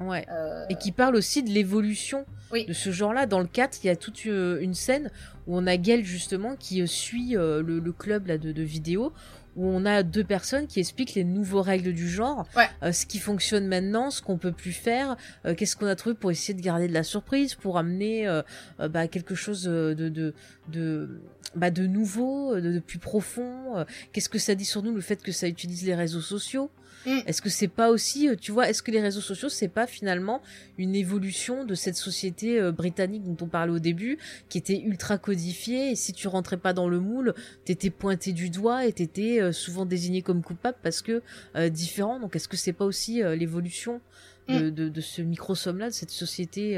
Ouais. 0.00 0.26
euh, 0.30 0.64
Et 0.68 0.74
qui 0.76 0.92
parle 0.92 1.16
aussi 1.16 1.42
de 1.42 1.50
l'évolution 1.50 2.24
Oui. 2.52 2.66
de 2.66 2.72
ce 2.72 2.90
genre-là. 2.90 3.26
Dans 3.26 3.40
le 3.40 3.46
4, 3.46 3.84
il 3.84 3.86
y 3.88 3.90
a 3.90 3.96
toute 3.96 4.20
euh, 4.26 4.58
une 4.60 4.74
scène 4.74 5.10
où 5.46 5.56
on 5.56 5.66
a 5.66 5.76
Gail 5.76 6.04
justement 6.04 6.56
qui 6.56 6.80
euh, 6.82 6.86
suit 6.86 7.30
le, 7.32 7.62
le 7.62 7.92
club 7.92 8.26
là, 8.26 8.38
de, 8.38 8.52
de 8.52 8.62
vidéos, 8.62 9.12
où 9.56 9.66
on 9.66 9.84
a 9.84 10.04
deux 10.04 10.22
personnes 10.22 10.68
qui 10.68 10.78
expliquent 10.78 11.14
les 11.14 11.24
nouveaux 11.24 11.60
règles 11.60 11.92
du 11.92 12.08
genre, 12.08 12.46
Ouais. 12.56 12.68
euh, 12.84 12.92
ce 12.92 13.04
qui 13.04 13.18
fonctionne 13.18 13.66
maintenant, 13.66 14.10
ce 14.10 14.22
qu'on 14.22 14.38
peut 14.38 14.52
plus 14.52 14.72
faire, 14.72 15.16
euh, 15.44 15.54
qu'est-ce 15.56 15.74
qu'on 15.76 15.86
a 15.86 15.96
trouvé 15.96 16.14
pour 16.14 16.30
essayer 16.30 16.54
de 16.54 16.62
garder 16.62 16.86
de 16.86 16.94
la 16.94 17.02
surprise, 17.02 17.56
pour 17.56 17.76
amener 17.76 18.28
euh, 18.28 18.42
bah, 18.88 19.08
quelque 19.08 19.34
chose 19.34 19.64
de, 19.64 19.92
de, 19.94 20.34
de, 20.68 21.20
bah, 21.56 21.70
de 21.72 21.84
nouveau, 21.86 22.54
de, 22.54 22.72
de 22.72 22.78
plus 22.78 23.00
profond. 23.00 23.84
qu'est-ce 24.12 24.28
que 24.28 24.38
ça 24.38 24.54
dit 24.54 24.64
sur 24.64 24.82
nous 24.84 24.94
le 24.94 25.00
fait 25.00 25.20
que 25.20 25.32
ça 25.32 25.48
utilise 25.48 25.84
les 25.84 25.96
réseaux 25.96 26.20
sociaux? 26.20 26.70
Mm. 27.06 27.18
Est-ce 27.26 27.40
que 27.40 27.48
c'est 27.48 27.68
pas 27.68 27.90
aussi, 27.90 28.28
euh, 28.28 28.36
tu 28.36 28.52
vois, 28.52 28.68
est-ce 28.68 28.82
que 28.82 28.90
les 28.90 29.00
réseaux 29.00 29.20
sociaux 29.20 29.48
c'est 29.48 29.68
pas 29.68 29.86
finalement 29.86 30.42
une 30.78 30.94
évolution 30.94 31.64
de 31.64 31.74
cette 31.74 31.96
société 31.96 32.60
euh, 32.60 32.72
britannique 32.72 33.24
dont 33.24 33.36
on 33.44 33.48
parlait 33.48 33.72
au 33.72 33.78
début, 33.78 34.18
qui 34.48 34.58
était 34.58 34.78
ultra 34.78 35.18
codifiée 35.18 35.92
et 35.92 35.96
si 35.96 36.12
tu 36.12 36.28
rentrais 36.28 36.58
pas 36.58 36.72
dans 36.72 36.88
le 36.88 37.00
moule, 37.00 37.34
t'étais 37.64 37.90
pointé 37.90 38.32
du 38.32 38.50
doigt 38.50 38.86
et 38.86 38.92
t'étais 38.92 39.40
euh, 39.40 39.52
souvent 39.52 39.86
désigné 39.86 40.22
comme 40.22 40.42
coupable 40.42 40.78
parce 40.82 41.02
que 41.02 41.22
euh, 41.56 41.68
différent. 41.68 42.20
Donc 42.20 42.36
est-ce 42.36 42.48
que 42.48 42.56
c'est 42.56 42.72
pas 42.72 42.84
aussi 42.84 43.22
l'évolution 43.22 44.00
de, 44.48 44.70
de, 44.70 44.88
de 44.88 45.00
ce 45.00 45.22
microsomme 45.22 45.78
là, 45.78 45.86
de 45.88 45.94
cette 45.94 46.10
société, 46.10 46.76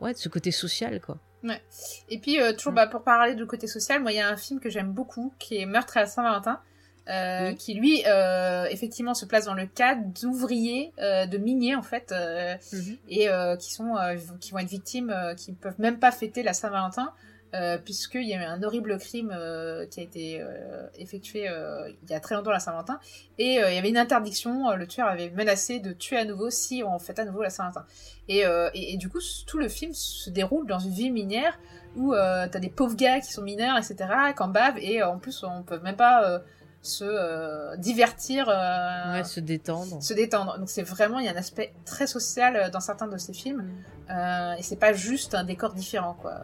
ouais, 0.00 0.12
de 0.12 0.18
ce 0.18 0.28
côté 0.28 0.50
social 0.50 1.00
quoi? 1.00 1.18
Et 2.08 2.18
puis, 2.18 2.40
euh, 2.40 2.52
toujours 2.52 2.72
Mm. 2.72 2.76
bah, 2.76 2.86
pour 2.86 3.02
parler 3.02 3.34
du 3.34 3.46
côté 3.46 3.66
social, 3.66 4.02
moi, 4.02 4.12
il 4.12 4.16
y 4.16 4.20
a 4.20 4.28
un 4.28 4.36
film 4.36 4.60
que 4.60 4.70
j'aime 4.70 4.92
beaucoup 4.92 5.32
qui 5.38 5.56
est 5.56 5.66
Meurtre 5.66 5.96
à 5.96 6.00
la 6.00 6.06
Saint-Valentin. 6.06 6.60
Euh, 7.08 7.48
Oui. 7.48 7.56
qui 7.56 7.74
lui 7.74 8.02
euh, 8.06 8.66
effectivement 8.70 9.14
se 9.14 9.24
place 9.24 9.46
dans 9.46 9.54
le 9.54 9.66
cadre 9.66 10.02
d'ouvriers 10.20 10.92
euh, 11.00 11.26
de 11.26 11.38
miniers 11.38 11.74
en 11.74 11.82
fait 11.82 12.12
euh, 12.12 12.54
et 13.08 13.28
euh, 13.28 13.56
qui 13.56 13.72
sont 13.72 13.96
euh, 13.96 14.16
qui 14.40 14.52
vont 14.52 14.58
être 14.58 14.68
victimes 14.68 15.10
euh, 15.10 15.34
qui 15.34 15.52
peuvent 15.52 15.80
même 15.80 15.98
pas 15.98 16.10
fêter 16.12 16.42
la 16.42 16.52
Saint-Valentin 16.52 17.12
euh, 17.54 17.78
puisqu'il 17.78 18.24
y 18.28 18.34
a 18.34 18.36
eu 18.36 18.44
un 18.44 18.62
horrible 18.62 18.98
crime 18.98 19.32
euh, 19.34 19.86
qui 19.86 20.00
a 20.00 20.02
été 20.02 20.38
euh, 20.42 20.86
effectué 20.98 21.48
euh, 21.48 21.90
il 22.02 22.10
y 22.10 22.14
a 22.14 22.20
très 22.20 22.34
longtemps 22.34 22.50
la 22.50 22.60
Saint-Valentin. 22.60 23.00
Et 23.38 23.62
euh, 23.62 23.70
il 23.70 23.74
y 23.74 23.78
avait 23.78 23.88
une 23.88 23.96
interdiction 23.96 24.68
euh, 24.68 24.76
le 24.76 24.86
tueur 24.86 25.08
avait 25.08 25.30
menacé 25.30 25.80
de 25.80 25.94
tuer 25.94 26.18
à 26.18 26.26
nouveau 26.26 26.50
si 26.50 26.82
on 26.86 26.98
fête 26.98 27.18
à 27.18 27.24
nouveau 27.24 27.42
la 27.42 27.48
Saint-Valentin. 27.48 27.86
Et, 28.28 28.44
euh, 28.44 28.68
et, 28.74 28.92
et 28.92 28.96
du 28.98 29.08
coup 29.08 29.20
tout 29.46 29.56
le 29.56 29.68
film 29.70 29.94
se 29.94 30.28
déroule 30.28 30.66
dans 30.66 30.78
une 30.78 30.92
ville 30.92 31.12
minière 31.14 31.58
où 31.96 32.12
euh, 32.12 32.46
t'as 32.52 32.58
des 32.58 32.68
pauvres 32.68 32.96
gars 32.96 33.18
qui 33.20 33.32
sont 33.32 33.40
mineurs 33.40 33.78
etc 33.78 33.96
qui 34.36 34.42
en 34.42 34.48
bavent 34.48 34.76
et 34.78 35.00
euh, 35.00 35.08
en 35.08 35.18
plus 35.18 35.42
on 35.42 35.62
peut 35.62 35.78
même 35.80 35.96
pas 35.96 36.28
euh, 36.28 36.38
se 36.80 37.04
euh, 37.04 37.76
divertir 37.76 38.48
euh, 38.48 39.12
Ouais, 39.14 39.24
se 39.24 39.40
détendre. 39.40 40.02
se 40.02 40.14
détendre. 40.14 40.58
Donc 40.58 40.70
c'est 40.70 40.82
vraiment, 40.82 41.18
il 41.18 41.26
y 41.26 41.28
a 41.28 41.32
un 41.32 41.36
aspect 41.36 41.72
très 41.84 42.06
social 42.06 42.56
euh, 42.56 42.70
dans 42.70 42.80
certains 42.80 43.08
de 43.08 43.18
ces 43.18 43.32
films. 43.32 43.62
Mm. 43.62 44.12
Euh, 44.12 44.54
et 44.54 44.62
c'est 44.62 44.76
pas 44.76 44.92
juste 44.92 45.34
un 45.34 45.44
décor 45.44 45.74
différent, 45.74 46.14
quoi. 46.20 46.34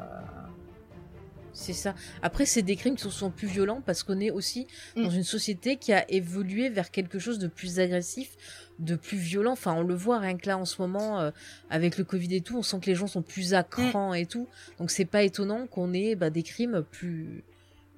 C'est 1.56 1.72
ça. 1.72 1.94
Après, 2.20 2.46
c'est 2.46 2.62
des 2.62 2.74
crimes 2.74 2.96
qui 2.96 3.08
sont 3.08 3.30
plus 3.30 3.46
violents 3.46 3.80
parce 3.86 4.02
qu'on 4.02 4.18
est 4.18 4.32
aussi 4.32 4.66
Mm. 4.96 5.04
dans 5.04 5.10
une 5.10 5.22
société 5.22 5.76
qui 5.76 5.92
a 5.92 6.04
évolué 6.10 6.68
vers 6.68 6.90
quelque 6.90 7.20
chose 7.20 7.38
de 7.38 7.46
plus 7.46 7.78
agressif, 7.78 8.36
de 8.80 8.96
plus 8.96 9.16
violent. 9.18 9.52
Enfin, 9.52 9.72
on 9.74 9.82
le 9.84 9.94
voit 9.94 10.18
rien 10.18 10.36
que 10.36 10.48
là 10.48 10.58
en 10.58 10.64
ce 10.64 10.82
moment 10.82 11.30
avec 11.70 11.96
le 11.96 12.02
Covid 12.02 12.34
et 12.34 12.40
tout, 12.40 12.58
on 12.58 12.62
sent 12.62 12.80
que 12.80 12.86
les 12.86 12.96
gens 12.96 13.06
sont 13.06 13.22
plus 13.22 13.54
à 13.54 13.62
cran 13.62 14.10
Mm. 14.10 14.14
et 14.16 14.26
tout. 14.26 14.48
Donc 14.80 14.90
c'est 14.90 15.04
pas 15.04 15.22
étonnant 15.22 15.68
qu'on 15.68 15.92
ait 15.94 16.16
bah, 16.16 16.28
des 16.30 16.42
crimes 16.42 16.82
plus 16.90 17.44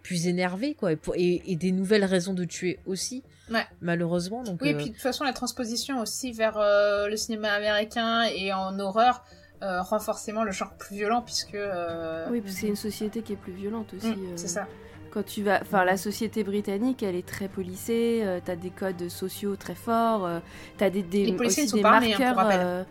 plus 0.06 0.28
énervés 0.28 0.74
quoi 0.74 0.92
et, 0.92 0.96
pour- 0.96 1.14
et, 1.16 1.42
et 1.50 1.56
des 1.56 1.72
nouvelles 1.72 2.04
raisons 2.04 2.32
de 2.34 2.44
tuer 2.44 2.78
aussi. 2.86 3.22
Ouais. 3.50 3.64
Malheureusement. 3.80 4.42
Donc 4.44 4.60
Oui, 4.62 4.68
et 4.68 4.74
euh, 4.74 4.76
puis 4.76 4.86
de 4.90 4.92
toute 4.92 5.02
façon, 5.02 5.24
la 5.24 5.32
transposition 5.32 6.00
aussi 6.00 6.32
vers 6.32 6.56
euh, 6.58 7.08
le 7.08 7.16
cinéma 7.16 7.50
américain 7.52 8.22
et 8.24 8.52
en 8.52 8.78
horreur 8.78 9.24
euh, 9.62 9.82
rend 9.82 9.98
forcément 9.98 10.44
le 10.44 10.52
genre 10.52 10.74
plus 10.76 10.96
violent, 10.96 11.22
puisque. 11.22 11.54
euh, 11.54 12.26
Oui, 12.30 12.40
parce 12.40 12.54
que 12.54 12.60
c'est 12.60 12.68
une 12.68 12.76
société 12.76 13.22
qui 13.22 13.32
est 13.32 13.36
plus 13.36 13.52
violente 13.52 13.92
aussi. 13.94 14.06
mm, 14.08 14.12
euh, 14.12 14.36
C'est 14.36 14.48
ça. 14.48 14.66
Quand 15.10 15.24
tu 15.24 15.42
vas, 15.42 15.60
enfin, 15.62 15.84
la 15.84 15.96
société 15.96 16.44
britannique, 16.44 17.02
elle 17.02 17.14
est 17.16 17.26
très 17.26 17.48
policée. 17.48 18.20
euh, 18.22 18.38
t'as 18.44 18.54
des 18.56 18.70
codes 18.70 19.08
sociaux 19.08 19.56
très 19.56 19.74
forts. 19.74 20.26
euh, 20.26 20.40
t'as 20.76 20.90
des, 20.90 21.02
des 21.02 21.24
Les 21.26 21.32
policiers 21.32 21.62
aussi 21.64 21.70
sont 21.70 21.76
des 21.78 21.84
armés, 21.84 22.14
hein, 22.14 22.86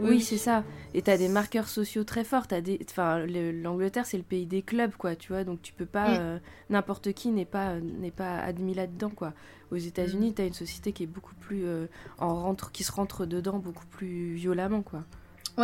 euh, 0.00 0.04
Oui. 0.04 0.10
oui, 0.16 0.20
c'est 0.20 0.36
ça. 0.38 0.64
Et 0.94 1.02
t'as 1.02 1.16
des 1.16 1.28
marqueurs 1.28 1.68
sociaux 1.68 2.04
très 2.04 2.24
forts. 2.24 2.46
T'as 2.46 2.60
des, 2.60 2.78
enfin, 2.88 3.18
le- 3.20 3.52
l'Angleterre, 3.52 4.06
c'est 4.06 4.16
le 4.16 4.22
pays 4.22 4.46
des 4.46 4.62
clubs, 4.62 4.94
quoi. 4.96 5.16
Tu 5.16 5.28
vois, 5.32 5.44
donc 5.44 5.60
tu 5.62 5.72
peux 5.72 5.86
pas, 5.86 6.08
Mm. 6.10 6.16
euh, 6.20 6.38
n'importe 6.70 7.12
qui 7.12 7.28
n'est 7.28 7.44
pas, 7.44 7.74
n'est 7.80 8.10
pas 8.10 8.38
admis 8.38 8.74
là-dedans, 8.74 9.10
quoi. 9.10 9.32
Aux 9.70 9.76
Mm. 9.76 9.86
États-Unis, 9.88 10.34
t'as 10.34 10.46
une 10.46 10.54
société 10.54 10.92
qui 10.92 11.02
est 11.02 11.06
beaucoup 11.06 11.34
plus 11.34 11.64
euh, 11.66 11.86
en 12.18 12.34
rentre, 12.34 12.72
qui 12.72 12.84
se 12.84 12.92
rentre 12.92 13.26
dedans 13.26 13.58
beaucoup 13.58 13.86
plus 13.86 14.34
violemment, 14.34 14.82
quoi. 14.82 15.04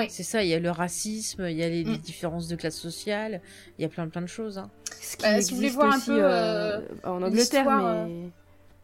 c'est 0.09 0.25
ça. 0.25 0.43
Il 0.43 0.49
y 0.49 0.55
a 0.55 0.59
le 0.59 0.71
racisme, 0.73 1.47
il 1.49 1.57
y 1.57 1.63
a 1.63 1.69
les, 1.69 1.85
Mm. 1.85 1.97
différences 1.99 2.03
différences 2.03 2.49
de 2.49 2.57
classe 2.57 2.77
sociale, 2.77 3.41
il 3.79 3.83
y 3.83 3.85
a 3.85 3.89
plein 3.89 4.09
plein 4.09 4.23
de 4.23 4.27
choses. 4.27 4.59
Hein. 4.59 4.69
Ce 5.01 5.17
qui 5.17 5.23
Bah, 5.23 5.41
si 5.41 5.51
vous 5.51 5.57
voulez 5.57 5.69
existe 5.69 5.81
voir 5.81 5.93
un 5.93 5.97
aussi 5.97 6.07
peu, 6.07 6.19
euh, 6.21 6.81
en 7.05 7.23
Angleterre, 7.23 7.31
l'histoire, 7.65 8.07
mais 8.07 8.31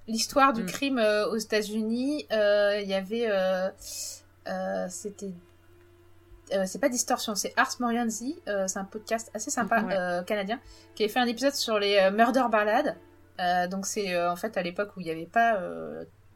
L'histoire 0.09 0.53
du 0.53 0.63
Mm. 0.63 0.67
crime 0.67 0.99
euh, 0.99 1.29
aux 1.31 1.37
États-Unis, 1.37 2.27
euh, 2.33 2.81
il 2.83 2.89
y 2.89 2.95
avait. 2.95 3.27
Euh, 4.49 4.87
C'était. 4.89 5.33
euh, 6.53 6.65
c'est 6.67 6.79
pas 6.81 6.89
Distorsion, 6.89 7.35
c'est 7.35 7.53
Ars 7.57 7.77
Morienzi. 7.81 8.41
euh, 8.49 8.67
c'est 8.67 8.79
un 8.79 8.85
podcast 8.85 9.31
assez 9.35 9.51
sympa 9.51 9.83
Ouais. 9.83 10.25
canadien 10.27 10.61
qui 10.95 11.05
avait 11.05 11.13
fait 11.13 11.21
un 11.21 11.27
épisode 11.27 11.55
sur 11.55 11.79
les 11.79 12.11
murder 12.11 12.45
ballades. 12.51 12.97
Donc 13.71 13.87
c'est 13.87 14.21
en 14.27 14.37
fait 14.37 14.57
à 14.59 14.63
l'époque 14.63 14.91
où 14.97 15.01
il 15.01 15.05
n'y 15.05 15.11
avait 15.13 15.25
pas 15.27 15.59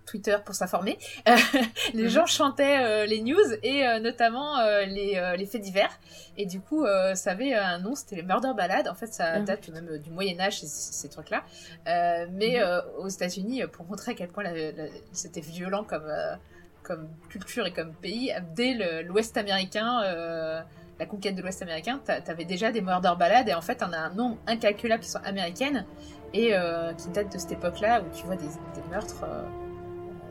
Twitter 0.07 0.37
pour 0.45 0.55
s'informer. 0.55 0.99
les 1.95 2.05
Mhm. 2.05 2.09
gens 2.09 2.27
chantaient 2.27 3.07
les 3.07 3.21
news 3.23 3.39
et 3.63 3.85
notamment 4.01 4.57
les, 4.87 5.35
les 5.37 5.47
faits 5.47 5.61
divers. 5.61 5.99
Et 6.39 6.47
du 6.47 6.61
coup, 6.61 6.87
ça 7.15 7.33
avait 7.33 7.53
un 7.55 7.79
nom, 7.79 7.95
c'était 7.95 8.17
les 8.17 8.23
murder 8.23 8.53
ballades. 8.57 8.89
En 8.89 8.95
fait, 8.95 9.09
ça 9.13 9.33
Ah. 9.35 9.41
date 9.41 9.69
même 9.69 9.99
du 9.99 10.11
Moyen 10.11 10.39
Âge, 10.41 10.61
ces, 10.61 10.67
ces 10.67 11.09
trucs-là. 11.11 11.43
Mais 12.31 12.59
Mhm. 12.61 12.83
aux 12.99 13.09
États-Unis, 13.09 13.67
pour 13.73 13.85
montrer 13.87 14.13
à 14.13 14.15
quel 14.15 14.29
point 14.29 14.45
c'était 15.13 15.41
violent 15.43 15.85
comme, 15.85 16.11
comme 16.85 17.09
culture 17.28 17.66
et 17.66 17.72
comme 17.72 17.93
pays, 17.95 18.32
dès 18.55 19.03
l'Ouest 19.03 19.37
américain, 19.37 20.03
euh, 20.05 20.61
la 21.01 21.07
conquête 21.07 21.35
de 21.35 21.43
l'Ouest 21.43 21.62
américain, 21.62 22.01
t'a- 22.05 22.20
t'avais 22.20 22.45
déjà 22.45 22.70
des 22.70 22.80
murder 22.80 23.14
ballades 23.18 23.49
et 23.49 23.55
en 23.55 23.62
fait, 23.62 23.82
on 23.82 23.93
a 23.93 23.99
un 23.99 24.11
nombre 24.11 24.37
incalculable 24.47 25.03
qui 25.03 25.11
sont 25.11 25.22
américaines 25.24 25.87
et 26.32 26.55
euh, 26.55 26.93
qui 26.93 27.09
datent 27.09 27.32
de 27.32 27.39
cette 27.39 27.53
époque-là 27.53 28.03
où 28.03 28.14
tu 28.14 28.24
vois 28.26 28.37
des, 28.37 28.47
meurtres. 28.91 29.24
euh, 29.24 29.43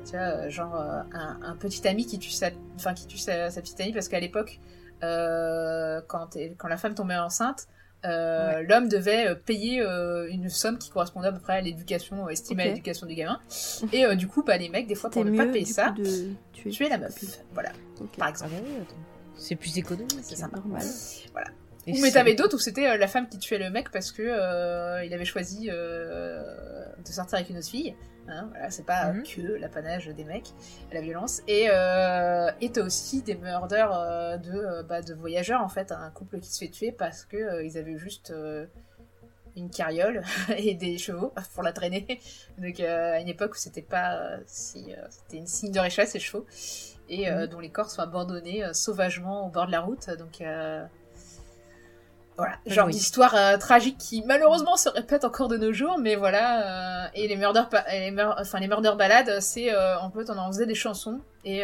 tu 0.06 0.12
vois, 0.12 0.50
genre 0.50 0.76
un, 0.76 1.56
petit 1.58 1.86
ami 1.88 2.06
qui 2.06 2.20
tue 2.20 2.30
sa, 2.30 2.50
enfin 2.76 2.94
qui 2.94 3.08
tue 3.08 3.18
sa, 3.18 3.50
petite 3.50 3.80
amie 3.82 3.94
parce 3.94 4.08
qu'à 4.08 4.20
l'époque, 4.20 4.60
quand, 5.02 6.38
quand 6.58 6.68
la 6.68 6.78
femme 6.78 6.94
tombait 6.94 7.18
enceinte, 7.18 7.68
euh, 8.06 8.62
l'homme 8.68 8.88
devait 8.90 9.28
euh, 9.28 9.36
payer 9.36 9.82
euh, 9.82 10.28
une 10.30 10.50
somme 10.50 10.78
qui 10.78 10.90
correspondait 10.90 11.28
à 11.30 11.32
peu 11.32 11.40
près 11.40 11.54
à 11.54 11.62
l'éducation, 11.62 12.28
estimée 12.30 12.64
à 12.64 12.66
l'éducation 12.68 13.08
du 13.08 13.16
gamin. 13.16 13.40
Et 13.92 14.06
euh, 14.06 14.16
du 14.16 14.28
coup, 14.28 14.44
bah, 14.44 14.58
les 14.58 14.70
mecs, 14.70 14.88
des 14.88 14.96
fois, 14.96 15.10
pour 15.10 15.24
ne 15.26 15.36
pas 15.36 15.46
payer 15.46 15.66
ça, 15.66 15.92
de 15.92 16.04
tuer, 16.52 16.70
tuer 16.72 16.90
la 16.90 16.98
meuf. 16.98 17.14
Voilà, 17.54 17.70
par 18.18 18.28
Ah 18.28 18.30
exemple. 18.30 18.52
attends. 18.82 18.96
C'est 19.36 19.56
plus 19.56 19.78
économique. 19.78 20.20
C'est 20.22 20.36
sympa. 20.36 20.58
normal. 20.58 20.84
Et 21.86 21.98
Ou 21.98 22.02
mais 22.02 22.12
t'avais 22.12 22.34
d'autres 22.34 22.56
où 22.56 22.60
c'était 22.60 22.88
euh, 22.88 22.98
la 22.98 23.08
femme 23.10 23.28
qui 23.28 23.38
tuait 23.40 23.58
le 23.58 23.70
mec 23.70 23.92
parce 23.92 24.14
que 24.14 24.22
euh, 24.24 25.04
il 25.04 25.14
avait 25.14 25.26
choisi 25.26 25.70
euh, 25.70 26.42
de 27.06 27.12
sortir 27.12 27.36
avec 27.40 27.50
une 27.50 27.58
autre 27.58 27.68
fille. 27.68 27.94
Hein, 28.30 28.48
voilà, 28.52 28.72
c'est 28.72 28.86
pas 28.86 29.12
Mhm. 29.12 29.24
que 29.24 29.42
l'apanage 29.60 30.08
des 30.08 30.24
mecs, 30.24 30.48
la 30.94 31.02
violence. 31.02 31.42
Et 31.48 31.68
euh, 31.70 32.50
t'as 32.74 32.82
aussi 32.82 33.22
des 33.22 33.36
murders 33.36 33.92
euh, 33.92 34.38
de 34.38 34.52
euh, 34.54 34.84
bah, 34.84 35.02
de 35.02 35.14
voyageurs 35.14 35.62
en 35.62 35.68
fait, 35.68 35.92
un 35.92 36.10
couple 36.12 36.40
qui 36.40 36.50
se 36.50 36.60
fait 36.60 36.70
tuer 36.72 36.92
parce 36.94 37.26
que 37.26 37.36
euh, 37.36 37.64
ils 37.64 37.78
avaient 37.78 37.98
juste 37.98 38.34
une 39.56 39.70
carriole 39.70 40.24
et 40.58 40.74
des 40.74 40.98
chevaux 40.98 41.34
pour 41.54 41.64
la 41.64 41.74
traîner. 41.74 42.20
Donc 42.58 42.80
à 42.80 43.20
une 43.20 43.28
époque 43.28 43.52
où 43.54 43.58
c'était 43.58 43.82
pas 43.82 44.38
si 44.48 44.94
c'était 45.10 45.38
une 45.38 45.48
signe 45.48 45.72
de 45.72 45.80
richesse 45.80 46.14
les 46.14 46.20
chevaux 46.20 46.46
et 47.10 47.30
Mhm. 47.30 47.48
dont 47.48 47.60
les 47.60 47.70
corps 47.70 47.90
sont 47.92 48.02
abandonnés 48.02 48.64
sauvagement 48.74 49.46
au 49.46 49.50
bord 49.50 49.68
de 49.68 49.72
la 49.74 49.82
route. 49.82 50.10
Donc 50.18 50.42
voilà, 52.38 52.56
Ah 52.66 52.70
genre 52.70 52.88
oui. 52.88 52.94
d'histoire 52.94 53.36
euh, 53.36 53.58
tragique 53.58 53.98
qui 53.98 54.24
malheureusement 54.26 54.76
se 54.76 54.90
répète 54.90 55.24
encore 55.24 55.48
de 55.48 55.58
nos 55.58 55.72
jours, 55.74 55.98
mais 56.00 56.16
voilà. 56.16 57.06
euh, 57.06 57.10
et 57.14 57.28
les 57.28 57.36
murder, 57.36 57.64
et 57.92 58.00
les, 58.00 58.12
mur- 58.12 58.36
enfin 58.40 58.60
les 58.60 58.68
murder 58.68 58.94
ballades, 58.98 59.40
c'est 59.40 59.74
euh, 59.74 60.00
en 60.00 60.10
fait 60.12 60.30
on 60.30 60.38
en 60.38 60.48
faisait 60.48 60.66
des 60.66 60.76
chansons 60.76 61.22
et 61.46 61.64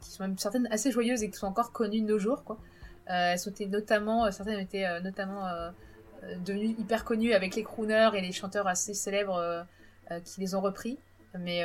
qui 0.00 0.10
sont 0.10 0.22
même 0.22 0.38
certaines 0.38 0.68
assez 0.70 0.90
joyeuses 0.90 1.22
et 1.22 1.30
qui 1.30 1.36
sont 1.36 1.46
encore 1.46 1.72
connues 1.72 2.00
de 2.00 2.06
nos 2.06 2.18
jours 2.18 2.44
quoi. 2.44 2.58
Elles 3.06 3.38
sont 3.38 3.52
notamment, 3.68 4.30
certaines 4.32 4.58
étaient 4.60 5.00
notamment 5.00 5.44
devenus 6.44 6.74
hyper 6.78 7.04
connus 7.04 7.34
avec 7.34 7.54
les 7.54 7.62
crooners 7.62 8.10
et 8.14 8.20
les 8.20 8.32
chanteurs 8.32 8.66
assez 8.66 8.94
célèbres 8.94 9.64
qui 10.24 10.40
les 10.40 10.54
ont 10.54 10.60
repris. 10.60 10.98
Mais 11.38 11.62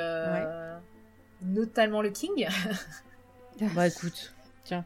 notamment 1.41 2.01
le 2.01 2.09
King. 2.09 2.47
Bah 3.76 3.88
écoute, 3.88 4.34
tiens, 4.64 4.84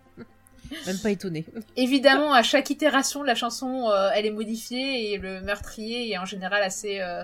même 0.86 0.97
pas 0.99 1.09
étonné. 1.11 1.45
Évidemment, 1.76 2.34
à 2.34 2.43
chaque 2.43 2.70
itération 2.70 3.22
de 3.22 3.28
la 3.28 3.36
chanson, 3.36 3.89
euh, 3.89 4.09
elle 4.13 4.26
est 4.26 4.32
modifiée 4.32 5.11
et 5.13 5.18
le 5.18 5.41
meurtrier 5.41 6.11
est 6.11 6.18
en 6.18 6.26
général 6.26 6.61
assez, 6.63 6.99
euh, 7.01 7.24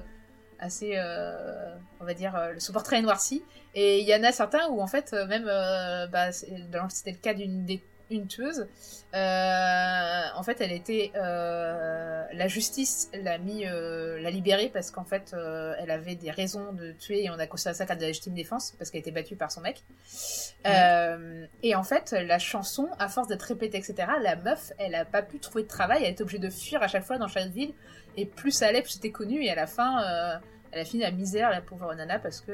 assez, 0.60 0.94
euh, 0.96 1.76
on 2.00 2.06
va 2.06 2.14
dire, 2.14 2.38
son 2.60 2.74
portrait 2.74 2.98
est 3.00 3.02
noirci. 3.02 3.44
Et 3.74 4.00
il 4.02 4.08
y 4.08 4.14
en 4.16 4.24
a 4.24 4.32
certains 4.32 4.68
où 4.70 4.82
en 4.82 4.88
fait, 4.88 5.14
même, 5.14 5.46
bah, 6.12 6.32
c'était 6.32 7.12
le 7.12 7.18
cas 7.22 7.34
d'une 7.34 7.66
des- 7.66 7.84
une 8.16 8.28
tueuse. 8.28 8.68
euh, 9.14 10.22
en 10.36 10.44
fait, 10.44 10.62
elle 10.62 10.72
était, 10.72 11.12
euh, 11.16 12.24
la 12.34 12.48
justice 12.48 13.10
l'a 13.14 13.38
mis, 13.38 13.66
euh, 13.66 14.22
l'a 14.22 14.30
libérée 14.30 14.70
parce 14.70 14.92
qu'en 14.92 15.04
fait, 15.04 15.36
elle 15.80 15.92
avait 15.92 16.16
des 16.16 16.32
raisons 16.32 16.74
de 16.74 16.92
tuer 16.92 17.26
et 17.26 17.30
on 17.30 17.40
a 17.40 17.48
considéré 17.48 17.76
ça 17.76 17.86
comme 17.86 17.98
de 17.98 18.02
la 18.02 18.08
légitime 18.08 18.34
défense 18.34 18.74
parce 18.78 18.90
qu'elle 18.92 19.02
était 19.02 19.12
battue 19.12 19.36
par 19.36 19.52
son 19.52 19.62
mec. 19.62 19.84
Et 21.64 21.76
en 21.76 21.84
fait, 21.84 22.12
la 22.12 22.40
chanson, 22.40 22.88
à 23.00 23.08
force 23.10 23.28
d'être 23.28 23.44
répétée, 23.44 23.78
etc., 23.78 24.08
la 24.22 24.36
meuf, 24.36 24.72
elle 24.78 24.96
a 24.96 25.06
pas 25.06 25.22
pu 25.22 25.40
trouver 25.40 25.64
de 25.64 25.68
travail, 25.68 26.04
elle 26.04 26.12
était 26.12 26.24
obligée 26.24 26.40
de 26.40 26.50
fuir 26.50 26.82
à 26.82 26.88
chaque 26.88 27.04
fois 27.04 27.18
dans 27.18 27.28
chaque 27.28 27.50
ville. 27.50 27.74
Et 28.18 28.26
plus 28.26 28.52
ça 28.52 28.68
allait, 28.68 28.82
plus 28.82 28.92
c'était 28.92 29.12
connu. 29.12 29.44
Et 29.44 29.50
à 29.50 29.56
la 29.56 29.68
fin, 29.68 30.40
elle 30.72 30.82
a 30.82 30.86
fini 30.86 31.04
la 31.04 31.12
misère, 31.12 31.50
la 31.50 31.62
pauvre 31.62 31.94
nana, 31.96 32.20
parce 32.20 32.42
que 32.42 32.52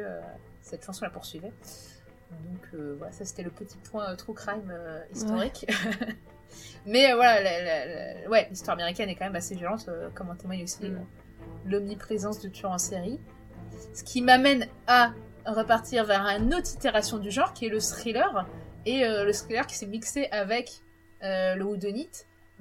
cette 0.61 0.85
chanson 0.85 1.05
la 1.05 1.11
poursuivait. 1.11 1.51
Donc 2.31 2.67
euh, 2.73 2.95
voilà, 2.97 3.11
ça 3.13 3.25
c'était 3.25 3.43
le 3.43 3.49
petit 3.51 3.77
point 3.77 4.09
euh, 4.11 4.15
true 4.15 4.33
crime 4.33 4.69
euh, 4.71 5.01
historique. 5.13 5.65
Mais 6.85 7.13
voilà, 7.13 7.41
la- 7.41 7.63
la- 7.63 7.85
la- 8.23 8.29
ouais, 8.29 8.47
l'histoire 8.49 8.75
américaine 8.75 9.09
est 9.09 9.15
quand 9.15 9.25
même 9.25 9.35
assez 9.35 9.55
violente, 9.55 9.89
comme 10.15 10.29
en 10.29 10.35
témoigne 10.35 10.63
aussi 10.63 10.89
Mm. 10.89 11.05
l'omniprésence 11.65 12.39
de 12.41 12.47
tueurs 12.49 12.71
en 12.71 12.77
série. 12.77 13.19
Ce 13.93 14.03
qui 14.03 14.21
m'amène 14.21 14.67
à 14.87 15.11
repartir 15.45 16.05
vers 16.05 16.21
une 16.25 16.53
autre 16.53 16.73
itération 16.73 17.17
du 17.17 17.31
genre, 17.31 17.53
qui 17.53 17.65
est 17.65 17.69
le 17.69 17.79
thriller. 17.79 18.45
Et 18.85 19.05
le 19.05 19.31
thriller 19.33 19.67
qui 19.67 19.75
s'est 19.75 19.85
mixé 19.85 20.27
avec 20.31 20.81
le 21.21 21.61
whodunit, 21.61 22.09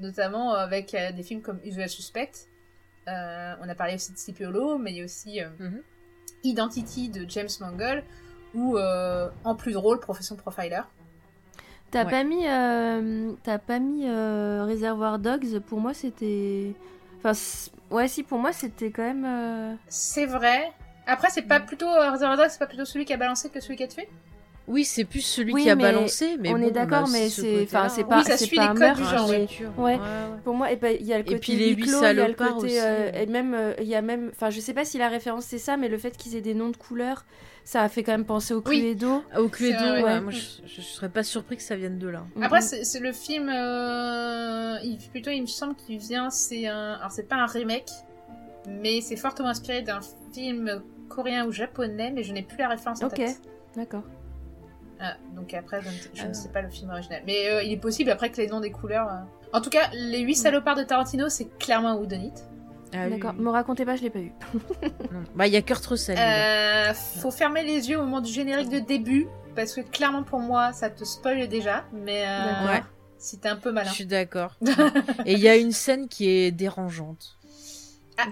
notamment 0.00 0.54
avec 0.54 0.96
des 1.14 1.22
films 1.22 1.40
comme 1.42 1.60
Usual 1.64 1.88
Suspect. 1.88 2.32
Euh, 3.08 3.54
on 3.62 3.68
a 3.68 3.74
parlé 3.76 3.94
aussi 3.94 4.12
de 4.12 4.18
Sleepy 4.18 4.44
Hollow, 4.44 4.78
mais 4.78 4.90
il 4.92 4.96
y 4.98 5.00
a 5.02 5.04
aussi 5.04 5.40
euh, 5.40 5.48
Mhm. 5.60 5.82
Identity 6.42 7.08
de 7.08 7.24
James 7.28 7.48
Mangold, 7.60 8.02
ou 8.56 8.76
euh, 8.76 9.28
en 9.44 9.54
plus 9.54 9.72
drôle, 9.72 10.00
Profession 10.00 10.34
Profiler. 10.36 10.80
T'as 11.90 12.04
Ouais. 12.04 12.10
pas 12.10 12.24
mis, 12.24 12.46
euh, 12.48 13.32
t'as 13.44 13.58
pas 13.58 13.78
mis 13.78 14.08
euh, 14.08 14.64
Réservoir 14.64 15.18
Dogs. 15.20 15.60
Pour 15.60 15.80
moi, 15.80 15.94
c'était. 15.94 16.74
Enfin, 17.22 17.32
ouais, 17.90 18.08
si, 18.08 18.22
pour 18.24 18.38
moi, 18.38 18.52
c'était 18.52 18.90
quand 18.90 19.04
même. 19.04 19.24
euh, 19.24 19.74
C'est 19.88 20.26
vrai. 20.26 20.72
Après, 21.06 21.28
c'est 21.30 21.42
pas 21.42 21.60
plutôt 21.60 21.86
euh, 21.88 22.10
Reservoir 22.12 22.36
Dogs, 22.36 22.48
c'est 22.50 22.58
pas 22.58 22.66
plutôt 22.66 22.84
celui 22.84 23.04
qui 23.04 23.12
a 23.12 23.16
balancé 23.16 23.50
que 23.50 23.60
celui 23.60 23.76
qui 23.76 23.84
a 23.84 23.88
tué? 23.88 24.08
Oui, 24.68 24.84
c'est 24.84 25.04
plus 25.04 25.20
celui 25.20 25.52
Oui, 25.52 25.62
qui 25.62 25.70
a 25.70 25.76
mais 25.76 25.82
balancé, 25.84 26.36
mais 26.40 26.50
on 26.52 26.58
bon, 26.58 26.66
est 26.66 26.70
d'accord, 26.72 27.06
mais 27.08 27.28
ce 27.28 27.40
c'est- 27.42 27.62
enfin, 27.62 27.82
côté-là, 27.84 27.88
c'est 27.88 28.00
hein. 28.02 28.06
pas- 28.08 28.18
Oui, 28.18 28.24
ça 28.24 28.36
c'est 28.36 28.44
suit 28.46 28.56
pas 28.56 28.62
les 28.62 28.68
un 28.68 28.74
meurtre, 28.74 29.00
du 29.00 29.04
genre. 29.16 29.28
Ouais. 29.78 29.94
ouais. 29.94 29.98
Pour 30.42 30.54
moi, 30.54 30.72
et 30.72 30.76
ben, 30.76 30.96
il 30.98 31.06
y 31.06 31.12
a 31.12 31.18
le 31.18 31.22
Et 31.22 31.26
côté 31.26 31.38
puis 31.38 31.56
les 31.56 31.70
huit 31.72 31.88
salopards 31.88 32.54
côté, 32.56 32.66
aussi, 32.66 32.78
euh, 32.80 33.12
et 33.12 33.26
même, 33.26 33.54
euh, 33.54 33.74
il 33.80 33.86
y 33.86 33.94
a 33.94 34.02
même, 34.02 34.30
enfin, 34.34 34.50
je 34.50 34.58
sais 34.58 34.74
pas 34.74 34.84
si 34.84 34.98
la 34.98 35.08
référence 35.08 35.44
c'est 35.44 35.58
ça, 35.58 35.76
mais 35.76 35.88
le 35.88 35.98
fait 35.98 36.16
qu'ils 36.16 36.34
aient 36.34 36.40
des 36.40 36.54
noms 36.54 36.70
de 36.70 36.76
couleurs, 36.76 37.24
ça 37.62 37.82
a 37.82 37.88
fait 37.88 38.02
quand 38.02 38.12
même 38.12 38.24
penser 38.24 38.54
au 38.54 38.62
Oui. 38.66 38.80
Cluedo. 38.80 39.22
Au 39.38 39.48
Cluedo, 39.48 39.78
vrai, 39.78 39.92
ouais, 39.98 40.02
ouais. 40.02 40.20
moi 40.20 40.32
je, 40.32 40.38
je 40.66 40.80
serais 40.80 41.08
pas 41.10 41.22
surpris 41.22 41.56
que 41.56 41.62
ça 41.62 41.76
vienne 41.76 41.98
de 41.98 42.08
là. 42.08 42.24
Après, 42.42 42.58
Mhm. 42.58 42.62
c'est 42.66 42.84
c'est 42.84 43.00
le 43.00 43.12
film. 43.12 43.48
euh, 43.48 44.78
il, 44.82 44.98
plutôt, 45.12 45.30
il 45.30 45.42
me 45.42 45.46
semble 45.46 45.74
qu'il 45.76 45.98
vient. 45.98 46.30
C'est 46.30 46.66
un. 46.66 46.94
Alors, 46.94 47.12
c'est 47.12 47.28
pas 47.28 47.36
un 47.36 47.46
remake, 47.46 47.90
mais 48.68 49.00
c'est 49.00 49.16
fortement 49.16 49.48
inspiré 49.48 49.82
d'un 49.82 50.00
film 50.32 50.82
coréen 51.08 51.46
ou 51.46 51.52
japonais, 51.52 52.10
mais 52.12 52.22
je 52.24 52.32
n'ai 52.32 52.42
plus 52.42 52.58
la 52.58 52.68
référence 52.68 53.02
en 53.02 53.06
Ok. 53.06 53.14
tête. 53.14 53.40
D'accord. 53.76 54.02
Ah, 55.00 55.14
donc 55.34 55.52
après, 55.54 55.80
je, 55.82 55.88
ne, 55.88 55.94
je 56.14 56.26
ne 56.26 56.32
sais 56.32 56.48
pas 56.48 56.62
le 56.62 56.68
film 56.70 56.90
original. 56.90 57.22
Mais 57.26 57.48
euh, 57.50 57.62
il 57.62 57.72
est 57.72 57.76
possible 57.76 58.10
après 58.10 58.30
que 58.30 58.38
les 58.38 58.46
noms 58.46 58.60
des 58.60 58.70
couleurs. 58.70 59.08
euh. 59.08 59.16
En 59.52 59.60
tout 59.60 59.70
cas, 59.70 59.90
les 59.92 60.20
huit 60.20 60.34
salopards 60.36 60.76
de 60.76 60.82
Tarantino, 60.84 61.28
c'est 61.28 61.46
clairement 61.58 61.90
un 61.90 61.96
whodunit. 61.96 62.32
Ah 62.94 63.08
D'accord. 63.10 63.34
Me 63.34 63.50
racontez 63.50 63.84
pas, 63.84 63.96
je 63.96 64.02
l'ai 64.02 64.10
pas 64.10 64.20
eu. 64.20 64.32
Non. 65.12 65.22
Bah, 65.34 65.46
il 65.46 65.52
y 65.52 65.56
a 65.56 65.62
Kurt 65.62 65.84
Russell. 65.86 66.16
Euh, 66.18 66.94
faut 66.94 67.30
fermer 67.30 67.62
les 67.64 67.90
yeux 67.90 67.98
au 67.98 68.02
moment 68.02 68.20
du 68.20 68.32
générique 68.32 68.70
de 68.70 68.78
début, 68.78 69.26
parce 69.54 69.74
que 69.74 69.80
clairement 69.82 70.22
pour 70.22 70.40
moi, 70.40 70.72
ça 70.72 70.88
te 70.88 71.04
spoil 71.04 71.46
déjà. 71.48 71.84
Mais 71.92 72.24
euh, 72.26 72.44
D'accord. 72.46 72.74
Ouais. 72.74 72.82
si 73.18 73.38
t'es 73.38 73.48
un 73.48 73.56
peu 73.56 73.70
Je 73.70 73.74
malin. 73.74 73.90
suis 73.90 74.06
d'accord. 74.06 74.56
Et 75.26 75.32
il 75.34 75.40
y 75.40 75.48
a 75.48 75.56
une 75.56 75.72
scène 75.72 76.08
qui 76.08 76.28
est 76.28 76.52
dérangeante. 76.52 77.36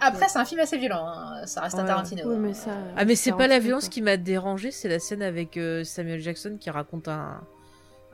Après, 0.01 0.28
c'est 0.28 0.39
un 0.39 0.45
film 0.45 0.61
assez 0.61 0.78
violent. 0.78 1.07
hein. 1.07 1.47
Ça 1.47 1.61
reste 1.62 1.74
un 1.76 1.82
Ouais. 1.82 1.87
Tarantino. 1.89 2.22
Oui, 2.28 2.35
hein. 2.37 2.39
mais 2.41 2.55
ça. 2.55 2.70
Ah, 2.97 3.05
mais 3.05 3.14
c'est 3.16 3.32
pas 3.32 3.47
la 3.47 3.59
violence 3.59 3.85
quoi. 3.85 3.91
qui 3.93 4.03
m'a 4.03 4.16
dérangé, 4.16 4.70
c'est 4.70 4.89
la 4.89 4.99
scène 4.99 5.22
avec 5.22 5.57
euh, 5.57 5.85
Samuel 5.85 6.20
Jackson 6.20 6.57
qui 6.61 6.70
raconte 6.70 7.09
un, 7.09 7.41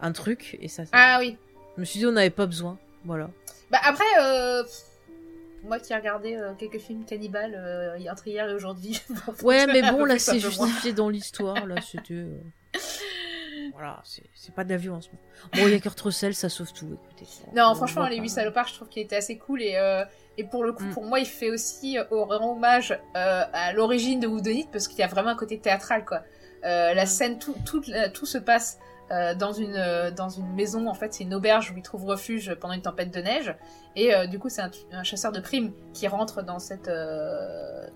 un 0.01 0.13
truc. 0.13 0.59
Et 0.61 0.69
ça, 0.69 0.85
ça- 0.85 0.91
Ah 0.95 1.17
oui. 1.21 1.37
je 1.77 1.81
me 1.81 1.85
suis 1.85 1.99
dit, 2.01 2.07
on 2.07 2.13
n'avait 2.13 2.31
pas 2.31 2.47
besoin. 2.47 2.79
Voilà. 3.05 3.31
Bah 3.71 3.79
après, 3.85 4.05
euh, 4.21 4.63
moi 5.65 5.79
qui 5.79 5.93
ai 5.93 5.97
regardé 5.97 6.37
euh, 6.37 6.53
quelques 6.59 6.79
films 6.81 7.05
cannibales 7.05 7.55
euh, 7.57 7.97
entre 8.11 8.27
hier 8.27 8.49
et 8.49 8.55
aujourd'hui. 8.55 9.01
Ouais, 9.43 9.67
mais 9.67 9.83
un 9.83 9.93
bon, 9.93 10.05
là, 10.05 10.15
un 10.15 10.19
c'est 10.19 10.41
justifié 10.41 10.93
dans 10.93 11.09
l'histoire. 11.09 11.67
Là, 11.67 11.77
c'était. 11.81 12.25
Voilà, 13.81 14.03
c'est 14.05 14.55
pas 14.55 14.63
de 14.65 14.69
la 14.69 14.77
violence. 14.77 15.09
Bon, 15.55 15.67
il 15.67 15.71
y 15.71 15.75
a 15.75 15.81
Kurt 15.81 15.99
Russell, 16.03 16.35
ça 16.35 16.51
sauve 16.51 16.71
tout. 16.75 16.99
Écoutez. 17.13 17.27
Non, 17.57 17.69
On 17.71 17.75
franchement, 17.75 18.07
les 18.07 18.17
pas. 18.19 18.23
8 18.25 18.29
salopards, 18.29 18.69
je 18.69 18.75
trouve 18.75 18.89
qu'il 18.91 19.03
était 19.03 19.17
assez 19.17 19.39
cool 19.39 19.63
et, 19.63 19.77
euh, 19.77 20.05
et 20.37 20.45
pour 20.45 20.65
le 20.65 20.73
coup, 20.75 20.85
Mm. 20.85 20.91
pour 20.93 21.05
moi, 21.07 21.19
il 21.19 21.25
fait 21.27 21.49
aussi 21.51 21.97
euh, 21.99 22.05
au 22.11 22.27
rend 22.27 22.53
hommage 22.57 22.93
euh, 23.17 23.43
à 23.53 23.73
l'origine 23.73 24.21
de 24.21 24.27
Whodunit 24.27 24.69
parce 24.71 24.87
qu'il 24.87 24.99
y 24.99 25.03
a 25.03 25.07
vraiment 25.07 25.31
un 25.31 25.37
côté 25.37 25.59
théâtral, 25.59 26.05
quoi. 26.05 26.23
Euh, 26.65 26.93
la 26.93 27.07
scène, 27.07 27.39
tout, 27.39 27.55
tout, 27.65 27.83
tout 28.13 28.27
se 28.27 28.37
passe 28.37 28.79
euh, 29.11 29.35
dans 29.35 29.53
une 29.53 29.75
euh, 29.75 30.13
dans 30.13 30.29
une 30.29 30.53
maison. 30.55 30.87
En 30.89 30.95
fait, 30.95 31.13
c'est 31.13 31.25
une 31.25 31.35
auberge 31.35 31.73
où 31.73 31.77
il 31.77 31.83
trouve 31.83 32.05
refuge 32.05 32.55
pendant 32.61 32.75
une 32.75 32.83
tempête 32.83 33.13
de 33.13 33.21
neige. 33.21 33.57
Et 33.97 34.15
euh, 34.15 34.27
du 34.27 34.39
coup, 34.39 34.49
c'est 34.49 34.63
un, 34.63 34.71
un 34.93 35.03
chasseur 35.03 35.33
de 35.33 35.41
primes 35.41 35.73
qui 35.93 36.07
rentre 36.07 36.43
dans 36.43 36.61
cette 36.61 36.89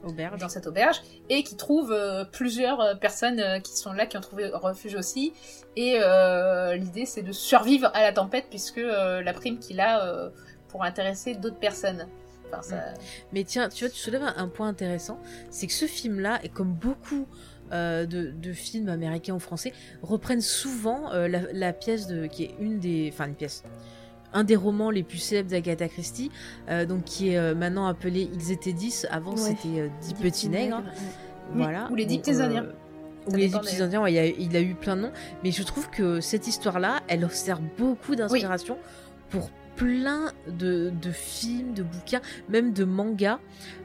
Auberge. 0.02 0.40
dans 0.40 0.48
cette 0.48 0.66
auberge 0.66 1.00
et 1.30 1.44
qui 1.44 1.56
trouve 1.56 1.96
plusieurs 2.30 2.98
personnes 2.98 3.62
qui 3.62 3.74
sont 3.76 3.92
là 3.92 4.04
qui 4.04 4.18
ont 4.18 4.20
trouvé 4.20 4.48
refuge 4.48 4.96
aussi 4.96 5.32
et 5.76 5.98
l'idée 6.76 7.06
c'est 7.06 7.22
de 7.22 7.32
survivre 7.32 7.90
à 7.94 8.02
la 8.02 8.12
tempête 8.12 8.46
puisque 8.50 8.82
la 8.82 9.32
prime 9.32 9.58
qu'il 9.58 9.80
a 9.80 10.30
pour 10.68 10.84
intéresser 10.84 11.36
d'autres 11.36 11.58
personnes 11.58 12.06
enfin 12.48 12.60
ça 12.60 12.76
Mais 13.32 13.44
tiens, 13.44 13.70
tu 13.70 13.84
vois, 13.84 13.90
tu 13.90 13.98
soulèves 13.98 14.22
un, 14.22 14.34
un 14.36 14.48
point 14.48 14.68
intéressant, 14.68 15.18
c'est 15.50 15.66
que 15.66 15.72
ce 15.72 15.86
film-là, 15.86 16.40
et 16.42 16.50
comme 16.50 16.72
beaucoup 16.72 17.26
euh, 17.72 18.06
de, 18.06 18.30
de 18.30 18.52
films 18.52 18.88
américains 18.88 19.34
ou 19.34 19.38
français, 19.38 19.72
reprennent 20.02 20.40
souvent 20.40 21.12
euh, 21.12 21.28
la, 21.28 21.40
la 21.52 21.72
pièce 21.72 22.06
de, 22.06 22.26
qui 22.26 22.44
est 22.44 22.54
une 22.60 22.78
des, 22.78 23.10
enfin 23.12 23.26
une 23.28 23.34
pièce, 23.34 23.62
un 24.32 24.44
des 24.44 24.56
romans 24.56 24.90
les 24.90 25.02
plus 25.02 25.18
célèbres 25.18 25.50
d'Agatha 25.50 25.88
Christie, 25.88 26.30
euh, 26.68 26.84
donc 26.86 27.04
qui 27.04 27.30
est 27.30 27.54
maintenant 27.54 27.86
appelé 27.86 28.28
Ils 28.34 28.50
étaient 28.52 28.72
10, 28.72 29.06
avant 29.10 29.32
Ouais. 29.32 29.38
c'était 29.38 29.80
euh, 29.80 29.88
10 30.02 30.14
petits 30.14 30.48
nègres, 30.48 30.82
voilà. 31.52 31.88
Ou 31.90 31.94
les 31.94 32.04
dix 32.06 32.16
Bon, 32.16 32.22
petits 32.22 32.40
Indiens. 32.42 32.66
Ou 33.26 33.34
les 33.36 33.48
petits 33.48 33.80
Indiens, 33.82 34.02
ouais, 34.02 34.12
il, 34.12 34.16
y 34.16 34.18
a, 34.18 34.26
il 34.26 34.56
a 34.56 34.60
eu 34.60 34.74
plein 34.74 34.96
de 34.96 35.02
noms, 35.02 35.12
mais 35.42 35.50
je 35.50 35.62
trouve 35.62 35.88
que 35.90 36.20
cette 36.20 36.46
histoire-là, 36.46 37.00
elle 37.08 37.28
sert 37.30 37.60
beaucoup 37.78 38.14
d'inspiration 38.16 38.76
pour 39.30 39.50
plein 39.76 40.32
de, 40.48 40.90
de 41.02 41.10
films, 41.10 41.74
de 41.74 41.82
bouquins, 41.82 42.20
même 42.48 42.72
de 42.72 42.84
mangas. 42.84 43.38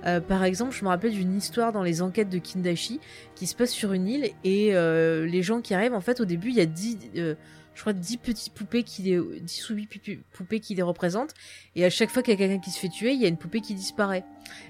Euh, 0.05 0.19
par 0.21 0.43
exemple, 0.43 0.73
je 0.75 0.83
me 0.83 0.89
rappelle 0.89 1.11
d'une 1.11 1.35
histoire 1.37 1.71
dans 1.71 1.83
les 1.83 2.01
enquêtes 2.01 2.29
de 2.29 2.37
Kindashi 2.37 2.99
qui 3.35 3.47
se 3.47 3.55
passe 3.55 3.71
sur 3.71 3.93
une 3.93 4.07
île 4.07 4.31
et 4.43 4.75
euh, 4.75 5.25
les 5.25 5.41
gens 5.43 5.61
qui 5.61 5.73
arrivent, 5.73 5.93
en 5.93 6.01
fait, 6.01 6.19
au 6.19 6.25
début, 6.25 6.49
il 6.49 6.55
y 6.55 6.61
a 6.61 6.65
10, 6.65 6.97
euh, 7.15 7.35
je 7.73 7.81
crois, 7.81 7.93
10 7.93 8.17
petites 8.17 8.53
poupées 8.53 8.83
qui 8.83 9.01
les, 9.03 9.19
10 9.41 9.69
ou 9.69 9.75
8 9.75 9.87
pu- 9.87 10.23
poupées 10.33 10.59
qui 10.59 10.75
les 10.75 10.81
représentent. 10.81 11.33
Et 11.75 11.85
à 11.85 11.89
chaque 11.89 12.09
fois 12.09 12.21
qu'il 12.23 12.33
y 12.33 12.35
a 12.35 12.37
quelqu'un 12.37 12.59
qui 12.61 12.71
se 12.71 12.79
fait 12.79 12.89
tuer, 12.89 13.13
il 13.13 13.21
y 13.21 13.25
a 13.25 13.27
une 13.27 13.37
poupée 13.37 13.61
qui 13.61 13.73
disparaît. 13.73 14.25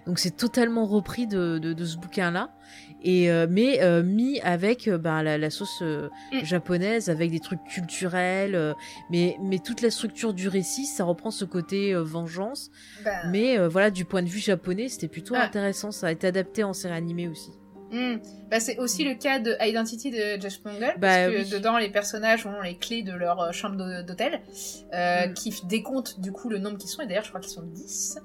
Donc 0.06 0.20
c'est 0.20 0.36
totalement 0.38 0.86
repris 0.86 1.26
de 1.28 1.60
ce 1.84 1.98
bouquin-là. 1.98 2.52
Et 3.02 3.32
euh, 3.32 3.48
mais 3.50 3.82
euh, 3.82 4.04
mis 4.04 4.40
avec 4.42 4.88
euh, 4.88 4.98
ben, 4.98 5.24
la, 5.24 5.38
la 5.38 5.50
sauce 5.50 5.82
euh, 5.82 6.10
Mm. 6.32 6.44
japonaise, 6.44 7.10
avec 7.10 7.32
des 7.32 7.40
trucs 7.40 7.64
culturels, 7.64 8.56
euh, 8.56 8.74
mais 9.10 9.38
mais 9.42 9.60
toute 9.60 9.82
la 9.82 9.90
structure 9.92 10.34
du 10.34 10.48
récit, 10.48 10.86
ça 10.86 11.04
reprend 11.04 11.32
ce 11.32 11.46
côté 11.46 11.94
euh, 11.94 12.04
vengeance. 12.04 12.72
bah, 13.06 13.12
Mais 13.28 13.58
euh, 13.58 13.68
voilà, 13.70 13.90
du 13.92 14.06
point 14.06 14.22
de 14.24 14.28
vue 14.28 14.40
japonais, 14.40 14.90
c'était 14.90 15.08
plutôt 15.08 15.36
Ah. 15.38 15.44
intéressant. 15.44 15.92
Ça 15.92 16.08
a 16.08 16.12
été 16.12 16.28
adapté 16.28 16.64
en 16.64 16.74
série 16.74 16.94
animée 16.96 17.28
aussi. 17.28 17.52
Hmm. 17.92 18.20
Bah, 18.50 18.60
c'est 18.60 18.78
aussi 18.80 19.04
le 19.04 19.14
cas 19.16 19.38
de 19.40 19.56
Identity 19.62 20.10
de 20.12 20.42
Josh 20.42 20.60
Mangold 20.66 20.94
Bah, 20.98 21.08
parce 21.08 21.18
que 21.32 21.44
oui. 21.44 21.50
dedans 21.50 21.78
les 21.78 21.90
personnages 21.90 22.46
ont 22.48 22.62
les 22.62 22.76
clés 22.78 23.04
de 23.04 23.14
leur 23.14 23.40
euh, 23.40 23.52
chambre 23.52 23.76
d'hô- 23.76 24.04
d'hôtel 24.04 24.42
euh, 24.94 25.28
Mm. 25.28 25.34
qui 25.34 25.54
décomptent 25.66 26.20
du 26.20 26.32
coup 26.32 26.50
le 26.50 26.58
nombre 26.58 26.78
qu'ils 26.78 26.90
sont 26.90 27.02
et 27.02 27.08
d'ailleurs 27.08 27.24
je 27.24 27.30
crois 27.30 27.40
qu'ils 27.42 27.52
sont 27.52 27.62
10 27.64 28.18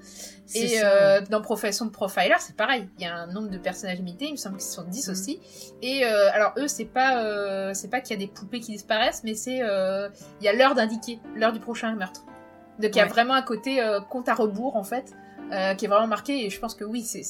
C'est 0.47 0.59
Et 0.59 0.81
euh, 0.83 1.21
dans 1.29 1.41
Profession 1.41 1.89
Profiler, 1.89 2.35
c'est 2.39 2.55
pareil. 2.55 2.87
Il 2.99 3.03
y 3.03 3.07
a 3.07 3.15
un 3.15 3.27
nombre 3.27 3.49
de 3.49 3.57
personnages 3.57 3.97
limité, 3.97 4.25
il 4.25 4.31
me 4.33 4.37
semble 4.37 4.57
qu'ils 4.57 4.65
sont 4.67 4.83
10 4.83 5.07
Mhm. 5.07 5.11
aussi. 5.13 5.39
Et 5.81 6.05
euh, 6.05 6.31
alors 6.33 6.53
eux, 6.57 6.67
c'est 6.67 6.85
pas 6.85 7.73
c'est 7.73 7.89
pas 7.89 8.01
qu'il 8.01 8.19
y 8.19 8.23
a 8.23 8.25
des 8.25 8.31
poupées 8.31 8.59
qui 8.59 8.71
disparaissent, 8.71 9.21
mais 9.23 9.33
c'est 9.35 9.57
il 9.57 10.43
y 10.45 10.47
a 10.47 10.53
l'heure 10.53 10.75
d'indiquer, 10.75 11.19
l'heure 11.35 11.53
du 11.53 11.59
prochain 11.59 11.93
meurtre. 11.95 12.23
Donc 12.79 12.91
il 12.93 12.97
y 12.97 12.99
a 12.99 13.03
Ouais. 13.03 13.09
vraiment 13.09 13.33
un 13.35 13.41
côté 13.41 13.79
compte 14.09 14.27
à 14.29 14.33
rebours 14.33 14.75
en 14.75 14.83
fait. 14.83 15.13
euh, 15.51 15.75
qui 15.75 15.85
est 15.85 15.87
vraiment 15.87 16.07
marqué. 16.07 16.43
Et 16.43 16.49
je 16.49 16.59
pense 16.59 16.73
que 16.73 16.83
oui, 16.83 17.03
c'est 17.03 17.21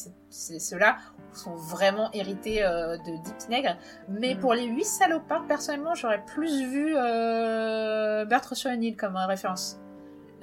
ceux-là 0.59 0.95
sont 1.37 1.55
vraiment 1.55 2.09
hérités 2.13 2.63
euh, 2.63 2.97
de 2.97 3.31
Petits 3.31 3.49
Nègres. 3.49 3.77
Mais 4.09 4.35
Mm. 4.35 4.39
pour 4.39 4.53
les 4.53 4.65
huit 4.65 4.85
salopards, 4.85 5.45
personnellement, 5.47 5.95
j'aurais 5.95 6.23
plus 6.25 6.63
vu 6.67 6.93
euh, 6.95 8.25
Bertre 8.25 8.55
sur 8.55 8.69
une 8.71 8.83
île 8.83 8.95
comme 8.97 9.15
euh, 9.15 9.25
référence. 9.25 9.79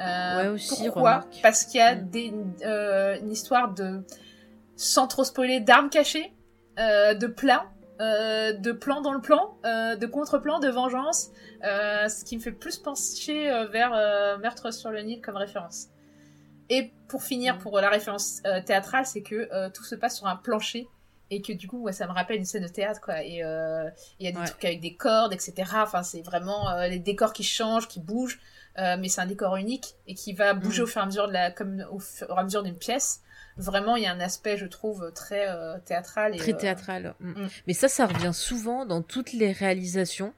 Euh, 0.01 0.37
Ouais, 0.43 0.49
aussi, 0.49 0.85
Pourquoi 0.85 1.03
remarque. 1.19 1.41
Parce 1.43 1.65
qu'il 1.65 1.79
y 1.81 1.83
a 1.83 1.95
Mm. 1.97 2.09
des, 2.11 2.35
une 3.23 3.31
histoire 3.31 3.73
de, 3.73 4.03
sans 4.77 5.07
trop 5.07 5.25
spoiler, 5.25 5.61
d'armes 5.61 5.91
cachées, 5.91 6.33
de 6.79 7.27
plans, 7.27 7.65
euh, 8.01 8.53
de 8.55 8.73
plans 8.73 9.01
dans 9.03 9.13
le 9.13 9.21
plan, 9.21 9.55
de 9.65 10.07
contre-plans, 10.07 10.59
de 10.59 10.69
vengeance, 10.69 11.31
ce 11.63 12.25
qui 12.25 12.37
me 12.37 12.43
fait 12.43 12.51
plus 12.53 12.79
pencher 12.79 13.49
vers 13.71 13.91
Meurtre 14.41 14.73
sur 14.73 14.91
le 14.91 15.01
Nil 15.03 15.21
comme 15.21 15.37
référence. 15.37 15.89
Et 16.71 16.93
pour 17.09 17.23
finir, 17.23 17.57
Mm. 17.57 17.59
pour 17.59 17.81
la 17.81 17.89
référence 17.91 18.41
euh, 18.47 18.61
théâtrale, 18.63 19.07
c'est 19.07 19.23
que 19.23 19.49
euh, 19.53 19.69
tout 19.71 19.85
se 19.85 19.95
passe 19.95 20.17
sur 20.19 20.27
un 20.27 20.37
plancher 20.37 20.89
et 21.31 21.41
que 21.43 21.53
du 21.53 21.67
coup, 21.69 21.81
ouais, 21.83 21.93
ça 21.93 22.07
me 22.07 22.13
rappelle 22.13 22.37
une 22.37 22.45
scène 22.45 22.63
de 22.63 22.69
théâtre, 22.69 23.01
quoi. 23.01 23.23
Et 23.23 23.43
euh, 23.43 23.89
il 24.21 24.27
y 24.27 24.29
a 24.29 24.33
des 24.33 24.39
Ouais. 24.39 24.47
trucs 24.47 24.65
avec 24.65 24.81
des 24.81 24.95
cordes, 24.95 25.33
etc. 25.33 25.55
Enfin, 25.77 26.03
c'est 26.03 26.23
vraiment 26.23 26.75
les 26.83 26.99
décors 26.99 27.33
qui 27.33 27.43
changent, 27.43 27.89
qui 27.89 28.01
bougent, 28.01 28.39
mais 28.77 29.09
c'est 29.09 29.21
un 29.23 29.27
décor 29.27 29.57
unique 29.57 29.95
et 30.07 30.15
qui 30.15 30.33
va 30.35 30.53
bouger 30.55 30.81
Mm. 30.83 30.85
au 30.85 30.87
fur 30.89 31.01
et 31.01 31.05
à 31.05 31.07
mesure 31.07 31.29
de 31.29 31.33
la, 31.33 31.51
comme 31.51 31.87
au 31.91 31.99
fur 31.99 32.29
et 32.31 32.39
à 32.39 32.43
mesure 32.45 32.63
d'une 32.63 32.77
pièce. 32.77 33.21
Vraiment, 33.59 33.97
il 33.97 34.03
y 34.03 34.07
a 34.07 34.13
un 34.13 34.21
aspect, 34.21 34.57
je 34.57 34.65
trouve, 34.65 35.13
très 35.15 35.47
euh, 35.49 35.79
théâtral. 35.85 36.35
Et, 36.35 36.39
Très 36.39 36.55
théâtral. 36.57 37.15
Mm. 37.21 37.47
Mais 37.67 37.75
ça, 37.75 37.89
ça 37.89 38.07
revient 38.07 38.33
souvent 38.33 38.87
dans 38.87 39.03
toutes 39.03 39.33
les 39.35 39.53
réalisations. 39.53 40.33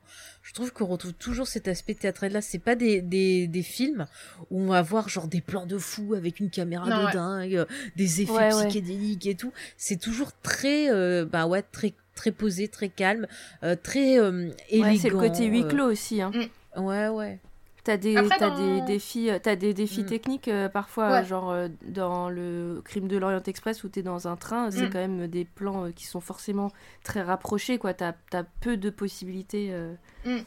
Je 0.44 0.52
trouve 0.52 0.72
qu'on 0.74 0.84
retrouve 0.84 1.14
toujours 1.14 1.46
cet 1.48 1.68
aspect 1.68 1.94
théâtral 1.94 2.30
là. 2.32 2.42
C'est 2.42 2.58
pas 2.58 2.74
des, 2.76 3.00
des, 3.00 3.48
des 3.48 3.62
films 3.62 4.06
où 4.50 4.60
on 4.60 4.66
va 4.66 4.82
voir 4.82 5.08
genre 5.08 5.26
des 5.26 5.40
plans 5.40 5.64
de 5.64 5.78
fou 5.78 6.12
avec 6.14 6.38
une 6.38 6.50
caméra 6.50 6.86
Non, 6.88 7.00
de 7.00 7.06
ouais. 7.06 7.12
dingue, 7.12 7.56
euh, 7.56 7.64
des 7.96 8.20
effets 8.20 8.30
Ouais, 8.32 8.54
ouais. 8.54 8.68
psychédéliques 8.68 9.26
et 9.26 9.34
tout. 9.36 9.52
C'est 9.78 9.98
toujours 9.98 10.32
très, 10.42 10.90
euh, 10.90 11.24
bah 11.24 11.46
ouais, 11.46 11.62
très 11.62 11.94
très 12.14 12.30
posé, 12.30 12.68
très 12.68 12.90
calme, 12.90 13.26
euh, 13.64 13.74
très 13.74 14.18
euh, 14.20 14.50
élégant. 14.68 14.98
C'est 15.00 15.08
le 15.08 15.18
côté 15.18 15.46
huis 15.46 15.64
euh, 15.64 15.68
clos 15.68 15.90
aussi. 15.90 16.20
Hein. 16.22 16.30
Ouais, 16.76 17.08
ouais. 17.08 17.40
T'as 17.84 17.98
des, 17.98 18.16
Après, 18.16 18.38
t'as 18.38 18.48
dans- 18.50 18.80
des 18.80 18.80
défis, 18.86 19.28
euh, 19.30 19.38
t'as 19.42 19.56
des 19.56 19.74
défis 19.74 20.02
Mm. 20.04 20.06
techniques 20.06 20.48
euh, 20.48 20.70
parfois, 20.70 21.10
Ouais. 21.10 21.18
euh, 21.18 21.24
genre 21.24 21.50
euh, 21.50 21.68
dans 21.86 22.30
le 22.30 22.80
crime 22.82 23.08
de 23.08 23.18
l'Orient 23.18 23.42
Express 23.46 23.84
où 23.84 23.88
t'es 23.90 24.02
dans 24.02 24.26
un 24.26 24.36
train, 24.36 24.70
c'est 24.70 24.86
Mm. 24.86 24.90
quand 24.90 24.98
même 25.00 25.26
des 25.28 25.44
plans 25.44 25.84
euh, 25.86 25.90
qui 25.90 26.06
sont 26.06 26.20
forcément 26.20 26.70
très 27.02 27.20
rapprochés, 27.20 27.76
quoi. 27.76 27.92
T'as 27.92 28.14
as 28.32 28.44
peu 28.62 28.78
de 28.78 28.88
possibilités 28.88 29.68
euh, 29.70 29.94
Mm. 30.24 30.38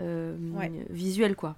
euh, 0.00 0.36
Ouais. 0.52 0.70
visuelles, 0.90 1.34
quoi. 1.36 1.56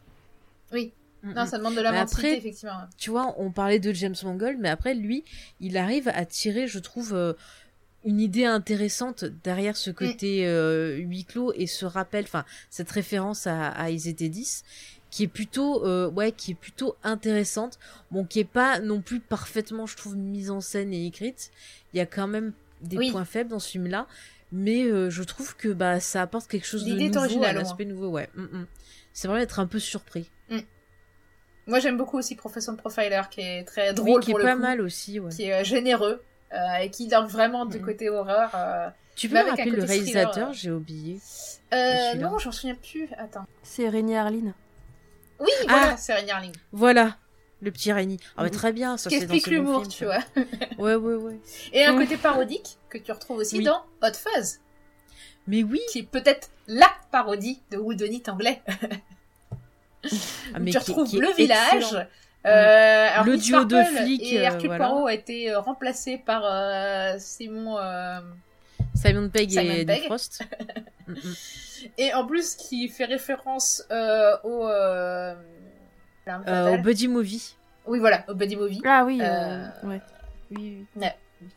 Mm, 0.72 1.32
Non, 1.34 1.46
ça 1.46 1.58
demande 1.58 1.74
de 1.74 1.80
la 1.80 2.00
après- 2.00 2.36
effectivement. 2.36 2.80
tu 2.98 3.10
vois, 3.10 3.34
on 3.38 3.50
parlait 3.50 3.78
de 3.80 3.92
James 3.92 4.14
Mangold, 4.22 4.58
mais 4.60 4.68
après, 4.68 4.94
lui, 4.94 5.24
il 5.58 5.76
arrive 5.78 6.08
à 6.14 6.24
tirer, 6.26 6.66
je 6.68 6.78
trouve, 6.78 7.14
euh, 7.14 7.32
une 8.04 8.20
idée 8.20 8.44
intéressante 8.44 9.24
derrière 9.42 9.78
ce 9.78 9.90
côté 9.90 10.46
euh, 10.46 10.96
huis 10.96 11.24
clos 11.24 11.54
et 11.54 11.66
ce 11.66 11.86
rappel, 11.86 12.24
enfin, 12.24 12.44
cette 12.68 12.90
référence 12.90 13.46
à, 13.46 13.68
à 13.68 13.88
Ils 13.88 14.08
étaient 14.08 14.28
10, 14.28 14.62
qui 15.14 15.22
est 15.22 15.28
plutôt, 15.28 15.84
euh, 15.86 16.10
ouais, 16.10 16.32
qui 16.32 16.50
est 16.50 16.54
plutôt 16.56 16.96
intéressante. 17.04 17.78
Bon, 18.10 18.24
qui 18.24 18.40
est 18.40 18.44
pas 18.44 18.80
non 18.80 19.00
plus 19.00 19.20
parfaitement, 19.20 19.86
je 19.86 19.96
trouve, 19.96 20.16
mise 20.16 20.50
en 20.50 20.60
scène 20.60 20.92
et 20.92 21.06
écrite. 21.06 21.52
Il 21.92 21.98
y 21.98 22.00
a 22.00 22.06
quand 22.06 22.26
même 22.26 22.52
des 22.80 22.96
Oui. 22.96 23.12
points 23.12 23.24
faibles 23.24 23.50
dans 23.50 23.60
ce 23.60 23.70
film-là. 23.70 24.08
Mais 24.50 24.82
euh, 24.82 25.10
je 25.10 25.22
trouve 25.22 25.54
que 25.56 25.68
bah 25.68 26.00
ça 26.00 26.22
apporte 26.22 26.48
quelque 26.48 26.66
chose 26.66 26.84
de 26.84 26.94
nouveau, 26.94 27.44
un 27.44 27.56
aspect 27.56 27.84
nouveau, 27.84 28.08
ouais. 28.08 28.28
Mm, 28.34 28.42
mm. 28.42 28.66
C'est 29.12 29.28
vraiment 29.28 29.42
être 29.42 29.60
un 29.60 29.68
peu 29.68 29.78
surpris. 29.78 30.28
Moi, 31.66 31.78
j'aime 31.78 31.96
beaucoup 31.96 32.18
aussi 32.18 32.34
Profession 32.34 32.74
Profiler, 32.74 33.22
qui 33.30 33.40
est 33.40 33.64
très 33.64 33.90
Oui, 33.90 33.94
drôle 33.94 34.20
qui 34.20 34.32
est 34.32 34.34
le 34.36 34.42
pas 34.42 34.54
coup, 34.54 34.60
mal 34.62 34.80
aussi, 34.80 35.20
ouais. 35.20 35.30
qui 35.32 35.44
est 35.44 35.54
euh, 35.60 35.64
généreux, 35.64 36.22
euh, 36.52 36.56
et 36.82 36.90
qui 36.90 37.06
donne 37.06 37.26
vraiment 37.26 37.66
du 37.66 37.80
côté 37.80 38.10
horreur. 38.10 38.50
euh. 38.54 38.90
Tu 39.14 39.28
peux 39.28 39.36
me 39.36 39.48
rappeler 39.48 39.70
le 39.70 39.84
réalisateur? 39.84 40.52
J'ai 40.52 40.72
oublié. 40.72 41.20
Euh, 41.72 42.14
non, 42.16 42.38
j'en 42.38 42.50
souviens 42.52 42.74
plus. 42.74 43.08
Attends. 43.16 43.46
C'est 43.62 43.88
Rémi 43.88 44.16
Harlin. 44.16 44.52
Oui, 45.40 45.50
Ah. 45.62 45.78
voilà, 45.78 45.96
c'est 45.96 46.14
Rainy 46.14 46.30
Harling. 46.30 46.52
Voilà, 46.72 47.16
le 47.60 47.70
petit 47.70 47.92
Rémi. 47.92 48.18
Ah 48.36 48.42
bah 48.42 48.48
Mhm. 48.48 48.50
très 48.50 48.72
bien, 48.72 48.96
ça 48.96 49.10
c'est 49.10 49.16
explique 49.16 49.46
l'humour, 49.48 49.86
tu 49.88 50.04
vois. 50.04 50.20
Ouais, 50.78 50.94
ouais, 50.94 51.14
ouais. 51.14 51.38
Et 51.72 51.84
un 51.84 51.92
Mm. 51.94 51.98
côté 52.00 52.16
parodique, 52.16 52.76
que 52.88 52.98
tu 52.98 53.10
retrouves 53.12 53.38
aussi 53.38 53.58
Oui. 53.58 53.64
dans 53.64 53.82
Hot 54.02 54.12
Fuzz, 54.14 54.60
Mais 55.46 55.62
oui, 55.62 55.80
qui 55.90 55.98
est 56.00 56.02
peut-être 56.10 56.48
LA 56.68 56.88
parodie 57.10 57.60
de 57.70 57.76
Whodunit 57.76 58.22
anglais. 58.28 58.62
ah, 60.54 60.58
mais 60.60 60.70
tu 60.70 60.78
qui- 60.78 60.78
retrouves 60.78 61.08
qui 61.08 61.18
le 61.18 61.32
village. 61.32 61.94
Euh, 62.46 63.08
alors 63.10 63.24
Le 63.24 63.32
Miss 63.32 63.44
duo 63.46 63.64
de 63.64 63.74
Marple 63.76 63.96
flics, 63.96 64.32
et 64.32 64.38
euh, 64.40 64.42
Hercule 64.42 64.66
voilà. 64.66 64.86
Poirot 64.86 65.06
a 65.06 65.14
été 65.14 65.50
euh, 65.50 65.60
remplacé 65.60 66.18
par 66.18 66.42
euh, 66.44 67.14
Simon 67.18 67.78
euh, 67.78 68.20
Simon 68.94 69.30
Pegg 69.30 69.50
Simon 69.50 69.62
et 69.72 69.84
Pegg. 69.86 69.96
Nick 70.00 70.04
Frost. 70.06 70.42
Mm, 71.06 71.12
mm. 71.12 71.34
Et 71.98 72.12
en 72.14 72.26
plus 72.26 72.54
qui 72.56 72.88
fait 72.88 73.04
référence 73.04 73.82
euh, 73.90 74.36
au 74.44 74.66
euh, 74.66 75.34
Euh, 76.28 76.74
au 76.74 76.78
Buddy 76.82 77.08
Movie. 77.08 77.54
oui 77.86 77.98
voilà 77.98 78.24
au 78.28 78.34
buddy 78.34 78.56
movie 78.56 78.80
Ah 78.84 79.04
oui, 79.04 79.20
Euh, 79.20 79.24
euh, 79.24 79.88
ouais. 79.88 80.00
Oui, 80.50 80.86
oui. 80.96 81.06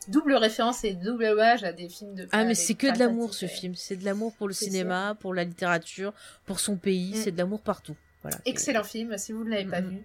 double 0.07 0.33
référence 0.35 0.83
et 0.83 0.93
double 0.93 1.25
hommage 1.25 1.63
à 1.63 1.71
des 1.71 1.87
films 1.89 2.15
de 2.15 2.27
Ah, 2.31 2.43
mais 2.43 2.55
c'est 2.55 2.73
que 2.75 2.87
de 2.93 2.99
l'amour 2.99 3.33
ce 3.33 3.45
film. 3.45 3.75
C'est 3.75 3.95
de 3.95 4.03
l'amour 4.05 4.33
pour 4.33 4.47
le 4.47 4.53
cinéma, 4.53 5.15
pour 5.19 5.33
la 5.33 5.43
littérature, 5.45 6.13
pour 6.45 6.59
son 6.59 6.75
pays. 6.77 7.11
Mm. 7.11 7.15
C'est 7.15 7.31
de 7.31 7.37
l'amour 7.37 7.61
partout. 7.61 7.95
Voilà. 8.23 8.37
excellent 8.45 8.83
film 8.83 9.17
si 9.17 9.31
vous 9.31 9.43
ne 9.45 9.51
l'avez 9.51 9.65
pas 9.65 9.79
Mm, 9.81 9.85
mm. 9.85 9.89
vu 9.89 10.03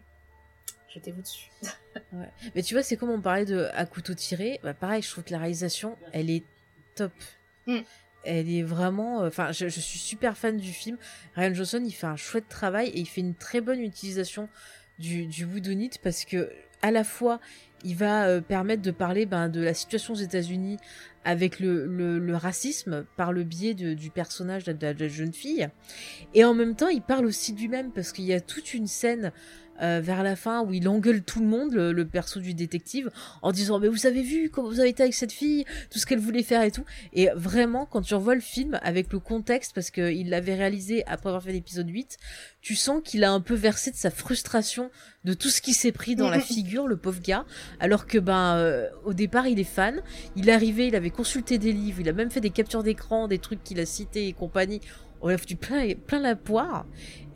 jetez-vous 0.94 1.22
dessus 1.22 1.50
Mais 2.54 2.62
tu 2.62 2.74
vois, 2.74 2.82
c'est 2.82 2.96
comme 2.96 3.10
on 3.10 3.20
parlait 3.20 3.46
de 3.46 3.68
à 3.74 3.86
couteau 3.86 4.14
tiré. 4.14 4.60
Bah, 4.62 4.74
pareil, 4.74 5.02
je 5.02 5.10
trouve 5.10 5.24
que 5.24 5.32
la 5.32 5.38
réalisation, 5.38 5.96
elle 6.12 6.30
est 6.30 6.44
top. 6.94 7.12
Mm. 7.66 7.78
Elle 8.24 8.50
est 8.50 8.62
vraiment. 8.62 9.22
euh, 9.22 9.28
Enfin, 9.28 9.52
je, 9.52 9.68
suis 9.68 9.98
super 9.98 10.36
fan 10.36 10.56
du 10.56 10.72
film. 10.72 10.96
Ryan 11.34 11.54
Johnson, 11.54 11.82
il 11.84 11.92
fait 11.92 12.06
un 12.06 12.16
chouette 12.16 12.48
travail 12.48 12.88
et 12.88 13.00
il 13.00 13.06
fait 13.06 13.20
une 13.20 13.34
très 13.34 13.60
bonne 13.60 13.80
utilisation 13.80 14.48
du, 14.98 15.26
du 15.26 15.44
Whodunit 15.44 15.92
parce 16.02 16.24
que 16.24 16.50
à 16.82 16.90
la 16.90 17.04
fois, 17.04 17.40
il 17.84 17.96
va 17.96 18.26
euh, 18.26 18.40
permettre 18.40 18.82
de 18.82 18.90
parler 18.90 19.26
ben, 19.26 19.48
de 19.48 19.60
la 19.60 19.74
situation 19.74 20.14
aux 20.14 20.18
États-Unis 20.18 20.78
avec 21.24 21.60
le, 21.60 22.34
racisme 22.34 23.06
par 23.16 23.32
le 23.32 23.44
biais 23.44 23.74
du 23.74 24.10
personnage 24.10 24.64
de, 24.64 24.86
la 24.86 25.08
jeune 25.08 25.32
fille. 25.32 25.68
Et 26.34 26.44
en 26.44 26.54
même 26.54 26.74
temps, 26.74 26.88
il 26.88 27.02
parle 27.02 27.26
aussi 27.26 27.52
lui-même 27.52 27.92
parce 27.92 28.12
qu'il 28.12 28.24
y 28.24 28.32
a 28.32 28.40
toute 28.40 28.74
une 28.74 28.88
scène 28.88 29.32
euh, 29.80 30.00
vers 30.02 30.22
la 30.22 30.36
fin 30.36 30.62
où 30.62 30.72
il 30.72 30.88
engueule 30.88 31.22
tout 31.22 31.40
le 31.40 31.46
monde, 31.46 31.72
le, 31.72 31.92
le 31.92 32.04
perso 32.04 32.40
du 32.40 32.54
détective, 32.54 33.10
en 33.40 33.52
disant 33.52 33.78
mais 33.78 33.88
vous 33.88 34.06
avez 34.06 34.22
vu 34.22 34.50
comment 34.50 34.68
vous 34.68 34.80
avez 34.80 34.90
été 34.90 35.02
avec 35.02 35.14
cette 35.14 35.32
fille, 35.32 35.64
tout 35.90 35.98
ce 35.98 36.06
qu'elle 36.06 36.18
voulait 36.18 36.42
faire 36.42 36.62
et 36.62 36.70
tout. 36.70 36.84
Et 37.12 37.28
vraiment, 37.34 37.86
quand 37.86 38.02
tu 38.02 38.14
revois 38.14 38.34
le 38.34 38.40
film 38.40 38.78
avec 38.82 39.12
le 39.12 39.18
contexte, 39.18 39.74
parce 39.74 39.90
qu'il 39.90 40.28
l'avait 40.30 40.54
réalisé 40.54 41.04
après 41.06 41.28
avoir 41.28 41.42
fait 41.42 41.52
l'épisode 41.52 41.88
8, 41.88 42.18
tu 42.60 42.76
sens 42.76 43.00
qu'il 43.04 43.24
a 43.24 43.32
un 43.32 43.40
peu 43.40 43.54
versé 43.54 43.90
de 43.90 43.96
sa 43.96 44.10
frustration 44.10 44.90
de 45.24 45.34
tout 45.34 45.48
ce 45.48 45.60
qui 45.60 45.72
s'est 45.72 45.92
pris 45.92 46.16
dans 46.16 46.30
la 46.30 46.40
figure, 46.40 46.86
le 46.86 46.96
pauvre 46.96 47.20
gars, 47.20 47.44
alors 47.80 48.06
que 48.06 48.18
ben 48.18 48.56
euh, 48.56 48.88
au 49.04 49.12
départ 49.14 49.46
il 49.46 49.58
est 49.58 49.64
fan, 49.64 50.02
il 50.36 50.48
est 50.48 50.52
arrivé, 50.52 50.88
il 50.88 50.96
avait 50.96 51.10
consulté 51.10 51.58
des 51.58 51.72
livres, 51.72 52.00
il 52.00 52.08
a 52.08 52.12
même 52.12 52.30
fait 52.30 52.40
des 52.40 52.50
captures 52.50 52.82
d'écran, 52.82 53.28
des 53.28 53.38
trucs 53.38 53.62
qu'il 53.62 53.80
a 53.80 53.86
cités 53.86 54.28
et 54.28 54.32
compagnie. 54.32 54.80
On 55.20 55.28
lui 55.28 55.34
a 55.34 55.38
foutu 55.38 55.54
plein, 55.54 55.94
plein 55.94 56.18
la 56.18 56.34
poire. 56.34 56.84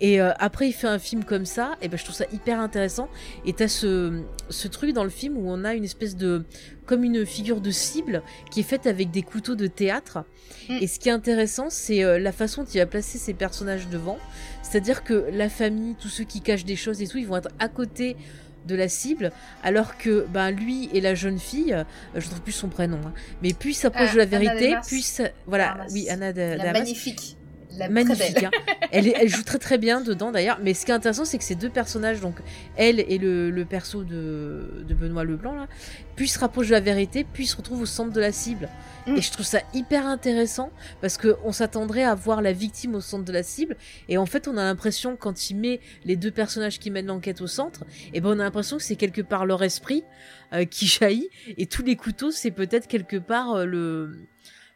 Et 0.00 0.20
euh, 0.20 0.32
après, 0.38 0.68
il 0.68 0.72
fait 0.72 0.86
un 0.86 0.98
film 0.98 1.24
comme 1.24 1.46
ça, 1.46 1.76
et 1.80 1.88
ben 1.88 1.96
je 1.96 2.04
trouve 2.04 2.16
ça 2.16 2.26
hyper 2.32 2.60
intéressant. 2.60 3.08
Et 3.44 3.52
t'as 3.52 3.68
ce, 3.68 4.22
ce 4.50 4.68
truc 4.68 4.92
dans 4.92 5.04
le 5.04 5.10
film 5.10 5.36
où 5.38 5.50
on 5.50 5.64
a 5.64 5.74
une 5.74 5.84
espèce 5.84 6.16
de. 6.16 6.44
comme 6.84 7.02
une 7.04 7.24
figure 7.24 7.60
de 7.60 7.70
cible 7.70 8.22
qui 8.50 8.60
est 8.60 8.64
faite 8.64 8.86
avec 8.86 9.10
des 9.10 9.22
couteaux 9.22 9.54
de 9.54 9.66
théâtre. 9.66 10.24
Mm. 10.68 10.78
Et 10.80 10.86
ce 10.86 10.98
qui 10.98 11.08
est 11.08 11.12
intéressant, 11.12 11.70
c'est 11.70 12.04
euh, 12.04 12.18
la 12.18 12.32
façon 12.32 12.62
dont 12.62 12.68
il 12.72 12.78
va 12.78 12.86
placer 12.86 13.18
ses 13.18 13.34
personnages 13.34 13.88
devant. 13.88 14.18
C'est-à-dire 14.62 15.04
que 15.04 15.26
la 15.32 15.48
famille, 15.48 15.94
tous 15.98 16.08
ceux 16.08 16.24
qui 16.24 16.40
cachent 16.40 16.64
des 16.64 16.76
choses 16.76 17.00
et 17.00 17.06
tout, 17.08 17.18
ils 17.18 17.26
vont 17.26 17.36
être 17.36 17.50
à 17.58 17.68
côté 17.68 18.16
de 18.66 18.74
la 18.74 18.88
cible, 18.88 19.30
alors 19.62 19.96
que 19.96 20.26
ben 20.28 20.50
lui 20.50 20.90
et 20.92 21.00
la 21.00 21.14
jeune 21.14 21.38
fille, 21.38 21.72
euh, 21.72 21.84
je 22.16 22.24
ne 22.24 22.30
trouve 22.30 22.40
plus 22.42 22.50
son 22.52 22.68
prénom, 22.68 22.98
hein, 23.06 23.12
mais 23.40 23.52
puis 23.52 23.74
s'approche 23.74 24.08
Ah, 24.10 24.14
de 24.14 24.18
la 24.18 24.24
vérité, 24.24 24.74
ça- 25.02 25.28
voilà, 25.46 25.86
oui 25.92 26.08
Anna 26.10 26.32
de, 26.32 26.40
la 26.40 26.56
Damas. 26.56 26.72
magnifique 26.80 27.36
la 27.78 27.88
magnifique. 27.88 28.42
hein. 28.42 28.50
Elle, 28.90 29.08
est- 29.08 29.14
elle 29.20 29.28
joue 29.28 29.42
très 29.42 29.58
très 29.58 29.78
bien 29.78 30.00
dedans 30.00 30.32
d'ailleurs. 30.32 30.58
Mais 30.62 30.74
ce 30.74 30.84
qui 30.84 30.90
est 30.90 30.94
intéressant, 30.94 31.24
c'est 31.24 31.38
que 31.38 31.44
ces 31.44 31.54
deux 31.54 31.70
personnages, 31.70 32.20
donc 32.20 32.36
elle 32.76 33.00
et 33.00 33.18
le, 33.18 33.50
le 33.50 33.64
perso 33.64 34.04
de, 34.04 34.84
de 34.86 34.94
Benoît 34.94 35.24
Leblanc, 35.24 35.54
là, 35.54 35.66
puis 36.14 36.28
se 36.28 36.38
rapprochent 36.38 36.68
de 36.68 36.72
la 36.72 36.80
vérité, 36.80 37.24
puis 37.30 37.46
se 37.46 37.56
retrouvent 37.56 37.82
au 37.82 37.86
centre 37.86 38.12
de 38.12 38.20
la 38.20 38.32
cible. 38.32 38.68
Mm. 39.06 39.16
Et 39.16 39.20
je 39.20 39.30
trouve 39.30 39.44
ça 39.46 39.60
hyper 39.74 40.06
intéressant 40.06 40.70
parce 41.00 41.16
que 41.16 41.36
on 41.44 41.52
s'attendrait 41.52 42.04
à 42.04 42.14
voir 42.14 42.42
la 42.42 42.52
victime 42.52 42.94
au 42.94 43.00
centre 43.00 43.24
de 43.24 43.32
la 43.32 43.42
cible. 43.42 43.76
Et 44.08 44.18
en 44.18 44.26
fait, 44.26 44.48
on 44.48 44.56
a 44.56 44.64
l'impression, 44.64 45.16
quand 45.16 45.50
il 45.50 45.56
met 45.56 45.80
les 46.04 46.16
deux 46.16 46.30
personnages 46.30 46.78
qui 46.78 46.90
mènent 46.90 47.06
l'enquête 47.06 47.40
au 47.40 47.46
centre, 47.46 47.84
et 48.14 48.20
ben 48.20 48.30
on 48.30 48.40
a 48.40 48.44
l'impression 48.44 48.76
que 48.78 48.82
c'est 48.82 48.96
quelque 48.96 49.20
part 49.22 49.46
leur 49.46 49.62
esprit 49.62 50.04
euh, 50.52 50.64
qui 50.64 50.86
jaillit. 50.86 51.28
Et 51.58 51.66
tous 51.66 51.82
les 51.82 51.96
couteaux, 51.96 52.30
c'est 52.30 52.50
peut-être 52.50 52.86
quelque 52.88 53.16
part 53.16 53.52
euh, 53.54 53.64
le 53.66 54.16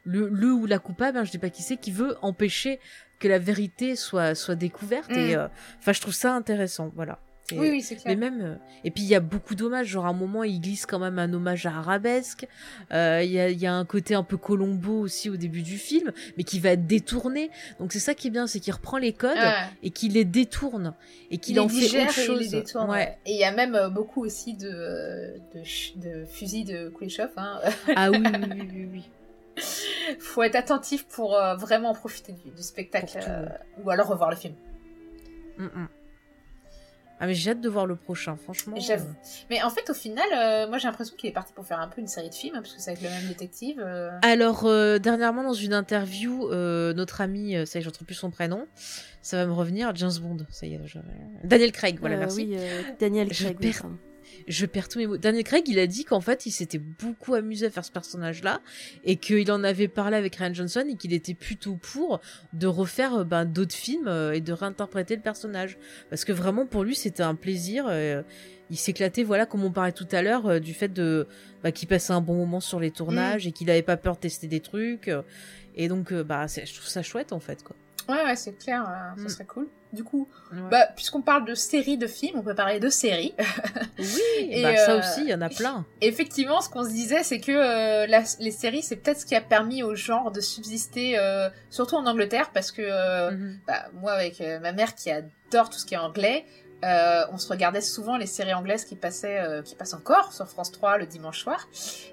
le, 0.04 0.28
le 0.28 0.52
ou 0.52 0.66
la 0.66 0.78
coupable, 0.78 1.18
hein, 1.18 1.24
je 1.24 1.30
sais 1.30 1.38
pas 1.38 1.50
qui 1.50 1.62
c'est, 1.62 1.76
qui 1.76 1.90
veut 1.90 2.16
empêcher 2.22 2.80
que 3.18 3.28
la 3.28 3.38
vérité 3.38 3.96
soit, 3.96 4.34
soit 4.34 4.54
découverte. 4.54 5.10
Et 5.12 5.34
Mm. 5.36 5.38
euh, 5.38 5.48
enfin, 5.78 5.92
je 5.92 6.00
trouve 6.00 6.14
ça 6.14 6.34
intéressant. 6.34 6.90
Voilà. 6.96 7.18
Oui, 7.52 7.68
oui, 7.68 7.82
c'est 7.82 7.96
clair. 7.96 8.04
Mais 8.06 8.30
même 8.30 8.40
euh, 8.42 8.54
et 8.84 8.92
puis 8.92 9.02
il 9.02 9.08
y 9.08 9.14
a 9.16 9.18
beaucoup 9.20 9.56
d'hommages. 9.56 9.88
Genre 9.88 10.06
à 10.06 10.10
un 10.10 10.12
moment, 10.12 10.44
il 10.44 10.60
glisse 10.60 10.86
quand 10.86 11.00
même 11.00 11.18
un 11.18 11.32
hommage 11.32 11.66
à 11.66 11.70
Arabesque. 11.70 12.46
Euh, 12.92 13.22
Il 13.24 13.30
y, 13.32 13.40
a, 13.40 13.50
il 13.50 13.58
y 13.58 13.66
a 13.66 13.74
un 13.74 13.84
côté 13.84 14.14
un 14.14 14.22
peu 14.22 14.36
Colombo 14.36 15.00
aussi 15.00 15.28
au 15.28 15.36
début 15.36 15.62
du 15.62 15.76
film, 15.76 16.12
mais 16.38 16.44
qui 16.44 16.60
va 16.60 16.70
être 16.70 16.86
détourné. 16.86 17.50
Donc 17.80 17.92
c'est 17.92 17.98
ça 17.98 18.14
qui 18.14 18.28
est 18.28 18.30
bien, 18.30 18.46
c'est 18.46 18.60
qu'il 18.60 18.72
reprend 18.72 18.98
les 18.98 19.12
codes 19.12 19.36
Ouais. 19.36 19.52
et 19.82 19.90
qu'il 19.90 20.12
les 20.12 20.24
détourne 20.24 20.94
et 21.32 21.38
qu'il 21.38 21.56
il 21.56 21.60
en 21.60 21.68
fait 21.68 21.86
autre 21.86 21.94
et 21.96 21.98
il 21.98 22.06
les 22.06 22.44
chose. 22.44 22.50
détourne. 22.52 22.88
Ouais. 22.88 22.96
ouais. 22.98 23.18
Et 23.26 23.32
il 23.32 23.38
y 23.40 23.44
a 23.44 23.50
même 23.52 23.76
beaucoup 23.92 24.24
aussi 24.24 24.54
de, 24.54 24.68
de, 25.52 25.64
ch- 25.64 25.94
de 25.96 26.24
fusils 26.26 26.64
de 26.66 26.88
Kuleshov. 26.90 27.30
Hein. 27.36 27.58
Ah 27.96 28.10
oui, 28.12 28.18
oui, 28.22 28.30
oui, 28.52 28.68
oui, 28.72 28.88
oui. 28.92 29.10
Faut 30.18 30.42
être 30.42 30.56
attentif 30.56 31.06
pour 31.06 31.36
euh, 31.36 31.54
vraiment 31.56 31.94
profiter 31.94 32.32
du, 32.32 32.50
du 32.50 32.62
spectacle 32.62 33.18
euh, 33.28 33.46
ou 33.84 33.90
alors 33.90 34.08
revoir 34.08 34.30
le 34.30 34.36
film. 34.36 34.54
Mm, 35.58 35.64
mm. 35.64 35.88
Ah 37.22 37.26
mais 37.26 37.34
j'ai 37.34 37.50
hâte 37.50 37.60
de 37.60 37.68
voir 37.68 37.84
le 37.84 37.96
prochain, 37.96 38.36
franchement. 38.36 38.76
J'avoue. 38.78 39.10
euh. 39.10 39.44
Mais 39.50 39.62
en 39.62 39.68
fait, 39.68 39.90
au 39.90 39.94
final, 39.94 40.24
euh, 40.34 40.66
moi 40.68 40.78
j'ai 40.78 40.88
l'impression 40.88 41.14
qu'il 41.16 41.28
est 41.28 41.32
parti 41.34 41.52
pour 41.52 41.66
faire 41.66 41.78
un 41.78 41.86
peu 41.88 42.00
une 42.00 42.06
série 42.06 42.30
de 42.30 42.34
films, 42.34 42.54
hein, 42.56 42.62
parce 42.62 42.74
que 42.74 42.80
c'est 42.80 42.92
avec 42.92 43.02
le 43.02 43.10
même 43.10 43.26
détective. 43.28 43.78
euh. 43.78 44.10
Alors, 44.22 44.64
euh, 44.64 44.98
dernièrement, 44.98 45.42
dans 45.42 45.52
une 45.52 45.74
interview, 45.74 46.48
euh, 46.50 46.94
notre 46.94 47.20
ami, 47.20 47.52
ça 47.66 47.78
y 47.78 47.82
est, 47.82 47.84
j'entends 47.84 48.06
plus 48.06 48.14
son 48.14 48.30
prénom, 48.30 48.66
ça 49.20 49.36
va 49.36 49.44
me 49.44 49.52
revenir, 49.52 49.94
James 49.96 50.12
Bond, 50.22 50.38
ça 50.50 50.64
y 50.66 50.72
est, 50.76 50.80
je- 50.86 50.98
Daniel 51.44 51.72
Craig, 51.72 51.98
voilà, 52.00 52.16
Euh, 52.16 52.20
merci. 52.20 52.46
Oui, 52.48 52.56
euh, 52.58 52.82
Daniel 52.98 53.28
Je 53.34 53.44
Craig. 53.44 53.58
perds-. 53.60 53.90
Je 54.48 54.66
perds 54.66 54.88
tous 54.88 54.98
mes 54.98 55.06
mots. 55.06 55.16
Daniel 55.18 55.44
Craig, 55.44 55.64
il 55.68 55.78
a 55.78 55.86
dit 55.86 56.04
qu'en 56.04 56.20
fait, 56.20 56.46
il 56.46 56.50
s'était 56.50 56.78
beaucoup 56.78 57.34
amusé 57.34 57.66
à 57.66 57.70
faire 57.70 57.84
ce 57.84 57.92
personnage-là 57.92 58.60
et 59.04 59.16
qu'il 59.16 59.50
en 59.52 59.62
avait 59.64 59.88
parlé 59.88 60.16
avec 60.16 60.36
Ryan 60.36 60.54
Johnson 60.54 60.84
et 60.88 60.96
qu'il 60.96 61.12
était 61.12 61.34
plutôt 61.34 61.76
pour 61.76 62.20
de 62.52 62.66
refaire 62.66 63.14
euh, 63.20 63.24
ben, 63.24 63.44
d'autres 63.44 63.74
films 63.74 64.08
euh, 64.08 64.32
et 64.32 64.40
de 64.40 64.52
réinterpréter 64.52 65.16
le 65.16 65.22
personnage. 65.22 65.78
Parce 66.08 66.24
que 66.24 66.32
vraiment, 66.32 66.66
pour 66.66 66.84
lui, 66.84 66.94
c'était 66.96 67.22
un 67.22 67.34
plaisir. 67.34 67.86
euh, 67.88 68.22
il 68.70 68.76
s'éclatait, 68.76 69.24
voilà, 69.24 69.46
comme 69.46 69.64
on 69.64 69.72
parlait 69.72 69.90
tout 69.92 70.06
à 70.12 70.22
l'heure, 70.22 70.60
du 70.60 70.74
fait 70.74 70.88
de 70.88 71.26
bah, 71.64 71.72
qu'il 71.72 71.88
passait 71.88 72.12
un 72.12 72.20
bon 72.20 72.34
moment 72.36 72.60
sur 72.60 72.78
les 72.78 72.92
tournages 72.92 73.44
et 73.46 73.50
qu'il 73.52 73.68
avait 73.68 73.82
pas 73.82 73.96
peur 73.96 74.14
de 74.14 74.20
tester 74.20 74.46
des 74.46 74.60
trucs. 74.60 75.10
et 75.74 75.88
donc, 75.88 76.12
bah, 76.14 76.46
je 76.46 76.72
trouve 76.72 76.86
ça 76.86 77.02
chouette 77.02 77.32
en 77.32 77.40
fait, 77.40 77.64
quoi. 77.64 77.74
Ouais, 78.08 78.22
ouais, 78.24 78.36
c'est 78.36 78.52
clair, 78.56 78.84
ça 79.16 79.22
Mm. 79.24 79.28
serait 79.28 79.44
cool. 79.46 79.68
Du 79.92 80.04
coup, 80.04 80.28
Ouais. 80.52 80.58
bah, 80.70 80.86
puisqu'on 80.94 81.20
parle 81.22 81.44
de 81.44 81.54
séries 81.54 81.98
de 81.98 82.06
films, 82.06 82.38
on 82.38 82.42
peut 82.42 82.54
parler 82.54 82.78
de 82.78 82.88
séries. 82.88 83.34
oui, 83.98 84.06
et, 84.50 84.62
bah, 84.62 84.76
ça 84.76 84.92
euh, 84.94 84.98
aussi, 85.00 85.22
il 85.22 85.28
y 85.30 85.34
en 85.34 85.40
a 85.40 85.48
plein. 85.48 85.84
Effectivement, 86.00 86.60
ce 86.60 86.68
qu'on 86.68 86.84
se 86.84 86.90
disait, 86.90 87.22
c'est 87.24 87.40
que 87.40 87.50
euh, 87.52 88.06
la- 88.06 88.22
les 88.38 88.50
séries, 88.52 88.82
c'est 88.82 88.96
peut-être 88.96 89.20
ce 89.20 89.26
qui 89.26 89.34
a 89.34 89.40
permis 89.40 89.82
au 89.82 89.94
genre 89.94 90.30
de 90.30 90.40
subsister, 90.40 91.18
euh, 91.18 91.48
surtout 91.70 91.96
en 91.96 92.06
Angleterre, 92.06 92.50
parce 92.54 92.70
que 92.70 93.30
Mhm. 93.32 93.58
bah, 93.66 93.86
moi, 93.94 94.12
avec 94.12 94.40
ma 94.62 94.72
mère 94.72 94.94
qui 94.94 95.10
adore 95.10 95.70
tout 95.70 95.78
ce 95.78 95.86
qui 95.86 95.94
est 95.94 95.98
anglais, 95.98 96.44
euh, 96.84 97.24
on 97.32 97.38
se 97.38 97.48
regardait 97.48 97.80
souvent 97.82 98.16
les 98.16 98.26
séries 98.26 98.54
anglaises 98.54 98.84
qui 98.84 98.96
passaient, 98.96 99.38
euh, 99.40 99.60
qui 99.62 99.74
passent 99.74 99.92
encore 99.94 100.32
sur 100.32 100.46
France 100.46 100.72
3 100.72 100.98
le 100.98 101.06
dimanche 101.06 101.40
soir. 101.42 101.68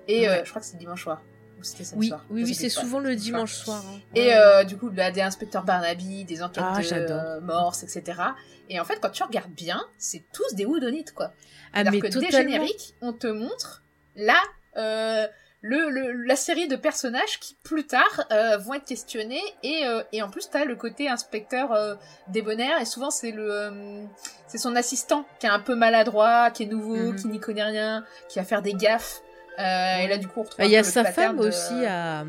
Et 0.07 0.27
euh, 0.27 0.43
je 0.43 0.49
crois 0.49 0.61
que 0.61 0.67
c'est 0.67 0.73
le 0.73 0.79
dimanche 0.79 1.03
soir. 1.03 1.21
C'était 1.61 1.83
samedi 1.83 1.99
Oui, 1.99 2.07
soir. 2.09 2.25
oui, 2.29 2.43
oui, 2.43 2.53
c'est 2.53 2.69
souvent 2.69 2.99
le 2.99 3.15
Dimanche 3.15 3.53
soir. 3.53 3.83
hein. 3.87 3.99
Et 4.15 4.33
euh, 4.33 4.63
du 4.63 4.77
coup, 4.77 4.89
bah, 4.91 5.11
des 5.11 5.21
inspecteurs 5.21 5.63
Barnaby, 5.63 6.23
des 6.25 6.43
enquêtes 6.43 6.63
Ah, 6.65 6.79
euh, 6.93 7.41
morses, 7.41 7.83
etc. 7.83 8.21
Et 8.69 8.79
en 8.79 8.85
fait, 8.85 8.99
quand 9.01 9.09
tu 9.09 9.23
regardes 9.23 9.51
bien, 9.51 9.83
c'est 9.97 10.23
tous 10.33 10.53
des 10.55 10.65
woodonites, 10.65 11.13
quoi. 11.13 11.31
ah, 11.73 11.79
Alors 11.79 11.93
mais 11.93 11.99
que 12.01 12.07
dès 12.07 12.11
totalement. 12.27 12.51
générique, 12.51 12.93
on 13.01 13.13
te 13.13 13.27
montre 13.27 13.83
là 14.15 14.39
euh, 14.77 15.25
le, 15.61 15.89
le- 15.89 16.11
la 16.25 16.35
série 16.35 16.67
de 16.67 16.75
personnages 16.75 17.39
qui 17.39 17.55
plus 17.63 17.87
tard 17.87 18.25
euh, 18.31 18.57
vont 18.57 18.75
être 18.75 18.85
questionnés 18.85 19.41
et, 19.63 19.83
et 20.13 20.21
en 20.21 20.29
plus 20.29 20.49
t'as 20.51 20.65
le 20.65 20.75
côté 20.75 21.09
inspecteur 21.09 21.97
débonnaire 22.27 22.79
et 22.79 22.85
souvent 22.85 23.09
c'est 23.09 23.31
le 23.31 24.05
c'est 24.47 24.59
son 24.59 24.75
assistant 24.75 25.25
qui 25.39 25.47
est 25.47 25.49
un 25.49 25.59
peu 25.59 25.75
maladroit, 25.75 26.51
qui 26.51 26.63
est 26.63 26.67
nouveau, 26.67 26.95
Mhm. 27.11 27.15
qui 27.15 27.27
n'y 27.27 27.39
connaît 27.39 27.63
rien, 27.63 28.05
qui 28.29 28.37
va 28.37 28.45
faire 28.45 28.61
des 28.61 28.73
gaffes. 28.73 29.21
Euh, 29.59 29.97
Et 29.97 30.07
là 30.07 30.17
du 30.17 30.27
coup 30.27 30.41
on 30.41 30.43
retrouve 30.43 30.59
Ah, 30.59 30.65
Il 30.65 30.71
y 30.71 30.77
a 30.77 30.83
sa 30.83 31.03
femme 31.05 31.37
de- 31.37 31.47
aussi 31.47 31.85
à. 31.85 32.23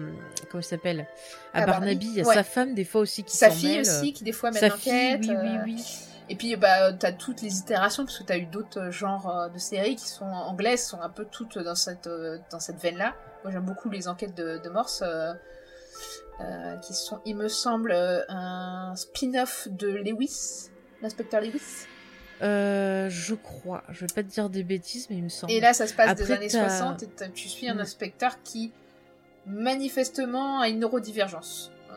Comment 0.51 0.61
il 0.61 0.65
s'appelle? 0.65 1.07
À 1.53 1.63
À 1.63 1.67
Barnaby. 1.67 1.81
Barnaby, 1.95 2.07
Il 2.07 2.15
y 2.15 2.21
a 2.23 2.25
ouais. 2.27 2.35
sa 2.35 2.43
femme, 2.45 2.75
des 2.75 2.85
fois 2.85 3.01
aussi, 3.03 3.23
qui 3.25 3.37
sa 3.37 3.51
fille 3.51 3.69
mêle. 3.73 3.81
aussi 3.83 4.13
qui 4.15 4.25
des 4.25 4.33
fois 4.33 4.51
mène 4.51 4.63
l'enquête. 4.63 5.21
oui, 5.23 5.31
euh, 5.31 5.43
oui, 5.43 5.59
oui. 5.65 5.85
Et 6.31 6.37
puis 6.37 6.57
bah 6.57 6.93
t'as 6.93 7.13
toutes 7.13 7.41
les 7.43 7.59
itérations 7.59 8.05
parce 8.05 8.19
que 8.19 8.25
t'as 8.25 8.37
eu 8.37 8.45
d'autres 8.47 8.81
euh, 8.81 8.91
genres 8.91 9.49
de 9.53 9.59
séries 9.59 9.97
qui 9.97 10.07
sont 10.09 10.25
anglaises, 10.27 10.85
sont 10.87 11.01
un 11.01 11.09
peu 11.11 11.25
toutes 11.25 11.59
dans 11.59 11.75
cette 11.75 12.09
dans 12.51 12.61
cette 12.61 12.77
veine-là. 12.81 13.15
Moi 13.45 13.53
j'aime 13.53 13.65
beaucoup 13.65 13.89
les 13.91 14.09
enquêtes 14.09 14.35
de, 14.35 14.59
de 14.63 14.69
Morse, 14.69 15.03
euh, 15.03 16.77
qui 16.83 16.95
sont, 16.95 17.21
il 17.25 17.35
me 17.37 17.49
semble, 17.49 17.93
un 18.29 18.95
spin-off 18.97 19.69
de 19.71 19.89
Lewis, 19.89 20.71
l'inspecteur 21.03 21.41
Lewis. 21.41 21.87
Euh, 22.43 23.09
je 23.11 23.35
crois. 23.35 23.83
Je 23.91 24.01
vais 24.01 24.13
pas 24.15 24.23
te 24.23 24.29
dire 24.29 24.49
des 24.51 24.63
bêtises, 24.63 25.09
mais 25.11 25.17
il 25.17 25.25
me 25.25 25.29
semble. 25.29 25.53
Et 25.53 25.61
là 25.61 25.73
ça 25.73 25.87
se 25.87 25.95
passe 25.95 26.15
des 26.17 26.31
années 26.33 26.49
t'as- 26.49 26.69
60 26.69 27.03
et 27.03 27.09
tu 27.35 27.49
suis 27.49 27.69
un 27.69 27.75
Mm. 27.75 27.81
inspecteur 27.81 28.43
qui 28.43 28.73
manifestement 29.47 30.61
a 30.61 30.69
une 30.69 30.79
neurodivergence. 30.81 31.71
Euh, 31.91 31.95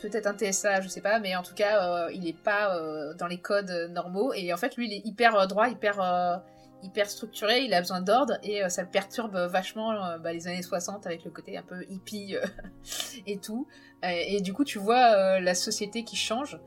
Peut-être 0.00 0.26
un 0.26 0.34
TSA, 0.36 0.80
je 0.80 0.88
sais 0.88 1.00
pas, 1.00 1.20
mais 1.20 1.36
en 1.36 1.42
tout 1.42 1.54
cas, 1.54 2.06
euh, 2.06 2.12
il 2.12 2.26
est 2.26 2.36
pas 2.36 2.76
dans 3.18 3.28
les 3.28 3.38
codes 3.38 3.70
normaux. 3.92 4.32
Et 4.34 4.52
en 4.52 4.56
fait, 4.56 4.76
lui, 4.76 4.88
il 4.88 4.92
est 4.92 5.06
hyper 5.06 5.46
droit, 5.46 5.68
hyper, 5.68 6.42
hyper 6.82 7.08
structuré, 7.08 7.60
il 7.60 7.72
a 7.72 7.80
besoin 7.80 8.00
d'ordre, 8.00 8.36
et 8.42 8.68
ça 8.68 8.82
le 8.82 8.88
perturbe 8.88 9.36
vachement 9.36 10.18
bah, 10.18 10.32
les 10.32 10.48
années 10.48 10.62
60 10.62 11.06
avec 11.06 11.24
le 11.24 11.30
côté 11.30 11.56
un 11.56 11.62
peu 11.62 11.84
hippie 11.88 12.34
et 13.28 13.38
tout. 13.38 13.68
Et 14.02 14.40
du 14.40 14.52
coup, 14.52 14.64
tu 14.64 14.78
vois 14.80 15.38
la 15.38 15.54
société 15.54 16.02
qui 16.02 16.16
change. 16.16 16.58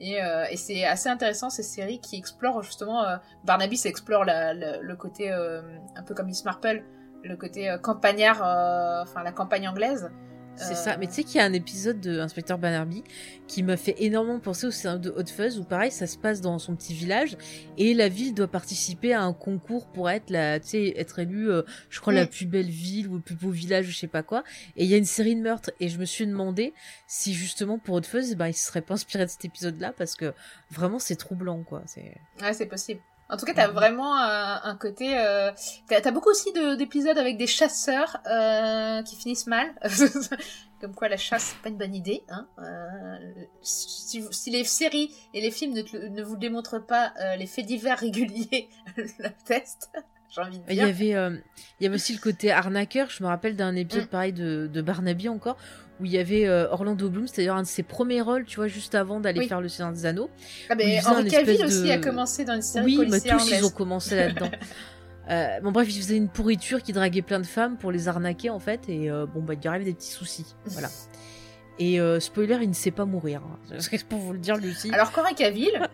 Et, 0.00 0.22
euh, 0.22 0.44
et 0.50 0.56
c'est 0.56 0.84
assez 0.84 1.08
intéressant 1.10 1.50
ces 1.50 1.62
séries 1.62 2.00
qui 2.00 2.16
explorent 2.16 2.62
justement. 2.62 3.04
euh, 3.04 3.16
Barnaby, 3.44 3.76
ça 3.76 3.88
explore 3.90 4.24
la- 4.24 4.54
la- 4.54 4.78
le 4.78 4.96
côté 4.96 5.30
euh, 5.30 5.60
un 5.96 6.02
peu 6.02 6.14
comme 6.14 6.26
Miss 6.26 6.44
Marple, 6.44 6.82
le 7.22 7.36
côté 7.36 7.70
euh, 7.70 7.76
campagnard, 7.78 8.38
enfin 9.02 9.22
la 9.22 9.32
campagne 9.32 9.68
anglaise. 9.68 10.10
C'est 10.56 10.72
Euh, 10.72 10.74
ça. 10.74 10.96
Mais 10.98 11.06
tu 11.06 11.14
sais 11.14 11.24
qu'il 11.24 11.36
y 11.36 11.40
a 11.40 11.44
un 11.44 11.52
épisode 11.54 12.00
de 12.00 12.18
Inspecteur 12.20 12.58
Barnaby 12.58 13.02
qui 13.46 13.62
m'a 13.62 13.76
fait 13.78 13.94
énormément 13.98 14.38
penser 14.40 14.66
au 14.66 14.70
sein 14.70 14.98
de 14.98 15.10
Hot 15.10 15.24
Fuzz 15.26 15.58
où 15.58 15.64
pareil, 15.64 15.90
ça 15.90 16.06
se 16.06 16.18
passe 16.18 16.40
dans 16.42 16.58
son 16.58 16.76
petit 16.76 16.92
village 16.92 17.36
et 17.78 17.94
la 17.94 18.08
ville 18.08 18.34
doit 18.34 18.46
participer 18.48 19.14
à 19.14 19.22
un 19.22 19.32
concours 19.32 19.86
pour 19.86 20.10
être 20.10 20.28
la, 20.30 20.60
tu 20.60 20.68
sais, 20.68 20.94
être 20.96 21.18
élue, 21.18 21.50
euh, 21.50 21.62
je 21.88 22.00
crois, 22.00 22.12
la 22.12 22.24
Mm. 22.24 22.28
plus 22.28 22.46
belle 22.46 22.68
ville 22.68 23.08
ou 23.08 23.14
le 23.14 23.20
plus 23.22 23.34
beau 23.36 23.50
village, 23.50 23.86
je 23.86 23.96
sais 23.96 24.06
pas 24.06 24.22
quoi. 24.22 24.44
Et 24.76 24.84
il 24.84 24.90
y 24.90 24.94
a 24.94 24.98
une 24.98 25.04
série 25.06 25.34
de 25.34 25.40
meurtres 25.40 25.70
et 25.80 25.88
je 25.88 25.98
me 25.98 26.04
suis 26.04 26.26
demandé 26.26 26.74
si 27.06 27.32
justement 27.32 27.78
pour 27.78 27.94
Hot 27.96 28.02
Fuzz, 28.02 28.34
ben, 28.36 28.48
il 28.48 28.54
se 28.54 28.66
serait 28.66 28.82
pas 28.82 28.94
inspiré 28.94 29.24
de 29.24 29.30
cet 29.30 29.44
épisode-là 29.46 29.94
parce 29.96 30.14
que 30.14 30.34
vraiment 30.70 30.98
c'est 30.98 31.16
troublant, 31.16 31.62
quoi. 31.62 31.82
C'est. 31.86 32.14
Ouais, 32.42 32.52
c'est 32.52 32.66
possible. 32.66 33.00
En 33.30 33.36
tout 33.36 33.46
cas, 33.46 33.54
t'as 33.54 33.68
vraiment 33.68 34.16
un, 34.16 34.60
un 34.64 34.76
côté. 34.76 35.18
Euh... 35.18 35.50
T'as 35.88 36.00
t'as 36.00 36.10
beaucoup 36.10 36.30
aussi 36.30 36.52
de- 36.52 36.74
d'épisodes 36.74 37.16
avec 37.18 37.36
des 37.36 37.46
chasseurs 37.46 38.18
euh, 38.26 39.02
qui 39.02 39.16
finissent 39.16 39.46
mal. 39.46 39.68
Comme 40.80 40.94
quoi, 40.94 41.08
la 41.08 41.18
chasse, 41.18 41.42
c'est 41.54 41.58
pas 41.62 41.68
une 41.68 41.76
bonne 41.76 41.94
idée. 41.94 42.24
Hein. 42.30 42.46
Euh, 42.58 43.16
si, 43.62 44.50
les 44.50 44.64
séries 44.64 45.14
et 45.34 45.40
les 45.42 45.50
films 45.50 45.74
ne, 45.74 45.82
te 45.82 45.94
le- 45.96 46.08
ne 46.08 46.22
vous 46.22 46.36
démontrent 46.36 46.78
pas 46.78 47.12
euh, 47.20 47.36
les 47.36 47.46
faits 47.46 47.66
divers 47.66 47.98
réguliers, 48.06 48.68
le 48.96 49.28
test, 49.44 49.90
j'ai 50.30 50.40
envie 50.40 50.58
de 50.58 50.64
Il 50.68 50.72
y 50.72 50.76
dire. 50.76 50.84
avait, 50.86 51.14
euh, 51.14 51.36
il 51.78 51.84
y 51.84 51.86
avait 51.86 51.96
aussi 51.96 52.14
le 52.14 52.18
côté 52.20 52.50
arnaqueur. 52.50 53.10
Je 53.10 53.22
me 53.22 53.28
rappelle 53.28 53.56
d'un 53.56 53.76
épisode 53.76 54.04
Mm. 54.04 54.08
pareil 54.08 54.32
de, 54.32 54.68
de 54.72 54.80
Barnaby 54.82 55.28
encore, 55.28 55.58
où 56.00 56.04
il 56.06 56.12
y 56.12 56.18
avait 56.18 56.46
euh, 56.46 56.68
Orlando 56.70 57.08
Bloom, 57.10 57.26
c'est-à-dire 57.26 57.54
un 57.54 57.62
de 57.62 57.66
ses 57.66 57.82
premiers 57.82 58.20
rôles, 58.20 58.44
tu 58.44 58.56
vois, 58.56 58.68
juste 58.68 58.94
avant 58.94 59.20
d'aller 59.20 59.40
Oui. 59.40 59.48
faire 59.48 59.60
le 59.60 59.68
Seigneur 59.68 59.92
des 59.92 60.06
Anneaux. 60.06 60.30
Ah, 60.68 60.74
mais 60.74 60.98
un 60.98 61.10
Henri 61.10 61.28
Cavill 61.28 61.64
aussi 61.64 61.90
a 61.90 61.98
commencé 61.98 62.44
dans 62.44 62.54
une 62.54 62.62
série 62.62 62.84
oui, 62.86 62.98
mais 62.98 63.06
policière 63.20 63.38
tous 63.38 63.50
ils 63.50 63.64
ont 63.64 63.70
commencé 63.70 64.16
là-dedans. 64.16 64.50
Euh, 65.28 65.60
bon 65.60 65.70
bref, 65.70 65.86
il 65.88 66.00
faisait 66.02 66.16
une 66.16 66.28
pourriture 66.28 66.82
qui 66.82 66.92
draguait 66.92 67.22
plein 67.22 67.38
de 67.38 67.46
femmes 67.46 67.76
pour 67.76 67.92
les 67.92 68.08
arnaquer 68.08 68.50
en 68.50 68.58
fait, 68.58 68.88
et 68.88 69.08
euh, 69.08 69.26
bon 69.26 69.42
bah 69.42 69.54
il 69.54 69.60
lui 69.60 69.68
arrive 69.68 69.84
des 69.84 69.92
petits 69.92 70.10
soucis, 70.10 70.56
voilà. 70.66 70.88
Et 71.78 71.98
euh, 71.98 72.20
spoiler, 72.20 72.58
il 72.60 72.68
ne 72.68 72.74
sait 72.74 72.90
pas 72.90 73.06
mourir. 73.06 73.42
Hein. 73.44 73.76
C'est 73.78 74.04
pour 74.04 74.18
vous 74.18 74.32
le 74.32 74.38
dire, 74.38 74.56
Lucie. 74.56 74.90
Alors 74.92 75.12
qu'Henri 75.12 75.34
Cavill, 75.34 75.88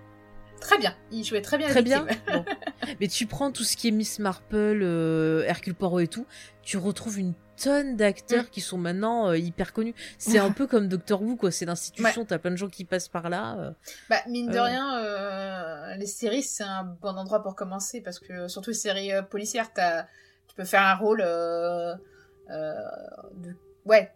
très 0.66 0.78
bien. 0.78 0.94
Il 1.10 1.24
jouait 1.24 1.42
très 1.42 1.58
bien 1.58 1.68
Très 1.68 1.82
bien. 1.82 2.06
Bon. 2.32 2.44
Mais 3.00 3.08
tu 3.08 3.26
prends 3.26 3.50
tout 3.52 3.64
ce 3.64 3.76
qui 3.76 3.88
est 3.88 3.92
Miss 3.92 4.18
Marple, 4.18 4.54
euh, 4.82 5.44
Hercule 5.46 5.74
Poirot 5.74 6.00
et 6.00 6.08
tout, 6.08 6.26
tu 6.62 6.76
retrouves 6.76 7.18
une 7.18 7.34
tonne 7.62 7.96
d'acteurs 7.96 8.44
Mm. 8.44 8.48
qui 8.50 8.60
sont 8.60 8.76
maintenant 8.76 9.30
euh, 9.30 9.38
hyper 9.38 9.72
connus. 9.72 9.94
C'est 10.18 10.38
un 10.38 10.52
peu 10.52 10.66
comme 10.66 10.88
Doctor 10.88 11.22
Who, 11.22 11.36
quoi. 11.36 11.50
C'est 11.50 11.64
l'institution, 11.64 12.24
t'as 12.26 12.38
plein 12.38 12.50
de 12.50 12.56
gens 12.56 12.68
qui 12.68 12.84
passent 12.84 13.08
par 13.08 13.30
là. 13.30 13.56
euh. 13.58 13.70
Bah, 14.10 14.18
mine 14.28 14.50
de 14.50 14.58
rien, 14.58 15.96
les 15.96 16.06
séries, 16.06 16.42
c'est 16.42 16.64
un 16.64 16.84
bon 16.84 17.16
endroit 17.16 17.42
pour 17.42 17.54
commencer 17.54 18.02
parce 18.02 18.18
que, 18.18 18.46
surtout 18.48 18.70
les 18.70 18.76
séries 18.76 19.10
policières, 19.30 19.70
tu 20.48 20.54
peux 20.54 20.64
faire 20.64 20.82
un 20.82 20.96
rôle 20.96 21.18
de, 21.20 21.94
ouais, 23.86 24.12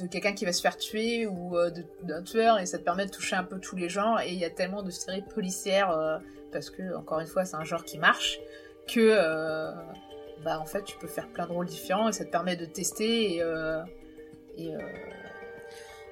de 0.00 0.06
quelqu'un 0.06 0.32
qui 0.32 0.44
va 0.44 0.52
se 0.52 0.60
faire 0.60 0.76
tuer 0.76 1.26
ou 1.26 1.56
euh, 1.56 1.70
d'un 2.02 2.22
tueur 2.22 2.58
et 2.58 2.66
ça 2.66 2.78
te 2.78 2.84
permet 2.84 3.06
de 3.06 3.10
toucher 3.10 3.36
un 3.36 3.44
peu 3.44 3.58
tous 3.58 3.76
les 3.76 3.88
genres. 3.88 4.20
Et 4.20 4.32
il 4.32 4.38
y 4.38 4.44
a 4.44 4.50
tellement 4.50 4.82
de 4.82 4.90
séries 4.90 5.22
policières 5.22 5.90
euh, 5.90 6.18
parce 6.52 6.70
que, 6.70 6.94
encore 6.96 7.20
une 7.20 7.26
fois, 7.26 7.44
c'est 7.44 7.56
un 7.56 7.64
genre 7.64 7.84
qui 7.84 7.98
marche 7.98 8.38
que, 8.86 9.00
euh, 9.00 9.72
bah, 10.44 10.58
en 10.60 10.66
fait, 10.66 10.84
tu 10.84 10.96
peux 10.98 11.06
faire 11.06 11.28
plein 11.28 11.46
de 11.46 11.52
rôles 11.52 11.66
différents 11.66 12.08
et 12.08 12.12
ça 12.12 12.24
te 12.24 12.30
permet 12.30 12.56
de 12.56 12.64
tester 12.64 13.36
et, 13.36 13.42
et 14.56 14.74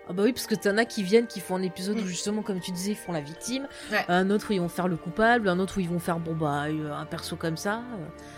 Ah 0.09 0.13
bah 0.13 0.23
oui, 0.25 0.33
parce 0.33 0.47
que 0.47 0.55
t'en 0.55 0.77
as 0.79 0.85
qui 0.85 1.03
viennent, 1.03 1.27
qui 1.27 1.41
font 1.41 1.57
un 1.57 1.63
épisode 1.63 1.97
Mm. 1.97 2.03
où 2.03 2.07
justement, 2.07 2.43
comme 2.43 2.61
tu 2.61 2.71
disais, 2.71 2.93
ils 2.93 2.97
font 2.97 3.13
la 3.13 3.21
victime, 3.21 3.67
Ouais. 3.91 4.05
un 4.09 4.31
autre 4.31 4.51
où 4.51 4.53
ils 4.53 4.61
vont 4.61 4.69
faire 4.69 4.87
le 4.87 4.97
coupable, 4.97 5.49
un 5.49 5.59
autre 5.59 5.79
où 5.79 5.81
ils 5.81 5.89
vont 5.89 5.99
faire 5.99 6.19
bon 6.21 6.35
bah 6.35 6.67
euh, 6.69 6.93
un 6.95 7.07
perso 7.07 7.35
comme 7.35 7.57
ça. 7.57 7.81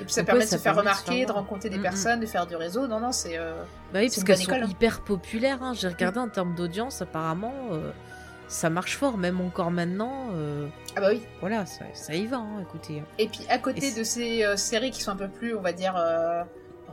Et 0.00 0.04
puis 0.04 0.12
ça 0.14 0.22
Donc 0.22 0.26
permet 0.28 0.40
ouais, 0.40 0.44
de 0.46 0.50
ça 0.50 0.56
se 0.56 0.62
faire 0.62 0.74
permet 0.74 0.90
de 0.90 0.94
se 0.96 1.02
remarquer, 1.04 1.26
de 1.26 1.32
rencontrer 1.32 1.68
des 1.68 1.76
Mm, 1.76 1.80
mm. 1.80 1.82
personnes, 1.82 2.20
de 2.20 2.26
faire 2.26 2.46
du 2.46 2.56
réseau. 2.56 2.86
Non, 2.86 3.00
non, 3.00 3.12
c'est. 3.12 3.36
euh, 3.38 3.62
Bah 3.92 3.98
oui, 4.00 4.08
parce 4.08 4.24
qu'elles 4.24 4.38
sont 4.38 4.52
hein. 4.52 4.66
hyper 4.68 5.00
populaires. 5.02 5.62
hein. 5.62 5.74
J'ai 5.74 5.88
regardé 5.88 6.18
en 6.20 6.28
termes 6.28 6.54
d'audience, 6.54 7.02
apparemment, 7.02 7.52
euh, 7.72 7.90
ça 8.46 8.70
marche 8.70 8.96
fort, 8.96 9.18
même 9.18 9.38
encore 9.42 9.70
maintenant. 9.70 10.28
euh, 10.32 10.68
Ah 10.96 11.02
bah 11.02 11.08
oui. 11.10 11.22
voilà, 11.40 11.66
ça, 11.66 11.84
ça 11.92 12.14
y 12.14 12.24
va, 12.26 12.38
hein, 12.38 12.60
écoutez. 12.62 13.02
Et 13.18 13.28
puis 13.28 13.40
à 13.50 13.58
côté 13.58 13.88
Et 13.88 13.92
de 13.92 14.04
ces 14.04 14.42
séries 14.56 14.90
qui 14.90 15.02
sont 15.02 15.10
un 15.10 15.16
peu 15.16 15.28
plus, 15.28 15.54
on 15.54 15.60
va 15.60 15.72
dire, 15.72 15.94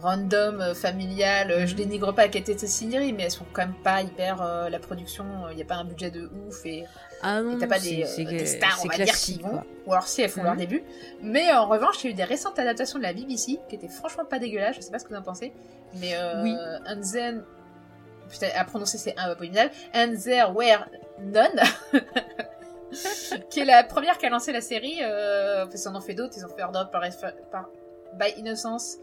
random, 0.02 0.62
euh, 0.62 0.74
familiales, 0.74 1.52
euh, 1.52 1.66
je 1.66 1.76
dénigre 1.76 2.14
pas 2.14 2.26
ces 2.32 2.68
séries, 2.68 3.14
mais 3.14 3.24
elles 3.24 3.32
sont 3.32 3.46
quand 3.54 3.64
même 3.64 3.74
pas 3.84 4.02
hyper. 4.02 4.42
euh, 4.42 4.70
la 4.70 4.80
production, 4.80 5.26
il 5.52 5.56
n'y 5.56 5.62
a 5.62 5.66
pas 5.66 5.76
un 5.76 5.86
budget 5.86 6.12
de 6.12 6.30
ouf 6.48 6.66
et 6.66 6.84
Ah 7.22 7.42
t'as 7.60 7.68
pas 7.68 7.80
des, 7.80 8.04
stars, 8.46 8.80
on 8.84 8.88
va 8.88 8.96
dire, 8.96 9.16
qui 9.16 9.40
vont. 9.40 9.50
quoi. 9.50 9.64
Ou 9.88 9.94
alors 9.94 10.08
si 10.08 10.22
elles 10.22 10.30
font 10.30 10.44
leur 10.44 10.54
Mhm. 10.54 10.60
début. 10.60 10.84
Mais 11.22 11.52
en 11.54 11.68
revanche, 11.68 12.04
il 12.04 12.08
y 12.08 12.10
a 12.10 12.12
eu 12.12 12.14
des 12.16 12.24
récentes 12.24 12.60
adaptations 12.60 12.98
de 13.00 13.04
la 13.04 13.14
BBC 13.14 13.60
qui 13.70 13.76
étaient 13.76 13.88
franchement 13.88 14.26
pas 14.26 14.38
dégueulasses, 14.40 14.76
je 14.76 14.82
sais 14.82 14.92
pas 14.92 15.00
ce 15.00 15.06
que 15.06 15.10
vous 15.14 15.20
en 15.20 15.24
pensez. 15.24 15.54
Mais 15.96 16.12
euh, 16.16 16.44
Oui. 16.44 16.56
Then. 17.14 17.44
Putain, 18.30 18.48
à 18.56 18.66
prononcer 18.66 18.98
c'est 18.98 19.16
abominable. 19.18 19.72
And 19.94 20.14
There 20.24 20.52
Were 20.54 20.86
None. 21.22 21.62
qui 23.50 23.60
est 23.60 23.66
la 23.66 23.84
première 23.84 24.18
qui 24.18 24.26
a 24.26 24.30
lancé 24.30 24.52
la 24.52 24.62
série. 24.62 24.98
Euh, 25.02 25.66
parce 25.66 25.82
qu'ils 25.82 25.90
en 25.90 25.96
ont 25.96 26.02
fait 26.02 26.14
d'autres, 26.14 26.34
ils 26.38 26.46
ont 26.46 26.50
fait 26.50 26.64
Order 26.64 26.84
par, 26.92 27.02
par 27.52 27.70
By 28.14 28.34
Innocence. 28.38 28.98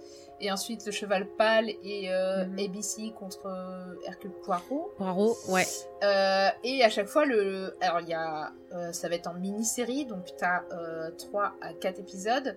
Et 0.44 0.50
ensuite 0.50 0.84
Le 0.84 0.90
Cheval 0.90 1.26
Pâle 1.38 1.70
et 1.84 2.10
euh, 2.12 2.44
Mhm. 2.46 2.58
ABC 2.58 3.12
contre 3.16 3.46
euh, 3.46 3.94
Hercule 4.06 4.32
Poirot. 4.44 4.92
Poirot, 4.96 5.36
ouais. 5.48 5.64
Euh, 6.02 6.48
et 6.64 6.82
à 6.82 6.90
chaque 6.90 7.06
fois, 7.06 7.24
le, 7.24 7.76
alors 7.80 8.00
il 8.00 8.08
y 8.08 8.14
a, 8.14 8.50
euh, 8.74 8.90
ça 8.92 9.08
va 9.08 9.14
être 9.14 9.28
en 9.28 9.34
mini-série, 9.34 10.04
donc 10.04 10.34
t'as 10.36 10.62
euh, 10.72 11.10
3 11.16 11.52
à 11.62 11.72
4 11.74 12.00
épisodes 12.00 12.56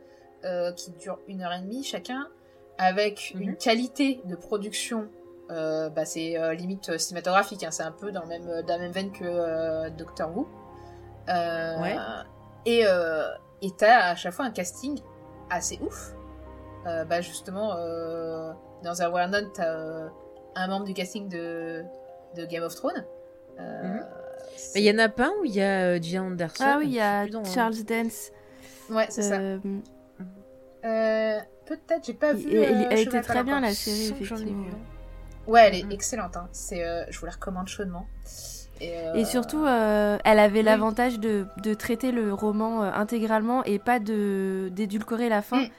qui 0.75 0.91
durent 0.91 1.17
une 1.27 1.41
heure 1.41 1.53
et 1.53 1.61
demie 1.61 1.83
chacun, 1.83 2.27
avec 2.77 3.31
Mhm. 3.35 3.41
une 3.41 3.55
qualité 3.55 4.21
de 4.25 4.35
production, 4.35 5.07
euh, 5.51 5.89
bah, 5.89 6.05
c'est 6.05 6.37
euh, 6.39 6.53
limite 6.53 6.97
cinématographique, 6.99 7.63
hein, 7.63 7.71
c'est 7.71 7.83
un 7.83 7.91
peu 7.91 8.11
dans, 8.11 8.21
le 8.21 8.27
même, 8.27 8.45
dans 8.63 8.73
la 8.73 8.77
même 8.79 8.91
veine 8.91 9.11
que 9.11 9.23
euh, 9.23 9.89
Doctor 9.91 10.35
Who. 10.35 10.47
Ouais. 11.27 11.95
Et 12.65 12.83
euh, 12.85 13.27
et 13.61 13.69
t'as 13.77 14.09
à 14.11 14.15
chaque 14.15 14.33
fois 14.33 14.45
un 14.45 14.51
casting 14.51 14.99
assez 15.51 15.79
ouf. 15.81 16.13
Euh, 16.85 17.03
bah 17.05 17.21
justement, 17.21 17.73
euh, 17.77 18.51
dans 18.83 19.01
un 19.01 19.09
Where 19.09 19.27
None, 19.27 19.49
t'as 19.53 19.73
euh, 19.75 20.07
un 20.55 20.67
membre 20.67 20.85
du 20.85 20.93
casting 20.93 21.27
de, 21.29 21.83
de 22.35 22.45
Game 22.45 22.63
of 22.63 22.75
Thrones. 22.75 23.05
Euh, 23.59 23.83
Mhm. 23.83 24.05
Il 24.75 24.83
y 24.83 24.91
en 24.91 24.99
a 24.99 25.09
pas 25.09 25.25
un 25.27 25.31
où 25.41 25.45
il 25.45 25.51
y 25.53 25.61
a 25.61 25.81
euh, 25.95 25.99
Gillian 26.01 26.27
Anderson 26.27 26.63
Ah 26.65 26.75
oui, 26.79 26.85
il 26.87 26.93
y 26.93 26.99
a 27.01 27.25
Charles 27.53 27.83
Dance. 27.83 28.31
Ouais, 28.89 29.05
c'est 29.09 29.21
ça. 29.23 29.39
euh, 30.85 31.39
Peut-être, 31.65 32.05
j'ai 32.05 32.13
pas 32.13 32.33
vu. 32.33 32.47
elle, 32.51 32.83
euh, 32.83 32.87
elle 32.91 32.99
était 32.99 33.21
très 33.21 33.43
bien 33.43 33.59
la 33.59 33.73
série, 33.73 34.09
effectivement. 34.11 34.67
Ouais, 35.47 35.67
elle 35.67 35.75
est 35.75 35.83
Mhm. 35.83 35.91
excellente. 35.91 36.37
Hein. 36.37 36.47
C'est, 36.51 36.85
euh, 36.85 37.03
je 37.09 37.19
vous 37.19 37.25
la 37.25 37.31
recommande 37.31 37.67
chaudement. 37.67 38.05
Et, 38.81 38.91
euh, 38.97 39.13
Et 39.15 39.25
surtout, 39.25 39.65
euh, 39.65 40.17
elle 40.25 40.37
avait 40.39 40.59
oui. 40.59 40.65
l'avantage 40.65 41.19
de, 41.19 41.47
de 41.63 41.73
traiter 41.73 42.11
le 42.11 42.33
roman 42.33 42.83
euh, 42.83 42.91
intégralement 42.93 43.63
et 43.63 43.79
pas 43.79 43.99
de 43.99 44.69
d'édulcorer 44.73 45.27
la 45.29 45.41
fin. 45.41 45.63
Mm. 45.63 45.69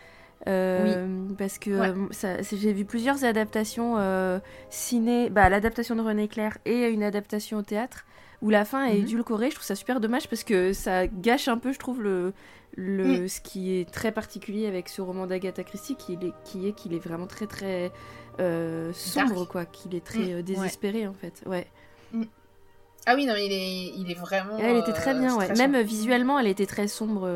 Euh, 0.49 1.27
Parce 1.39 1.59
que 1.59 1.71
Ouais. 1.71 1.93
euh, 2.25 2.43
j'ai 2.43 2.73
vu 2.73 2.85
plusieurs 2.85 3.25
adaptations 3.25 3.95
euh, 3.99 4.39
ciné, 4.71 5.29
bah, 5.31 5.49
l'adaptation 5.49 5.97
de 5.97 6.03
René 6.03 6.29
Clair 6.29 6.59
et 6.65 6.89
une 6.89 7.03
adaptation 7.03 7.59
au 7.59 7.63
théâtre 7.63 8.05
où 8.43 8.51
la 8.51 8.65
fin 8.65 8.85
est 8.87 8.95
Mhm. 8.95 9.03
édulcorée. 9.05 9.51
Je 9.51 9.55
trouve 9.57 9.67
ça 9.67 9.75
super 9.75 9.99
dommage 10.01 10.29
parce 10.29 10.45
que 10.45 10.73
ça 10.73 11.07
gâche 11.07 11.49
un 11.49 11.59
peu, 11.59 11.73
je 11.73 11.79
trouve, 11.79 12.03
le, 12.03 12.33
le, 12.77 13.23
Mm. 13.25 13.29
ce 13.29 13.41
qui 13.41 13.77
est 13.79 13.91
très 13.91 14.13
particulier 14.13 14.67
avec 14.67 14.89
ce 14.89 15.01
roman 15.01 15.27
d'Agatha 15.27 15.65
Christie, 15.65 15.97
qui 15.97 16.13
est, 16.15 16.19
qui 16.45 16.69
est 16.69 16.73
qu'il 16.73 16.93
est 16.95 16.99
vraiment 16.99 17.27
très 17.27 17.47
très 17.47 17.91
euh, 18.39 18.93
sombre, 18.93 19.47
quoi, 19.47 19.65
qu'il 19.65 19.95
est 19.95 20.05
très 20.05 20.19
Mm. 20.19 20.31
euh, 20.39 20.43
désespéré 20.43 21.07
en 21.07 21.15
fait. 21.15 21.43
Ouais. 21.47 21.67
Ah 23.09 23.15
oui, 23.15 23.25
non, 23.25 23.35
mais 23.35 23.47
il 23.47 23.53
est, 23.53 23.93
il 23.99 24.11
est 24.11 24.15
vraiment. 24.19 24.59
Elle 24.59 24.77
était 24.77 24.93
très 24.93 25.15
euh, 25.15 25.19
bien, 25.21 25.37
ouais. 25.37 25.55
Même 25.55 25.81
visuellement, 25.81 26.39
elle 26.39 26.49
était 26.49 26.67
très 26.67 26.89
sombre, 26.89 27.27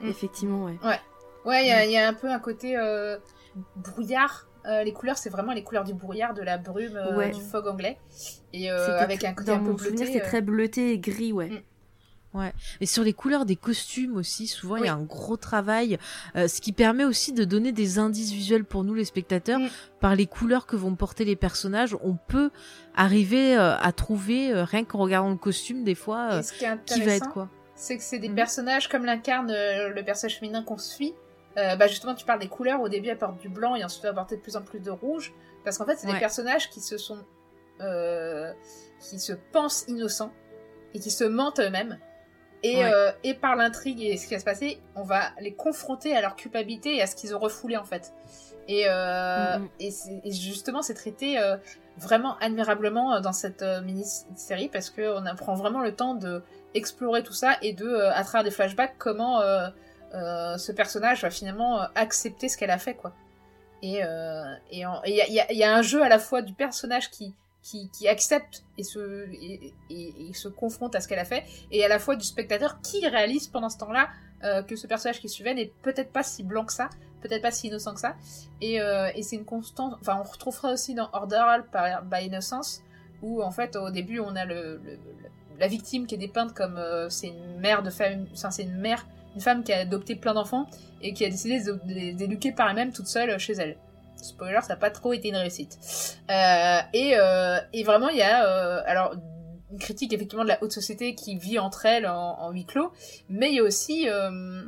Mm. 0.00 0.08
effectivement, 0.08 0.64
ouais. 0.64 0.78
Ouais, 0.82 0.98
il 1.46 1.66
y, 1.66 1.70
a- 1.70 1.84
il 1.84 1.90
y 1.92 1.96
a 1.98 2.06
un 2.08 2.14
peu 2.14 2.28
un 2.30 2.38
côté 2.38 2.76
euh, 2.76 3.18
brouillard. 3.76 4.46
Euh, 4.64 4.84
les 4.84 4.92
couleurs, 4.92 5.18
c'est 5.18 5.30
vraiment 5.30 5.52
les 5.52 5.64
couleurs 5.64 5.82
du 5.84 5.92
brouillard, 5.94 6.34
de 6.34 6.42
la 6.42 6.56
brume, 6.56 6.96
euh, 6.96 7.16
Ouais. 7.16 7.30
du 7.30 7.40
fog 7.40 7.66
anglais. 7.66 7.98
Et 8.52 8.70
avec 8.70 9.24
un 9.24 9.32
côté 9.34 9.50
dans 9.50 9.56
un 9.56 9.60
peu 9.64 9.70
mon 9.72 9.78
souvenir, 9.78 10.04
bleuté. 10.06 10.20
euh, 10.22 10.24
très 10.24 10.40
bleuté 10.40 10.92
et 10.92 10.98
gris, 10.98 11.32
ouais. 11.32 11.48
Mm. 11.48 11.60
Et 12.80 12.86
sur 12.86 13.02
les 13.04 13.12
couleurs 13.12 13.44
des 13.44 13.56
costumes 13.56 14.16
aussi, 14.16 14.46
souvent 14.46 14.76
il 14.76 14.86
y 14.86 14.88
a 14.88 14.94
un 14.94 15.02
gros 15.02 15.36
travail, 15.36 15.98
euh, 16.34 16.48
ce 16.48 16.62
qui 16.62 16.72
permet 16.72 17.04
aussi 17.04 17.34
de 17.34 17.44
donner 17.44 17.72
des 17.72 17.98
indices 17.98 18.32
visuels 18.32 18.64
pour 18.64 18.84
nous 18.84 18.94
les 18.94 19.04
spectateurs. 19.04 19.58
Mm. 19.60 19.68
Par 20.00 20.14
les 20.16 20.26
couleurs 20.26 20.64
que 20.64 20.74
vont 20.76 20.94
porter 20.94 21.26
les 21.26 21.36
personnages, 21.36 21.94
on 22.02 22.14
peut 22.14 22.50
arriver 22.96 23.54
euh, 23.58 23.76
à 23.76 23.92
trouver, 23.92 24.50
euh, 24.50 24.64
rien 24.64 24.84
qu'en 24.84 24.98
regardant 25.00 25.28
le 25.30 25.36
costume, 25.36 25.84
des 25.84 25.94
fois, 25.94 26.40
ce 26.42 26.52
qui 26.54 26.64
est 26.64 26.84
qui 26.86 27.02
va 27.02 27.12
être 27.16 27.28
quoi. 27.30 27.50
c'est 27.74 27.98
que 27.98 28.02
c'est 28.02 28.18
des 28.18 28.30
personnages 28.30 28.88
comme 28.88 29.04
l'incarne 29.04 29.52
le 29.52 30.02
personnage 30.02 30.38
féminin 30.38 30.62
qu'on 30.62 30.78
suit. 30.78 31.12
Euh, 31.58 31.76
bah 31.76 31.86
justement, 31.86 32.14
tu 32.14 32.24
parles 32.24 32.40
des 32.40 32.48
couleurs. 32.48 32.80
Au 32.80 32.88
début, 32.88 33.08
elle 33.08 33.18
porte 33.18 33.38
du 33.38 33.48
blanc 33.48 33.74
et 33.74 33.84
ensuite 33.84 34.04
elle 34.04 34.10
va 34.10 34.16
porter 34.16 34.36
de 34.36 34.40
plus 34.40 34.56
en 34.56 34.62
plus 34.62 34.80
de 34.80 34.90
rouge. 34.90 35.32
Parce 35.64 35.78
qu'en 35.78 35.84
fait, 35.84 35.96
c'est 35.96 36.06
des 36.06 36.18
personnages 36.20 36.70
qui 36.70 36.80
se 36.80 36.96
sont. 36.98 37.18
euh, 37.80 38.52
qui 39.00 39.18
se 39.18 39.32
pensent 39.32 39.84
innocents 39.88 40.32
et 40.94 41.00
qui 41.00 41.10
se 41.10 41.24
mentent 41.24 41.58
eux-mêmes. 41.58 41.98
Et, 42.62 42.76
Ouais. 42.76 42.92
euh, 42.94 43.10
et 43.24 43.34
par 43.34 43.56
l'intrigue 43.56 44.00
et 44.00 44.16
ce 44.16 44.28
qui 44.28 44.34
va 44.34 44.40
se 44.40 44.44
passer, 44.44 44.78
on 44.94 45.02
va 45.02 45.30
les 45.40 45.52
confronter 45.52 46.14
à 46.16 46.20
leur 46.20 46.36
culpabilité 46.36 46.96
et 46.96 47.02
à 47.02 47.08
ce 47.08 47.16
qu'ils 47.16 47.34
ont 47.34 47.40
refoulé 47.40 47.76
en 47.76 47.82
fait. 47.84 48.12
Et, 48.68 48.84
Mhm. 48.88 49.68
et, 49.80 49.90
justement, 50.30 50.82
c'est 50.82 50.94
traité 50.94 51.36
vraiment 51.96 52.36
admirablement 52.38 53.20
dans 53.20 53.32
cette 53.32 53.64
mini-série 53.82 54.68
parce 54.68 54.90
qu'on 54.90 55.26
apprend 55.26 55.54
vraiment 55.54 55.80
le 55.80 55.92
temps 55.96 56.14
de 56.14 56.42
explorer 56.74 57.24
tout 57.24 57.32
ça 57.34 57.56
et 57.62 57.72
de, 57.72 57.92
à 57.96 58.22
travers 58.22 58.44
des 58.44 58.52
flashbacks, 58.52 58.94
comment 58.98 59.40
ce 60.58 60.72
personnage 60.72 61.22
va 61.22 61.30
finalement 61.30 61.80
euh, 61.82 61.86
accepter 61.94 62.48
ce 62.48 62.56
qu'elle 62.56 62.70
a 62.70 62.78
fait, 62.78 62.94
quoi. 62.94 63.12
Et 63.82 64.04
euh, 64.04 64.44
il 64.70 64.78
y, 64.78 65.54
y 65.56 65.64
a- 65.64 65.74
un 65.74 65.82
jeu 65.82 66.02
à 66.02 66.08
la 66.08 66.18
fois 66.18 66.42
du 66.42 66.52
personnage 66.52 67.10
qui 67.10 67.34
qui, 67.62 68.08
accepte 68.08 68.64
et 68.76 68.82
se 68.82 69.28
et, 69.90 70.34
se 70.34 70.48
confronte 70.48 70.96
à 70.96 71.00
ce 71.00 71.06
qu'elle 71.06 71.20
a 71.20 71.24
fait, 71.24 71.44
et 71.70 71.84
à 71.84 71.88
la 71.88 71.98
fois 72.00 72.16
du 72.16 72.24
spectateur 72.24 72.80
qui 72.80 73.06
réalise 73.06 73.46
pendant 73.46 73.68
ce 73.68 73.78
temps-là 73.78 74.08
euh, 74.42 74.62
que 74.62 74.74
ce 74.74 74.88
personnage 74.88 75.20
qui 75.20 75.28
suivait 75.28 75.54
n'est 75.54 75.72
peut-être 75.82 76.10
pas 76.12 76.24
si 76.24 76.42
blanc 76.42 76.64
que 76.64 76.72
ça, 76.72 76.90
peut-être 77.20 77.42
pas 77.42 77.52
si 77.52 77.68
innocent 77.68 77.94
que 77.94 78.00
ça. 78.00 78.16
Et, 78.60 78.80
euh, 78.80 79.10
et 79.14 79.22
c'est 79.22 79.36
une 79.36 79.44
constante. 79.44 79.94
Enfin, 80.00 80.20
on 80.20 80.28
retrouvera 80.28 80.72
aussi 80.72 80.94
dans 80.94 81.08
Order 81.12 81.44
par, 81.70 82.02
by 82.02 82.26
Innocence, 82.26 82.82
où 83.22 83.42
en 83.42 83.52
fait, 83.52 83.76
au 83.76 83.90
début, 83.90 84.18
on 84.18 84.34
a 84.34 84.44
le, 84.44 84.80
la 85.60 85.68
victime 85.68 86.06
qui 86.08 86.16
est 86.16 86.18
dépeinte 86.18 86.54
comme 86.54 86.76
euh, 86.78 87.08
c'est 87.10 87.28
une 87.28 87.60
mère 87.60 87.84
de 87.84 87.90
famille. 87.90 88.26
Enfin, 88.32 88.50
c'est 88.50 88.64
une 88.64 88.76
mère, 88.80 89.06
une 89.34 89.40
femme 89.40 89.64
qui 89.64 89.72
a 89.72 89.78
adopté 89.78 90.16
plein 90.16 90.34
d'enfants 90.34 90.66
et 91.02 91.12
qui 91.12 91.24
a 91.24 91.30
décidé 91.30 91.60
de 91.62 91.78
les 91.86 92.12
d'éduquer 92.12 92.52
par 92.52 92.68
elle-même 92.68 92.92
toute 92.92 93.06
seule 93.06 93.38
chez 93.38 93.54
elle. 93.54 93.76
Spoiler, 94.16 94.60
ça 94.62 94.68
n'a 94.68 94.76
pas 94.76 94.90
trop 94.90 95.12
été 95.12 95.28
une 95.28 95.36
réussite. 95.36 95.78
Euh, 96.30 96.78
et, 96.92 97.14
euh, 97.16 97.58
et 97.72 97.82
vraiment, 97.82 98.08
il 98.08 98.18
y 98.18 98.22
a 98.22 98.46
euh, 98.46 98.82
alors 98.86 99.14
une 99.72 99.78
critique 99.78 100.12
effectivement 100.12 100.44
de 100.44 100.48
la 100.48 100.62
haute 100.62 100.72
société 100.72 101.14
qui 101.14 101.36
vit 101.36 101.58
entre 101.58 101.86
elles 101.86 102.06
en, 102.06 102.50
huis 102.50 102.66
clos, 102.66 102.92
mais 103.28 103.50
il 103.50 103.56
y 103.56 103.60
a 103.60 103.62
aussi 103.62 104.08
euh, 104.08 104.62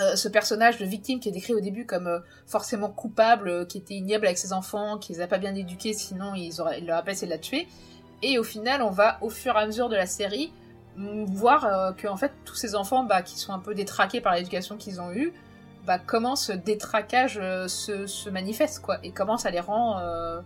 euh, 0.00 0.16
ce 0.16 0.28
personnage 0.28 0.78
de 0.78 0.84
victime 0.84 1.20
qui 1.20 1.28
est 1.28 1.32
décrit 1.32 1.54
au 1.54 1.60
début 1.60 1.86
comme 1.86 2.08
euh, 2.08 2.18
forcément 2.46 2.90
coupable, 2.90 3.48
euh, 3.48 3.64
qui 3.64 3.78
était 3.78 3.94
ignoble 3.94 4.26
avec 4.26 4.38
ses 4.38 4.52
enfants, 4.52 4.98
qui 4.98 5.12
les 5.12 5.20
a 5.20 5.28
pas 5.28 5.38
bien 5.38 5.54
éduqués, 5.54 5.92
sinon 5.92 6.34
il 6.34 6.52
leur 6.84 6.98
a 6.98 7.02
pas 7.02 7.12
essayé 7.12 7.28
de 7.28 7.32
la 7.32 7.38
tuer. 7.38 7.68
Et 8.22 8.38
au 8.38 8.42
final, 8.42 8.82
on 8.82 8.90
va 8.90 9.18
au 9.20 9.30
fur 9.30 9.54
et 9.54 9.58
à 9.58 9.66
mesure 9.66 9.88
de 9.88 9.94
la 9.94 10.06
série 10.06 10.52
voir 10.96 11.64
euh, 11.64 11.92
que 11.92 12.06
en 12.06 12.16
fait 12.16 12.32
tous 12.44 12.54
ces 12.54 12.74
enfants 12.74 13.04
bah, 13.04 13.22
qui 13.22 13.38
sont 13.38 13.52
un 13.52 13.58
peu 13.58 13.74
détraqués 13.74 14.20
par 14.20 14.34
l'éducation 14.34 14.76
qu'ils 14.76 15.00
ont 15.00 15.12
eue, 15.12 15.32
bah, 15.86 15.98
comment 15.98 16.36
ce 16.36 16.52
détraquage 16.52 17.38
euh, 17.40 17.68
se, 17.68 18.06
se 18.06 18.30
manifeste 18.30 18.80
quoi, 18.80 18.98
et 19.02 19.10
comment 19.10 19.36
ça 19.36 19.50
les 19.50 19.60
rend 19.60 19.98
euh, 19.98 20.40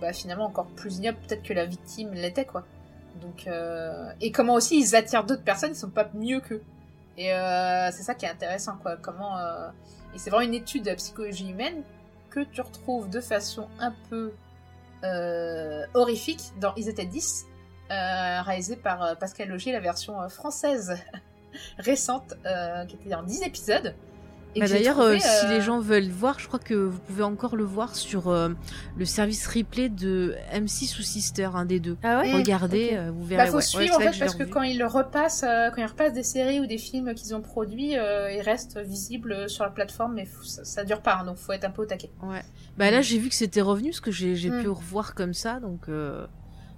bah, 0.00 0.12
finalement 0.12 0.46
encore 0.46 0.66
plus 0.66 0.98
ignobles 0.98 1.18
peut-être 1.26 1.42
que 1.42 1.52
la 1.52 1.66
victime 1.66 2.12
l'était 2.12 2.44
quoi. 2.44 2.64
Donc 3.20 3.46
et 4.20 4.32
comment 4.32 4.54
aussi 4.54 4.80
ils 4.80 4.96
attirent 4.96 5.24
d'autres 5.24 5.44
personnes 5.44 5.72
qui 5.72 5.78
sont 5.78 5.90
pas 5.90 6.08
mieux 6.14 6.40
qu'eux. 6.40 6.62
Et 7.18 7.28
c'est 7.92 8.02
ça 8.02 8.14
qui 8.14 8.24
est 8.24 8.28
intéressant 8.30 8.76
quoi. 8.82 8.96
Comment 8.96 9.38
et 10.14 10.18
c'est 10.18 10.30
vraiment 10.30 10.46
une 10.46 10.54
étude 10.54 10.84
de 10.84 10.90
la 10.90 10.96
psychologie 10.96 11.50
humaine 11.50 11.82
que 12.30 12.40
tu 12.40 12.62
retrouves 12.62 13.08
de 13.10 13.20
façon 13.20 13.68
un 13.78 13.94
peu 14.10 14.32
horrifique 15.94 16.52
dans 16.58 16.74
Ils 16.74 16.88
étaient 16.88 17.04
10, 17.04 17.46
euh, 17.46 17.51
réalisé 18.42 18.76
par 18.76 19.02
euh, 19.02 19.14
Pascal 19.14 19.48
Logier, 19.48 19.72
la 19.72 19.80
version 19.80 20.20
euh, 20.20 20.28
française 20.28 20.96
récente, 21.78 22.34
euh, 22.46 22.84
qui 22.86 22.96
était 22.96 23.14
en 23.14 23.22
10 23.22 23.42
épisodes. 23.42 23.94
Bah 24.54 24.68
D'ailleurs, 24.68 25.00
euh, 25.00 25.16
si 25.18 25.46
euh, 25.46 25.48
les 25.48 25.62
gens 25.62 25.80
veulent 25.80 26.10
voir, 26.10 26.38
je 26.38 26.46
crois 26.46 26.58
que 26.58 26.74
vous 26.74 26.98
pouvez 26.98 27.22
encore 27.22 27.56
le 27.56 27.64
voir 27.64 27.94
sur 27.96 28.28
euh, 28.28 28.50
le 28.98 29.06
service 29.06 29.46
replay 29.46 29.88
de 29.88 30.36
M6 30.52 30.98
ou 30.98 31.02
Sister, 31.02 31.48
un 31.54 31.64
des 31.64 31.80
deux. 31.80 31.96
Ah 32.02 32.20
ouais. 32.20 32.34
Regardez, 32.34 32.88
ok. 32.90 32.96
euh, 32.98 33.10
vous 33.14 33.24
verrez. 33.24 33.44
Bah, 33.44 33.50
faut 33.50 33.56
ouais. 33.56 33.62
suivre 33.62 33.96
Ouais, 33.98 34.08
en 34.08 34.12
fait 34.12 34.18
parce 34.18 34.34
que 34.34 34.42
quand 34.42 34.60
ils 34.60 34.84
repassent, 34.84 35.42
euh, 35.42 35.70
quand 35.70 35.80
ils 35.80 35.86
repassent 35.86 36.12
des 36.12 36.22
séries 36.22 36.60
ou 36.60 36.66
des 36.66 36.76
films 36.76 37.14
qu'ils 37.14 37.34
ont 37.34 37.40
produits, 37.40 37.96
euh, 37.96 38.30
ils 38.30 38.42
restent 38.42 38.76
visibles 38.78 39.48
sur 39.48 39.64
la 39.64 39.70
plateforme, 39.70 40.12
mais 40.16 40.26
faut- 40.26 40.44
ça, 40.44 40.66
ça 40.66 40.84
dure 40.84 41.00
pas, 41.00 41.14
hein, 41.14 41.24
donc 41.24 41.38
faut 41.38 41.52
être 41.52 41.64
un 41.64 41.70
peu 41.70 41.80
au 41.80 41.86
taquet. 41.86 42.10
Ouais. 42.22 42.42
Bah 42.76 42.90
là, 42.90 43.00
j'ai 43.00 43.16
vu 43.16 43.30
que 43.30 43.34
c'était 43.34 43.62
revenu 43.62 43.88
parce 43.88 44.00
que 44.00 44.10
j'ai 44.10 44.36
j'ai 44.36 44.50
Mm. 44.50 44.60
pu 44.64 44.68
revoir 44.68 45.14
comme 45.14 45.32
ça, 45.32 45.60
donc 45.60 45.88
euh, 45.88 46.26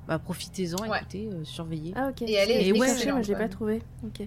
bah 0.08 0.18
profitez-en, 0.18 0.86
Ouais. 0.88 0.98
écoutez, 0.98 1.28
euh, 1.32 1.44
surveillez. 1.44 1.92
Ah 1.96 2.08
ok. 2.10 2.22
Et 2.22 2.32
elle 2.34 2.50
est 2.50 2.66
Et 2.66 2.72
ouais, 2.72 2.78
moi 2.78 2.86
je 2.88 3.04
l'ai 3.28 3.34
ouais. 3.34 3.38
pas 3.38 3.48
trouvé. 3.48 3.82
Ok. 4.04 4.26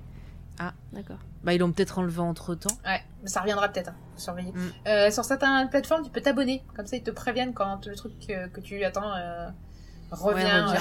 Ah. 0.59 0.73
D'accord. 0.91 1.19
Bah 1.43 1.53
ils 1.53 1.59
l'ont 1.59 1.71
peut-être 1.71 1.99
enlevé 1.99 2.19
entre 2.19 2.55
temps. 2.55 2.73
Ouais, 2.85 2.99
mais 3.21 3.29
ça 3.29 3.41
reviendra 3.41 3.69
peut-être, 3.69 3.89
hein, 3.89 3.95
surveiller. 4.15 4.51
Mm. 4.51 4.71
Euh, 4.87 5.11
sur 5.11 5.23
certaines 5.23 5.69
plateformes, 5.69 6.03
tu 6.03 6.09
peux 6.09 6.21
t'abonner, 6.21 6.63
comme 6.75 6.87
ça 6.87 6.95
ils 6.97 7.03
te 7.03 7.11
préviennent 7.11 7.53
quand 7.53 7.85
le 7.85 7.95
truc 7.95 8.13
que, 8.27 8.47
que 8.47 8.59
tu 8.59 8.83
attends 8.83 9.13
euh, 9.15 9.49
revient, 10.11 10.43
revient. 10.45 10.77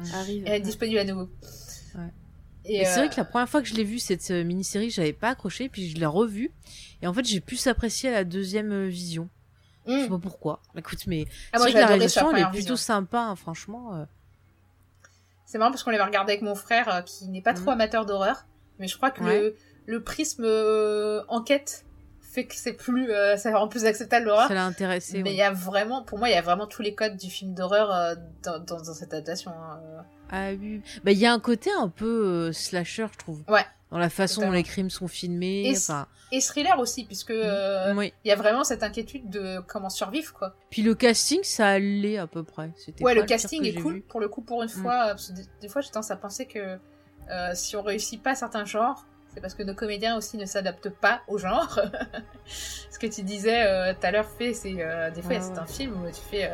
euh, 0.00 0.04
Arrive. 0.14 0.46
et 0.46 0.50
est 0.52 0.60
disponible 0.60 0.98
à 1.00 1.04
nouveau. 1.04 1.28
Ouais. 1.94 2.02
Et, 2.64 2.80
Et 2.80 2.84
c'est 2.86 2.98
vrai 3.00 3.08
que 3.10 3.16
la 3.16 3.24
première 3.24 3.48
fois 3.48 3.60
que 3.62 3.68
je 3.68 3.74
l'ai 3.74 3.84
vu 3.84 3.98
cette 3.98 4.30
mini-série, 4.30 4.90
j'avais 4.90 5.12
pas 5.12 5.30
accroché, 5.30 5.68
puis 5.68 5.88
je 5.90 5.96
l'ai 5.98 6.06
revue. 6.06 6.50
Et 7.02 7.06
en 7.06 7.12
fait, 7.14 7.24
j'ai 7.24 7.40
plus 7.40 7.66
apprécié 7.66 8.08
à 8.08 8.12
la 8.12 8.24
deuxième 8.24 8.72
euh, 8.72 8.88
vision. 9.88 9.98
Je 9.98 10.04
sais 10.04 10.08
mm. 10.08 10.20
pas 10.20 10.22
pourquoi. 10.22 10.60
Écoute, 10.76 11.06
mais 11.06 11.24
Ah, 11.52 11.58
c'est 11.58 11.58
moi 11.58 11.68
que 11.72 11.74
la 11.78 11.86
réalisation, 11.86 12.20
elle 12.22 12.26
est 12.28 12.30
première 12.32 12.50
plutôt 12.50 12.60
vision. 12.74 12.76
sympa, 12.76 13.18
hein, 13.20 13.36
franchement. 13.36 13.94
euh. 13.96 14.04
C'est 15.46 15.58
marrant 15.58 15.70
parce 15.70 15.82
qu'on 15.82 15.90
l'avait 15.90 16.04
regardé 16.04 16.32
avec 16.32 16.42
mon 16.42 16.54
frère 16.54 16.94
euh, 16.94 17.00
qui 17.02 17.26
n'est 17.28 17.40
pas 17.42 17.54
trop 17.54 17.64
Mhm. 17.66 17.68
amateur 17.80 18.04
d'horreur, 18.06 18.46
mais 18.78 18.86
je 18.88 18.96
crois 18.96 19.10
que 19.10 19.22
Ouais. 19.24 19.40
le, 19.40 19.56
le 19.86 20.02
prisme 20.02 20.44
euh, 20.44 21.22
enquête 21.28 21.84
fait 22.20 22.44
que 22.44 22.54
c'est 22.54 22.74
plus, 22.74 23.10
ça 23.38 23.56
rend 23.58 23.68
plus 23.68 23.86
acceptable 23.86 24.26
l'horreur. 24.26 24.48
Ça 24.48 24.54
l'a 24.54 24.66
intéressé. 24.66 25.22
Mais 25.22 25.30
il 25.30 25.32
ouais. 25.32 25.38
y 25.38 25.42
a 25.42 25.50
vraiment, 25.50 26.02
pour 26.02 26.18
moi, 26.18 26.28
il 26.28 26.32
y 26.32 26.36
a 26.36 26.42
vraiment 26.42 26.66
tous 26.66 26.82
les 26.82 26.94
codes 26.94 27.16
du 27.16 27.30
film 27.30 27.54
d'horreur 27.54 28.16
dans, 28.42 28.58
dans, 28.58 28.76
dans 28.82 28.92
cette 28.94 29.14
adaptation. 29.14 29.50
hein. 29.50 29.80
Ah 30.30 30.50
oui. 30.52 30.82
Bah 31.04 31.12
il 31.12 31.18
y 31.18 31.24
a 31.24 31.32
un 31.32 31.40
côté 31.40 31.70
un 31.72 31.88
peu 31.88 32.52
slasher, 32.52 33.06
je 33.12 33.16
trouve. 33.16 33.42
Ouais. 33.48 33.64
Dans 33.90 33.98
la 33.98 34.10
façon 34.10 34.36
Totalement. 34.36 34.52
dont 34.52 34.56
les 34.58 34.62
crimes 34.64 34.90
sont 34.90 35.08
filmés. 35.08 35.62
Et 35.70 35.76
Enfin, 35.76 36.06
Et 36.30 36.40
thriller 36.40 36.78
aussi, 36.78 37.04
puisque 37.04 37.30
euh, 37.30 37.94
oui. 37.94 38.12
il 38.24 38.28
y 38.28 38.32
a 38.32 38.36
vraiment 38.36 38.62
cette 38.64 38.82
inquiétude 38.82 39.30
de 39.30 39.60
comment 39.66 39.88
survivre, 39.88 40.34
quoi. 40.34 40.54
Puis 40.68 40.82
le 40.82 40.94
casting, 40.94 41.40
ça 41.42 41.68
allait 41.68 42.18
à 42.18 42.26
peu 42.26 42.42
près. 42.44 42.70
C'était 42.76 43.02
Ouais, 43.02 43.14
le 43.14 43.22
casting 43.22 43.64
est 43.64 43.80
cool, 43.80 43.94
vu. 43.94 44.00
pour 44.02 44.20
le 44.20 44.28
coup, 44.28 44.42
pour 44.42 44.62
une 44.62 44.68
Mm. 44.68 44.82
fois. 44.82 45.04
euh, 45.04 45.08
parce 45.10 45.28
que 45.28 45.32
des, 45.36 45.42
des 45.62 45.68
fois, 45.68 45.80
j'ai 45.80 45.88
tendance 45.90 46.10
à 46.10 46.16
penser 46.16 46.44
que 46.46 46.76
euh, 47.30 47.50
si 47.54 47.76
on 47.76 47.82
réussit 47.82 48.22
pas 48.22 48.34
certains 48.34 48.66
genres, 48.66 49.06
c'est 49.34 49.40
parce 49.40 49.54
que 49.54 49.62
nos 49.62 49.74
comédiens 49.74 50.16
aussi 50.18 50.36
ne 50.36 50.44
s'adaptent 50.46 50.88
pas 50.90 51.20
au 51.28 51.38
genre. 51.38 51.78
Ce 52.46 52.98
que 52.98 53.06
tu 53.06 53.22
disais 53.22 53.94
tout 53.94 54.06
à 54.06 54.10
l'heure, 54.10 54.28
fait, 54.28 54.52
c'est 54.54 54.74
euh, 54.80 55.10
des 55.10 55.22
fois, 55.22 55.40
c'est 55.40 55.52
ouais. 55.52 55.58
un 55.58 55.66
film 55.66 56.02
où 56.02 56.06
tu 56.10 56.20
fais. 56.30 56.50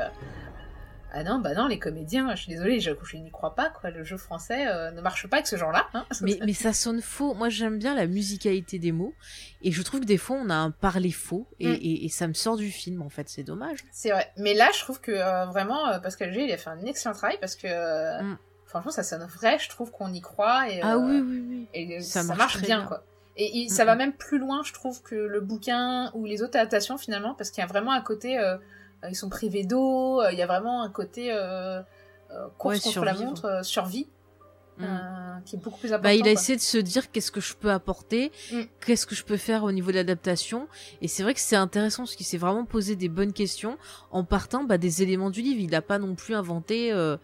Ah 1.16 1.22
non, 1.24 1.38
bah 1.38 1.54
non, 1.54 1.66
les 1.68 1.78
comédiens, 1.78 2.34
je 2.34 2.42
suis 2.42 2.48
désolée, 2.52 2.80
je, 2.80 2.90
je 3.04 3.16
n'y 3.16 3.30
crois 3.30 3.54
pas, 3.54 3.70
quoi. 3.70 3.90
Le 3.90 4.02
jeu 4.02 4.16
français 4.16 4.66
euh, 4.66 4.90
ne 4.90 5.00
marche 5.00 5.26
pas 5.28 5.36
avec 5.36 5.46
ce 5.46 5.56
genre-là. 5.56 5.86
Hein. 5.94 6.04
Mais, 6.22 6.38
mais 6.44 6.52
ça 6.52 6.72
sonne 6.72 7.00
faux. 7.00 7.34
Moi, 7.34 7.48
j'aime 7.48 7.78
bien 7.78 7.94
la 7.94 8.06
musicalité 8.06 8.78
des 8.78 8.90
mots. 8.92 9.14
Et 9.62 9.70
je 9.70 9.80
trouve 9.82 10.00
que 10.00 10.06
des 10.06 10.18
fois, 10.18 10.36
on 10.36 10.50
a 10.50 10.54
un 10.56 10.70
parler 10.70 11.12
faux. 11.12 11.46
Et, 11.60 11.68
Mm. 11.68 11.78
et, 11.80 12.04
et 12.04 12.08
ça 12.08 12.26
me 12.26 12.34
sort 12.34 12.56
du 12.56 12.70
film, 12.70 13.00
en 13.02 13.08
fait. 13.10 13.28
C'est 13.28 13.44
dommage. 13.44 13.84
C'est 13.92 14.10
vrai. 14.10 14.30
Mais 14.36 14.54
là, 14.54 14.68
je 14.74 14.80
trouve 14.80 15.00
que 15.00 15.12
euh, 15.12 15.46
vraiment, 15.46 15.88
euh, 15.88 15.98
Pascal 16.00 16.32
G, 16.32 16.44
il 16.44 16.52
a 16.52 16.56
fait 16.56 16.70
un 16.70 16.84
excellent 16.84 17.14
travail 17.14 17.38
parce 17.40 17.54
que 17.56 17.66
euh, 17.68 18.20
Mm. 18.22 18.38
franchement, 18.66 18.90
ça 18.90 19.02
sonne 19.04 19.24
vrai. 19.24 19.58
Je 19.60 19.68
trouve 19.68 19.92
qu'on 19.92 20.12
y 20.12 20.20
croit 20.20 20.68
et, 20.68 20.80
Ah 20.82 20.98
oui, 20.98 21.20
oui, 21.20 21.44
oui. 21.48 21.68
et 21.74 22.00
Ça 22.00 22.22
ça, 22.22 22.34
marche 22.34 22.58
bien, 22.60 22.78
bien. 22.78 22.86
quoi. 22.86 23.04
Et 23.36 23.50
il- 23.58 23.68
ça 23.70 23.82
Mm, 23.84 23.86
va 23.86 23.96
même 23.96 24.12
plus 24.12 24.38
loin, 24.38 24.62
je 24.64 24.72
trouve, 24.72 25.02
que 25.02 25.14
le 25.16 25.40
bouquin 25.40 26.10
ou 26.14 26.24
les 26.24 26.42
autres 26.42 26.56
adaptations 26.56 26.98
finalement, 26.98 27.34
parce 27.34 27.50
qu'il 27.50 27.62
y 27.62 27.64
a 27.64 27.66
vraiment 27.68 27.90
un 27.92 28.00
côté, 28.00 28.38
ils 29.10 29.14
sont 29.16 29.28
privés 29.28 29.64
d'eau. 29.64 30.20
euh, 30.20 30.32
Il 30.32 30.38
y 30.38 30.42
a 30.42 30.46
vraiment 30.46 30.82
un 30.82 30.90
côté 30.90 31.32
euh, 31.32 31.80
euh, 32.30 32.48
course 32.58 32.76
Ouais, 32.76 32.80
contre 32.92 33.04
la 33.04 33.14
montre, 33.14 33.44
euh, 33.46 33.62
survie, 33.62 34.08
Mm. 34.76 34.82
euh, 34.82 35.40
qui 35.44 35.54
est 35.54 35.58
beaucoup 35.60 35.78
plus 35.78 35.92
important. 35.92 36.02
Bah, 36.08 36.14
il 36.14 36.26
a 36.26 36.32
essayé 36.32 36.56
de 36.56 36.60
se 36.62 36.78
dire 36.78 37.12
qu'est-ce 37.12 37.30
que 37.30 37.40
je 37.40 37.54
peux 37.54 37.70
apporter, 37.70 38.32
Mm. 38.52 38.62
qu'est-ce 38.84 39.06
que 39.06 39.14
je 39.14 39.24
peux 39.24 39.36
faire 39.36 39.62
au 39.62 39.70
niveau 39.70 39.92
de 39.92 39.96
l'adaptation. 39.96 40.66
Et 41.00 41.06
c'est 41.06 41.22
vrai 41.22 41.32
que 41.32 41.38
c'est 41.40 41.54
intéressant 41.54 42.02
parce 42.02 42.16
qu'il 42.16 42.26
s'est 42.26 42.38
vraiment 42.38 42.64
posé 42.64 42.96
des 42.96 43.08
bonnes 43.08 43.32
questions 43.32 43.78
en 44.10 44.24
partant 44.24 44.64
bah, 44.64 44.76
des 44.76 45.00
éléments 45.00 45.30
du 45.30 45.42
livre. 45.42 45.60
Il 45.60 45.70
n'a 45.70 45.80
pas 45.82 45.98
non 46.00 46.16
plus 46.16 46.34
inventé 46.34 46.90
euh, 46.92 47.16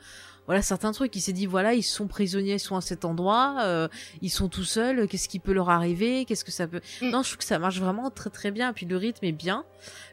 voilà 0.51 0.63
certains 0.63 0.91
trucs. 0.91 1.15
Il 1.15 1.21
s'est 1.21 1.33
dit 1.33 1.47
voilà 1.47 1.75
ils 1.75 1.85
sont 1.85 2.09
prisonniers, 2.09 2.55
ils 2.55 2.59
sont 2.59 2.75
à 2.75 2.81
cet 2.81 3.05
endroit, 3.05 3.59
euh, 3.61 3.87
ils 4.21 4.31
sont 4.31 4.49
tout 4.49 4.65
seuls. 4.65 5.07
Qu'est-ce 5.07 5.29
qui 5.29 5.39
peut 5.39 5.53
leur 5.53 5.71
arriver 5.71 6.25
Qu'est-ce 6.25 6.45
que 6.45 6.51
ça 6.51 6.67
peut 6.67 6.81
Mm. 7.01 7.11
Non, 7.11 7.23
je 7.23 7.29
trouve 7.29 7.39
que 7.39 7.45
ça 7.45 7.61
marche 7.61 7.79
vraiment 7.79 8.11
très 8.11 8.31
très 8.31 8.51
bien. 8.51 8.73
Puis 8.73 8.85
le 8.85 8.97
rythme 8.97 9.25
est 9.27 9.33
bien. 9.33 9.65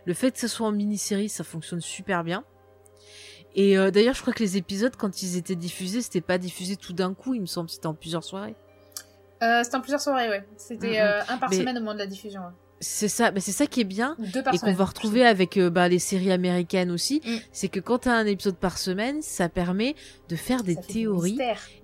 Le 0.05 0.13
fait 0.13 0.31
que 0.31 0.37
ça 0.39 0.47
soit 0.47 0.67
en 0.67 0.71
mini-série, 0.71 1.27
ça 1.29 1.43
fonctionne 1.43 1.81
super 1.81 2.23
bien. 2.23 2.43
Et 3.55 3.79
euh, 3.79 3.89
d'ailleurs, 3.89 4.13
je 4.13 4.21
crois 4.21 4.33
que 4.33 4.43
les 4.43 4.57
épisodes, 4.57 4.95
quand 4.95 5.23
ils 5.23 5.37
étaient 5.37 5.55
diffusés, 5.55 6.03
c'était 6.03 6.21
pas 6.21 6.37
diffusé 6.37 6.75
tout 6.75 6.93
d'un 6.93 7.15
coup, 7.15 7.33
il 7.33 7.41
me 7.41 7.47
semble, 7.47 7.69
c'était 7.71 7.87
en 7.87 7.95
plusieurs 7.95 8.23
soirées. 8.23 8.55
Euh, 9.41 9.63
C'était 9.63 9.77
en 9.77 9.81
plusieurs 9.81 10.01
soirées, 10.01 10.29
ouais. 10.29 10.45
C'était 10.57 10.87
Mm, 10.89 10.91
mm. 10.91 11.07
euh, 11.07 11.21
un 11.29 11.37
par 11.39 11.49
Mais- 11.49 11.57
semaine 11.57 11.77
au 11.77 11.79
moment 11.79 11.93
de 11.95 11.99
la 11.99 12.05
diffusion. 12.07 12.41
ouais. 12.41 12.47
C'est 12.79 13.07
ça, 13.07 13.31
mais 13.31 13.39
c'est 13.39 13.51
ça 13.51 13.65
qui 13.65 13.81
est 13.81 13.85
bien 13.85 14.15
deux 14.19 14.43
et 14.53 14.59
qu'on 14.59 14.73
va 14.73 14.85
retrouver 14.85 15.25
avec 15.25 15.57
euh, 15.57 15.69
bah, 15.71 15.87
les 15.89 15.97
séries 15.99 16.31
américaines 16.31 16.91
aussi, 16.91 17.21
Mm. 17.25 17.37
c'est 17.51 17.67
que 17.69 17.79
quand 17.79 17.99
t'as 17.99 18.13
un 18.13 18.25
épisode 18.25 18.57
par 18.57 18.77
semaine, 18.77 19.21
ça 19.21 19.49
permet 19.49 19.95
de 20.29 20.35
faire 20.35 20.63
des 20.63 20.75
théories 20.75 21.39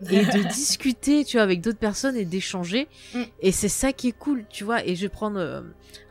et 0.10 0.26
de 0.26 0.44
discuter, 0.54 1.26
tu 1.26 1.38
vois, 1.38 1.44
avec 1.44 1.62
d'autres 1.62 1.80
personnes 1.80 2.16
et 2.16 2.26
d'échanger. 2.26 2.88
Mm. 3.16 3.22
Et 3.42 3.52
c'est 3.52 3.70
ça 3.70 3.92
qui 3.92 4.10
est 4.10 4.18
cool, 4.18 4.46
tu 4.50 4.64
vois. 4.64 4.86
Et 4.86 4.96
je 4.96 5.02
vais 5.02 5.10
prendre 5.10 5.40
euh, 5.40 5.62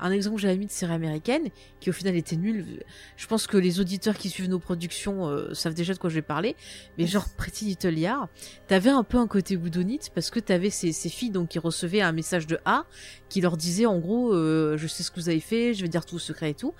un 0.00 0.10
exemple 0.10 0.36
que 0.36 0.42
j'avais 0.42 0.56
mis 0.56 0.66
de 0.66 0.70
série 0.72 0.92
américaine, 0.92 1.48
qui 1.80 1.90
au 1.90 1.92
final 1.92 2.16
était 2.16 2.36
nulle. 2.36 2.82
Je 3.16 3.26
pense 3.26 3.46
que 3.46 3.56
les 3.56 3.78
auditeurs 3.80 4.16
qui 4.16 4.28
suivent 4.30 4.48
nos 4.48 4.58
productions 4.58 5.28
euh, 5.28 5.54
savent 5.54 5.74
déjà 5.74 5.94
de 5.94 5.98
quoi 5.98 6.10
je 6.10 6.16
vais 6.16 6.22
parler. 6.22 6.56
Mais 6.98 7.06
genre 7.06 7.26
Pretty 7.36 7.66
Little 7.66 7.90
Liars, 7.90 8.28
t'avais 8.66 8.90
un 8.90 9.04
peu 9.04 9.18
un 9.18 9.26
côté 9.28 9.56
boudonite 9.56 10.10
parce 10.14 10.30
que 10.30 10.40
t'avais 10.40 10.70
ces, 10.70 10.90
ces 10.92 11.08
filles 11.08 11.30
donc 11.30 11.50
qui 11.50 11.58
recevaient 11.60 12.00
un 12.00 12.12
message 12.12 12.46
de 12.46 12.58
A 12.64 12.84
qui 13.28 13.40
leur 13.40 13.56
disait 13.56 13.86
en 13.86 13.98
gros, 13.98 14.34
euh, 14.34 14.71
je 14.76 14.86
sais 14.86 15.02
ce 15.02 15.10
que 15.10 15.20
vous 15.20 15.28
avez 15.28 15.40
fait, 15.40 15.74
je 15.74 15.82
vais 15.82 15.88
dire 15.88 16.04
tout 16.06 16.16
le 16.16 16.20
secret 16.20 16.50
et 16.50 16.54
tout. 16.54 16.74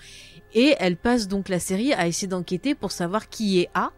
Et 0.54 0.74
elles 0.78 0.96
passent 0.96 1.28
donc 1.28 1.48
la 1.48 1.58
série 1.60 1.92
à 1.94 2.06
essayer 2.06 2.28
d'enquêter 2.28 2.74
pour 2.74 2.92
savoir 2.92 3.28
qui 3.28 3.60
est 3.60 3.70
A 3.74 3.92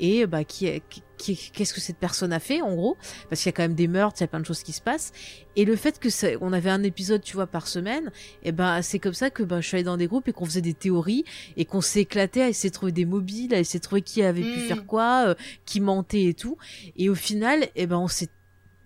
et 0.00 0.26
bah 0.26 0.44
qui 0.44 0.66
est 0.66 0.80
qui- 0.88 1.02
qui- 1.16 1.50
qu'est-ce 1.52 1.74
que 1.74 1.80
cette 1.80 1.96
personne 1.96 2.32
a 2.32 2.38
fait 2.38 2.62
en 2.62 2.72
gros 2.76 2.96
parce 3.28 3.40
qu'il 3.42 3.48
y 3.48 3.52
a 3.52 3.52
quand 3.56 3.64
même 3.64 3.74
des 3.74 3.88
meurtres, 3.88 4.18
il 4.20 4.22
y 4.22 4.24
a 4.24 4.28
plein 4.28 4.38
de 4.38 4.46
choses 4.46 4.62
qui 4.62 4.70
se 4.72 4.80
passent 4.80 5.10
et 5.56 5.64
le 5.64 5.74
fait 5.74 5.98
que 5.98 6.08
ça, 6.08 6.28
on 6.40 6.52
avait 6.52 6.70
un 6.70 6.84
épisode 6.84 7.20
tu 7.20 7.34
vois 7.34 7.48
par 7.48 7.66
semaine 7.66 8.12
et 8.44 8.52
ben 8.52 8.80
c'est 8.82 9.00
comme 9.00 9.12
ça 9.14 9.28
que 9.30 9.42
ben 9.42 9.60
je 9.60 9.66
suis 9.66 9.74
allée 9.76 9.82
dans 9.82 9.96
des 9.96 10.06
groupes 10.06 10.28
et 10.28 10.32
qu'on 10.32 10.44
faisait 10.44 10.60
des 10.60 10.74
théories 10.74 11.24
et 11.56 11.64
qu'on 11.64 11.80
s'éclatait 11.80 12.42
à 12.42 12.48
essayer 12.48 12.70
de 12.70 12.74
trouver 12.74 12.92
des 12.92 13.06
mobiles, 13.06 13.52
à 13.54 13.58
essayer 13.58 13.80
de 13.80 13.84
trouver 13.84 14.02
qui 14.02 14.22
avait 14.22 14.42
pu 14.42 14.60
Mm. 14.60 14.68
faire 14.68 14.86
quoi, 14.86 15.24
euh, 15.30 15.34
qui 15.64 15.80
mentait 15.80 16.26
et 16.26 16.34
tout 16.34 16.58
et 16.96 17.08
au 17.08 17.16
final 17.16 17.66
et 17.74 17.88
ben 17.88 17.98
on 17.98 18.06
s'est 18.08 18.28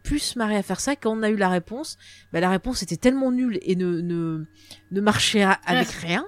plus 0.03 0.37
marré 0.37 0.57
à 0.57 0.62
faire 0.62 0.81
ça. 0.81 0.97
Quand 0.97 1.16
on 1.16 1.23
a 1.23 1.31
eu 1.31 1.37
la 1.37 1.49
réponse 1.49 1.97
ben 2.33 2.41
la 2.41 2.51
réponse 2.51 2.83
était 2.83 2.97
tellement 2.97 3.31
nulle 3.31 3.59
et 3.62 3.77
ne 3.77 4.01
ne 4.01 4.45
ne 4.91 5.01
marchait 5.01 5.45
avec 5.66 5.89
rien. 5.89 6.24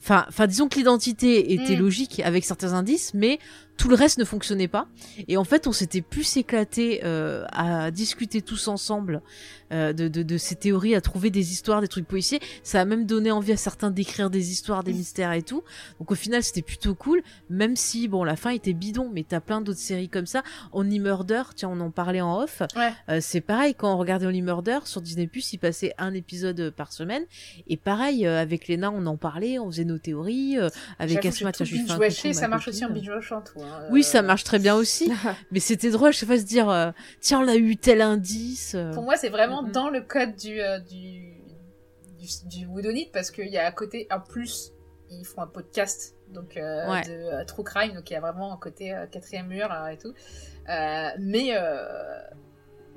Enfin, 0.00 0.24
enfin, 0.28 0.46
disons 0.46 0.68
que 0.68 0.76
l'identité 0.76 1.52
était 1.54 1.74
Mm. 1.76 1.80
logique 1.80 2.20
avec 2.20 2.44
certains 2.44 2.72
indices, 2.72 3.14
mais 3.14 3.40
tout 3.78 3.88
le 3.88 3.94
reste 3.94 4.18
ne 4.18 4.24
fonctionnait 4.24 4.68
pas. 4.68 4.86
Et 5.28 5.36
en 5.38 5.44
fait, 5.44 5.66
on 5.66 5.72
s'était 5.72 6.02
plus 6.02 6.36
éclaté 6.36 7.00
euh, 7.04 7.46
à 7.52 7.90
discuter 7.90 8.42
tous 8.42 8.68
ensemble 8.68 9.22
euh, 9.72 9.92
de, 9.92 10.08
de, 10.08 10.22
de 10.22 10.36
ces 10.36 10.56
théories, 10.56 10.94
à 10.94 11.00
trouver 11.00 11.30
des 11.30 11.52
histoires, 11.52 11.80
des 11.80 11.88
trucs 11.88 12.06
policiers. 12.06 12.40
Ça 12.64 12.80
a 12.80 12.84
même 12.84 13.06
donné 13.06 13.30
envie 13.30 13.52
à 13.52 13.56
certains 13.56 13.90
d'écrire 13.90 14.30
des 14.30 14.50
histoires, 14.50 14.82
des 14.82 14.92
mystères 14.92 15.32
et 15.32 15.42
tout. 15.42 15.62
Donc 16.00 16.10
au 16.10 16.14
final, 16.16 16.42
c'était 16.42 16.62
plutôt 16.62 16.94
cool, 16.94 17.22
même 17.50 17.76
si 17.76 18.08
bon, 18.08 18.24
la 18.24 18.34
fin 18.36 18.50
était 18.50 18.72
bidon. 18.72 19.10
Mais 19.14 19.24
t'as 19.26 19.40
plein 19.40 19.60
d'autres 19.60 19.78
séries 19.78 20.08
comme 20.08 20.26
ça. 20.26 20.42
Only 20.72 20.98
Murder, 20.98 21.42
tiens, 21.54 21.70
on 21.72 21.78
en 21.80 21.90
parlait 21.90 22.20
en 22.20 22.42
off. 22.42 22.62
Ouais. 22.76 22.92
Euh, 23.08 23.18
c'est 23.22 23.40
pareil 23.40 23.74
quand 23.76 23.94
on 23.94 23.96
regardait 23.98 24.26
Only 24.26 24.42
Murder 24.42 24.80
sur 24.86 25.00
Disney 25.00 25.28
Plus, 25.28 25.52
il 25.52 25.58
passait 25.58 25.94
un 25.98 26.14
épisode 26.14 26.70
par 26.70 26.92
semaine. 26.92 27.22
Et 27.68 27.76
pareil 27.76 28.26
euh, 28.26 28.42
avec 28.42 28.66
Léna, 28.66 28.90
on 28.90 29.06
en 29.06 29.16
parlait, 29.16 29.58
on 29.60 29.70
faisait 29.70 29.84
nos 29.84 29.98
théories. 29.98 30.58
euh, 30.58 30.68
avec 30.98 31.24
Asma, 31.28 31.52
tiens, 31.52 31.64
je 31.66 31.74
ça 32.32 32.48
marche 32.48 32.66
aussi 32.68 32.84
en 32.84 32.88
tout. 32.88 32.94
hein. 33.62 33.67
Oui, 33.90 34.00
Euh, 34.00 34.02
ça 34.04 34.22
marche 34.22 34.44
très 34.44 34.58
bien 34.58 34.74
aussi. 34.74 35.10
mais 35.50 35.60
c'était 35.60 35.90
drôle, 35.90 36.12
je 36.12 36.18
sais 36.18 36.26
pas 36.26 36.38
se 36.38 36.44
dire, 36.44 36.68
euh, 36.70 36.90
tiens, 37.20 37.40
on 37.40 37.48
a 37.48 37.56
eu 37.56 37.76
tel 37.76 38.00
indice. 38.02 38.74
euh. 38.74 38.92
Pour 38.92 39.02
moi, 39.04 39.16
c'est 39.16 39.28
vraiment 39.28 39.62
dans 39.62 39.90
le 39.90 40.00
code 40.02 40.34
du, 40.36 40.58
du, 40.88 41.34
du, 42.18 42.26
du 42.46 42.66
Woodonite 42.66 43.12
parce 43.12 43.30
qu'il 43.30 43.48
y 43.48 43.58
a 43.58 43.66
à 43.66 43.72
côté, 43.72 44.06
en 44.10 44.20
plus, 44.20 44.72
ils 45.10 45.24
font 45.24 45.40
un 45.42 45.46
podcast 45.46 46.14
donc 46.32 46.56
euh, 46.58 46.90
Ouais. 46.90 47.02
de 47.02 47.44
True 47.46 47.64
Crime, 47.64 47.94
donc 47.94 48.10
il 48.10 48.12
y 48.12 48.16
a 48.16 48.20
vraiment 48.20 48.52
un 48.52 48.58
côté 48.58 48.92
euh, 48.94 49.06
quatrième 49.06 49.46
mur 49.46 49.68
et 49.90 49.96
tout. 49.96 50.12
Mais, 51.18 51.52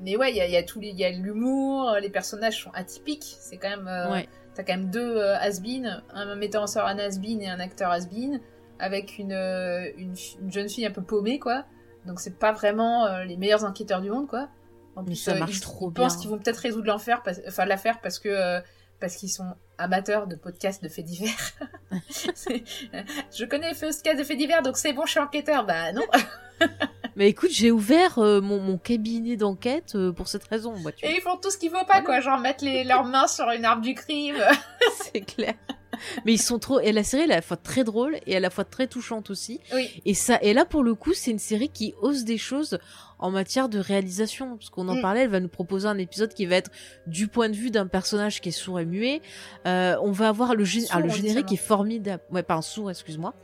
mais 0.02 0.16
ouais, 0.18 0.32
il 0.32 0.38
y 0.38 0.42
a, 0.42 0.46
il 0.48 0.52
y 0.52 0.58
a 0.58 0.64
tout, 0.64 0.80
les- 0.80 0.90
il 0.90 1.00
y 1.00 1.06
a 1.06 1.12
l'humour, 1.12 1.96
les 2.02 2.10
personnages 2.10 2.64
sont 2.64 2.72
atypiques. 2.74 3.36
C'est 3.40 3.58
quand 3.58 3.70
même, 3.70 4.12
Ouais. 4.12 4.28
t'as 4.56 4.64
quand 4.64 4.74
même 4.74 4.90
deux 4.90 5.20
has-been, 5.22 6.02
un 6.14 6.36
metteur 6.36 6.64
en 6.64 6.68
scène 6.68 6.84
un 6.86 6.98
has-been 6.98 7.42
et 7.42 7.48
un 7.50 7.60
acteur 7.60 7.92
has-been, 7.92 8.42
avec 8.82 9.18
une, 9.18 9.32
euh, 9.32 9.90
une, 9.98 10.14
jeune 10.50 10.68
fille 10.68 10.86
un 10.86 10.92
peu 10.92 11.02
paumée 11.04 11.40
quoi. 11.40 11.64
Donc 12.06 12.20
c'est 12.20 12.38
pas 12.38 12.52
vraiment 12.52 13.06
euh, 13.06 13.24
les 13.24 13.38
meilleurs 13.38 13.64
enquêteurs 13.64 14.02
du 14.02 14.10
monde 14.10 14.28
quoi. 14.28 14.50
En 14.96 15.02
Mais 15.04 15.08
plus, 15.12 15.16
ça 15.16 15.32
euh, 15.32 15.40
marche 15.40 15.56
ils, 15.58 15.62
trop 15.62 15.90
ils 15.90 15.94
pensent 15.94 16.14
bien. 16.16 16.22
qu'ils 16.22 16.30
vont 16.32 16.38
peut-être 16.40 16.58
résoudre 16.58 16.88
l'enfer, 16.88 17.22
parce- 17.24 17.40
enfin 17.48 17.66
l'affaire 17.66 18.02
parce 18.02 18.20
que 18.20 18.60
parce 19.00 19.16
qu'ils 19.16 19.30
sont 19.30 19.56
amateurs 19.80 20.28
de 20.28 20.36
podcasts 20.36 20.84
de 20.84 20.90
faits 20.90 21.06
divers. 21.06 21.52
Je 21.92 23.46
connais 23.46 23.70
les 23.72 23.76
podcasts 23.80 24.18
de 24.20 24.24
faits 24.24 24.38
divers, 24.38 24.62
donc 24.62 24.78
c'est 24.78 24.94
bon, 24.94 25.06
je 25.06 25.12
suis 25.12 25.20
enquêteur. 25.20 25.66
Bah 25.66 25.92
non. 25.92 26.04
Mais 27.16 27.28
écoute, 27.28 27.50
j'ai 27.52 27.72
ouvert 27.72 28.20
euh, 28.20 28.40
mon, 28.42 28.60
mon 28.60 28.78
cabinet 28.78 29.36
d'enquête 29.36 29.94
euh, 29.96 30.12
pour 30.14 30.28
cette 30.28 30.44
raison, 30.46 30.74
moi, 30.78 30.92
tu 30.92 31.04
Et 31.06 31.10
vois. 31.10 31.18
ils 31.18 31.22
font 31.22 31.36
tout 31.38 31.50
ce 31.50 31.58
qu'il 31.58 31.70
faut 31.72 31.84
pas, 31.86 32.02
quoi. 32.02 32.20
Genre 32.22 32.40
mettre 32.40 32.64
les, 32.64 32.84
leurs 32.84 33.04
mains 33.04 33.28
sur 33.28 33.50
une 33.50 33.66
arme 33.66 33.82
du 33.82 33.96
crime. 33.96 34.38
c'est 35.12 35.22
clair. 35.22 35.56
Mais 36.26 36.34
ils 36.34 36.42
sont 36.42 36.60
trop. 36.60 36.80
Et 36.80 36.92
la 36.92 37.04
série, 37.04 37.24
elle 37.24 37.32
est 37.32 37.34
à 37.34 37.38
la 37.38 37.42
fois 37.42 37.58
très 37.58 37.84
drôle 37.84 38.18
et 38.28 38.36
à 38.36 38.40
la 38.40 38.50
fois 38.50 38.64
très 38.66 38.88
touchante 38.88 39.30
aussi. 39.30 39.60
Oui. 39.74 39.90
Et 40.06 40.14
ça, 40.14 40.40
et 40.42 40.54
là 40.54 40.66
pour 40.66 40.84
le 40.84 40.96
coup, 40.96 41.14
c'est 41.14 41.32
une 41.32 41.40
série 41.40 41.70
qui 41.70 41.94
ose 42.02 42.24
des 42.24 42.38
choses 42.38 42.80
en 43.20 43.30
matière 43.30 43.70
de 43.70 43.78
réalisation, 43.78 44.58
parce 44.58 44.72
qu'on 44.72 44.88
en 44.90 44.96
Mm. 44.96 45.02
parlait. 45.02 45.22
Elle 45.22 45.30
va 45.30 45.40
nous 45.40 45.48
proposer 45.48 45.88
un 45.88 45.98
épisode 46.00 46.34
qui 46.34 46.48
va 46.48 46.56
être 46.56 46.72
du 47.06 47.28
point 47.28 47.50
de 47.50 47.56
vue 47.56 47.70
d'un 47.70 47.86
personnage 47.86 48.42
qui 48.42 48.50
est 48.50 48.52
sourd 48.52 48.80
et 48.80 48.86
muet. 48.86 49.22
Euh, 49.68 49.96
on 50.02 50.12
va 50.12 50.28
avoir 50.30 50.56
le, 50.56 50.64
gé- 50.64 50.82
Sourd, 50.82 50.90
ah, 50.94 51.00
le 51.02 51.10
générique 51.10 51.52
est 51.52 51.56
formidable. 51.58 52.24
Ouais, 52.32 52.42
pas 52.42 52.56
un 52.56 52.64
sourd, 52.64 52.90
excuse-moi. 52.90 53.36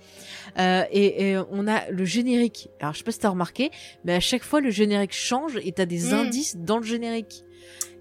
Euh, 0.57 0.83
et, 0.91 1.29
et 1.31 1.37
on 1.51 1.67
a 1.67 1.89
le 1.91 2.05
générique. 2.05 2.69
Alors 2.79 2.93
je 2.93 2.99
sais 2.99 3.03
pas 3.03 3.11
si 3.11 3.19
t'as 3.19 3.29
remarqué, 3.29 3.69
mais 4.03 4.15
à 4.15 4.19
chaque 4.19 4.43
fois 4.43 4.61
le 4.61 4.71
générique 4.71 5.13
change 5.13 5.59
et 5.63 5.71
t'as 5.73 5.85
des 5.85 6.09
Mm. 6.09 6.13
indices 6.13 6.57
dans 6.57 6.77
le 6.77 6.83
générique. 6.83 7.43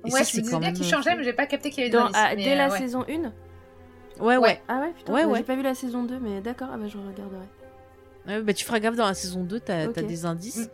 Et 0.07 0.13
ouais, 0.13 0.23
ça, 0.25 0.31
je 0.33 0.37
me 0.39 0.43
disais 0.45 0.59
bien 0.59 0.73
qu'il 0.73 0.85
changeait, 0.87 1.15
mais 1.17 1.25
j'ai 1.25 1.33
pas 1.35 1.47
capté 1.47 1.69
qu'il 1.71 1.81
y 1.81 1.83
avait 1.83 1.91
Dans- 1.91 2.07
des 2.07 2.13
ah, 2.15 2.29
indices, 2.29 2.37
mais, 2.39 2.45
dès 2.45 2.57
la 2.57 2.69
euh, 2.69 2.71
ouais. 2.71 2.79
saison 2.79 3.05
1 3.09 3.33
Ouais, 4.21 4.37
ouais. 4.37 4.39
Ouais. 4.39 4.63
Ah 4.69 4.81
ouais, 4.81 4.93
putain, 4.97 5.13
Ouais, 5.13 5.25
ouais. 5.25 5.39
j'ai 5.39 5.45
pas 5.45 5.57
vu 5.57 5.63
la 5.63 5.75
saison 5.75 6.05
2, 6.05 6.19
mais 6.21 6.41
d'accord, 6.41 6.69
ah 6.73 6.77
bah 6.77 6.87
je 6.89 6.97
regarderai. 6.97 7.47
Ouais, 8.27 8.43
bah, 8.43 8.53
tu 8.55 8.65
feras 8.65 8.81
gaffe 8.81 8.97
dans 8.97 9.07
la 9.07 9.15
saison 9.15 9.45
2, 9.45 9.61
t'as 9.61 9.87
Ok. 9.89 9.99
as 9.99 10.03
des 10.03 10.25
indices. 10.25 10.67
Mm. 10.67 10.71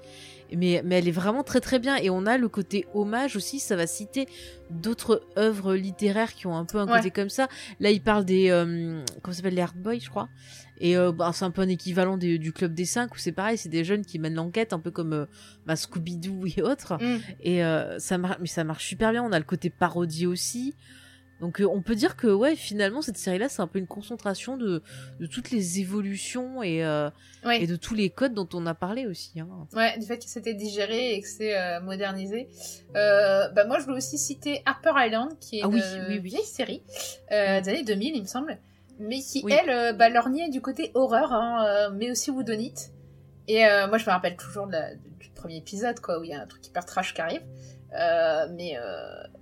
Mais, 0.55 0.83
mais 0.85 0.99
elle 0.99 1.09
est 1.09 1.13
vraiment 1.13 1.43
très 1.43 1.61
très 1.61 1.79
bien. 1.79 1.97
Et 1.97 2.11
on 2.11 2.27
a 2.27 2.37
le 2.37 2.47
côté 2.49 2.87
hommage 2.93 3.37
aussi, 3.37 3.59
ça 3.59 3.75
va 3.75 3.87
citer 3.87 4.27
d'autres 4.69 5.23
œuvres 5.39 5.75
littéraires 5.75 6.35
qui 6.35 6.47
ont 6.47 6.55
un 6.57 6.67
peu 6.67 6.77
un 6.79 6.87
côté 6.87 7.11
comme 7.11 7.31
ça. 7.31 7.49
Là, 7.81 7.91
il 7.91 8.03
parle 8.03 8.27
des... 8.27 8.51
Euh, 8.51 9.03
comment 9.23 9.35
s'appelle 9.35 9.55
Les 9.55 9.63
Hard 9.63 9.77
Boys, 9.77 9.99
je 10.01 10.11
crois. 10.11 10.29
Et 10.79 10.95
euh, 10.99 11.11
bah, 11.11 11.31
c'est 11.33 11.47
un 11.47 11.51
peu 11.51 11.63
un 11.63 11.69
équivalent 11.69 12.19
des- 12.19 12.37
du 12.39 12.53
Club 12.53 12.75
des 12.75 12.85
5, 12.85 13.15
où 13.15 13.19
c'est 13.19 13.33
pareil, 13.33 13.57
c'est 13.57 13.71
des 13.71 13.83
jeunes 13.83 14.05
qui 14.05 14.19
mènent 14.19 14.35
l'enquête, 14.35 14.75
un 14.75 14.79
peu 14.79 14.91
comme 14.91 15.15
euh, 15.15 15.27
bah, 15.65 15.75
Scooby-Doo 15.75 16.45
et 16.55 16.61
autres. 16.63 16.99
Mm. 17.03 17.19
Et 17.41 17.65
euh, 17.65 17.99
ça, 17.99 18.19
mar- 18.19 18.37
mais 18.39 18.47
ça 18.47 18.63
marche 18.63 18.87
super 18.87 19.11
bien. 19.13 19.23
On 19.25 19.33
a 19.33 19.39
le 19.39 19.47
côté 19.47 19.71
parodie 19.71 20.27
aussi. 20.27 20.75
Donc 21.43 21.61
euh, 21.61 21.67
on 21.67 21.83
peut 21.83 21.95
dire 21.97 22.17
que 22.17 22.29
ouais, 22.29 22.57
finalement, 22.57 23.03
cette 23.03 23.19
série-là, 23.19 23.49
c'est 23.51 23.61
un 23.61 23.67
peu 23.67 23.79
une 23.81 23.87
concentration 23.89 24.57
de, 24.57 24.83
de 25.21 25.27
toutes 25.27 25.51
les 25.51 25.81
évolutions 25.81 26.63
et... 26.63 26.83
Euh, 26.85 27.11
Ouais. 27.45 27.61
et 27.61 27.67
de 27.67 27.75
tous 27.75 27.97
les 27.97 28.09
codes 28.09 28.35
dont 28.35 28.49
on 28.55 28.65
a 28.67 28.75
parlé 28.75 29.05
aussi. 29.09 29.41
Hein. 29.41 29.49
Ouais, 29.75 29.99
du 29.99 30.07
fait 30.07 30.17
que 30.19 30.25
c'était 30.27 30.55
digéré 30.55 31.15
et 31.17 31.21
que 31.21 31.27
c'est 31.27 31.59
euh, 31.59 31.81
modernisé. 31.81 32.49
Bah 32.95 33.65
moi, 33.67 33.81
je 33.81 33.85
voulais 33.85 33.97
aussi 33.97 34.17
citer 34.17 34.63
Harper 34.65 34.93
Island, 34.97 35.37
qui 35.41 35.59
est 35.59 35.63
Ah 35.65 35.67
une 35.67 35.75
oui, 35.75 35.81
oui, 35.83 36.05
oui. 36.09 36.19
vieille 36.21 36.45
série 36.45 36.85
des 37.29 37.37
années 37.69 37.83
2000, 37.83 38.15
il 38.15 38.23
me 38.23 38.27
semble, 38.29 38.59
mais 39.01 39.19
qui, 39.19 39.45
elle, 39.51 39.97
bah, 39.97 40.09
lorgnait 40.09 40.51
du 40.51 40.61
côté 40.61 40.93
horreur, 40.95 41.33
hein, 41.33 41.91
mais 41.97 42.13
aussi 42.13 42.31
woodonite. 42.31 42.93
Et 43.49 43.65
moi, 43.89 43.99
je 43.99 44.07
me 44.07 44.11
rappelle 44.11 44.37
toujours 44.37 44.69
de 44.69 44.73
la- 44.75 44.95
du 44.95 45.31
premier 45.35 45.57
épisode, 45.57 45.99
quoi, 45.99 46.21
où 46.21 46.23
il 46.23 46.31
y 46.31 46.35
a 46.35 46.41
un 46.43 46.47
truc 46.47 46.65
hyper 46.65 46.85
trash 46.85 47.13
qui 47.13 47.21
arrive. 47.21 47.43
Mais 47.91 48.77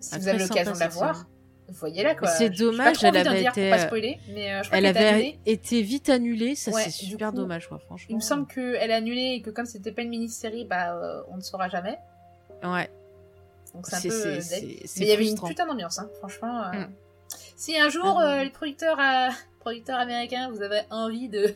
si 0.00 0.14
Ah, 0.14 0.18
vous 0.18 0.28
avez 0.28 0.38
l'occasion 0.38 0.72
de 0.72 0.78
la 0.78 0.88
voir, 0.88 1.16
série. 1.16 1.28
Voyez-la, 1.72 2.14
quoi. 2.14 2.28
C'est 2.28 2.50
dommage, 2.50 3.02
elle 3.04 3.16
avait 3.16 3.40
dire 3.40 3.50
été, 3.50 3.70
pas 3.70 3.76
euh, 3.78 3.86
spoiler, 3.86 4.18
mais 4.34 4.52
euh, 4.52 4.62
je 4.62 4.68
crois 4.68 4.78
Elle 4.78 4.86
avait 4.86 5.06
annulée. 5.06 5.38
été 5.46 5.82
vite 5.82 6.08
annulée, 6.08 6.54
ça 6.54 6.70
Ouais, 6.70 6.82
c'est 6.84 6.90
super 6.90 7.30
coup, 7.30 7.36
dommage, 7.36 7.68
quoi, 7.68 7.78
franchement. 7.78 8.06
Il 8.10 8.16
me 8.16 8.20
semble 8.20 8.46
qu'elle 8.46 8.90
est 8.90 8.94
annulée 8.94 9.34
et 9.36 9.42
que 9.42 9.50
comme 9.50 9.66
c'était 9.66 9.92
pas 9.92 10.02
une 10.02 10.08
mini-série, 10.10 10.64
bah, 10.64 10.94
euh, 10.94 11.22
on 11.30 11.36
ne 11.36 11.40
saura 11.42 11.68
jamais. 11.68 11.98
Ouais, 12.62 12.90
Donc 13.74 13.86
c'est 13.86 13.96
un 13.96 14.00
peu 14.10 14.38
Mais 14.56 14.80
il 14.96 15.04
y 15.06 15.12
avait 15.12 15.28
une 15.28 15.40
putain 15.40 15.66
d'ambiance, 15.66 15.98
hein, 15.98 16.08
franchement. 16.18 16.62
euh. 16.64 16.72
Mm. 16.72 16.92
Si 17.56 17.78
un 17.78 17.88
jour 17.88 18.18
Ah, 18.18 18.38
euh, 18.40 18.44
les 18.44 18.50
producteurs, 18.50 18.98
euh, 18.98 19.28
producteurs 19.60 19.98
américains, 19.98 20.50
vous 20.50 20.62
avez 20.62 20.80
envie 20.90 21.28
de, 21.28 21.54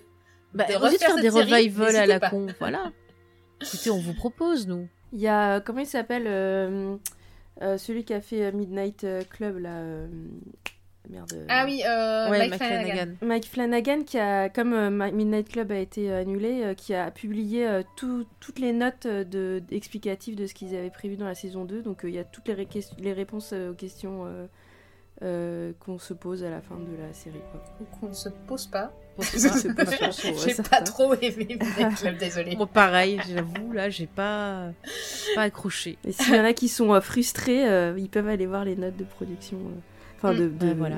Bah, 0.52 0.64
de 0.64 0.74
envie 0.74 0.80
de 0.80 0.84
refaire 0.92 1.08
faire 1.08 1.16
des 1.16 1.22
cette 1.30 1.32
série, 1.48 1.52
revivals 1.52 1.96
à 1.96 2.06
la 2.06 2.20
pas. 2.20 2.30
con, 2.30 2.46
voilà. 2.58 2.92
Écoutez, 3.62 3.90
on 3.90 3.98
vous 4.00 4.14
propose, 4.14 4.66
nous. 4.68 4.88
Il 5.12 5.20
y 5.20 5.28
a, 5.28 5.60
comment 5.60 5.80
il 5.80 5.86
s'appelle 5.86 6.26
euh, 7.62 7.78
Celui 7.78 8.04
qui 8.04 8.14
a 8.14 8.20
fait 8.20 8.42
euh, 8.44 8.52
Midnight 8.52 9.04
euh, 9.04 9.22
Club, 9.28 9.58
là. 9.58 9.70
euh, 9.78 10.06
merde. 11.10 11.32
Ah 11.48 11.64
oui, 11.66 11.82
euh, 11.86 12.30
ouais, 12.30 12.38
Mike 12.38 12.50
Mike 12.50 12.62
Flanagan. 12.62 12.86
Flanagan. 12.94 13.12
Mike 13.22 13.46
Flanagan, 13.46 14.02
qui 14.04 14.18
a, 14.18 14.48
comme 14.48 14.72
euh, 14.72 15.10
Midnight 15.12 15.48
Club 15.50 15.70
a 15.72 15.78
été 15.78 16.10
annulé, 16.12 16.62
euh, 16.64 16.74
qui 16.74 16.94
a 16.94 17.10
publié 17.10 17.66
euh, 17.68 17.82
tout- 17.96 18.26
toutes 18.40 18.58
les 18.58 18.72
notes 18.72 19.06
de, 19.06 19.62
explicatives 19.70 20.34
de 20.36 20.46
ce 20.46 20.54
qu'ils 20.54 20.74
avaient 20.74 20.90
prévu 20.90 21.16
dans 21.16 21.26
la 21.26 21.34
saison 21.34 21.64
2. 21.64 21.82
Donc 21.82 22.04
euh, 22.04 22.08
il 22.08 22.14
y 22.14 22.18
a 22.18 22.24
toutes 22.24 22.48
les, 22.48 22.54
ré- 22.54 22.68
les 22.98 23.12
réponses 23.12 23.52
aux 23.52 23.74
questions 23.74 24.24
euh, 25.22 25.72
qu'on 25.80 25.98
se 25.98 26.12
pose 26.14 26.42
à 26.44 26.50
la 26.50 26.60
fin 26.60 26.74
de 26.76 27.00
la 27.00 27.12
série. 27.12 27.40
quoi. 27.52 27.62
Donc 27.80 27.88
on 28.02 28.08
ne 28.08 28.12
se 28.14 28.28
pose 28.46 28.66
pas. 28.66 28.92
J'ai- 29.22 30.54
pas 30.68 30.80
trop 30.82 31.14
aimé 31.14 31.56
Club, 32.00 32.18
désolé. 32.18 32.56
Moi, 32.56 32.66
pareil, 32.66 33.20
j'avoue, 33.28 33.70
là, 33.72 33.88
j'ai 33.88 34.06
pas, 34.08 34.70
pas 35.36 35.42
accroché. 35.42 35.98
Et 36.04 36.10
s'il 36.10 36.34
y 36.34 36.40
en 36.40 36.44
a 36.44 36.52
qui 36.52 36.68
sont 36.68 36.92
euh, 36.92 37.00
frustrés, 37.00 37.68
euh, 37.68 37.94
ils 37.96 38.08
peuvent 38.08 38.26
aller 38.28 38.46
voir 38.46 38.64
les 38.64 38.74
notes 38.74 38.96
de 38.96 39.04
production. 39.04 39.58
euh, 39.58 39.78
Enfin, 40.16 40.32
Mm. 40.32 40.38
de, 40.38 40.48
de 40.48 40.80
Ouais, 40.80 40.90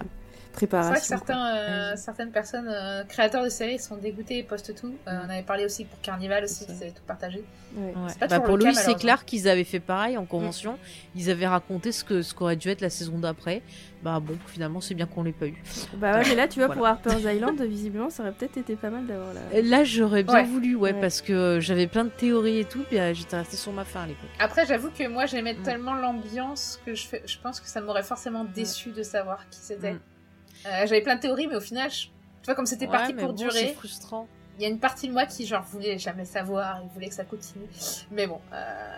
voilà. 0.65 0.95
C'est 0.97 1.15
vrai 1.15 1.17
préparation. 1.17 1.19
que 1.19 1.27
certains, 1.27 1.57
euh, 1.57 1.97
certaines 1.97 2.31
personnes, 2.31 2.69
euh, 2.69 3.05
créateurs 3.05 3.45
de 3.45 3.49
séries, 3.49 3.79
sont 3.79 3.97
dégoûtés 3.97 4.39
et 4.39 4.43
postent 4.43 4.75
tout. 4.75 4.95
Euh, 5.07 5.13
Mm. 5.13 5.21
on 5.27 5.31
avait 5.31 5.43
parlé 5.43 5.65
aussi 5.65 5.85
pour 5.85 6.01
Carnival 6.01 6.45
aussi, 6.45 6.55
C'est 6.61 6.67
qu'ils 6.67 6.83
avaient 6.83 6.91
tout 6.93 7.03
partagé. 7.07 7.45
Ouais. 7.77 7.93
C'est 8.09 8.19
pas 8.19 8.27
Bah, 8.29 8.41
pour 8.41 8.57
Louis 8.57 8.65
et 8.69 8.73
malheureusement. 8.73 8.95
Clark, 8.99 9.33
ils 9.33 9.49
avaient 9.49 9.65
fait 9.65 9.81
pareil 9.81 10.17
en 10.17 10.25
convention. 10.25 10.79
Ils 11.15 11.31
avaient 11.31 11.47
raconté 11.47 11.93
ce 11.93 12.05
que 12.05 12.23
ce 12.23 12.33
qu'aurait 12.35 12.57
dû 12.57 12.69
être 12.71 12.81
la 12.81 12.89
saison 12.91 13.19
d'après. 13.19 13.63
Bah 14.03 14.21
bon, 14.21 14.37
finalement, 14.47 14.81
c'est 14.81 14.95
bien 14.95 15.07
qu'on 15.07 15.23
l'ait 15.25 15.33
pas 15.33 15.47
eu. 15.47 15.63
Bah 15.95 16.19
ouais, 16.19 16.23
mais 16.29 16.35
là, 16.37 16.47
tu 16.49 16.59
vois, 16.61 16.67
Voilà. 16.69 16.79
pour 16.79 16.87
Harper's 16.87 17.23
Island, 17.35 17.61
visiblement, 17.63 18.09
ça 18.11 18.23
aurait 18.23 18.33
peut-être 18.33 18.57
été 18.57 18.77
pas 18.77 18.91
mal 18.91 19.07
d'avoir 19.07 19.29
la. 19.35 19.63
Là, 19.63 19.85
j'aurais 19.85 20.23
bien 20.23 20.35
Ouais. 20.35 20.45
voulu, 20.45 20.75
ouais, 20.77 20.93
Ouais. 20.93 21.01
parce 21.01 21.21
que 21.23 21.59
j'avais 21.61 21.87
plein 21.87 22.05
de 22.05 22.11
théories 22.11 22.61
et 22.61 22.65
tout, 22.65 22.85
puis 22.89 22.99
euh, 22.99 23.13
j'étais 23.15 23.37
restée 23.37 23.57
sur 23.57 23.73
ma 23.73 23.85
fin 23.85 24.03
à 24.03 24.07
l'époque. 24.07 24.29
Après, 24.39 24.65
j'avoue 24.67 24.91
que 24.91 25.09
moi, 25.09 25.27
j'aimais 25.27 25.55
Mm. 25.55 25.63
tellement 25.63 25.95
l'ambiance 25.95 26.79
que 26.87 26.95
je, 26.95 27.07
fais... 27.07 27.23
je 27.27 27.37
pense 27.43 27.59
que 27.61 27.67
ça 27.69 27.81
m'aurait 27.81 28.03
forcément 28.05 28.45
déçu 28.45 28.91
de 28.91 29.03
savoir 29.03 29.49
qui 29.51 29.59
c'était. 29.61 29.95
Mm. 29.95 30.01
Euh, 30.67 30.87
J'avais 30.87 31.01
plein 31.03 31.17
de 31.17 31.21
théories, 31.21 31.47
mais 31.47 31.57
au 31.57 31.61
final, 31.61 31.91
je- 31.91 32.07
tu 32.07 32.11
vois, 32.47 32.55
comme 32.55 32.67
c'était 32.67 32.87
Ouais, 32.87 32.93
parti 32.93 33.15
mais 33.15 33.21
pour 33.23 33.33
bon, 33.33 33.37
durer, 33.39 33.53
C'est 33.69 33.75
frustrant. 33.75 34.27
il 34.59 34.63
y 34.63 34.67
a 34.67 34.69
une 34.69 34.79
partie 34.79 35.09
de 35.09 35.13
moi 35.13 35.27
qui, 35.27 35.47
genre, 35.47 35.63
voulait 35.63 35.99
jamais 35.99 36.25
savoir, 36.25 36.81
il 36.83 36.89
voulait 36.95 37.09
que 37.09 37.15
ça 37.15 37.25
continue. 37.25 37.67
Mais 38.11 38.27
bon, 38.27 38.41
euh, 38.53 38.97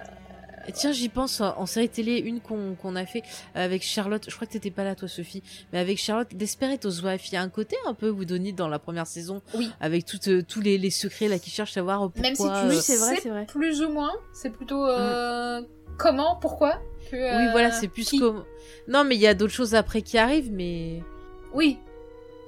Et 0.66 0.72
tiens, 0.72 0.92
j'y 0.92 1.08
pense 1.08 1.40
en 1.40 1.64
série 1.64 1.88
télé, 1.88 2.18
une 2.18 2.40
qu'on 2.40 2.74
qu'on 2.74 2.94
a 2.94 3.06
fait 3.06 3.22
avec 3.54 3.82
Charlotte. 3.82 4.24
Je 4.28 4.34
crois 4.34 4.46
que 4.46 4.52
t'étais 4.52 4.70
pas 4.70 4.84
là, 4.84 4.94
toi, 4.94 5.08
Sophie. 5.08 5.42
Mais 5.72 5.78
avec 5.78 5.96
Charlotte, 5.98 6.28
Desperate 6.34 6.84
Wife, 6.84 7.28
il 7.30 7.34
y 7.34 7.36
a 7.36 7.42
un 7.42 7.48
côté 7.48 7.76
un 7.86 7.94
peu 7.94 8.10
Woodonite 8.10 8.56
dans 8.56 8.68
la 8.68 8.78
première 8.78 9.06
saison. 9.06 9.40
Oui. 9.54 9.70
Avec 9.80 10.04
toutes, 10.04 10.28
euh, 10.28 10.42
tous 10.46 10.60
les, 10.60 10.76
les 10.76 10.90
secrets 10.90 11.28
là 11.28 11.38
qui 11.38 11.48
cherchent 11.48 11.70
à 11.70 11.74
savoir 11.80 12.00
pourquoi. 12.00 12.20
même 12.22 12.34
si 12.34 12.42
tu 12.42 12.48
euh, 12.48 12.70
c'est 12.72 12.96
vrai, 12.96 13.16
c'est 13.22 13.30
vrai. 13.30 13.46
plus 13.46 13.80
ou 13.82 13.88
moins, 13.88 14.12
c'est 14.34 14.50
plutôt 14.50 14.84
euh, 14.86 15.62
comment, 15.96 16.36
pourquoi 16.36 16.78
que, 17.10 17.16
Oui, 17.16 17.50
voilà, 17.52 17.70
c'est 17.72 17.88
plus 17.88 18.04
qui. 18.04 18.18
comme. 18.18 18.44
Non, 18.88 19.04
mais 19.04 19.14
il 19.14 19.22
y 19.22 19.26
a 19.26 19.32
d'autres 19.32 19.54
choses 19.54 19.74
après 19.74 20.02
qui 20.02 20.18
arrivent, 20.18 20.52
mais. 20.52 21.02
Oui. 21.58 21.78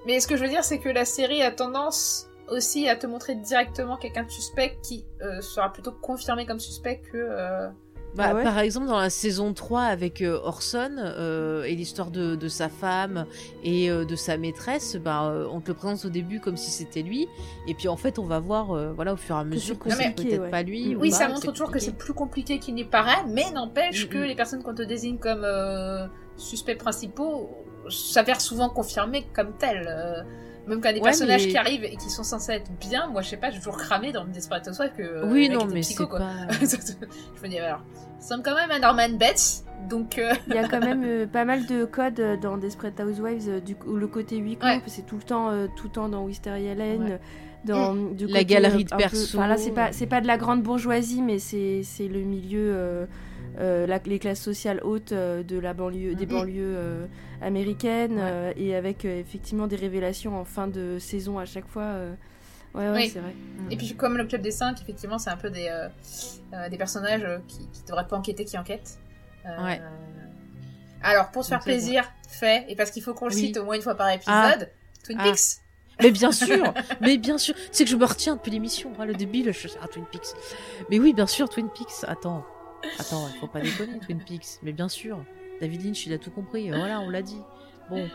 Mais 0.06 0.20
ce 0.20 0.26
que 0.26 0.36
je 0.36 0.42
veux 0.42 0.48
dire, 0.48 0.64
c'est 0.64 0.78
que 0.78 0.88
la 0.88 1.04
série 1.04 1.42
a 1.42 1.50
tendance 1.50 2.28
aussi 2.48 2.88
à 2.88 2.96
te 2.96 3.06
montrer 3.06 3.34
directement 3.34 3.96
quelqu'un 3.96 4.22
de 4.24 4.30
suspect 4.30 4.78
qui 4.82 5.04
euh, 5.22 5.40
sera 5.42 5.72
plutôt 5.72 5.92
confirmé 5.92 6.46
comme 6.46 6.58
suspect 6.60 7.00
que. 7.12 7.18
euh, 7.18 7.68
Bah, 8.16 8.24
Ah 8.30 8.34
ouais 8.34 8.42
Par 8.42 8.58
exemple, 8.58 8.86
dans 8.86 8.98
la 8.98 9.10
saison 9.10 9.52
3 9.52 9.82
avec 9.82 10.20
euh, 10.22 10.40
Orson 10.42 10.90
euh, 10.98 11.62
et 11.64 11.74
l'histoire 11.76 12.10
de, 12.10 12.34
de 12.34 12.48
sa 12.48 12.68
femme 12.68 13.26
et 13.62 13.90
euh, 13.90 14.04
de 14.04 14.16
sa 14.16 14.36
maîtresse, 14.36 14.96
bah, 14.96 15.26
euh, 15.26 15.46
on 15.52 15.60
te 15.60 15.68
le 15.68 15.74
présente 15.74 16.04
au 16.06 16.08
début 16.08 16.40
comme 16.40 16.56
si 16.56 16.70
c'était 16.70 17.02
lui. 17.02 17.28
Et 17.68 17.74
puis 17.74 17.86
en 17.88 17.96
fait, 17.96 18.18
on 18.18 18.24
va 18.24 18.38
voir 18.40 18.72
euh, 18.72 18.92
voilà, 18.92 19.12
au 19.12 19.16
fur 19.16 19.36
et 19.36 19.40
à 19.40 19.44
mesure 19.44 19.78
que 19.78 19.90
c'est 19.90 20.14
peut-être 20.14 20.40
ouais. 20.42 20.50
pas 20.50 20.62
lui. 20.62 20.94
Mm. 20.94 20.98
ou 20.98 21.00
Oui, 21.02 21.10
pas, 21.10 21.16
ça 21.16 21.28
montre 21.28 21.52
toujours 21.52 21.70
que 21.70 21.78
c'est 21.78 21.96
plus 21.96 22.14
compliqué 22.14 22.58
qu'il 22.58 22.74
n'y 22.74 22.84
paraît, 22.84 23.22
mais 23.28 23.50
n'empêche 23.52 24.06
Mm, 24.06 24.08
que 24.08 24.18
mm. 24.18 24.22
les 24.24 24.34
personnes 24.34 24.62
qu'on 24.62 24.74
te 24.74 24.82
désigne 24.82 25.18
comme 25.18 25.42
euh, 25.44 26.06
suspects 26.36 26.78
principaux 26.78 27.50
s'avèrent 27.88 28.40
souvent 28.40 28.68
confirmées 28.68 29.26
comme 29.34 29.52
telles. 29.58 29.86
euh, 29.88 30.22
même 30.66 30.80
quand 30.80 30.90
des 30.92 30.98
Ouais, 30.98 31.04
personnages 31.06 31.46
mais- 31.46 31.50
qui 31.50 31.56
arrivent 31.56 31.84
et 31.84 31.96
qui 31.96 32.10
sont 32.10 32.22
censés 32.22 32.52
être 32.52 32.70
bien, 32.78 33.08
moi 33.08 33.22
je 33.22 33.30
sais 33.30 33.36
pas, 33.38 33.50
j'ai 33.50 33.58
toujours 33.58 33.76
cramé 33.78 34.12
dans 34.12 34.24
Desperate 34.24 34.68
Housewives 34.68 34.92
que. 34.96 35.02
euh, 35.02 35.26
Oui, 35.32 35.48
non, 35.48 35.64
mais 35.66 35.82
c'est 35.82 35.94
quoi. 35.94 36.18
pas. 36.18 36.32
je 36.60 37.42
me 37.42 37.48
dis, 37.48 37.58
alors, 37.58 37.80
ça 38.20 38.34
ressemble 38.36 38.42
quand 38.44 38.54
même 38.54 38.70
à 38.70 38.78
Norman 38.78 39.16
Bates, 39.18 39.64
donc. 39.88 40.18
euh, 40.18 40.32
Il 40.48 40.54
y 40.54 40.58
a 40.58 40.68
quand 40.68 40.78
même 40.80 41.02
euh, 41.04 41.26
pas 41.26 41.44
mal 41.44 41.66
de 41.66 41.84
codes 41.86 42.20
euh, 42.20 42.36
dans 42.36 42.56
Desperate 42.58 43.00
Housewives, 43.00 43.48
euh, 43.48 43.60
du 43.60 43.74
coup, 43.74 43.96
le 43.96 44.06
côté 44.06 44.36
huis 44.36 44.56
clos, 44.58 44.68
Ouais. 44.68 44.82
c'est 44.86 45.06
tout 45.06 45.16
le 45.16 45.22
temps, 45.22 45.48
euh, 45.50 45.66
tout 45.76 45.84
le 45.86 45.92
temps 45.92 46.08
dans 46.08 46.24
Wisteria 46.24 46.74
Lane, 46.74 47.04
Ouais. 47.04 47.20
dans 47.64 47.94
du 47.96 48.26
La 48.26 48.44
galerie 48.44 48.84
de 48.84 48.90
peu- 48.90 48.96
perso. 48.98 49.38
Enfin 49.38 49.48
là, 49.48 49.56
c'est 49.56 49.72
pas, 49.72 49.90
c'est 49.92 50.06
pas 50.06 50.20
de 50.20 50.26
la 50.26 50.36
grande 50.36 50.62
bourgeoisie, 50.62 51.22
mais 51.22 51.38
c'est, 51.38 51.80
c'est 51.82 52.06
le 52.06 52.20
milieu, 52.20 52.72
euh, 53.58 53.86
la- 53.86 53.98
les 54.04 54.18
classes 54.18 54.40
sociales 54.40 54.80
hautes 54.84 55.12
euh, 55.12 55.42
de 55.42 55.58
la 55.58 55.74
banlieue, 55.74 56.14
des 56.14 56.26
Mhm. 56.26 56.32
banlieues 56.32 56.74
euh, 56.76 57.06
américaines, 57.42 58.14
Ouais. 58.16 58.20
euh, 58.22 58.52
et 58.56 58.74
avec 58.76 59.04
euh, 59.04 59.18
effectivement 59.18 59.66
des 59.66 59.76
révélations 59.76 60.38
en 60.38 60.44
fin 60.44 60.66
de 60.68 60.98
saison 60.98 61.38
à 61.38 61.44
chaque 61.46 61.66
fois. 61.68 61.82
euh. 61.84 62.14
Ouais, 62.74 62.88
ouais, 62.88 62.94
Oui. 62.94 63.08
c'est 63.12 63.18
vrai. 63.18 63.34
Et 63.70 63.76
puis 63.76 63.94
comme 63.96 64.16
le 64.16 64.24
club 64.26 64.42
des 64.42 64.52
cinq, 64.52 64.80
effectivement, 64.80 65.18
c'est 65.18 65.30
un 65.30 65.36
peu 65.36 65.50
des, 65.50 65.68
euh, 65.68 66.68
des 66.68 66.76
personnages 66.78 67.26
qui, 67.48 67.58
qui 67.72 67.82
devraient 67.88 68.06
pas 68.06 68.16
enquêter, 68.16 68.44
qui 68.44 68.56
enquêtent. 68.56 68.98
Euh, 69.44 69.64
Ouais. 69.64 69.80
Alors 71.02 71.30
pour 71.30 71.44
se 71.44 71.48
faire 71.48 71.60
plaisir, 71.60 72.04
fait, 72.28 72.64
et 72.68 72.76
parce 72.76 72.90
qu'il 72.90 73.02
faut 73.02 73.14
qu'on 73.14 73.26
le 73.28 73.34
Oui. 73.34 73.40
cite 73.46 73.56
au 73.56 73.64
moins 73.64 73.74
une 73.74 73.82
fois 73.82 73.94
par 73.94 74.10
épisode, 74.10 74.70
Twin 75.04 75.18
Ah. 75.20 75.24
Peaks. 75.24 75.58
Mais 76.02 76.10
bien 76.12 76.32
sûr, 76.32 76.72
mais 77.00 77.18
bien 77.18 77.36
sûr. 77.38 77.54
C'est 77.72 77.84
que 77.84 77.90
je 77.90 77.96
me 77.96 78.04
retiens 78.06 78.36
depuis 78.36 78.50
l'émission. 78.50 78.92
hein, 78.98 79.04
le 79.04 79.14
débile, 79.14 79.52
je 79.52 79.68
ah, 79.82 79.88
Twin 79.88 80.04
Peaks. 80.10 80.28
Mais 80.90 80.98
oui, 80.98 81.12
bien 81.12 81.26
sûr, 81.26 81.48
Twin 81.48 81.68
Peaks. 81.68 82.04
Attends, 82.06 82.44
attends, 82.98 83.28
il 83.32 83.38
faut 83.38 83.46
pas 83.46 83.60
déconner, 83.60 83.98
Twin 83.98 84.18
Peaks. 84.18 84.58
Mais 84.62 84.72
bien 84.72 84.88
sûr, 84.88 85.24
David 85.60 85.84
Lynch, 85.84 86.06
il 86.06 86.12
a 86.12 86.18
tout 86.18 86.30
compris. 86.30 86.70
Voilà, 86.70 87.00
on 87.00 87.10
l'a 87.10 87.22
dit. 87.22 87.40
Bon. 87.88 88.08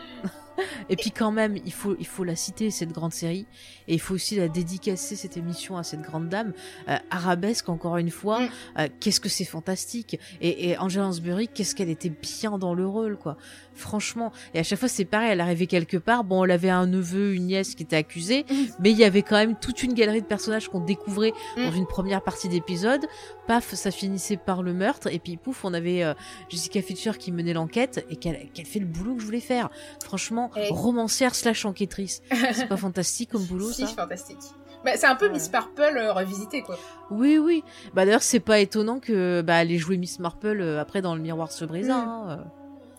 Et 0.88 0.96
puis 0.96 1.10
quand 1.10 1.32
même, 1.32 1.56
il 1.64 1.72
faut, 1.72 1.96
il 1.98 2.06
faut 2.06 2.24
la 2.24 2.36
citer, 2.36 2.70
cette 2.70 2.92
grande 2.92 3.12
série. 3.12 3.46
Et 3.88 3.94
il 3.94 4.00
faut 4.00 4.14
aussi 4.14 4.36
la 4.36 4.48
dédicacer, 4.48 5.16
cette 5.16 5.36
émission, 5.36 5.76
à 5.76 5.82
cette 5.82 6.02
grande 6.02 6.28
dame. 6.28 6.52
Euh, 6.88 6.96
Arabesque, 7.10 7.68
encore 7.68 7.96
une 7.98 8.10
fois. 8.10 8.40
Mm. 8.40 8.48
Euh, 8.78 8.88
qu'est-ce 9.00 9.20
que 9.20 9.28
c'est 9.28 9.44
fantastique. 9.44 10.18
Et, 10.40 10.70
et 10.70 10.78
Angela 10.78 11.10
qu'est-ce 11.54 11.74
qu'elle 11.74 11.90
était 11.90 12.10
bien 12.10 12.58
dans 12.58 12.74
le 12.74 12.86
rôle, 12.86 13.16
quoi. 13.16 13.36
Franchement. 13.74 14.32
Et 14.54 14.58
à 14.58 14.62
chaque 14.62 14.78
fois, 14.78 14.88
c'est 14.88 15.04
pareil, 15.04 15.30
elle 15.32 15.40
arrivait 15.40 15.66
quelque 15.66 15.98
part. 15.98 16.24
Bon, 16.24 16.44
elle 16.44 16.50
avait 16.50 16.70
un 16.70 16.86
neveu, 16.86 17.34
une 17.34 17.46
nièce 17.46 17.74
qui 17.74 17.82
était 17.82 17.96
accusée. 17.96 18.44
mais 18.80 18.90
il 18.90 18.96
y 18.96 19.04
avait 19.04 19.22
quand 19.22 19.36
même 19.36 19.56
toute 19.56 19.82
une 19.82 19.92
galerie 19.92 20.22
de 20.22 20.26
personnages 20.26 20.68
qu'on 20.68 20.80
découvrait 20.80 21.32
dans 21.56 21.70
Mm. 21.70 21.76
une 21.76 21.86
première 21.86 22.22
partie 22.22 22.48
d'épisode. 22.48 23.06
Paf, 23.46 23.74
ça 23.74 23.90
finissait 23.90 24.36
par 24.36 24.62
le 24.62 24.72
meurtre. 24.72 25.08
Et 25.12 25.18
puis, 25.18 25.36
pouf, 25.36 25.64
on 25.64 25.74
avait 25.74 26.02
euh, 26.02 26.14
Jessica 26.48 26.82
Fletcher 26.82 27.12
qui 27.18 27.32
menait 27.32 27.52
l'enquête 27.52 28.04
et 28.10 28.16
qu'elle 28.16 28.48
qu'elle 28.52 28.66
fait 28.66 28.80
le 28.80 28.86
boulot 28.86 29.14
que 29.14 29.20
je 29.20 29.26
voulais 29.26 29.40
faire. 29.40 29.70
Franchement, 30.02 30.45
Et- 30.56 30.68
romancière 30.70 31.34
slash 31.34 31.64
enquêtrice. 31.64 32.22
C'est 32.52 32.68
pas 32.68 32.76
fantastique 32.76 33.30
comme 33.30 33.44
boulot, 33.44 33.70
si, 33.70 33.82
ça 33.82 33.88
fantastique. 33.88 34.38
Bah, 34.84 34.92
c'est 34.96 35.06
un 35.06 35.16
peu 35.16 35.26
Ouais. 35.26 35.32
Miss 35.32 35.50
Marple 35.50 35.80
euh, 35.96 36.12
revisité, 36.12 36.62
quoi. 36.62 36.78
Oui, 37.10 37.38
oui. 37.38 37.64
Bah 37.94 38.04
d'ailleurs, 38.04 38.22
c'est 38.22 38.38
pas 38.40 38.60
étonnant 38.60 39.00
que 39.00 39.42
bah 39.42 39.54
elle 39.62 39.72
ait 39.72 39.78
joué 39.78 39.96
Miss 39.96 40.20
Marple 40.20 40.60
euh, 40.60 40.80
après 40.80 41.02
dans 41.02 41.14
Le 41.16 41.20
Miroir 41.20 41.50
se 41.50 41.64
brisa. 41.64 41.96
Mm. 41.96 42.08
hein, 42.08 42.26
euh. 42.30 42.36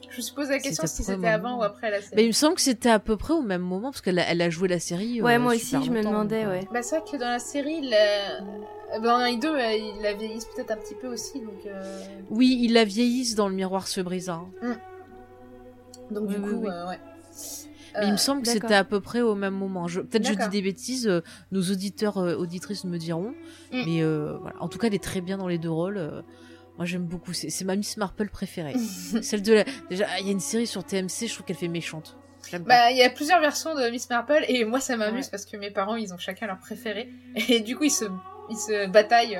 Je 0.09 0.17
me 0.17 0.21
suis 0.21 0.33
posé 0.35 0.51
la 0.53 0.59
question 0.59 0.85
C'était 0.87 1.03
si 1.03 1.03
c'était 1.03 1.27
avant 1.27 1.49
moment. 1.49 1.59
ou 1.61 1.63
après 1.63 1.91
la 1.91 2.01
série. 2.01 2.13
Mais 2.15 2.23
il 2.23 2.27
me 2.27 2.31
semble 2.33 2.55
que 2.55 2.61
c'était 2.61 2.89
à 2.89 2.97
peu 2.99 3.17
près 3.17 3.33
au 3.33 3.41
même 3.41 3.61
moment 3.61 3.91
parce 3.91 4.01
qu'elle 4.01 4.17
a, 4.19 4.23
elle 4.29 4.41
a 4.41 4.49
joué 4.49 4.67
la 4.67 4.79
série. 4.79 5.21
Ouais, 5.21 5.35
euh, 5.35 5.39
moi 5.39 5.53
aussi, 5.53 5.75
je 5.83 5.91
me 5.91 6.01
demandais, 6.01 6.45
ouais. 6.47 6.67
Bah, 6.73 6.81
c'est 6.81 6.97
vrai 6.97 7.05
que 7.11 7.17
dans 7.17 7.29
la 7.29 7.39
série, 7.39 7.81
la... 7.87 7.97
euh, 7.97 8.99
dans 9.03 9.17
les 9.23 9.37
deux, 9.37 9.55
ils 9.59 10.01
la 10.01 10.13
vieillissent 10.13 10.47
peut-être 10.55 10.71
un 10.71 10.77
petit 10.77 10.95
peu 10.95 11.07
aussi, 11.07 11.39
donc... 11.41 11.65
euh, 11.67 11.99
Oui, 12.31 12.57
ils 12.63 12.73
la 12.73 12.83
vieillissent 12.85 13.35
dans 13.35 13.47
Le 13.49 13.55
Miroir 13.55 13.87
se 13.87 14.01
brisa. 14.01 14.41
hein. 14.63 14.77
Donc, 16.09 16.27
du 16.27 16.35
oui, 16.37 16.41
coup, 16.41 16.59
oui. 16.63 16.69
euh, 16.71 16.87
ouais. 16.89 16.99
Mais 17.95 18.05
il 18.05 18.09
me 18.09 18.13
Euh, 18.13 18.17
semble 18.17 18.43
que 18.43 18.49
c'était 18.49 18.73
à 18.75 18.83
peu 18.83 18.99
près 18.99 19.21
au 19.21 19.33
même 19.35 19.53
moment. 19.55 19.87
Je- 19.87 20.01
Peut-être 20.01 20.27
je 20.27 20.33
dis 20.33 20.49
des 20.49 20.61
bêtises, 20.61 21.07
euh, 21.07 21.21
nos 21.51 21.61
auditeurs, 21.61 22.17
euh, 22.17 22.35
auditrices 22.35 22.83
me 22.83 22.97
diront. 22.97 23.33
Mm. 23.71 23.83
Mais 23.85 24.01
voilà. 24.39 24.55
En 24.59 24.67
tout 24.67 24.77
cas, 24.77 24.87
elle 24.87 24.93
est 24.95 25.03
très 25.03 25.21
bien 25.21 25.37
dans 25.37 25.47
les 25.47 25.57
deux 25.57 25.71
rôles. 25.71 26.23
moi, 26.77 26.85
j'aime 26.85 27.05
beaucoup. 27.05 27.33
C'est 27.33 27.63
ma 27.65 27.75
Miss 27.75 27.97
Marple 27.97 28.29
préférée. 28.29 28.75
Celle 29.23 29.41
de 29.41 29.53
la... 29.53 29.63
Déjà, 29.89 30.05
il 30.19 30.27
y 30.27 30.29
a 30.29 30.31
une 30.31 30.39
série 30.39 30.67
sur 30.67 30.83
TMC, 30.83 31.27
je 31.27 31.33
trouve 31.33 31.45
qu'elle 31.45 31.55
fait 31.55 31.67
méchante. 31.67 32.17
Bah, 32.65 32.91
il 32.91 32.97
y 32.97 33.03
a 33.03 33.09
plusieurs 33.09 33.41
versions 33.41 33.73
de 33.75 33.89
Miss 33.89 34.09
Marple 34.11 34.45
et 34.47 34.63
moi 34.63 34.79
ça 34.79 34.95
m'amuse 34.95 35.25
Ouais. 35.25 35.31
parce 35.31 35.45
que 35.45 35.57
mes 35.57 35.69
parents 35.71 35.95
ils 35.97 36.13
ont 36.13 36.17
chacun 36.17 36.47
leur 36.47 36.59
préféré 36.59 37.09
et 37.49 37.59
du 37.59 37.75
coup 37.75 37.83
ils 37.85 37.89
se, 37.91 38.05
ils 38.49 38.55
se 38.55 38.87
bataillent 38.87 39.37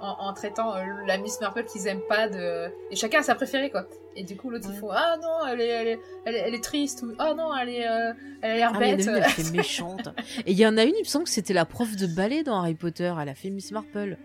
en, 0.00 0.28
en 0.28 0.32
traitant 0.32 0.74
euh, 0.74 0.80
la 1.06 1.18
Miss 1.18 1.40
Marple 1.40 1.64
qu'ils 1.64 1.86
aiment 1.86 2.02
pas 2.08 2.28
de 2.28 2.70
et 2.90 2.96
chacun 2.96 3.20
a 3.20 3.22
sa 3.22 3.34
préférée 3.34 3.70
quoi. 3.70 3.86
Et 4.16 4.24
du 4.24 4.36
coup 4.36 4.50
l'autre 4.50 4.66
il 4.68 4.72
Ouais. 4.74 4.78
faut 4.80 4.90
ah 4.92 5.16
non 5.22 5.46
elle 5.48 5.60
est 5.60 5.68
elle 5.68 5.86
est, 5.88 6.00
elle 6.24 6.34
est, 6.34 6.38
elle 6.48 6.54
est 6.54 6.64
triste 6.64 7.02
ou 7.02 7.12
ah 7.18 7.34
non 7.34 7.50
elle 7.56 7.68
est 7.68 7.86
euh, 7.88 8.12
elle 8.42 8.50
a 8.52 8.56
l'air 8.56 8.72
Ah, 8.74 8.78
bête. 8.78 9.06
elle 9.06 9.24
fait 9.24 9.50
méchante. 9.52 10.08
Et 10.46 10.52
il 10.52 10.58
y 10.58 10.66
en 10.66 10.76
a 10.78 10.82
une, 10.84 10.94
il 10.96 11.00
me 11.00 11.04
semble 11.04 11.24
que 11.24 11.30
c'était 11.30 11.52
la 11.52 11.64
prof 11.66 11.94
de 11.96 12.06
ballet 12.06 12.42
dans 12.42 12.58
Harry 12.58 12.74
Potter. 12.74 13.12
Elle 13.20 13.28
a 13.28 13.34
fait 13.34 13.50
Miss 13.50 13.70
Marple. 13.72 14.16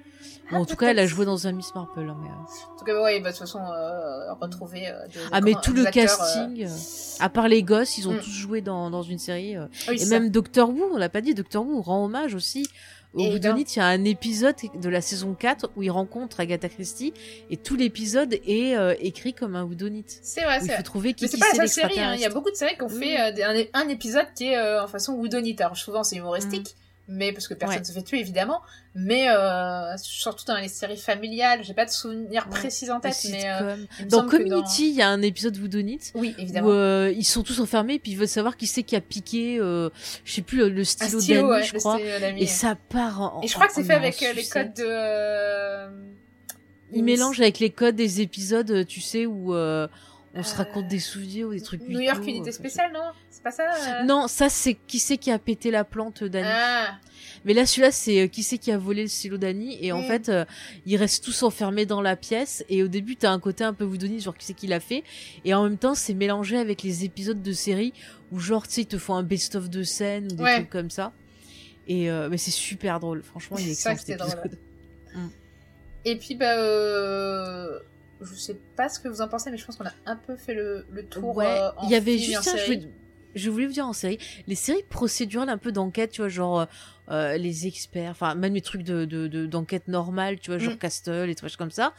Bon, 0.50 0.58
en 0.58 0.66
tout 0.66 0.76
cas, 0.76 0.88
elle 0.92 1.00
a 1.00 1.06
joué 1.06 1.26
dans 1.26 1.46
un 1.48 1.52
Miss 1.52 1.76
Marple. 1.76 2.00
hein, 2.00 2.18
mais, 2.22 2.30
euh. 2.30 2.74
En 2.74 2.78
tout 2.78 2.86
cas 2.86 3.02
ouais 3.04 3.20
bah, 3.20 3.32
de 3.32 3.36
toute 3.38 3.46
façon 3.46 3.60
euh, 3.60 4.34
retrouver 4.36 4.88
euh, 4.88 5.06
des- 5.08 5.20
Ah, 5.32 5.42
mais 5.42 5.54
tout 5.62 5.74
le 5.74 5.86
acteurs, 5.86 6.04
casting, 6.06 6.66
euh, 6.66 6.70
à 7.20 7.30
part 7.30 7.48
les 7.48 7.62
gosses, 7.62 7.98
ils 7.98 8.08
ont 8.08 8.14
Mm. 8.14 8.20
tous 8.20 8.30
joué 8.32 8.62
dans, 8.62 8.90
dans 8.90 9.04
une 9.04 9.20
série. 9.20 9.56
oui, 9.90 10.02
Et 10.02 10.06
même 10.08 10.30
Doctor 10.30 10.70
Who, 10.70 10.90
on 10.94 10.98
l'a 10.98 11.10
pas 11.10 11.22
dit, 11.22 11.34
Doctor 11.36 11.66
Who 11.68 11.82
rend 11.82 12.06
hommage 12.06 12.34
aussi. 12.36 12.68
Au 13.16 13.20
Et 13.22 13.30
bout 13.32 13.40
de 13.40 13.48
dans- 13.50 13.56
il 13.56 13.76
y 13.78 13.80
a 13.80 13.86
un 13.86 14.04
épisode 14.04 14.56
de 14.80 14.90
la 14.90 15.00
saison 15.02 15.34
4 15.34 15.72
où 15.76 15.84
il 15.84 15.90
rencontre 15.90 16.40
Agatha 16.42 16.68
Christie 16.70 17.14
et 17.50 17.56
tout 17.58 17.76
l'épisode 17.78 18.34
est 18.46 18.76
euh, 18.76 18.94
écrit 19.00 19.34
comme 19.34 19.56
un 19.56 19.64
Whodunit. 19.64 20.04
ça. 20.08 20.20
c'est 20.22 20.42
vrai 20.44 20.60
Où 20.60 20.64
il 20.66 20.70
c'est 20.70 20.76
faut 20.78 20.84
trouver 20.84 21.14
qui, 21.14 21.24
Mais 21.26 21.32
c'est 21.32 21.38
pas 21.38 21.46
c'est 21.52 21.58
la 21.58 21.68
seule 21.68 21.90
série, 21.92 22.00
hein. 22.00 22.14
il 22.16 22.20
y 22.22 22.26
a 22.26 22.30
beaucoup 22.30 22.52
de 22.52 22.56
séries 22.56 22.76
qui 22.76 22.82
ont 22.84 22.90
fait 22.90 23.18
euh, 23.20 23.68
un, 23.74 23.82
un 23.86 23.90
épisode 23.90 24.28
qui 24.36 24.48
est 24.48 24.58
euh, 24.58 24.84
en 24.84 24.88
façon 24.88 25.14
Woodonite. 25.14 25.62
Alors 25.62 25.78
souvent 25.78 26.04
c'est 26.04 26.18
humoristique, 26.18 26.76
mais 27.08 27.32
parce 27.34 27.48
que 27.48 27.54
personne. 27.54 27.78
Ouais. 27.80 27.84
se 27.84 27.92
fait 27.92 28.02
tuer 28.02 28.20
évidemment, 28.20 28.62
mais 28.96 29.30
euh, 29.30 29.96
surtout 29.98 30.44
dans 30.46 30.58
les 30.58 30.68
séries 30.68 30.98
familiales, 30.98 31.64
j'ai 31.64 31.74
pas 31.74 31.86
de 31.86 31.92
souvenirs 31.92 32.48
Ouais. 32.52 32.60
précis 32.60 32.90
en 32.90 32.96
Le 32.96 33.02
tête, 33.02 33.28
mais 33.30 33.44
euh, 33.46 33.76
Dans 34.10 34.28
Community, 34.28 34.90
il 34.90 34.96
y 34.96 35.02
a 35.02 35.10
un 35.10 35.22
épisode 35.22 35.56
Whodunit 35.58 36.00
Oui, 36.16 36.34
où 36.38 36.42
évidemment. 36.42 36.70
euh, 36.72 37.12
ils 37.16 37.24
sont 37.26 37.44
tous 37.44 37.60
enfermés 37.60 37.96
et 37.96 38.00
puis 38.00 38.12
ils 38.12 38.18
veulent 38.18 38.28
savoir 38.28 38.58
qui 38.58 38.66
c'est 38.68 38.84
qui 38.84 38.96
a 38.96 39.02
piqué, 39.02 39.58
euh, 39.60 39.90
je 40.24 40.34
sais 40.34 40.42
plus, 40.42 40.68
le, 40.70 40.84
stylo, 40.84 41.20
stylo, 41.20 41.50
ouais, 41.50 41.64
je 41.64 41.78
crois. 41.78 42.00
Et 42.38 42.48
ça 42.48 42.76
part 42.90 43.22
en. 43.22 43.42
Et 43.44 43.48
je 43.48 43.54
crois 43.54 43.68
que 43.68 43.74
c'est 43.74 43.84
fait 43.84 43.94
avec 43.94 44.22
euh, 44.24 44.34
les 44.34 44.46
codes 44.48 44.74
de. 44.74 44.84
euh, 44.86 45.90
Il 46.92 47.04
mélange 47.04 47.40
avec 47.40 47.60
les 47.60 47.70
codes 47.70 47.96
des 47.96 48.22
épisodes, 48.22 48.86
tu 48.88 49.02
sais, 49.02 49.26
où 49.26 49.54
euh, 49.54 49.88
on 50.36 50.44
se 50.44 50.54
Euh, 50.54 50.58
raconte 50.58 50.88
des 50.88 51.00
souvenirs 51.00 51.48
ou 51.48 51.54
des 51.54 51.62
trucs. 51.62 51.82
New 51.88 52.00
York 52.00 52.24
Unité 52.28 52.50
euh, 52.50 52.54
Spéciale, 52.54 52.92
non? 52.94 53.12
C'est 53.30 53.42
pas 53.44 53.52
ça 53.52 53.64
euh? 54.02 54.04
Non, 54.04 54.28
ça 54.28 54.50
c'est 54.50 54.74
qui 54.88 55.00
c'est 55.00 55.18
qui 55.18 55.32
a 55.32 55.40
pété 55.40 55.72
la 55.72 55.84
plante 55.84 56.24
d'Annie. 56.24 56.48
Ah, 56.52 57.00
Mais 57.46 57.54
là, 57.54 57.66
celui-là, 57.66 57.92
c'est 57.92 58.22
euh, 58.24 58.28
qui 58.28 58.44
c'est 58.44 58.58
qui 58.58 58.72
a 58.72 58.78
volé 58.78 59.04
le 59.04 59.08
stylo 59.08 59.38
d'Annie. 59.38 59.78
Et 59.84 59.92
en 59.92 60.02
Mm. 60.02 60.08
fait, 60.08 60.30
euh, 60.30 60.46
ils 60.86 60.98
restent 60.98 61.24
tous 61.24 61.44
enfermés 61.44 61.86
dans 61.86 62.02
la 62.02 62.16
pièce. 62.16 62.64
Et 62.70 62.84
au 62.84 62.88
début, 62.88 63.16
t'as 63.16 63.32
un 63.32 63.40
côté 63.40 63.64
un 63.64 63.74
peu 63.74 63.84
voodoo, 63.86 64.08
genre 64.20 64.36
qui 64.38 64.46
c'est 64.46 64.54
qui 64.54 64.68
l'a 64.68 64.80
fait? 64.80 65.04
Et 65.46 65.54
en 65.54 65.64
même 65.64 65.78
temps, 65.78 65.96
c'est 65.96 66.14
mélangé 66.16 66.58
avec 66.58 66.84
les 66.84 67.04
épisodes 67.06 67.42
de 67.42 67.54
série 67.54 67.94
où 68.32 68.40
genre, 68.40 68.68
tu 68.68 68.74
sais, 68.74 68.82
ils 68.82 68.88
te 68.88 68.98
font 68.98 69.16
un 69.16 69.24
best-of 69.24 69.70
de 69.70 69.84
scène 69.84 70.26
ou 70.32 70.36
des 70.36 70.44
Ouais. 70.44 70.56
trucs 70.56 70.70
comme 70.70 70.90
ça. 70.90 71.14
Et 71.88 72.10
euh, 72.10 72.30
mais 72.30 72.38
c'est 72.38 72.52
super 72.52 73.00
drôle. 73.00 73.22
Franchement, 73.24 73.58
il 73.60 73.68
est 73.70 73.72
excellent 73.74 73.96
cet 73.98 74.18
drôle. 74.18 74.30
épisode. 74.32 74.60
Et 76.06 76.16
puis, 76.18 76.36
bah. 76.36 76.58
Euh... 76.58 77.80
Je 78.22 78.34
sais 78.36 78.56
pas 78.76 78.88
ce 78.90 79.00
que 79.00 79.08
vous 79.08 79.22
en 79.22 79.28
pensez, 79.28 79.52
mais 79.52 79.58
je 79.58 79.66
pense 79.66 79.76
qu'on 79.76 79.86
a 79.86 79.94
un 80.06 80.16
peu 80.16 80.36
fait 80.38 80.54
le, 80.54 80.86
le 80.92 81.04
tour. 81.06 81.36
Ouais, 81.36 81.46
euh, 81.48 81.70
il 81.84 81.90
y 81.90 81.96
avait 81.96 82.18
film 82.18 82.42
juste 82.42 82.48
un, 82.48 82.58
je 82.58 82.66
voulais, 82.66 82.82
je 83.36 83.50
voulais 83.50 83.66
vous 83.68 83.74
dire 83.74 83.86
en 83.88 83.94
série, 83.94 84.18
les 84.48 84.56
séries 84.56 84.84
procédurales 84.90 85.50
un 85.50 85.58
peu 85.58 85.72
d'enquête, 85.74 86.12
tu 86.12 86.22
vois, 86.22 86.30
genre 86.30 86.62
euh, 86.62 86.66
euh, 87.12 87.38
les 87.38 87.68
experts, 87.68 88.12
enfin 88.12 88.34
même 88.36 88.54
les 88.54 88.62
trucs 88.62 88.84
de 88.84 89.04
de- 89.06 89.28
de- 89.28 89.46
d'enquête 89.46 89.88
normale, 89.90 90.40
tu 90.40 90.52
vois, 90.52 90.60
genre 90.60 90.74
Mm. 90.76 90.78
Castle 90.78 91.30
et 91.30 91.36
trucs 91.36 91.58
comme 91.58 91.72
ça. 91.72 91.94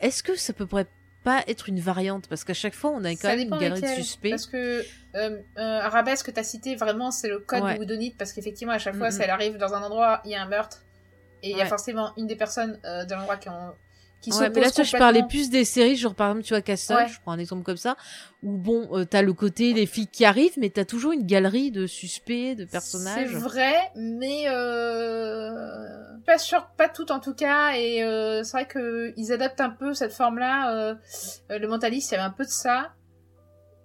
Est-ce 0.00 0.22
que 0.24 0.34
ça 0.34 0.52
peut 0.52 0.66
pourrait 0.66 0.88
pas 1.22 1.44
être 1.46 1.68
une 1.68 1.78
variante? 1.80 2.26
Parce 2.28 2.42
qu'à 2.44 2.54
chaque 2.54 2.74
fois 2.74 2.90
on 2.90 3.04
a 3.04 3.10
quand 3.12 3.28
Ça 3.28 3.36
même 3.36 3.48
une 3.52 3.58
galerie 3.58 3.80
de 3.82 3.86
suspects. 3.86 4.30
Parce 4.30 4.46
que 4.46 4.56
euh, 4.56 4.84
euh, 5.14 5.40
Arabesque 5.56 6.26
que 6.26 6.30
t'as 6.32 6.42
cité, 6.42 6.74
vraiment, 6.74 7.10
c'est 7.12 7.28
le 7.28 7.38
code 7.38 7.62
Ouais. 7.62 7.74
de 7.74 7.78
Woodonite, 7.78 8.16
parce 8.18 8.32
qu'effectivement, 8.32 8.72
à 8.72 8.78
chaque 8.78 8.96
fois, 8.96 9.10
Mhm. 9.10 9.12
si 9.16 9.22
elle 9.22 9.30
arrive 9.30 9.56
dans 9.56 9.72
un 9.74 9.82
endroit, 9.82 10.20
il 10.24 10.30
y 10.32 10.34
a 10.34 10.42
un 10.42 10.48
meurtre, 10.48 10.82
et 11.42 11.50
il 11.52 11.56
y 11.56 11.60
a 11.62 11.66
forcément 11.66 12.12
une 12.16 12.26
des 12.26 12.36
personnes 12.36 12.78
de 12.84 13.14
l'endroit 13.14 13.36
qui, 13.36 13.48
ont... 13.48 13.72
qui 14.20 14.30
Ouais, 14.32 14.50
mais 14.50 14.60
là, 14.60 14.68
tu 14.70 14.76
vois, 14.76 14.84
je 14.84 14.96
parlais 14.96 15.22
plus 15.22 15.48
des 15.50 15.64
séries, 15.64 15.96
genre 15.96 16.14
par 16.14 16.28
exemple, 16.30 16.44
tu 16.46 16.52
vois, 16.54 16.60
Castle, 16.60 16.94
Ouais. 16.94 17.08
je 17.08 17.20
prends 17.20 17.32
un 17.32 17.38
exemple 17.38 17.62
comme 17.62 17.76
ça, 17.76 17.96
où 18.42 18.52
bon, 18.56 18.88
euh, 18.92 19.04
t'as 19.04 19.22
le 19.22 19.32
côté 19.32 19.72
les 19.72 19.86
filles 19.86 20.08
qui 20.08 20.24
arrivent, 20.24 20.58
mais 20.58 20.68
t'as 20.70 20.84
toujours 20.84 21.12
une 21.12 21.24
galerie 21.26 21.70
de 21.70 21.86
suspects, 21.86 22.54
de 22.54 22.64
personnages. 22.64 23.28
C'est 23.30 23.34
vrai, 23.38 23.74
mais 23.96 24.44
euh... 24.48 26.18
pas 26.26 26.38
sûr, 26.38 26.66
pas 26.76 26.88
tout 26.88 27.10
en 27.12 27.20
tout 27.20 27.34
cas, 27.34 27.72
et 27.76 28.02
euh, 28.02 28.42
c'est 28.44 28.52
vrai 28.52 28.66
que 28.66 29.12
ils 29.16 29.32
adaptent 29.32 29.60
un 29.60 29.70
peu 29.70 29.94
cette 29.94 30.12
forme-là. 30.12 30.74
euh, 30.74 30.94
euh, 31.50 31.58
le 31.58 31.68
mentaliste, 31.68 32.10
il 32.10 32.14
y 32.14 32.18
avait 32.18 32.26
un 32.26 32.30
peu 32.30 32.44
de 32.44 32.50
ça, 32.50 32.92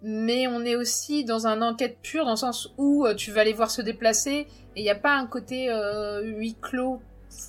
mais 0.02 0.48
on 0.48 0.62
est 0.66 0.76
aussi 0.76 1.24
dans 1.26 1.48
un 1.48 1.62
enquête 1.62 1.98
pure 2.04 2.26
dans 2.26 2.32
le 2.32 2.38
sens 2.38 2.70
où 2.78 3.06
euh, 3.06 3.16
tu 3.16 3.32
vas 3.32 3.44
les 3.44 3.54
voir 3.54 3.72
se 3.72 3.82
déplacer 3.82 4.48
et 4.76 4.82
il 4.82 4.84
n'y 4.84 4.90
a 4.90 4.96
pas 4.96 5.14
un 5.16 5.26
côté 5.28 5.70
euh, 5.70 6.22
huis 6.24 6.56
clos. 6.62 7.02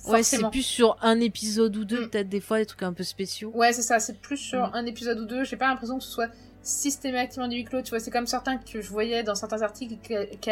Ouais, 0.07 0.23
c'est 0.23 0.41
plus 0.49 0.63
sur 0.63 0.97
un 1.01 1.19
épisode 1.19 1.75
ou 1.75 1.85
deux, 1.85 2.05
Mm. 2.05 2.09
peut-être 2.09 2.29
des 2.29 2.39
fois 2.41 2.59
des 2.59 2.65
trucs 2.65 2.83
un 2.83 2.93
peu 2.93 3.03
spéciaux. 3.03 3.51
Ouais, 3.53 3.73
c'est 3.73 3.81
ça, 3.81 3.99
c'est 3.99 4.19
plus 4.19 4.37
sur 4.37 4.67
Mm. 4.67 4.71
un 4.73 4.85
épisode 4.85 5.19
ou 5.19 5.25
deux. 5.25 5.43
J'ai 5.43 5.57
pas 5.57 5.67
l'impression 5.67 5.97
que 5.97 6.03
ce 6.03 6.11
soit 6.11 6.29
systématiquement 6.61 7.47
du 7.47 7.55
huis 7.57 7.63
clos. 7.65 7.81
Tu 7.81 7.89
vois, 7.91 7.99
c'est 7.99 8.11
comme 8.11 8.27
certains 8.27 8.57
que 8.57 8.81
je 8.81 8.89
voyais 8.89 9.23
dans 9.23 9.35
certains 9.35 9.61
articles 9.61 9.95
qui 10.01 10.49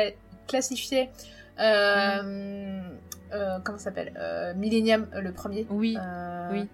classifiaient. 0.47 1.09
Euh, 1.59 2.21
Mm. 2.21 2.83
euh, 3.33 3.59
comment 3.63 3.77
ça 3.77 3.85
s'appelle 3.85 4.13
euh, 4.17 4.53
Millennium, 4.55 5.07
euh, 5.13 5.21
le 5.21 5.31
premier. 5.31 5.65
Oui, 5.69 5.97
oui. 6.51 6.67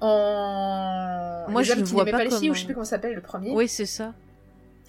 En. 0.00 1.46
Moi, 1.48 1.62
les 1.62 1.68
je 1.68 1.74
qui 1.74 1.92
vois 1.92 2.04
pas 2.04 2.12
pas 2.12 2.24
les 2.24 2.30
filles, 2.30 2.40
comme 2.40 2.50
ou 2.50 2.54
je 2.54 2.60
sais 2.60 2.64
plus 2.66 2.74
comment 2.74 2.84
ça 2.84 2.96
s'appelle 2.96 3.14
le 3.14 3.20
premier. 3.20 3.50
oui, 3.52 3.68
c'est 3.68 3.86
ça. 3.86 4.12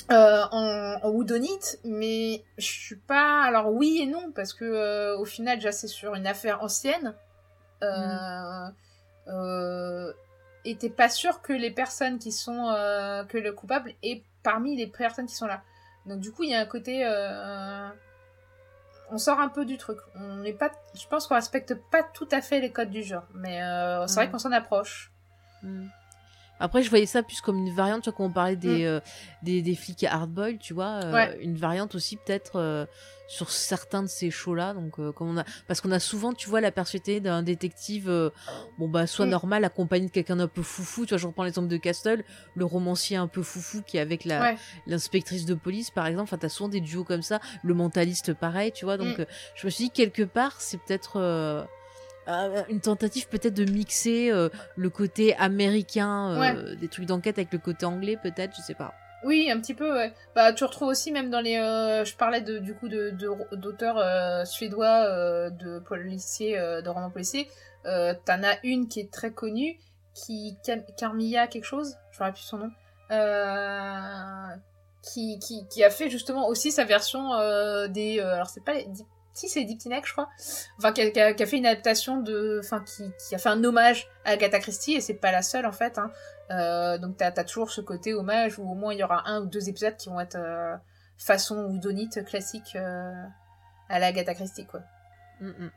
Euh, 0.10 0.44
en, 0.52 1.00
en 1.04 1.10
Woodonite, 1.10 1.80
mais 1.84 2.44
je 2.58 2.66
suis 2.66 2.96
pas. 2.96 3.44
Alors 3.44 3.72
oui 3.72 4.00
et 4.02 4.06
non, 4.08 4.32
parce 4.34 4.54
que 4.54 4.66
euh, 4.66 5.18
au 5.18 5.26
final, 5.26 5.58
déjà, 5.58 5.72
c'est 5.72 5.88
sur 5.88 6.16
une 6.16 6.28
affaire 6.28 6.64
ancienne. 6.64 7.14
Euh, 7.84 8.68
euh, 9.28 10.14
et 10.66 10.76
t'es 10.76 10.90
pas 10.90 11.10
sûr 11.10 11.42
que 11.42 11.54
les 11.54 11.72
personnes 11.72 12.20
qui 12.20 12.32
sont. 12.32 12.74
que 13.30 13.38
le 13.38 13.52
coupable 13.54 13.94
est 14.04 14.24
parmi 14.44 14.76
les 14.76 14.88
personnes 14.88 15.28
qui 15.28 15.36
sont 15.36 15.48
là. 15.48 15.62
Donc 16.06 16.20
du 16.20 16.32
coup, 16.32 16.44
il 16.44 16.50
y 16.52 16.56
a 16.56 16.60
un 16.60 16.66
côté. 16.66 17.06
on 19.12 19.18
sort 19.18 19.40
un 19.40 19.50
peu 19.50 19.66
du 19.66 19.78
truc. 19.78 19.98
On 20.16 20.38
n'est 20.38 20.54
pas. 20.54 20.72
Je 20.96 21.08
pense 21.08 21.28
qu'on 21.28 21.36
respecte 21.36 21.74
pas 21.92 22.04
tout 22.04 22.28
à 22.32 22.42
fait 22.42 22.60
les 22.60 22.72
codes 22.72 22.90
du 22.92 23.04
genre, 23.04 23.26
mais 23.34 23.60
c'est 24.08 24.16
vrai 24.16 24.26
Mhm. 24.28 24.32
qu'on 24.32 24.40
s'en 24.40 24.52
approche. 24.52 25.12
Mm. 25.64 25.88
Après, 26.62 26.84
je 26.84 26.90
voyais 26.90 27.06
ça 27.06 27.24
plus 27.24 27.42
comme 27.42 27.58
une 27.58 27.72
variante, 27.74 28.04
tu 28.04 28.10
vois, 28.10 28.16
quand 28.18 28.26
on 28.26 28.32
parlait 28.32 28.56
des, 28.56 28.84
euh, 28.86 29.00
des, 29.42 29.62
des 29.62 29.76
flics 29.76 30.04
hardboil, 30.04 30.58
tu 30.60 30.74
vois, 30.74 31.02
euh, 31.04 31.12
Ouais. 31.14 31.38
une 31.42 31.58
variante 31.58 31.96
aussi 31.96 32.18
peut-être 32.18 32.58
euh, 32.58 32.86
sur 33.28 33.50
certains 33.52 34.04
de 34.04 34.08
ces 34.08 34.30
shows-là. 34.30 34.74
Donc, 34.74 34.96
comme 35.14 35.30
on 35.30 35.38
a, 35.38 35.44
parce 35.68 35.82
qu'on 35.82 35.92
a 35.92 36.00
souvent, 36.00 36.34
tu 36.34 36.50
vois, 36.50 36.62
la 36.62 36.72
personnalité 36.72 37.20
d'un 37.20 37.44
détective, 37.44 38.10
bon 38.78 38.88
bah, 38.90 39.08
soit 39.08 39.26
Mm. 39.26 39.30
normal, 39.30 39.64
accompagné 39.66 40.06
de 40.08 40.12
quelqu'un 40.12 40.36
d'un 40.36 40.48
peu 40.48 40.62
foufou. 40.62 41.06
Tu 41.06 41.10
vois, 41.10 41.18
je 41.18 41.28
reprends 41.28 41.44
l'exemple 41.44 41.68
de 41.70 41.78
Castle, 41.78 42.24
le 42.56 42.66
romancier 42.66 43.18
un 43.18 43.28
peu 43.28 43.42
foufou 43.42 43.82
qui 43.84 43.98
est 43.98 44.02
avec 44.02 44.26
la 44.26 44.42
Ouais. 44.42 44.58
l'inspectrice 44.86 45.46
de 45.46 45.54
police, 45.56 45.92
par 45.92 46.06
exemple. 46.08 46.24
Enfin, 46.24 46.38
t'as 46.38 46.50
souvent 46.50 46.70
des 46.70 46.82
duos 46.82 47.04
comme 47.06 47.22
ça. 47.24 47.40
Le 47.64 47.74
mentaliste, 47.74 48.34
pareil, 48.34 48.72
tu 48.72 48.86
vois. 48.86 48.98
Donc, 48.98 49.18
Mm. 49.20 49.26
je 49.56 49.66
me 49.68 49.72
suis 49.72 49.86
dit 49.86 49.92
quelque 49.92 50.24
part, 50.24 50.60
c'est 50.62 50.78
peut-être. 50.78 51.68
Euh, 52.28 52.64
une 52.70 52.82
tentative 52.82 53.28
peut-être 53.28 53.54
de 53.54 53.66
mixer 53.66 54.32
euh, 54.32 54.50
le 54.76 54.90
côté 54.90 55.36
américain 55.38 56.56
euh, 56.56 56.76
des 56.76 56.88
trucs 56.88 57.06
d'enquête 57.06 57.38
avec 57.38 57.52
le 57.52 57.60
côté 57.60 57.86
anglais 57.86 58.18
peut-être 58.22 58.56
je 58.56 58.62
sais 58.62 58.76
pas 58.76 58.94
Oui, 59.24 59.50
un 59.52 59.60
petit 59.60 59.76
peu, 59.76 59.94
ouais. 59.94 60.14
Bah, 60.36 60.52
tu 60.54 60.64
retrouves 60.64 60.88
aussi 60.90 61.12
même 61.12 61.30
dans 61.30 61.42
les... 61.42 61.58
euh, 61.58 62.04
je 62.06 62.16
parlais 62.16 62.42
de, 62.42 62.58
du 62.58 62.74
coup 62.74 62.90
de, 62.90 63.12
d'auteurs 63.54 63.98
euh, 64.00 64.46
suédois, 64.46 65.06
euh, 65.06 65.50
de 65.52 65.80
policiers, 65.80 66.58
de 66.58 66.90
romans 66.90 67.12
policiers. 67.12 67.48
T'en 67.84 68.44
as 68.44 68.58
une 68.64 68.88
qui 68.88 69.00
est 69.00 69.12
très 69.12 69.32
connue, 69.32 69.80
qui... 70.14 70.58
Cam- 70.66 70.84
Carmilla 70.98 71.48
quelque 71.48 71.66
chose, 71.66 71.98
je 72.12 72.18
me 72.18 72.20
rappelle 72.20 72.34
plus 72.34 72.44
son 72.44 72.58
nom. 72.58 72.72
Qui, 75.04 75.40
qui, 75.40 75.68
qui 75.68 75.84
a 75.84 75.90
fait 75.90 76.10
justement 76.12 76.48
aussi 76.48 76.72
sa 76.72 76.84
version 76.86 77.30
des... 77.88 78.20
alors 78.20 78.50
c'est 78.50 78.64
pas 78.64 78.74
les... 78.74 78.88
Si, 79.34 79.48
c'est 79.50 79.66
Teenage, 79.66 80.04
je 80.08 80.12
crois. 80.12 80.30
Enfin, 80.78 80.92
qui 80.92 81.02
a, 81.02 81.10
qui 81.12 81.20
a- 81.20 81.34
qui 81.34 81.44
a 81.44 81.46
fait 81.46 81.58
une 81.58 81.66
adaptation 81.66 82.18
de... 82.18 82.60
Enfin, 82.64 82.84
qui, 82.86 83.10
qui 83.28 83.34
a 83.34 83.38
fait 83.38 83.50
un 83.50 83.64
hommage 83.64 84.08
à 84.26 84.32
Agatha 84.32 84.60
Christie, 84.60 84.94
et 84.94 85.02
c'est 85.02 85.14
pas 85.14 85.32
la 85.32 85.42
seule, 85.42 85.66
en 85.66 85.72
fait. 85.72 85.98
Hein. 85.98 86.12
Euh, 86.52 86.98
donc 86.98 87.16
t'as 87.16 87.28
as 87.34 87.44
toujours 87.46 87.72
ce 87.72 87.80
côté 87.80 88.14
hommage 88.14 88.60
où 88.60 88.70
au 88.70 88.74
moins 88.76 88.94
il 88.94 89.00
y 89.00 89.04
aura 89.04 89.26
un 89.30 89.42
ou 89.44 89.46
deux 89.46 89.70
épisodes 89.70 89.96
qui 89.96 90.10
vont 90.10 90.20
être 90.20 90.36
euh, 90.36 90.76
façon 91.18 91.56
houdonite 91.64 92.26
classique 92.26 92.76
euh, 92.76 93.14
à 93.88 94.00
la 94.00 94.08
Agatha 94.08 94.34
Christie 94.34 94.66
quoi. 94.66 94.82
Mm, 95.40 95.48
mm. 95.48 95.72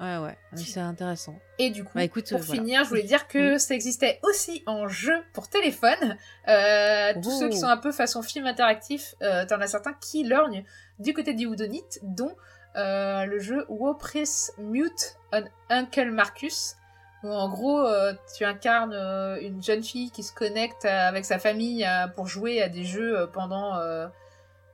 ouais 0.00 0.16
ouais 0.16 0.38
c'est 0.56 0.80
intéressant 0.80 1.34
Et 1.58 1.68
du 1.68 1.84
coup, 1.84 1.90
Bah, 1.94 2.04
écoute, 2.04 2.30
pour 2.30 2.38
voilà. 2.40 2.62
finir, 2.62 2.84
je 2.84 2.88
voulais 2.88 3.02
dire 3.02 3.28
que 3.28 3.58
ça 3.58 3.74
existait 3.74 4.18
aussi 4.22 4.62
en 4.66 4.88
jeu 4.88 5.22
pour 5.34 5.48
téléphone. 5.50 6.16
Euh, 6.48 7.12
tous 7.22 7.38
ceux 7.38 7.50
qui 7.50 7.58
sont 7.58 7.66
un 7.68 7.76
peu 7.76 7.92
façon 7.92 8.22
film 8.22 8.46
interactif, 8.46 9.14
euh, 9.20 9.44
t'en 9.44 9.60
as 9.60 9.66
certains 9.66 9.92
qui 9.94 10.24
lorgnent 10.24 10.64
du 10.98 11.14
côté 11.14 11.34
du 11.34 11.46
houdonite, 11.46 11.98
dont 12.02 12.34
euh, 12.76 13.24
le 13.24 13.38
jeu 13.38 13.64
Wopris 13.68 14.50
Mute 14.58 15.16
on 15.32 15.44
Uncle 15.70 16.10
Marcus. 16.10 16.76
Où 17.22 17.28
en 17.28 17.48
gros, 17.48 17.80
euh, 17.80 18.12
tu 18.36 18.44
incarnes 18.44 18.92
euh, 18.92 19.40
une 19.40 19.62
jeune 19.62 19.82
fille 19.82 20.10
qui 20.10 20.22
se 20.22 20.32
connecte 20.32 20.84
avec 20.84 21.24
sa 21.24 21.38
famille 21.38 21.88
pour 22.14 22.26
jouer 22.26 22.62
à 22.62 22.68
des 22.68 22.84
jeux 22.84 23.30
pendant. 23.32 23.74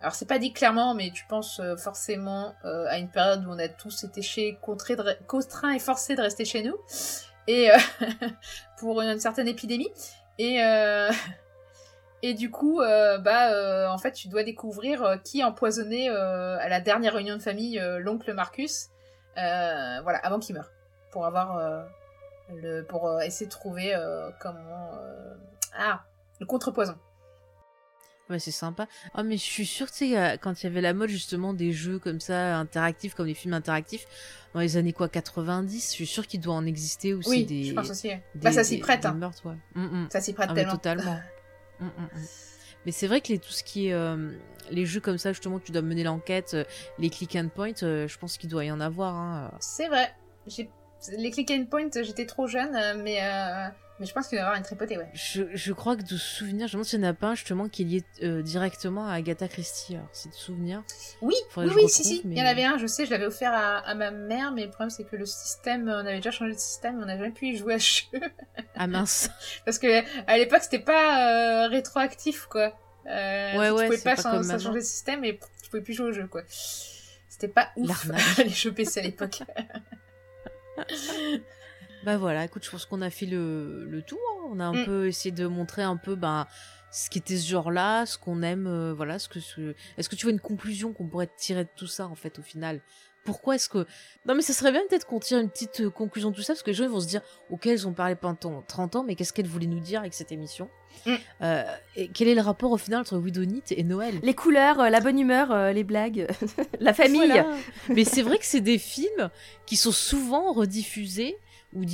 Alors 0.02 0.14
c'est 0.14 0.26
pas 0.26 0.38
dit 0.38 0.52
clairement, 0.52 0.94
mais 0.94 1.10
tu 1.10 1.24
penses 1.28 1.60
forcément 1.76 2.55
à 2.64 2.98
une 2.98 3.09
période 3.09 3.44
où 3.47 3.51
on 3.51 3.59
a 3.59 3.68
tous 3.68 4.05
été 4.05 4.22
chez 4.22 4.59
contraints 4.62 5.72
et 5.72 5.78
forcés 5.78 6.16
de 6.16 6.22
rester 6.22 6.44
chez 6.44 6.62
nous, 6.62 6.74
et 7.47 7.68
pour 8.78 9.01
une 9.02 9.20
certaine 9.20 9.47
épidémie. 9.47 9.90
Et 10.38 10.59
et 12.22 12.34
du 12.34 12.51
coup, 12.51 12.80
euh, 12.80 13.18
bah 13.18 13.52
euh, 13.52 13.86
en 13.88 13.98
fait, 13.98 14.12
tu 14.12 14.28
dois 14.28 14.42
découvrir 14.44 15.02
euh, 15.02 15.16
qui 15.16 15.42
a 15.42 15.48
empoisonné 15.48 16.10
euh, 16.10 16.59
à 16.59 16.68
la 16.68 16.80
dernière 16.80 17.14
réunion 17.14 17.36
de 17.36 17.42
famille 17.42 17.80
l'oncle 17.98 18.32
Marcus, 18.34 18.88
voilà, 19.36 20.18
avant 20.22 20.38
qu'il 20.38 20.55
meure, 20.55 20.70
pour 21.12 21.24
avoir 21.26 21.86
le 22.55 22.82
pour 22.82 23.20
essayer 23.22 23.47
de 23.47 23.51
trouver 23.51 23.94
comment 24.40 24.90
ah 25.78 26.02
le 26.40 26.47
contrepoison. 26.47 26.97
ouais 28.28 28.38
c'est 28.38 28.51
sympa 28.51 28.86
ah 29.14 29.22
mais 29.22 29.36
je 29.36 29.42
suis 29.42 29.66
sûre 29.66 29.90
tu 29.90 30.10
sais 30.12 30.38
quand 30.42 30.60
il 30.62 30.64
y 30.64 30.66
avait 30.68 30.80
la 30.80 30.94
mode 30.94 31.09
justement 31.10 31.52
des 31.55 31.72
jeux 31.72 31.98
comme 31.98 32.18
ça 32.20 32.56
interactifs 32.59 33.14
comme 33.14 33.26
les 33.26 33.34
films 33.34 33.55
interactifs 33.55 34.06
dans 34.55 34.60
les 34.60 34.76
années 34.76 34.92
quoi 34.92 35.09
90 35.09 35.86
je 35.90 35.94
suis 35.94 36.06
sûre 36.06 36.26
qu'il 36.26 36.40
doit 36.40 36.55
en 36.55 36.66
exister 36.66 37.12
aussi 37.14 37.28
Oui, 37.30 37.44
des, 37.44 37.64
je 37.64 37.74
pense 37.74 37.90
aussi. 37.90 38.09
des- 38.09 38.20
bah 38.34 38.52
ça 38.52 38.64
s'y 38.64 38.76
des- 38.76 38.82
prête, 38.82 39.01
des 39.02 39.06
hein. 39.09 39.14
meurtres, 39.14 39.47
ouais. 39.47 39.56
Mm, 39.74 40.05
mm. 40.05 40.09
ça 40.10 40.20
s'y 40.20 40.32
prête 40.32 40.48
Ah, 40.51 40.55
tellement. 40.55 40.72
totalement. 40.72 41.20
Mm, 41.81 41.86
mm, 41.86 42.20
mm. 42.20 42.27
Mais 42.86 42.93
c'est 42.93 43.07
vrai 43.07 43.20
que 43.20 43.28
les, 43.28 43.39
tout 43.39 43.51
ce 43.51 43.62
qui 43.62 43.89
est 43.89 43.93
euh, 43.93 44.32
les 44.70 44.86
jeux 44.86 45.01
comme 45.01 45.19
ça, 45.19 45.32
justement, 45.32 45.59
tu 45.59 45.73
dois 45.73 45.82
mener 45.82 46.05
l'enquête, 46.05 46.55
euh, 46.55 46.65
les 46.98 47.11
click 47.11 47.36
and 47.36 47.48
point, 47.48 47.73
euh, 47.82 48.09
je 48.09 48.19
pense 48.19 48.39
qu'il 48.39 48.48
doit 48.48 48.65
y 48.65 48.70
en 48.70 48.81
avoir. 48.81 49.15
Hein. 49.15 49.52
C'est 49.61 49.89
vrai. 49.89 50.15
Les 51.16 51.31
click 51.31 51.51
and 51.51 51.66
point, 51.70 51.89
j'étais 51.94 52.27
trop 52.27 52.47
jeune, 52.47 53.02
mais 53.02 53.20
mais 54.01 54.06
je 54.06 54.12
pense 54.14 54.27
qu'il 54.27 54.36
va 54.39 54.43
y 54.43 54.44
avoir 54.44 54.56
une 54.59 54.64
tripotée, 54.64 54.98
ouais. 54.98 55.09
Je, 55.12 55.43
je 55.55 55.72
crois 55.72 55.94
que 55.94 56.02
de 56.02 56.16
souvenir, 56.16 56.66
je 56.66 56.72
me 56.72 56.82
demande 56.82 56.86
s'il 56.86 57.01
n'y 57.01 57.06
en 57.06 57.10
a 57.10 57.14
pas 57.14 57.28
un 57.28 57.35
justement 57.36 57.68
qui 57.68 57.82
est 57.82 57.85
lié 57.85 58.05
euh, 58.22 58.43
directement 58.43 59.06
à 59.06 59.12
Agatha 59.12 59.47
Christie. 59.47 59.94
Alors, 59.94 60.09
c'est 60.12 60.31
de 60.31 60.35
souvenir. 60.35 60.82
Oui, 61.20 61.35
oui, 61.56 61.64
oui, 61.66 61.70
si, 61.70 61.72
retrouve, 61.74 61.89
si. 61.90 62.20
Il 62.24 62.31
mais- 62.31 62.36
y 62.36 62.43
en 62.43 62.47
avait 62.47 62.64
un, 62.64 62.78
je 62.78 62.86
sais, 62.86 63.05
je 63.06 63.10
l'avais 63.10 63.27
offert 63.27 63.52
à, 63.52 63.78
à 63.78 63.94
ma 63.94 64.10
mère, 64.10 64.51
mais 64.52 64.64
le 64.64 64.70
problème 64.70 64.90
c'est 64.90 65.05
que 65.05 65.14
le 65.16 65.27
système, 65.27 65.89
on 65.89 65.98
avait 66.06 66.16
déjà 66.16 66.31
changé 66.31 66.52
de 66.55 66.59
système, 66.59 66.98
on 67.01 67.06
n'a 67.06 67.16
jamais 67.18 67.31
pu 67.31 67.47
y 67.48 67.56
jouer 67.56 67.74
à 67.74 67.78
jeu. 67.78 68.06
Ah 68.74 68.86
mince. 68.86 69.31
Parce 69.64 69.78
que 69.78 70.02
à 70.27 70.39
l'époque, 70.39 70.62
c'était 70.62 70.78
pas 70.78 71.64
euh, 71.64 71.68
rétroactif, 71.68 72.47
quoi. 72.47 72.74
Euh, 73.06 73.59
Ouais, 73.59 73.68
tu 73.68 73.74
ouais, 73.74 73.85
pouvais 73.86 73.98
pas, 73.98 74.16
pas 74.16 74.22
ça 74.22 74.32
maintenant. 74.32 74.59
changer 74.59 74.78
de 74.81 74.85
système 74.85 75.24
et 75.24 75.39
tu 75.62 75.70
pouvais 75.70 75.82
plus 75.82 75.94
jouer 75.94 76.09
au 76.09 76.12
jeu, 76.12 76.27
quoi. 76.27 76.43
C'était 77.28 77.48
pas 77.48 77.68
ouf, 77.77 78.06
les 78.39 78.48
jeux 78.48 78.72
PC 78.72 79.01
à 79.01 79.02
l'époque. 79.02 79.43
Bah 82.05 82.16
voilà, 82.16 82.44
écoute, 82.44 82.64
je 82.64 82.70
pense 82.70 82.86
qu'on 82.86 83.02
a 83.02 83.10
fait 83.10 83.27
le, 83.27 83.85
le 83.85 84.02
tour. 84.02 84.18
hein. 84.32 84.48
On 84.52 84.60
a 84.60 84.64
un 84.64 84.72
Mm. 84.82 84.85
peu 84.85 85.06
essayé 85.06 85.32
de 85.32 85.47
montrer 85.47 85.82
un 85.82 85.97
peu 85.97 86.14
ben, 86.16 86.47
ce 86.90 87.09
qui 87.10 87.18
était 87.18 87.36
ce 87.36 87.48
genre-là, 87.48 88.06
ce 88.06 88.18
qu'on 88.18 88.43
aime, 88.43 88.66
euh, 88.66 88.93
voilà, 88.94 89.18
ce 89.18 89.28
que 89.28 89.39
ce... 89.40 89.74
Est-ce 89.98 90.09
que 90.09 90.16
tu 90.16 90.27
vois 90.27 90.32
une 90.32 90.40
conclusion 90.40 90.93
qu'on 90.93 91.06
pourrait 91.06 91.31
tirer 91.36 91.64
de 91.64 91.70
tout 91.77 91.86
ça, 91.86 92.06
en 92.09 92.14
fait, 92.16 92.39
au 92.39 92.43
final? 92.43 92.81
Pourquoi 93.22 93.56
est-ce 93.56 93.68
que... 93.68 93.86
Non 94.24 94.35
mais 94.35 94.40
ça 94.40 94.55
serait 94.55 94.72
bien 94.72 94.81
peut-être 94.89 95.06
qu'on 95.06 95.20
tire 95.20 95.39
une 95.39 95.51
petite 95.51 95.82
euh, 95.82 95.90
conclusion 95.90 96.31
de 96.31 96.35
tout 96.36 96.40
ça, 96.43 96.55
parce 96.55 96.62
que 96.62 96.70
les 96.70 96.74
gens 96.74 96.85
ils 96.85 96.90
vont 96.90 97.01
se 97.01 97.06
dire, 97.06 97.20
ok, 97.51 97.66
ils 97.66 97.86
ont 97.86 97.93
parlé 97.93 98.14
pendant 98.14 98.62
30 98.66 98.97
ans, 98.97 99.05
mais 99.05 99.14
qu'est-ce 99.14 99.35
qu'elle 99.35 99.47
voulait 99.47 99.66
nous 99.66 99.78
dire 99.78 100.01
avec 100.01 100.14
cette 100.14 100.32
émission? 100.32 100.70
Mm. 101.05 101.14
Euh, 101.43 101.62
et 101.97 102.09
Quel 102.09 102.28
est 102.28 102.35
le 102.35 102.40
rapport 102.40 102.72
au 102.72 102.78
final 102.78 103.01
entre 103.01 103.18
Widonite 103.18 103.72
et 103.72 103.85
Noël? 103.85 104.14
Les 104.22 104.32
couleurs, 104.35 104.81
euh, 104.81 104.89
la 104.89 105.01
bonne 105.01 105.18
humeur, 105.18 105.52
euh, 105.52 105.70
les 105.72 105.85
blagues, 105.85 106.27
la 106.81 106.94
famille. 106.94 107.27
Voilà. 107.27 107.47
mais 107.90 108.05
c'est 108.05 108.22
vrai 108.22 108.39
que 108.39 108.47
c'est 108.47 108.62
des 108.62 108.78
films 108.78 109.31
qui 109.66 109.77
sont 109.77 109.93
souvent 109.93 110.52
rediffusés 110.55 111.36
ou 111.72 111.84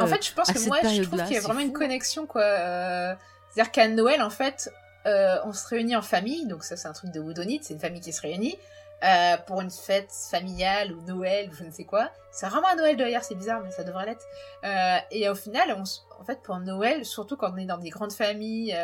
En 0.00 0.04
euh, 0.04 0.06
fait, 0.06 0.26
je 0.26 0.32
pense 0.32 0.48
à 0.48 0.54
que 0.54 0.66
moi, 0.66 0.78
je 0.82 1.02
trouve 1.02 1.22
qu'il 1.24 1.34
y 1.34 1.38
a 1.38 1.40
vraiment 1.40 1.60
une 1.60 1.72
connexion, 1.72 2.26
quoi. 2.26 2.42
Euh, 2.42 3.14
C'est-à-dire 3.50 3.72
qu'à 3.72 3.88
Noël, 3.88 4.22
en 4.22 4.30
fait, 4.30 4.72
euh, 5.06 5.36
on 5.44 5.52
se 5.52 5.66
réunit 5.68 5.96
en 5.96 6.02
famille, 6.02 6.46
donc 6.46 6.64
ça, 6.64 6.76
c'est 6.76 6.88
un 6.88 6.92
truc 6.92 7.10
de 7.10 7.20
Woodonite, 7.20 7.64
c'est 7.64 7.74
une 7.74 7.80
famille 7.80 8.00
qui 8.00 8.12
se 8.12 8.22
réunit 8.22 8.56
euh, 9.04 9.36
pour 9.46 9.60
une 9.60 9.70
fête 9.70 10.12
familiale 10.12 10.92
ou 10.92 11.02
Noël 11.02 11.50
ou 11.50 11.54
je 11.54 11.64
ne 11.64 11.70
sais 11.70 11.84
quoi. 11.84 12.08
C'est 12.30 12.46
vraiment 12.46 12.68
un 12.68 12.76
Noël 12.76 12.96
d'ailleurs, 12.96 13.24
c'est 13.24 13.34
bizarre, 13.34 13.60
mais 13.62 13.72
ça 13.72 13.82
devrait 13.82 14.06
l'être. 14.06 14.24
Euh, 14.64 14.98
et 15.10 15.28
au 15.28 15.34
final, 15.34 15.76
on, 15.76 15.82
en 16.20 16.24
fait, 16.24 16.40
pour 16.42 16.58
Noël, 16.60 17.04
surtout 17.04 17.36
quand 17.36 17.52
on 17.52 17.56
est 17.56 17.66
dans 17.66 17.78
des 17.78 17.90
grandes 17.90 18.12
familles, 18.12 18.76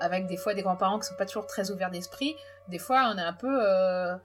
avec 0.00 0.26
des 0.26 0.36
fois 0.36 0.54
des 0.54 0.62
grands-parents 0.62 0.98
qui 0.98 1.06
sont 1.06 1.16
pas 1.16 1.26
toujours 1.26 1.46
très 1.46 1.70
ouverts 1.70 1.90
d'esprit, 1.90 2.36
des 2.68 2.78
fois, 2.78 3.12
on 3.14 3.18
est 3.18 3.22
un 3.22 3.34
peu. 3.34 4.18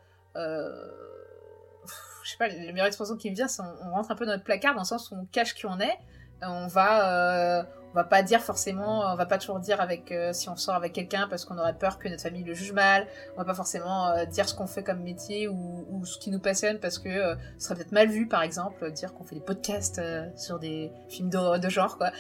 Je 2.23 2.31
sais 2.31 2.37
pas, 2.37 2.47
la 2.47 2.71
meilleure 2.71 2.87
expression 2.87 3.15
qui 3.15 3.29
me 3.29 3.35
vient, 3.35 3.47
c'est 3.47 3.61
on, 3.61 3.91
rentre 3.91 4.11
un 4.11 4.15
peu 4.15 4.25
dans 4.25 4.33
notre 4.33 4.43
placard 4.43 4.73
dans 4.73 4.81
le 4.81 4.85
sens 4.85 5.11
où 5.11 5.15
on 5.15 5.25
cache 5.25 5.53
qui 5.53 5.65
on 5.65 5.79
est. 5.79 5.97
Euh, 6.43 6.47
On 6.47 6.67
va, 6.67 7.59
euh, 7.59 7.63
on 7.91 7.93
va 7.93 8.03
pas 8.03 8.23
dire 8.23 8.41
forcément, 8.41 9.01
on 9.11 9.15
va 9.15 9.25
pas 9.25 9.37
toujours 9.37 9.59
dire 9.59 9.81
avec 9.81 10.11
euh, 10.11 10.33
si 10.33 10.49
on 10.49 10.55
sort 10.55 10.75
avec 10.75 10.93
quelqu'un 10.93 11.27
parce 11.29 11.45
qu'on 11.45 11.57
aurait 11.57 11.77
peur 11.77 11.99
que 11.99 12.07
notre 12.07 12.23
famille 12.23 12.43
le 12.43 12.53
juge 12.53 12.71
mal. 12.71 13.05
On 13.35 13.37
va 13.39 13.45
pas 13.45 13.53
forcément 13.53 14.13
dire 14.25 14.47
ce 14.47 14.55
qu'on 14.55 14.65
fait 14.65 14.83
comme 14.83 15.01
métier 15.01 15.47
ou, 15.47 16.01
ce 16.05 16.17
qui 16.17 16.31
nous 16.31 16.39
passionne 16.39 16.79
parce 16.79 16.97
que 16.97 17.35
ce 17.57 17.65
serait 17.65 17.75
peut-être 17.75 17.91
mal 17.91 18.09
vu, 18.09 18.27
par 18.27 18.41
exemple, 18.41 18.91
dire 18.91 19.13
qu'on 19.13 19.23
fait 19.23 19.35
des 19.35 19.41
podcasts 19.41 20.01
sur 20.35 20.57
des 20.57 20.91
films 21.09 21.29
de, 21.29 21.69
genre, 21.69 21.97
quoi. 21.97 22.11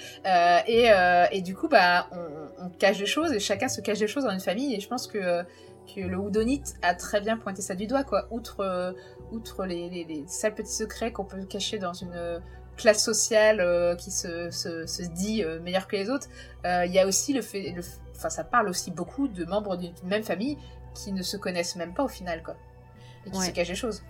Et, 0.67 1.41
du 1.41 1.55
coup, 1.55 1.67
bah, 1.67 2.07
on, 2.59 2.69
cache 2.69 2.99
des 2.99 3.05
choses 3.05 3.33
et 3.33 3.39
chacun 3.39 3.67
se 3.67 3.81
cache 3.81 3.99
des 3.99 4.07
choses 4.07 4.25
dans 4.25 4.31
une 4.31 4.39
famille. 4.39 4.75
Et 4.75 4.79
je 4.79 4.87
pense 4.87 5.07
que 5.07 5.43
que 5.95 5.99
le 5.99 6.15
Houdonite 6.15 6.75
a 6.83 6.93
très 6.93 7.21
bien 7.21 7.37
pointé 7.37 7.61
ça 7.61 7.75
du 7.75 7.87
doigt, 7.87 8.03
quoi. 8.03 8.27
Outre, 8.29 8.93
outre 9.31 9.65
les, 9.65 9.89
les, 9.89 10.03
les 10.05 10.23
sales 10.27 10.55
petits 10.55 10.73
secrets 10.73 11.11
qu'on 11.11 11.25
peut 11.25 11.43
cacher 11.45 11.79
dans 11.79 11.93
une 11.93 12.13
euh, 12.13 12.39
classe 12.77 13.03
sociale 13.03 13.59
euh, 13.59 13.95
qui 13.95 14.11
se, 14.11 14.49
se, 14.51 14.85
se 14.85 15.03
dit 15.03 15.43
euh, 15.43 15.59
meilleure 15.61 15.87
que 15.87 15.95
les 15.95 16.09
autres, 16.09 16.27
il 16.65 16.91
y 16.91 16.99
a 16.99 17.07
aussi 17.07 17.33
le 17.33 17.41
fait, 17.41 17.71
le 17.71 17.81
enfin 18.15 18.29
ça 18.29 18.43
parle 18.43 18.69
aussi 18.69 18.91
beaucoup 18.91 19.27
de 19.27 19.45
membres 19.45 19.77
d'une 19.77 19.93
même 20.03 20.23
famille 20.23 20.57
qui 20.93 21.11
ne 21.11 21.23
se 21.23 21.37
connaissent 21.37 21.75
même 21.75 21.93
pas 21.93 22.03
au 22.03 22.07
final, 22.07 22.43
quoi. 22.43 22.55
Et 23.25 23.31
qui 23.31 23.37
Ouais. 23.39 23.45
se 23.47 23.51
cachent 23.51 23.69
des 23.69 23.75
choses. 23.75 24.03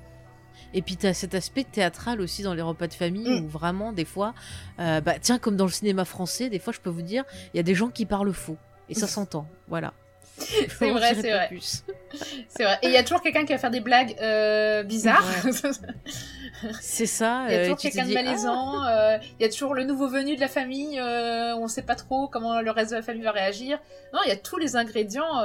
Et 0.74 0.82
puis 0.82 0.98
t'as 0.98 1.14
cet 1.14 1.34
aspect 1.34 1.64
théâtral 1.64 2.20
aussi 2.20 2.44
dans 2.44 2.54
les 2.54 2.62
repas 2.62 2.88
de 2.88 2.94
famille 2.94 3.30
Mm. 3.42 3.46
où 3.46 3.48
vraiment 3.48 3.94
des 3.94 4.04
fois, 4.06 4.34
euh, 4.80 5.00
bah 5.00 5.14
tiens 5.20 5.40
comme 5.40 5.56
dans 5.56 5.66
le 5.66 5.72
cinéma 5.72 6.04
français, 6.06 6.50
des 6.50 6.60
fois 6.60 6.74
je 6.74 6.80
peux 6.82 6.90
vous 6.90 7.02
dire, 7.02 7.24
il 7.54 7.58
y 7.58 7.60
a 7.60 7.64
des 7.64 7.76
gens 7.76 7.90
qui 7.90 8.06
parlent 8.06 8.34
faux 8.34 8.58
et 8.90 8.94
ça 8.96 9.08
s'entend, 9.08 9.48
voilà. 9.70 9.94
C'est 10.80 10.92
vrai, 10.92 11.16
c'est 11.16 11.32
vrai. 11.32 11.48
plus. 11.48 11.84
C'est 12.50 12.64
vrai. 12.64 12.78
Et 12.82 12.88
il 12.88 12.92
y 12.94 12.98
a 12.98 13.04
toujours 13.04 13.22
quelqu'un 13.22 13.46
qui 13.46 13.54
va 13.54 13.58
faire 13.60 13.72
des 13.72 13.80
blagues 13.80 14.16
euh, 14.22 14.84
bizarres. 14.84 15.26
C'est 16.80 17.06
ça. 17.06 17.46
Il 17.48 17.54
y 17.54 17.56
a 17.56 17.60
euh, 17.60 17.64
toujours 17.64 17.78
quelqu'un 17.80 18.06
de 18.06 18.12
ah, 18.12 18.24
malaisant. 18.24 18.86
euh, 18.86 19.18
Il 19.40 19.44
y 19.44 19.46
a 19.46 19.50
toujours 19.50 19.74
le 19.74 19.84
nouveau 19.84 20.08
venu 20.08 20.36
de 20.36 20.42
la 20.42 20.48
famille. 20.48 21.00
on 21.02 21.68
sait 21.68 21.82
pas 21.84 21.96
trop 21.96 22.28
comment 22.28 22.62
le 22.62 22.72
reste 22.72 22.92
de 22.92 22.98
la 22.98 23.02
famille 23.02 23.24
va 23.24 23.32
réagir. 23.32 23.80
Non, 24.14 24.20
il 24.26 24.30
y 24.30 24.32
a 24.34 24.38
tous 24.38 24.58
les 24.58 24.76
ingrédients. 24.76 25.42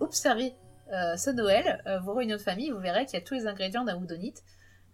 Observez 0.00 0.54
euh, 0.92 1.16
ce 1.16 1.30
Noël, 1.30 1.82
vos 2.04 2.12
réunions 2.14 2.36
de 2.36 2.42
famille, 2.42 2.70
vous 2.70 2.80
verrez 2.80 3.06
qu'il 3.06 3.14
y 3.18 3.22
a 3.22 3.24
tous 3.24 3.34
les 3.34 3.46
ingrédients 3.46 3.84
d'un 3.84 3.96
woodonite. 3.96 4.42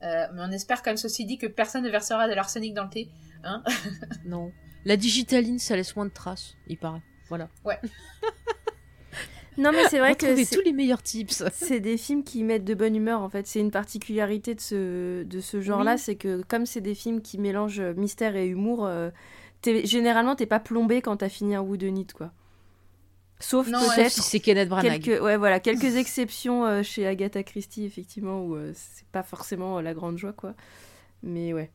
Euh, 0.03 0.27
mais 0.33 0.43
on 0.43 0.51
espère 0.53 0.83
quand 0.83 0.91
même 0.91 0.97
ceci 0.97 1.25
dit 1.25 1.39
que 1.39 1.49
personne 1.49 1.83
ne 1.83 1.91
versera 1.91 2.29
de 2.29 2.35
l'arsenic 2.35 2.73
dans 2.73 2.85
le 2.85 2.91
thé. 2.91 3.09
ah, 3.43 3.63
Non. 4.25 4.53
La 4.85 4.97
digitaline, 4.97 5.59
ça 5.59 5.75
laisse 5.75 5.97
moins 5.97 6.07
de 6.07 6.13
traces, 6.13 6.55
il 6.69 6.79
paraît. 6.79 7.03
Voilà. 7.29 7.49
Non, 9.59 9.73
mais 9.73 9.89
c'est 9.89 9.99
vrai 9.99 10.15
que 10.15 10.25
Retrouvez 10.27 10.45
c'est- 10.45 10.57
tous 10.57 10.63
les 10.63 10.73
meilleurs 10.73 11.03
tips. 11.03 11.43
c'est 11.53 11.81
des 11.81 11.97
films 11.99 12.23
qui 12.25 12.45
mettent 12.45 12.65
de 12.65 12.75
bonne 12.75 12.95
humeur 12.97 13.21
en 13.21 13.29
fait. 13.29 13.47
C'est 13.47 13.61
une 13.61 13.71
particularité 13.71 14.55
de 14.55 14.61
ce, 14.61 15.23
de 15.25 15.41
ce 15.41 15.61
genre-là, 15.61 15.95
Oui. 15.95 15.99
c'est 15.99 16.15
que 16.17 16.43
comme 16.49 16.65
c'est 16.65 16.81
des 16.81 16.95
films 16.95 17.21
qui 17.21 17.39
mélangent 17.39 17.81
mystère 17.81 18.37
et 18.37 18.47
humour, 18.47 18.87
euh, 18.87 19.11
t'es- 19.61 19.85
généralement 19.85 20.37
t'es 20.37 20.47
pas 20.47 20.61
plombé 20.61 21.03
quand 21.03 21.17
t'as 21.19 21.29
fini 21.29 21.55
un 21.55 21.61
Whodunit 21.63 22.07
quoi. 22.07 22.31
Sauf 23.41 23.71
peut-être 23.71 24.11
Si 24.11 24.23
c'est 24.23 24.41
Kenneth 24.41 24.69
Branagh. 24.69 25.01
quelques, 25.01 25.23
ouais, 25.23 25.37
voilà, 25.37 25.61
quelques 25.61 25.85
exceptions 25.97 26.67
euh, 26.67 26.83
chez 26.83 27.07
Agatha 27.07 27.43
Christie 27.45 27.85
effectivement 27.85 28.43
où 28.43 28.57
euh, 28.57 28.73
c'est 28.75 29.07
pas 29.09 29.23
forcément 29.23 29.79
euh, 29.79 29.83
la 29.83 29.95
grande 29.95 30.19
joie 30.19 30.33
quoi. 30.33 30.55
Mais 31.25 31.53
ouais. 31.53 31.71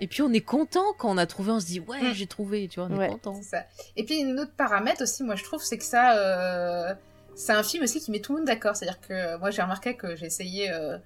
Et 0.00 0.06
puis 0.06 0.22
on 0.22 0.32
est 0.32 0.40
content 0.40 0.84
quand 0.98 1.10
on 1.10 1.18
a 1.18 1.26
trouvé, 1.26 1.50
on 1.52 1.58
se 1.60 1.66
dit 1.66 1.80
ouais, 1.80 2.00
Mm. 2.00 2.14
j'ai 2.14 2.26
trouvé, 2.28 2.68
tu 2.68 2.78
vois, 2.78 2.88
on 2.90 3.00
est 3.00 3.08
content. 3.08 3.40
Ça. 3.42 3.64
Et 3.96 4.04
puis, 4.04 4.20
une 4.20 4.38
autre 4.38 4.52
paramètre 4.56 5.02
aussi, 5.02 5.24
moi, 5.24 5.34
je 5.34 5.42
trouve, 5.42 5.60
c'est 5.64 5.78
que 5.78 5.84
ça. 5.84 6.16
euh, 6.16 6.94
C'est 7.34 7.52
un 7.52 7.62
film 7.62 7.82
aussi 7.82 8.00
qui 8.00 8.10
met 8.10 8.20
tout 8.20 8.32
le 8.32 8.38
monde 8.38 8.46
d'accord. 8.46 8.76
C'est-à-dire 8.76 9.00
que 9.00 9.12
euh, 9.12 9.38
moi, 9.38 9.50
j'ai 9.50 9.62
remarqué 9.62 9.96
que 9.96 10.16
j'ai 10.16 10.26
essayé, 10.26 10.70
euh, 10.70 10.98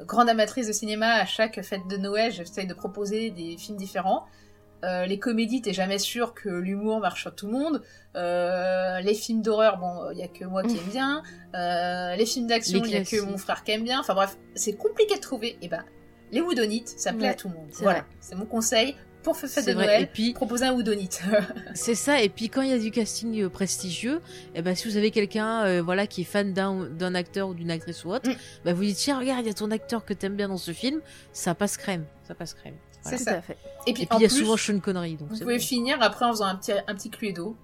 grande 0.00 0.28
amatrice 0.28 0.66
de 0.66 0.72
cinéma, 0.72 1.14
à 1.14 1.26
chaque 1.26 1.60
fête 1.62 1.86
de 1.88 1.96
Noël, 1.96 2.32
j'essaye 2.32 2.66
de 2.66 2.74
proposer 2.74 3.30
des 3.30 3.56
films 3.56 3.76
différents. 3.76 4.26
Euh, 4.84 5.06
les 5.06 5.18
comédies, 5.18 5.62
t'es 5.62 5.72
jamais 5.72 5.98
sûr 5.98 6.34
que 6.34 6.50
l'humour 6.50 7.00
marche 7.00 7.22
sur 7.22 7.34
tout 7.34 7.46
le 7.46 7.52
monde. 7.52 7.82
Euh, 8.16 9.00
les 9.00 9.14
films 9.14 9.40
d'horreur, 9.40 9.78
bon, 9.78 10.10
il 10.12 10.18
y 10.18 10.22
a 10.22 10.28
que 10.28 10.44
moi 10.44 10.62
qui 10.62 10.76
aime 10.76 10.90
bien. 10.90 11.22
Les 12.16 12.26
films 12.26 12.46
d'action, 12.46 12.82
il 12.84 12.90
y 12.90 12.96
a 12.96 13.04
que 13.04 13.20
mon 13.22 13.38
frère 13.38 13.64
qui 13.64 13.72
aime 13.72 13.84
bien. 13.84 14.00
Enfin 14.00 14.14
bref, 14.14 14.36
c'est 14.54 14.74
compliqué 14.74 15.14
de 15.14 15.20
trouver. 15.20 15.56
Et 15.62 15.68
ben, 15.68 15.84
les 16.32 16.42
Woodonites, 16.42 16.88
ça 16.98 17.12
plaît 17.12 17.22
Ouais, 17.22 17.28
à 17.28 17.34
tout 17.34 17.48
le 17.48 17.54
monde. 17.54 17.68
Voilà, 17.80 18.04
c'est 18.20 18.34
mon 18.34 18.46
conseil 18.46 18.94
pour 19.24 19.34
de 19.34 19.72
vrai. 19.72 19.74
Noël. 19.86 20.02
Et 20.02 20.06
puis 20.06 20.32
Proposer 20.34 20.66
un 20.66 20.72
Woodonite. 20.74 21.22
c'est 21.74 21.94
ça. 21.96 22.22
Et 22.22 22.28
puis 22.28 22.48
quand 22.48 22.62
il 22.62 22.70
y 22.70 22.72
a 22.72 22.78
du 22.78 22.90
casting 22.92 23.42
euh, 23.42 23.48
prestigieux, 23.48 24.20
et 24.54 24.62
ben 24.62 24.74
si 24.76 24.86
vous 24.88 24.96
avez 24.96 25.10
quelqu'un, 25.10 25.64
euh, 25.64 25.82
voilà, 25.82 26.06
qui 26.06 26.20
est 26.20 26.24
fan 26.24 26.52
d'un 26.52 26.84
d'un 26.88 27.14
acteur 27.16 27.48
ou 27.48 27.54
d'une 27.54 27.70
actrice 27.72 28.04
ou 28.04 28.10
autre, 28.10 28.30
Mm. 28.30 28.34
bah 28.64 28.72
vous 28.74 28.82
dites 28.84 28.96
tiens 28.96 29.18
regarde, 29.18 29.40
il 29.44 29.48
y 29.48 29.50
a 29.50 29.54
ton 29.54 29.70
acteur 29.72 30.04
que 30.04 30.14
t'aimes 30.14 30.36
bien 30.36 30.48
dans 30.48 30.56
ce 30.58 30.70
film, 30.72 31.00
ça 31.32 31.54
passe 31.54 31.76
crème, 31.76 32.04
ça 32.28 32.34
passe 32.34 32.54
crème. 32.54 32.74
Voilà. 33.02 33.18
C'est 33.18 33.24
Tout 33.24 33.30
ça. 33.30 33.36
à 33.38 33.42
fait. 33.42 33.56
Et 33.86 33.92
puis, 33.92 34.08
il 34.16 34.20
y 34.22 34.24
a 34.24 34.28
plus, 34.28 34.38
souvent 34.38 34.56
Sean 34.56 34.78
Connery, 34.80 35.16
donc 35.16 35.28
Vous 35.30 35.38
pouvez 35.40 35.58
finir 35.58 35.98
après 36.00 36.24
en 36.24 36.30
faisant 36.30 36.46
un 36.46 36.56
petit, 36.56 36.72
un 36.72 36.94
petit 36.94 37.10
cluedo 37.10 37.54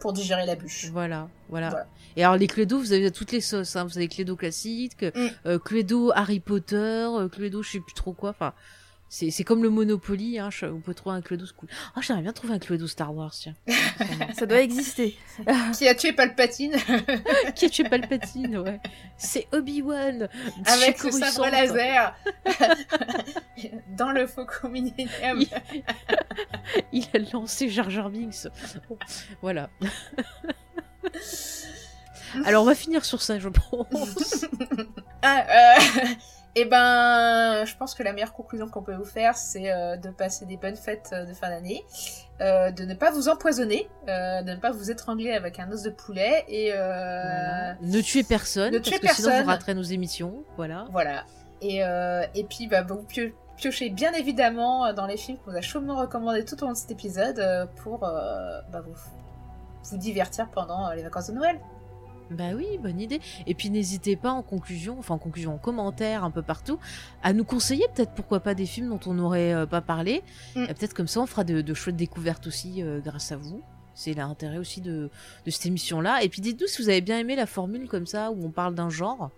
pour 0.00 0.12
digérer 0.12 0.44
la 0.44 0.56
bûche. 0.56 0.86
Voilà, 0.92 1.28
voilà, 1.48 1.68
Voilà. 1.70 1.86
Et 2.16 2.24
alors 2.24 2.36
les 2.36 2.48
Cluedo, 2.48 2.78
vous 2.80 2.92
avez 2.92 3.10
toutes 3.12 3.30
les 3.30 3.40
sauces. 3.40 3.76
Hein. 3.76 3.84
Vous 3.84 3.96
avez 3.96 4.08
Cluedo 4.08 4.34
classique, 4.34 5.02
Mm. 5.02 5.26
euh, 5.46 5.58
Cluedo 5.60 6.10
Harry 6.16 6.40
Potter, 6.40 6.76
euh, 6.76 7.28
Cluedo 7.28 7.62
je 7.62 7.70
sais 7.70 7.80
plus 7.80 7.94
trop 7.94 8.12
quoi. 8.12 8.30
Enfin, 8.30 8.52
c'est 9.14 9.30
c'est 9.30 9.44
comme 9.44 9.62
le 9.62 9.68
Monopoly. 9.68 10.38
Hein. 10.38 10.48
je- 10.50 10.64
Vous 10.64 10.78
pouvez 10.78 10.94
trouver 10.94 11.16
un 11.16 11.20
Cluedo 11.20 11.44
cool. 11.58 11.68
Ah, 11.94 12.00
j'aimerais 12.00 12.22
bien 12.22 12.32
trouver 12.32 12.54
un 12.54 12.58
Cluedo 12.58 12.86
Star 12.86 13.14
Wars, 13.14 13.30
tiens. 13.34 13.52
Ça 14.34 14.46
doit 14.46 14.62
exister. 14.62 15.18
Qui 15.76 15.86
a 15.86 15.94
tué 15.94 16.14
Palpatine 16.14 16.72
Qui 17.54 17.66
a 17.66 17.68
tué 17.68 17.84
Palpatine, 17.84 18.56
ouais. 18.56 18.80
C'est 19.18 19.48
Obi-Wan. 19.52 20.30
avec 20.64 20.98
ce 20.98 21.10
sabre 21.10 21.46
laser 21.50 22.14
dans 23.98 24.12
le 24.12 24.26
Faucon 24.26 24.70
Millennium. 24.70 25.42
Il... 25.42 25.48
il 26.92 27.06
a 27.14 27.18
lancé 27.34 27.68
Jar 27.68 27.90
Jar 27.90 28.08
Binks. 28.08 28.46
Bon, 28.88 28.96
voilà. 29.42 29.68
Alors 32.46 32.62
on 32.62 32.66
va 32.66 32.74
finir 32.74 33.04
sur 33.04 33.20
ça, 33.20 33.38
je 33.38 33.50
pense. 33.50 34.46
Ah, 35.20 35.44
euh, 35.76 35.80
et 36.54 36.64
ben, 36.66 37.64
je 37.64 37.76
pense 37.76 37.94
que 37.94 38.02
la 38.02 38.12
meilleure 38.12 38.32
conclusion 38.34 38.68
qu'on 38.68 38.82
peut 38.82 38.94
vous 38.94 39.04
faire, 39.04 39.36
c'est 39.36 39.72
euh, 39.72 39.96
de 39.96 40.10
passer 40.10 40.44
des 40.46 40.56
bonnes 40.56 40.76
fêtes 40.76 41.10
euh, 41.12 41.24
de 41.24 41.32
fin 41.32 41.48
d'année, 41.48 41.84
euh, 42.40 42.70
de 42.70 42.84
ne 42.84 42.94
pas 42.94 43.10
vous 43.10 43.28
empoisonner, 43.28 43.88
euh, 44.08 44.42
de 44.42 44.50
ne 44.50 44.56
pas 44.56 44.70
vous 44.70 44.90
étrangler 44.90 45.32
avec 45.32 45.58
un 45.58 45.70
os 45.72 45.82
de 45.82 45.90
poulet 45.90 46.44
et 46.48 46.72
Ne 46.72 48.00
tuez 48.02 48.22
personne, 48.22 48.72
Ne 48.72 48.78
parce 48.78 48.90
tuez 48.90 48.98
que 48.98 49.14
sinon 49.14 49.40
vous 49.42 49.46
raterez 49.48 49.74
nos 49.74 49.82
émissions. 49.82 50.44
Voilà. 50.56 50.86
Voilà. 50.90 51.24
Et, 51.62 51.78
et 51.78 52.44
puis, 52.44 52.66
bah, 52.66 52.82
vous 52.82 53.02
pio- 53.02 53.32
piochez 53.56 53.88
bien 53.90 54.12
évidemment 54.12 54.92
dans 54.92 55.06
les 55.06 55.16
films 55.16 55.38
qu'on 55.38 55.52
vous 55.52 55.56
a 55.56 55.60
chaudement 55.62 55.96
recommandés 55.96 56.44
tout 56.44 56.60
au 56.62 56.66
long 56.66 56.72
de 56.72 56.76
cet 56.76 56.90
épisode 56.90 57.68
pour 57.82 57.98
bah, 57.98 58.82
vous, 58.84 58.94
vous 59.84 59.96
divertir 59.98 60.48
pendant 60.50 60.90
les 60.92 61.02
vacances 61.02 61.28
de 61.28 61.34
Noël. 61.34 61.58
Bah 62.36 62.54
oui, 62.56 62.66
bonne 62.82 63.00
idée. 63.00 63.20
Et 63.46 63.54
puis 63.54 63.70
n'hésitez 63.70 64.16
pas 64.16 64.30
en 64.30 64.42
conclusion, 64.42 64.98
enfin 64.98 65.14
en 65.14 65.18
conclusion, 65.18 65.54
en 65.54 65.58
commentaire, 65.58 66.24
un 66.24 66.30
peu 66.30 66.42
partout, 66.42 66.78
à 67.22 67.32
nous 67.32 67.44
conseiller 67.44 67.84
peut-être 67.94 68.12
pourquoi 68.12 68.40
pas 68.40 68.54
des 68.54 68.66
films 68.66 68.88
dont 68.88 69.00
on 69.06 69.14
n'aurait 69.14 69.52
euh, 69.54 69.66
pas 69.66 69.80
parlé. 69.80 70.22
Mm. 70.56 70.64
Et 70.64 70.74
peut-être 70.74 70.94
comme 70.94 71.08
ça 71.08 71.20
on 71.20 71.26
fera 71.26 71.44
de, 71.44 71.60
de 71.60 71.74
chouettes 71.74 71.96
découvertes 71.96 72.46
aussi 72.46 72.82
euh, 72.82 73.00
grâce 73.00 73.32
à 73.32 73.36
vous. 73.36 73.62
C'est 73.94 74.14
l'intérêt 74.14 74.56
aussi 74.58 74.80
de, 74.80 75.10
de 75.44 75.50
cette 75.50 75.66
émission-là. 75.66 76.22
Et 76.22 76.28
puis 76.28 76.40
dites-nous 76.40 76.66
si 76.66 76.80
vous 76.82 76.88
avez 76.88 77.02
bien 77.02 77.18
aimé 77.18 77.36
la 77.36 77.46
formule 77.46 77.88
comme 77.88 78.06
ça 78.06 78.30
où 78.30 78.44
on 78.44 78.50
parle 78.50 78.74
d'un 78.74 78.88
genre. 78.88 79.30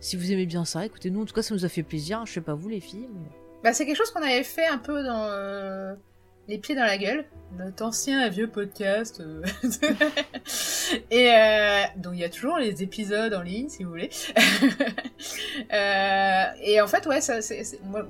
Si 0.00 0.16
vous 0.16 0.32
aimez 0.32 0.46
bien 0.46 0.64
ça, 0.64 0.86
écoutez, 0.86 1.10
nous 1.10 1.20
en 1.20 1.24
tout 1.26 1.34
cas 1.34 1.42
ça 1.42 1.54
nous 1.54 1.64
a 1.66 1.68
fait 1.68 1.82
plaisir. 1.82 2.24
Je 2.26 2.32
sais 2.32 2.40
pas 2.40 2.54
vous 2.54 2.68
les 2.70 2.80
filles. 2.80 3.08
mais- 3.12 3.30
Bah, 3.62 3.74
c'est 3.74 3.84
quelque 3.84 3.96
chose 3.98 4.10
qu'on 4.10 4.22
avait 4.22 4.42
fait 4.42 4.66
un 4.66 4.78
peu 4.78 5.02
dans 5.02 5.26
euh, 5.28 5.94
Les 6.50 6.58
Pieds 6.58 6.74
dans 6.74 6.84
la 6.84 6.98
Gueule, 6.98 7.26
notre 7.56 7.84
ancien 7.84 8.28
vieux 8.28 8.48
podcast. 8.48 9.20
euh. 9.20 9.40
et 11.12 11.32
euh, 11.32 11.82
donc 11.96 12.14
il 12.14 12.18
y 12.18 12.24
a 12.24 12.28
toujours 12.28 12.58
les 12.58 12.82
épisodes 12.82 13.32
en 13.32 13.42
ligne 13.42 13.68
si 13.68 13.84
vous 13.84 13.90
voulez. 13.90 14.10
Euh, 15.72 16.44
et 16.62 16.80
en 16.80 16.88
fait, 16.88 17.06
ouais, 17.06 17.20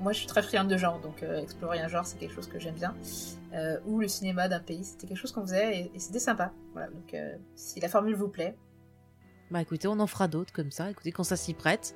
moi, 0.01 0.13
je 0.13 0.17
suis 0.17 0.27
très 0.27 0.41
friande 0.41 0.69
de 0.69 0.77
genre, 0.77 0.99
donc 1.01 1.21
explorer 1.21 1.79
un 1.81 1.87
genre 1.87 2.05
c'est 2.05 2.17
quelque 2.17 2.33
chose 2.33 2.47
que 2.47 2.57
j'aime 2.57 2.75
bien. 2.75 2.95
Ou 3.85 3.99
le 3.99 4.07
cinéma 4.07 4.47
d'un 4.47 4.59
pays, 4.59 4.83
c'était 4.85 5.05
quelque 5.05 5.17
chose 5.17 5.33
qu'on 5.33 5.41
faisait 5.41 5.77
et, 5.77 5.91
et 5.93 5.99
c'était 5.99 6.19
sympa. 6.19 6.51
Voilà, 6.71 6.87
donc 6.87 7.15
si 7.55 7.79
la 7.79 7.89
formule 7.89 8.15
vous 8.15 8.29
plaît. 8.29 8.55
Bah 9.51 9.61
écoutez, 9.61 9.87
on 9.89 9.99
en 9.99 10.07
fera 10.07 10.29
d'autres 10.29 10.53
comme 10.53 10.71
ça. 10.71 10.89
Écoutez, 10.89 11.11
quand 11.11 11.25
ça 11.25 11.35
s'y 11.35 11.53
prête, 11.53 11.93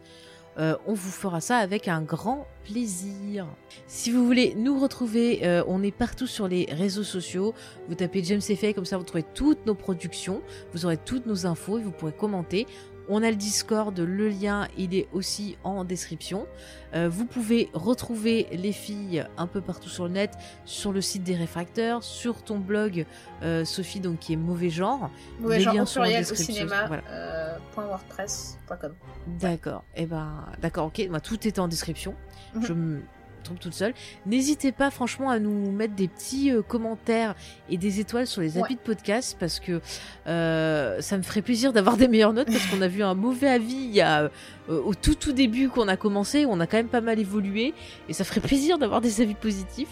euh, 0.57 0.75
on 0.85 0.93
vous 0.93 1.11
fera 1.11 1.41
ça 1.41 1.57
avec 1.57 1.87
un 1.87 2.01
grand 2.01 2.47
plaisir. 2.63 3.45
Si 3.87 4.11
vous 4.11 4.25
voulez 4.25 4.55
nous 4.55 4.79
retrouver, 4.79 5.45
euh, 5.45 5.63
on 5.67 5.83
est 5.83 5.91
partout 5.91 6.27
sur 6.27 6.47
les 6.47 6.67
réseaux 6.71 7.03
sociaux. 7.03 7.53
Vous 7.89 7.95
tapez 7.95 8.23
James 8.23 8.41
Effet, 8.49 8.73
comme 8.73 8.85
ça 8.85 8.97
vous 8.97 9.03
trouvez 9.03 9.25
toutes 9.33 9.65
nos 9.65 9.75
productions, 9.75 10.41
vous 10.73 10.85
aurez 10.85 10.97
toutes 10.97 11.25
nos 11.25 11.45
infos 11.45 11.77
et 11.77 11.81
vous 11.81 11.91
pourrez 11.91 12.13
commenter. 12.13 12.67
On 13.07 13.21
a 13.23 13.29
le 13.29 13.35
Discord, 13.35 13.97
le 13.97 14.29
lien, 14.29 14.67
il 14.77 14.95
est 14.95 15.07
aussi 15.13 15.57
en 15.63 15.83
description. 15.83 16.47
Euh, 16.95 17.07
vous 17.09 17.25
pouvez 17.25 17.69
retrouver 17.73 18.47
les 18.51 18.71
filles 18.71 19.25
un 19.37 19.47
peu 19.47 19.61
partout 19.61 19.89
sur 19.89 20.05
le 20.05 20.11
net, 20.11 20.31
sur 20.65 20.91
le 20.91 21.01
site 21.01 21.23
des 21.23 21.35
réfracteurs, 21.35 22.03
sur 22.03 22.41
ton 22.43 22.57
blog, 22.57 23.05
euh, 23.43 23.63
Sophie, 23.65 23.99
donc 23.99 24.19
qui 24.19 24.33
est 24.33 24.37
mauvais 24.37 24.69
genre. 24.69 25.09
Mauvais 25.39 25.57
Les 25.57 25.63
genre 25.63 25.73
liens 25.75 25.83
au 25.83 25.85
sont 25.85 25.99
en 25.99 26.03
pluriel 26.03 26.25
au 26.31 26.35
cinéma. 26.35 26.87
voilà. 26.87 27.03
euh, 27.09 27.57
wordpress.com. 27.77 28.93
D'accord. 29.39 29.83
Eh 29.95 30.05
ben, 30.05 30.45
d'accord, 30.61 30.87
ok. 30.87 31.07
Moi, 31.09 31.19
tout 31.19 31.47
est 31.47 31.59
en 31.59 31.67
description. 31.67 32.15
Mhm. 32.55 32.63
Je 32.65 32.73
toute 33.53 33.73
seule. 33.75 33.93
N'hésitez 34.25 34.71
pas, 34.71 34.89
franchement, 34.89 35.29
à 35.29 35.37
nous 35.37 35.71
mettre 35.71 35.93
des 35.93 36.07
petits 36.07 36.51
euh, 36.51 36.63
commentaires 36.63 37.35
et 37.69 37.77
des 37.77 37.99
étoiles 37.99 38.25
sur 38.25 38.41
les 38.41 38.55
Ouais. 38.55 38.61
applis 38.63 38.75
de 38.75 38.79
podcast 38.79 39.37
parce 39.39 39.59
que 39.59 39.79
euh, 40.27 40.99
ça 41.01 41.17
me 41.17 41.23
ferait 41.23 41.41
plaisir 41.43 41.71
d'avoir 41.73 41.97
des 41.97 42.07
meilleures 42.07 42.33
notes 42.33 42.47
parce 42.47 42.65
qu'on 42.65 42.81
a 42.81 42.87
vu 42.87 43.03
un 43.03 43.13
mauvais 43.13 43.49
avis 43.49 43.75
il 43.75 43.93
y 43.93 44.01
a 44.01 44.23
euh, 44.69 44.81
au 44.81 44.95
tout 44.95 45.13
tout 45.15 45.31
début 45.33 45.69
qu'on 45.69 45.87
a 45.87 45.97
commencé. 45.97 46.45
On 46.47 46.59
a 46.59 46.65
quand 46.65 46.77
même 46.77 46.87
pas 46.87 47.01
mal 47.01 47.19
évolué 47.19 47.73
et 48.09 48.13
ça 48.13 48.23
ferait 48.23 48.41
plaisir 48.41 48.77
d'avoir 48.79 49.01
des 49.01 49.21
avis 49.21 49.35
positifs. 49.35 49.89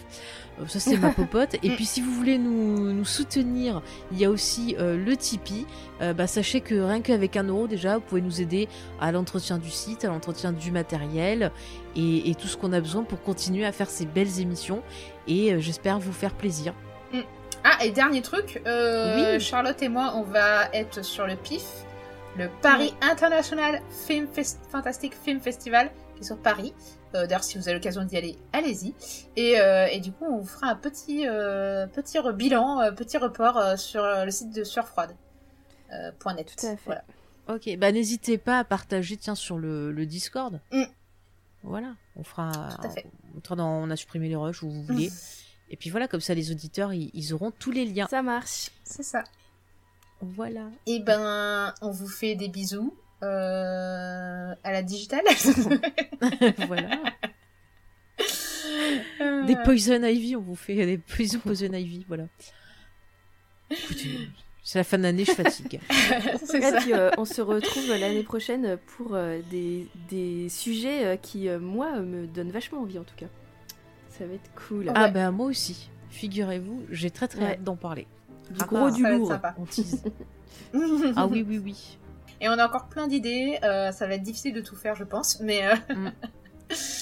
Euh, 0.62 0.68
Ça, 0.68 0.80
c'est 0.80 0.98
ma 0.98 1.10
popote. 1.14 1.56
Et 1.64 1.70
puis, 1.72 1.86
si 1.86 2.02
vous 2.02 2.12
voulez 2.12 2.38
nous, 2.38 2.92
nous 2.94 3.06
soutenir, 3.06 3.82
il 4.12 4.20
y 4.20 4.26
a 4.26 4.30
aussi 4.30 4.76
euh, 4.80 4.98
le 4.98 5.16
Tipeee. 5.18 5.66
Euh, 6.02 6.14
bah, 6.14 6.28
sachez 6.28 6.62
que 6.62 6.76
rien 6.76 7.02
qu'avec 7.02 7.36
un 7.38 7.44
euro, 7.44 7.68
déjà, 7.68 7.96
vous 7.96 8.02
pouvez 8.02 8.22
nous 8.22 8.42
aider 8.42 8.68
à 9.02 9.12
l'entretien 9.12 9.58
du 9.58 9.70
site, 9.72 10.06
à 10.06 10.08
l'entretien 10.08 10.52
du 10.52 10.72
matériel 10.72 11.52
et, 11.96 12.30
et 12.30 12.36
tout 12.36 12.48
ce 12.48 12.58
qu'on 12.58 12.74
a 12.74 12.80
besoin 12.82 13.04
pour 13.04 13.22
continuer 13.22 13.66
à 13.66 13.72
faire 13.72 13.90
ces 13.90 14.06
belles 14.06 14.40
émissions. 14.40 14.82
Et 15.28 15.54
euh, 15.54 15.60
j'espère 15.60 16.00
vous 16.00 16.14
faire 16.14 16.34
plaisir. 16.34 16.74
Ah, 17.66 17.86
et 17.86 17.92
dernier 17.92 18.22
truc, 18.22 18.62
Oui. 18.66 19.40
Charlotte 19.40 19.82
et 19.82 19.88
moi, 19.88 20.14
on 20.18 20.24
va 20.24 20.70
être 20.74 21.04
sur 21.06 21.26
le 21.26 21.38
PIF, 21.38 21.64
le 22.38 22.50
Paris 22.62 22.94
International 23.02 23.80
Film 24.06 24.28
Fest- 24.34 24.60
Fantastic 24.70 25.14
Film 25.24 25.40
Festival, 25.40 25.90
est 26.24 26.28
sur 26.28 26.38
Paris. 26.38 26.74
Euh, 27.16 27.28
D'ailleurs, 27.28 27.44
si 27.44 27.58
vous 27.58 27.68
avez 27.68 27.76
l'occasion 27.76 28.04
d'y 28.04 28.18
aller, 28.18 28.38
allez-y. 28.52 28.96
Et, 29.36 29.60
euh, 29.60 29.86
et 29.86 30.00
du 30.00 30.12
coup, 30.12 30.26
on 30.26 30.40
vous 30.40 30.48
fera 30.48 30.68
un 30.68 30.76
petit, 30.76 31.28
euh, 31.28 31.86
petit 31.88 32.18
bilan, 32.34 32.82
euh, 32.82 32.92
petit 32.92 33.18
report 33.18 33.58
euh, 33.58 33.76
sur 33.78 34.04
le 34.04 34.32
site 34.32 34.54
de 34.54 34.64
Surfroide. 34.64 35.16
Euh, 35.92 36.12
point 36.20 36.34
.net. 36.34 36.54
Tout 36.58 36.66
à 36.66 36.76
fait. 36.76 36.82
Voilà. 36.86 37.04
Ok, 37.48 37.70
bah 37.78 37.92
n'hésitez 37.92 38.38
pas 38.38 38.60
à 38.60 38.64
partager, 38.64 39.18
tiens, 39.18 39.36
sur 39.36 39.58
le, 39.58 39.92
le 39.92 40.06
Discord. 40.06 40.60
Mm. 40.72 40.84
Voilà, 41.62 41.94
on 42.16 42.24
fera. 42.24 42.52
Tout 42.82 42.88
à 42.88 42.90
fait. 42.90 43.06
On, 43.50 43.60
on 43.60 43.90
a 43.90 43.96
supprimé 43.96 44.28
les 44.30 44.36
rushs 44.36 44.64
où 44.64 44.72
vous 44.72 44.84
voulez. 44.84 45.12
Et 45.70 45.78
puis 45.78 45.90
voilà, 45.90 46.08
comme 46.08 46.22
ça, 46.22 46.34
les 46.34 46.52
auditeurs, 46.52 46.94
ils, 46.94 47.12
ils 47.14 47.34
auront 47.34 47.52
tous 47.52 47.72
les 47.72 47.86
liens. 47.86 48.08
Ça 48.10 48.22
marche. 48.22 48.72
C'est 48.84 49.04
ça. 49.04 49.24
Voilà. 50.22 50.70
Et 50.86 51.00
ben, 51.00 51.74
on 51.82 51.92
vous 51.92 52.08
fait 52.08 52.36
des 52.36 52.48
bisous. 52.48 52.96
Euh, 53.24 54.54
à 54.64 54.72
la 54.72 54.82
digitale. 54.84 55.24
voilà. 56.68 56.90
Euh, 59.22 59.46
Des 59.46 59.56
Poison 59.64 60.04
Ivy, 60.04 60.36
on 60.36 60.42
vous 60.42 60.56
fait 60.56 60.86
des 60.86 60.98
Poison 60.98 61.40
Poison 61.40 61.72
Ivy, 61.74 62.06
voilà. 62.08 62.26
Écoutez, 63.70 64.30
c'est 64.64 64.80
la 64.80 64.84
fin 64.84 64.98
de 64.98 65.04
l'année, 65.04 65.26
je 65.26 65.32
fatigue. 65.32 65.80
C'est 66.46 66.62
ça. 66.62 66.78
puis 66.80 66.94
euh, 66.94 67.10
on 67.18 67.26
se 67.26 67.42
retrouve 67.42 67.88
l'année 67.90 68.24
prochaine 68.24 68.78
pour 68.98 69.16
euh, 69.16 69.40
des, 69.50 69.88
des 70.10 70.48
sujets 70.50 71.06
euh, 71.06 71.16
qui, 71.18 71.50
euh, 71.50 71.60
moi, 71.60 72.00
me 72.00 72.28
donnent 72.28 72.52
vachement 72.52 72.82
envie 72.82 73.00
en 73.00 73.04
tout 73.04 73.16
cas. 73.16 73.26
Ça 74.10 74.26
va 74.26 74.34
être 74.34 74.50
cool. 74.68 74.92
Ah 74.94 75.06
Ouais. 75.06 75.12
ben 75.12 75.32
moi 75.32 75.48
aussi. 75.48 75.90
Figurez-vous, 76.10 76.84
j'ai 76.92 77.10
très 77.10 77.28
très 77.28 77.40
Ouais. 77.40 77.52
hâte 77.54 77.64
d'en 77.64 77.76
parler. 77.76 78.06
du 78.52 78.60
ah, 78.62 78.66
gros, 78.66 78.78
ah, 78.86 78.92
du 78.92 79.02
ça 79.02 79.10
va 79.10 79.16
être 79.16 79.20
lourd. 79.20 79.34
On 79.58 79.66
tease. 79.66 80.04
ah 81.16 81.26
oui, 81.28 81.44
oui, 81.48 81.58
oui. 81.58 81.98
Et 82.44 82.50
on 82.50 82.60
a 82.60 82.66
encore 82.68 82.88
plein 82.90 83.08
d'idées. 83.08 83.58
euh, 83.64 83.92
ça 83.92 84.06
va 84.06 84.14
être 84.16 84.22
difficile 84.22 84.54
de 84.54 84.62
tout 84.62 84.76
faire, 84.76 84.96
je 84.96 85.04
pense. 85.06 85.40
Mais 85.40 85.66
euh, 85.66 85.76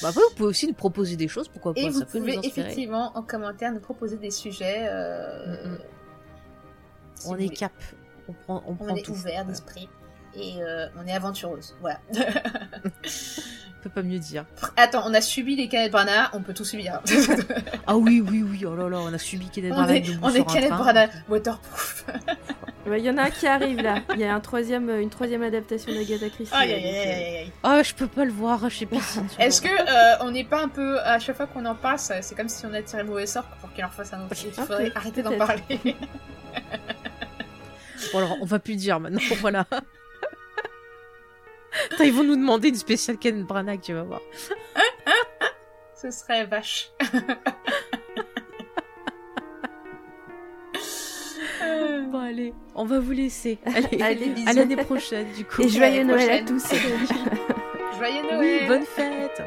Bah 0.02 0.10
après, 0.10 0.22
vous 0.30 0.36
pouvez 0.36 0.50
aussi 0.50 0.68
nous 0.68 0.74
proposer 0.74 1.16
des 1.16 1.28
choses, 1.28 1.48
pourquoi 1.48 1.74
pas, 1.74 1.80
et 1.82 1.90
vous 1.90 2.00
ça 2.00 2.06
pouvez 2.06 2.38
effectivement 2.44 3.12
en 3.16 3.22
commentaire 3.24 3.72
nous 3.72 3.80
proposer 3.80 4.18
des 4.18 4.32
sujets. 4.32 4.86
euh, 4.90 5.66
Mm, 5.66 5.72
mm. 5.74 5.78
si 7.16 7.28
On 7.30 7.38
est 7.38 7.50
cap, 7.50 7.72
on 8.28 8.34
prend, 8.34 8.64
on 8.68 8.72
On 8.72 8.76
prend 8.76 8.96
est 8.96 9.02
tout. 9.02 9.12
ouvert 9.14 9.46
d'esprit 9.46 9.88
et 10.36 10.62
euh, 10.62 10.88
on 11.02 11.08
est 11.08 11.14
aventureuse. 11.14 11.76
Voilà. 11.82 12.00
On 13.84 13.84
peut 13.86 13.90
pas 13.90 14.04
mieux 14.04 14.20
dire. 14.20 14.46
Attends, 14.78 15.02
on 15.08 15.14
a 15.16 15.22
subi 15.22 15.56
les 15.56 15.68
canettes 15.68 15.92
Brana, 15.92 16.30
on 16.34 16.42
peut 16.44 16.54
tout 16.54 16.64
subir. 16.66 17.02
Ah 17.88 17.98
oui, 17.98 18.22
oui, 18.22 18.44
oui, 18.44 18.64
oh 18.64 18.76
là 18.76 18.88
là, 18.88 19.00
on 19.00 19.12
a 19.12 19.18
subi 19.18 19.50
Kenneth 19.50 19.72
on 19.72 19.76
Branagh 19.78 19.96
est, 19.98 20.02
debout 20.02 20.20
on 20.22 20.30
est 20.30 20.40
un 20.42 20.44
canettes 20.44 20.70
train. 20.70 20.78
Ouais, 22.88 23.00
Il 23.00 23.06
y 23.06 23.10
en 23.10 23.18
a 23.18 23.24
un 23.24 23.30
qui 23.30 23.46
arrive 23.48 23.80
là. 23.82 24.00
Il 24.14 24.20
y 24.20 24.24
a 24.24 24.34
un 24.34 24.40
troisième, 24.40 24.90
une 25.00 25.10
troisième 25.10 25.44
adaptation 25.44 25.94
d'Agatha 25.94 26.30
Christie. 26.30 26.54
Aïe 26.56 26.74
aïe 26.74 26.82
donc, 26.84 26.92
aïe 26.94 27.08
euh, 27.08 27.12
aïe 27.14 27.38
aïe. 27.38 27.52
Ah, 27.64 27.84
je 27.84 27.94
peux 27.94 28.08
pas 28.08 28.26
le 28.26 28.32
voir 28.32 28.70
chez 28.72 28.86
Piscine. 28.88 29.28
Est-ce 29.40 29.62
que 29.62 29.68
euh, 29.70 30.18
on 30.22 30.32
n'est 30.32 30.44
pas 30.44 30.64
un 30.64 30.68
peu 30.68 31.00
à 31.02 31.20
chaque 31.20 31.38
fois 31.38 31.48
qu'on 31.48 31.66
en 31.66 31.76
parle, 31.76 32.00
ça- 32.00 32.22
c'est 32.22 32.34
comme 32.36 32.50
si 32.50 32.66
on 32.66 32.74
attirait 32.74 33.04
le 33.04 33.10
mauvais 33.10 33.28
sort 33.28 33.46
pour 33.62 33.72
qu'il 33.74 33.86
en 33.86 33.90
fasse 33.90 34.14
un 34.14 34.26
autre. 34.26 34.36
Il 34.44 34.52
faudrait 34.52 34.92
arrêter 34.96 35.22
d'en 35.22 35.38
parler. 35.38 35.64
Bon 38.12 38.18
alors, 38.18 38.36
on 38.42 38.46
va 38.46 38.58
plus 38.60 38.74
le 38.74 38.80
dire 38.80 39.00
maintenant, 39.00 39.22
voilà. 39.40 39.66
Attends, 41.94 42.04
ils 42.04 42.12
vont 42.14 42.24
nous 42.24 42.36
demander 42.36 42.70
une 42.70 42.76
spéciale 42.76 43.18
Kenneth 43.18 43.46
Branagh, 43.46 43.80
tu 43.80 43.94
vas 43.94 44.04
voir. 44.04 44.22
Ce 45.96 46.10
serait 46.10 46.46
vache. 46.46 46.90
Bon 52.12 52.20
allez, 52.20 52.54
on 52.76 52.86
va 52.86 53.00
vous 53.00 53.12
laisser. 53.12 53.58
Allez, 53.66 54.02
Allez, 54.02 54.26
à 54.26 54.34
bisous. 54.34 54.56
l'année 54.56 54.76
prochaine 54.78 55.28
du 55.38 55.46
coup. 55.46 55.62
Et 55.62 55.70
joyeux 55.70 56.04
Noël 56.04 56.30
à 56.30 56.42
tous. 56.44 56.66
Joyeux 57.98 58.24
Noël. 58.32 58.60
Oui, 58.62 58.68
bonne 58.68 58.86
fête 58.86 59.42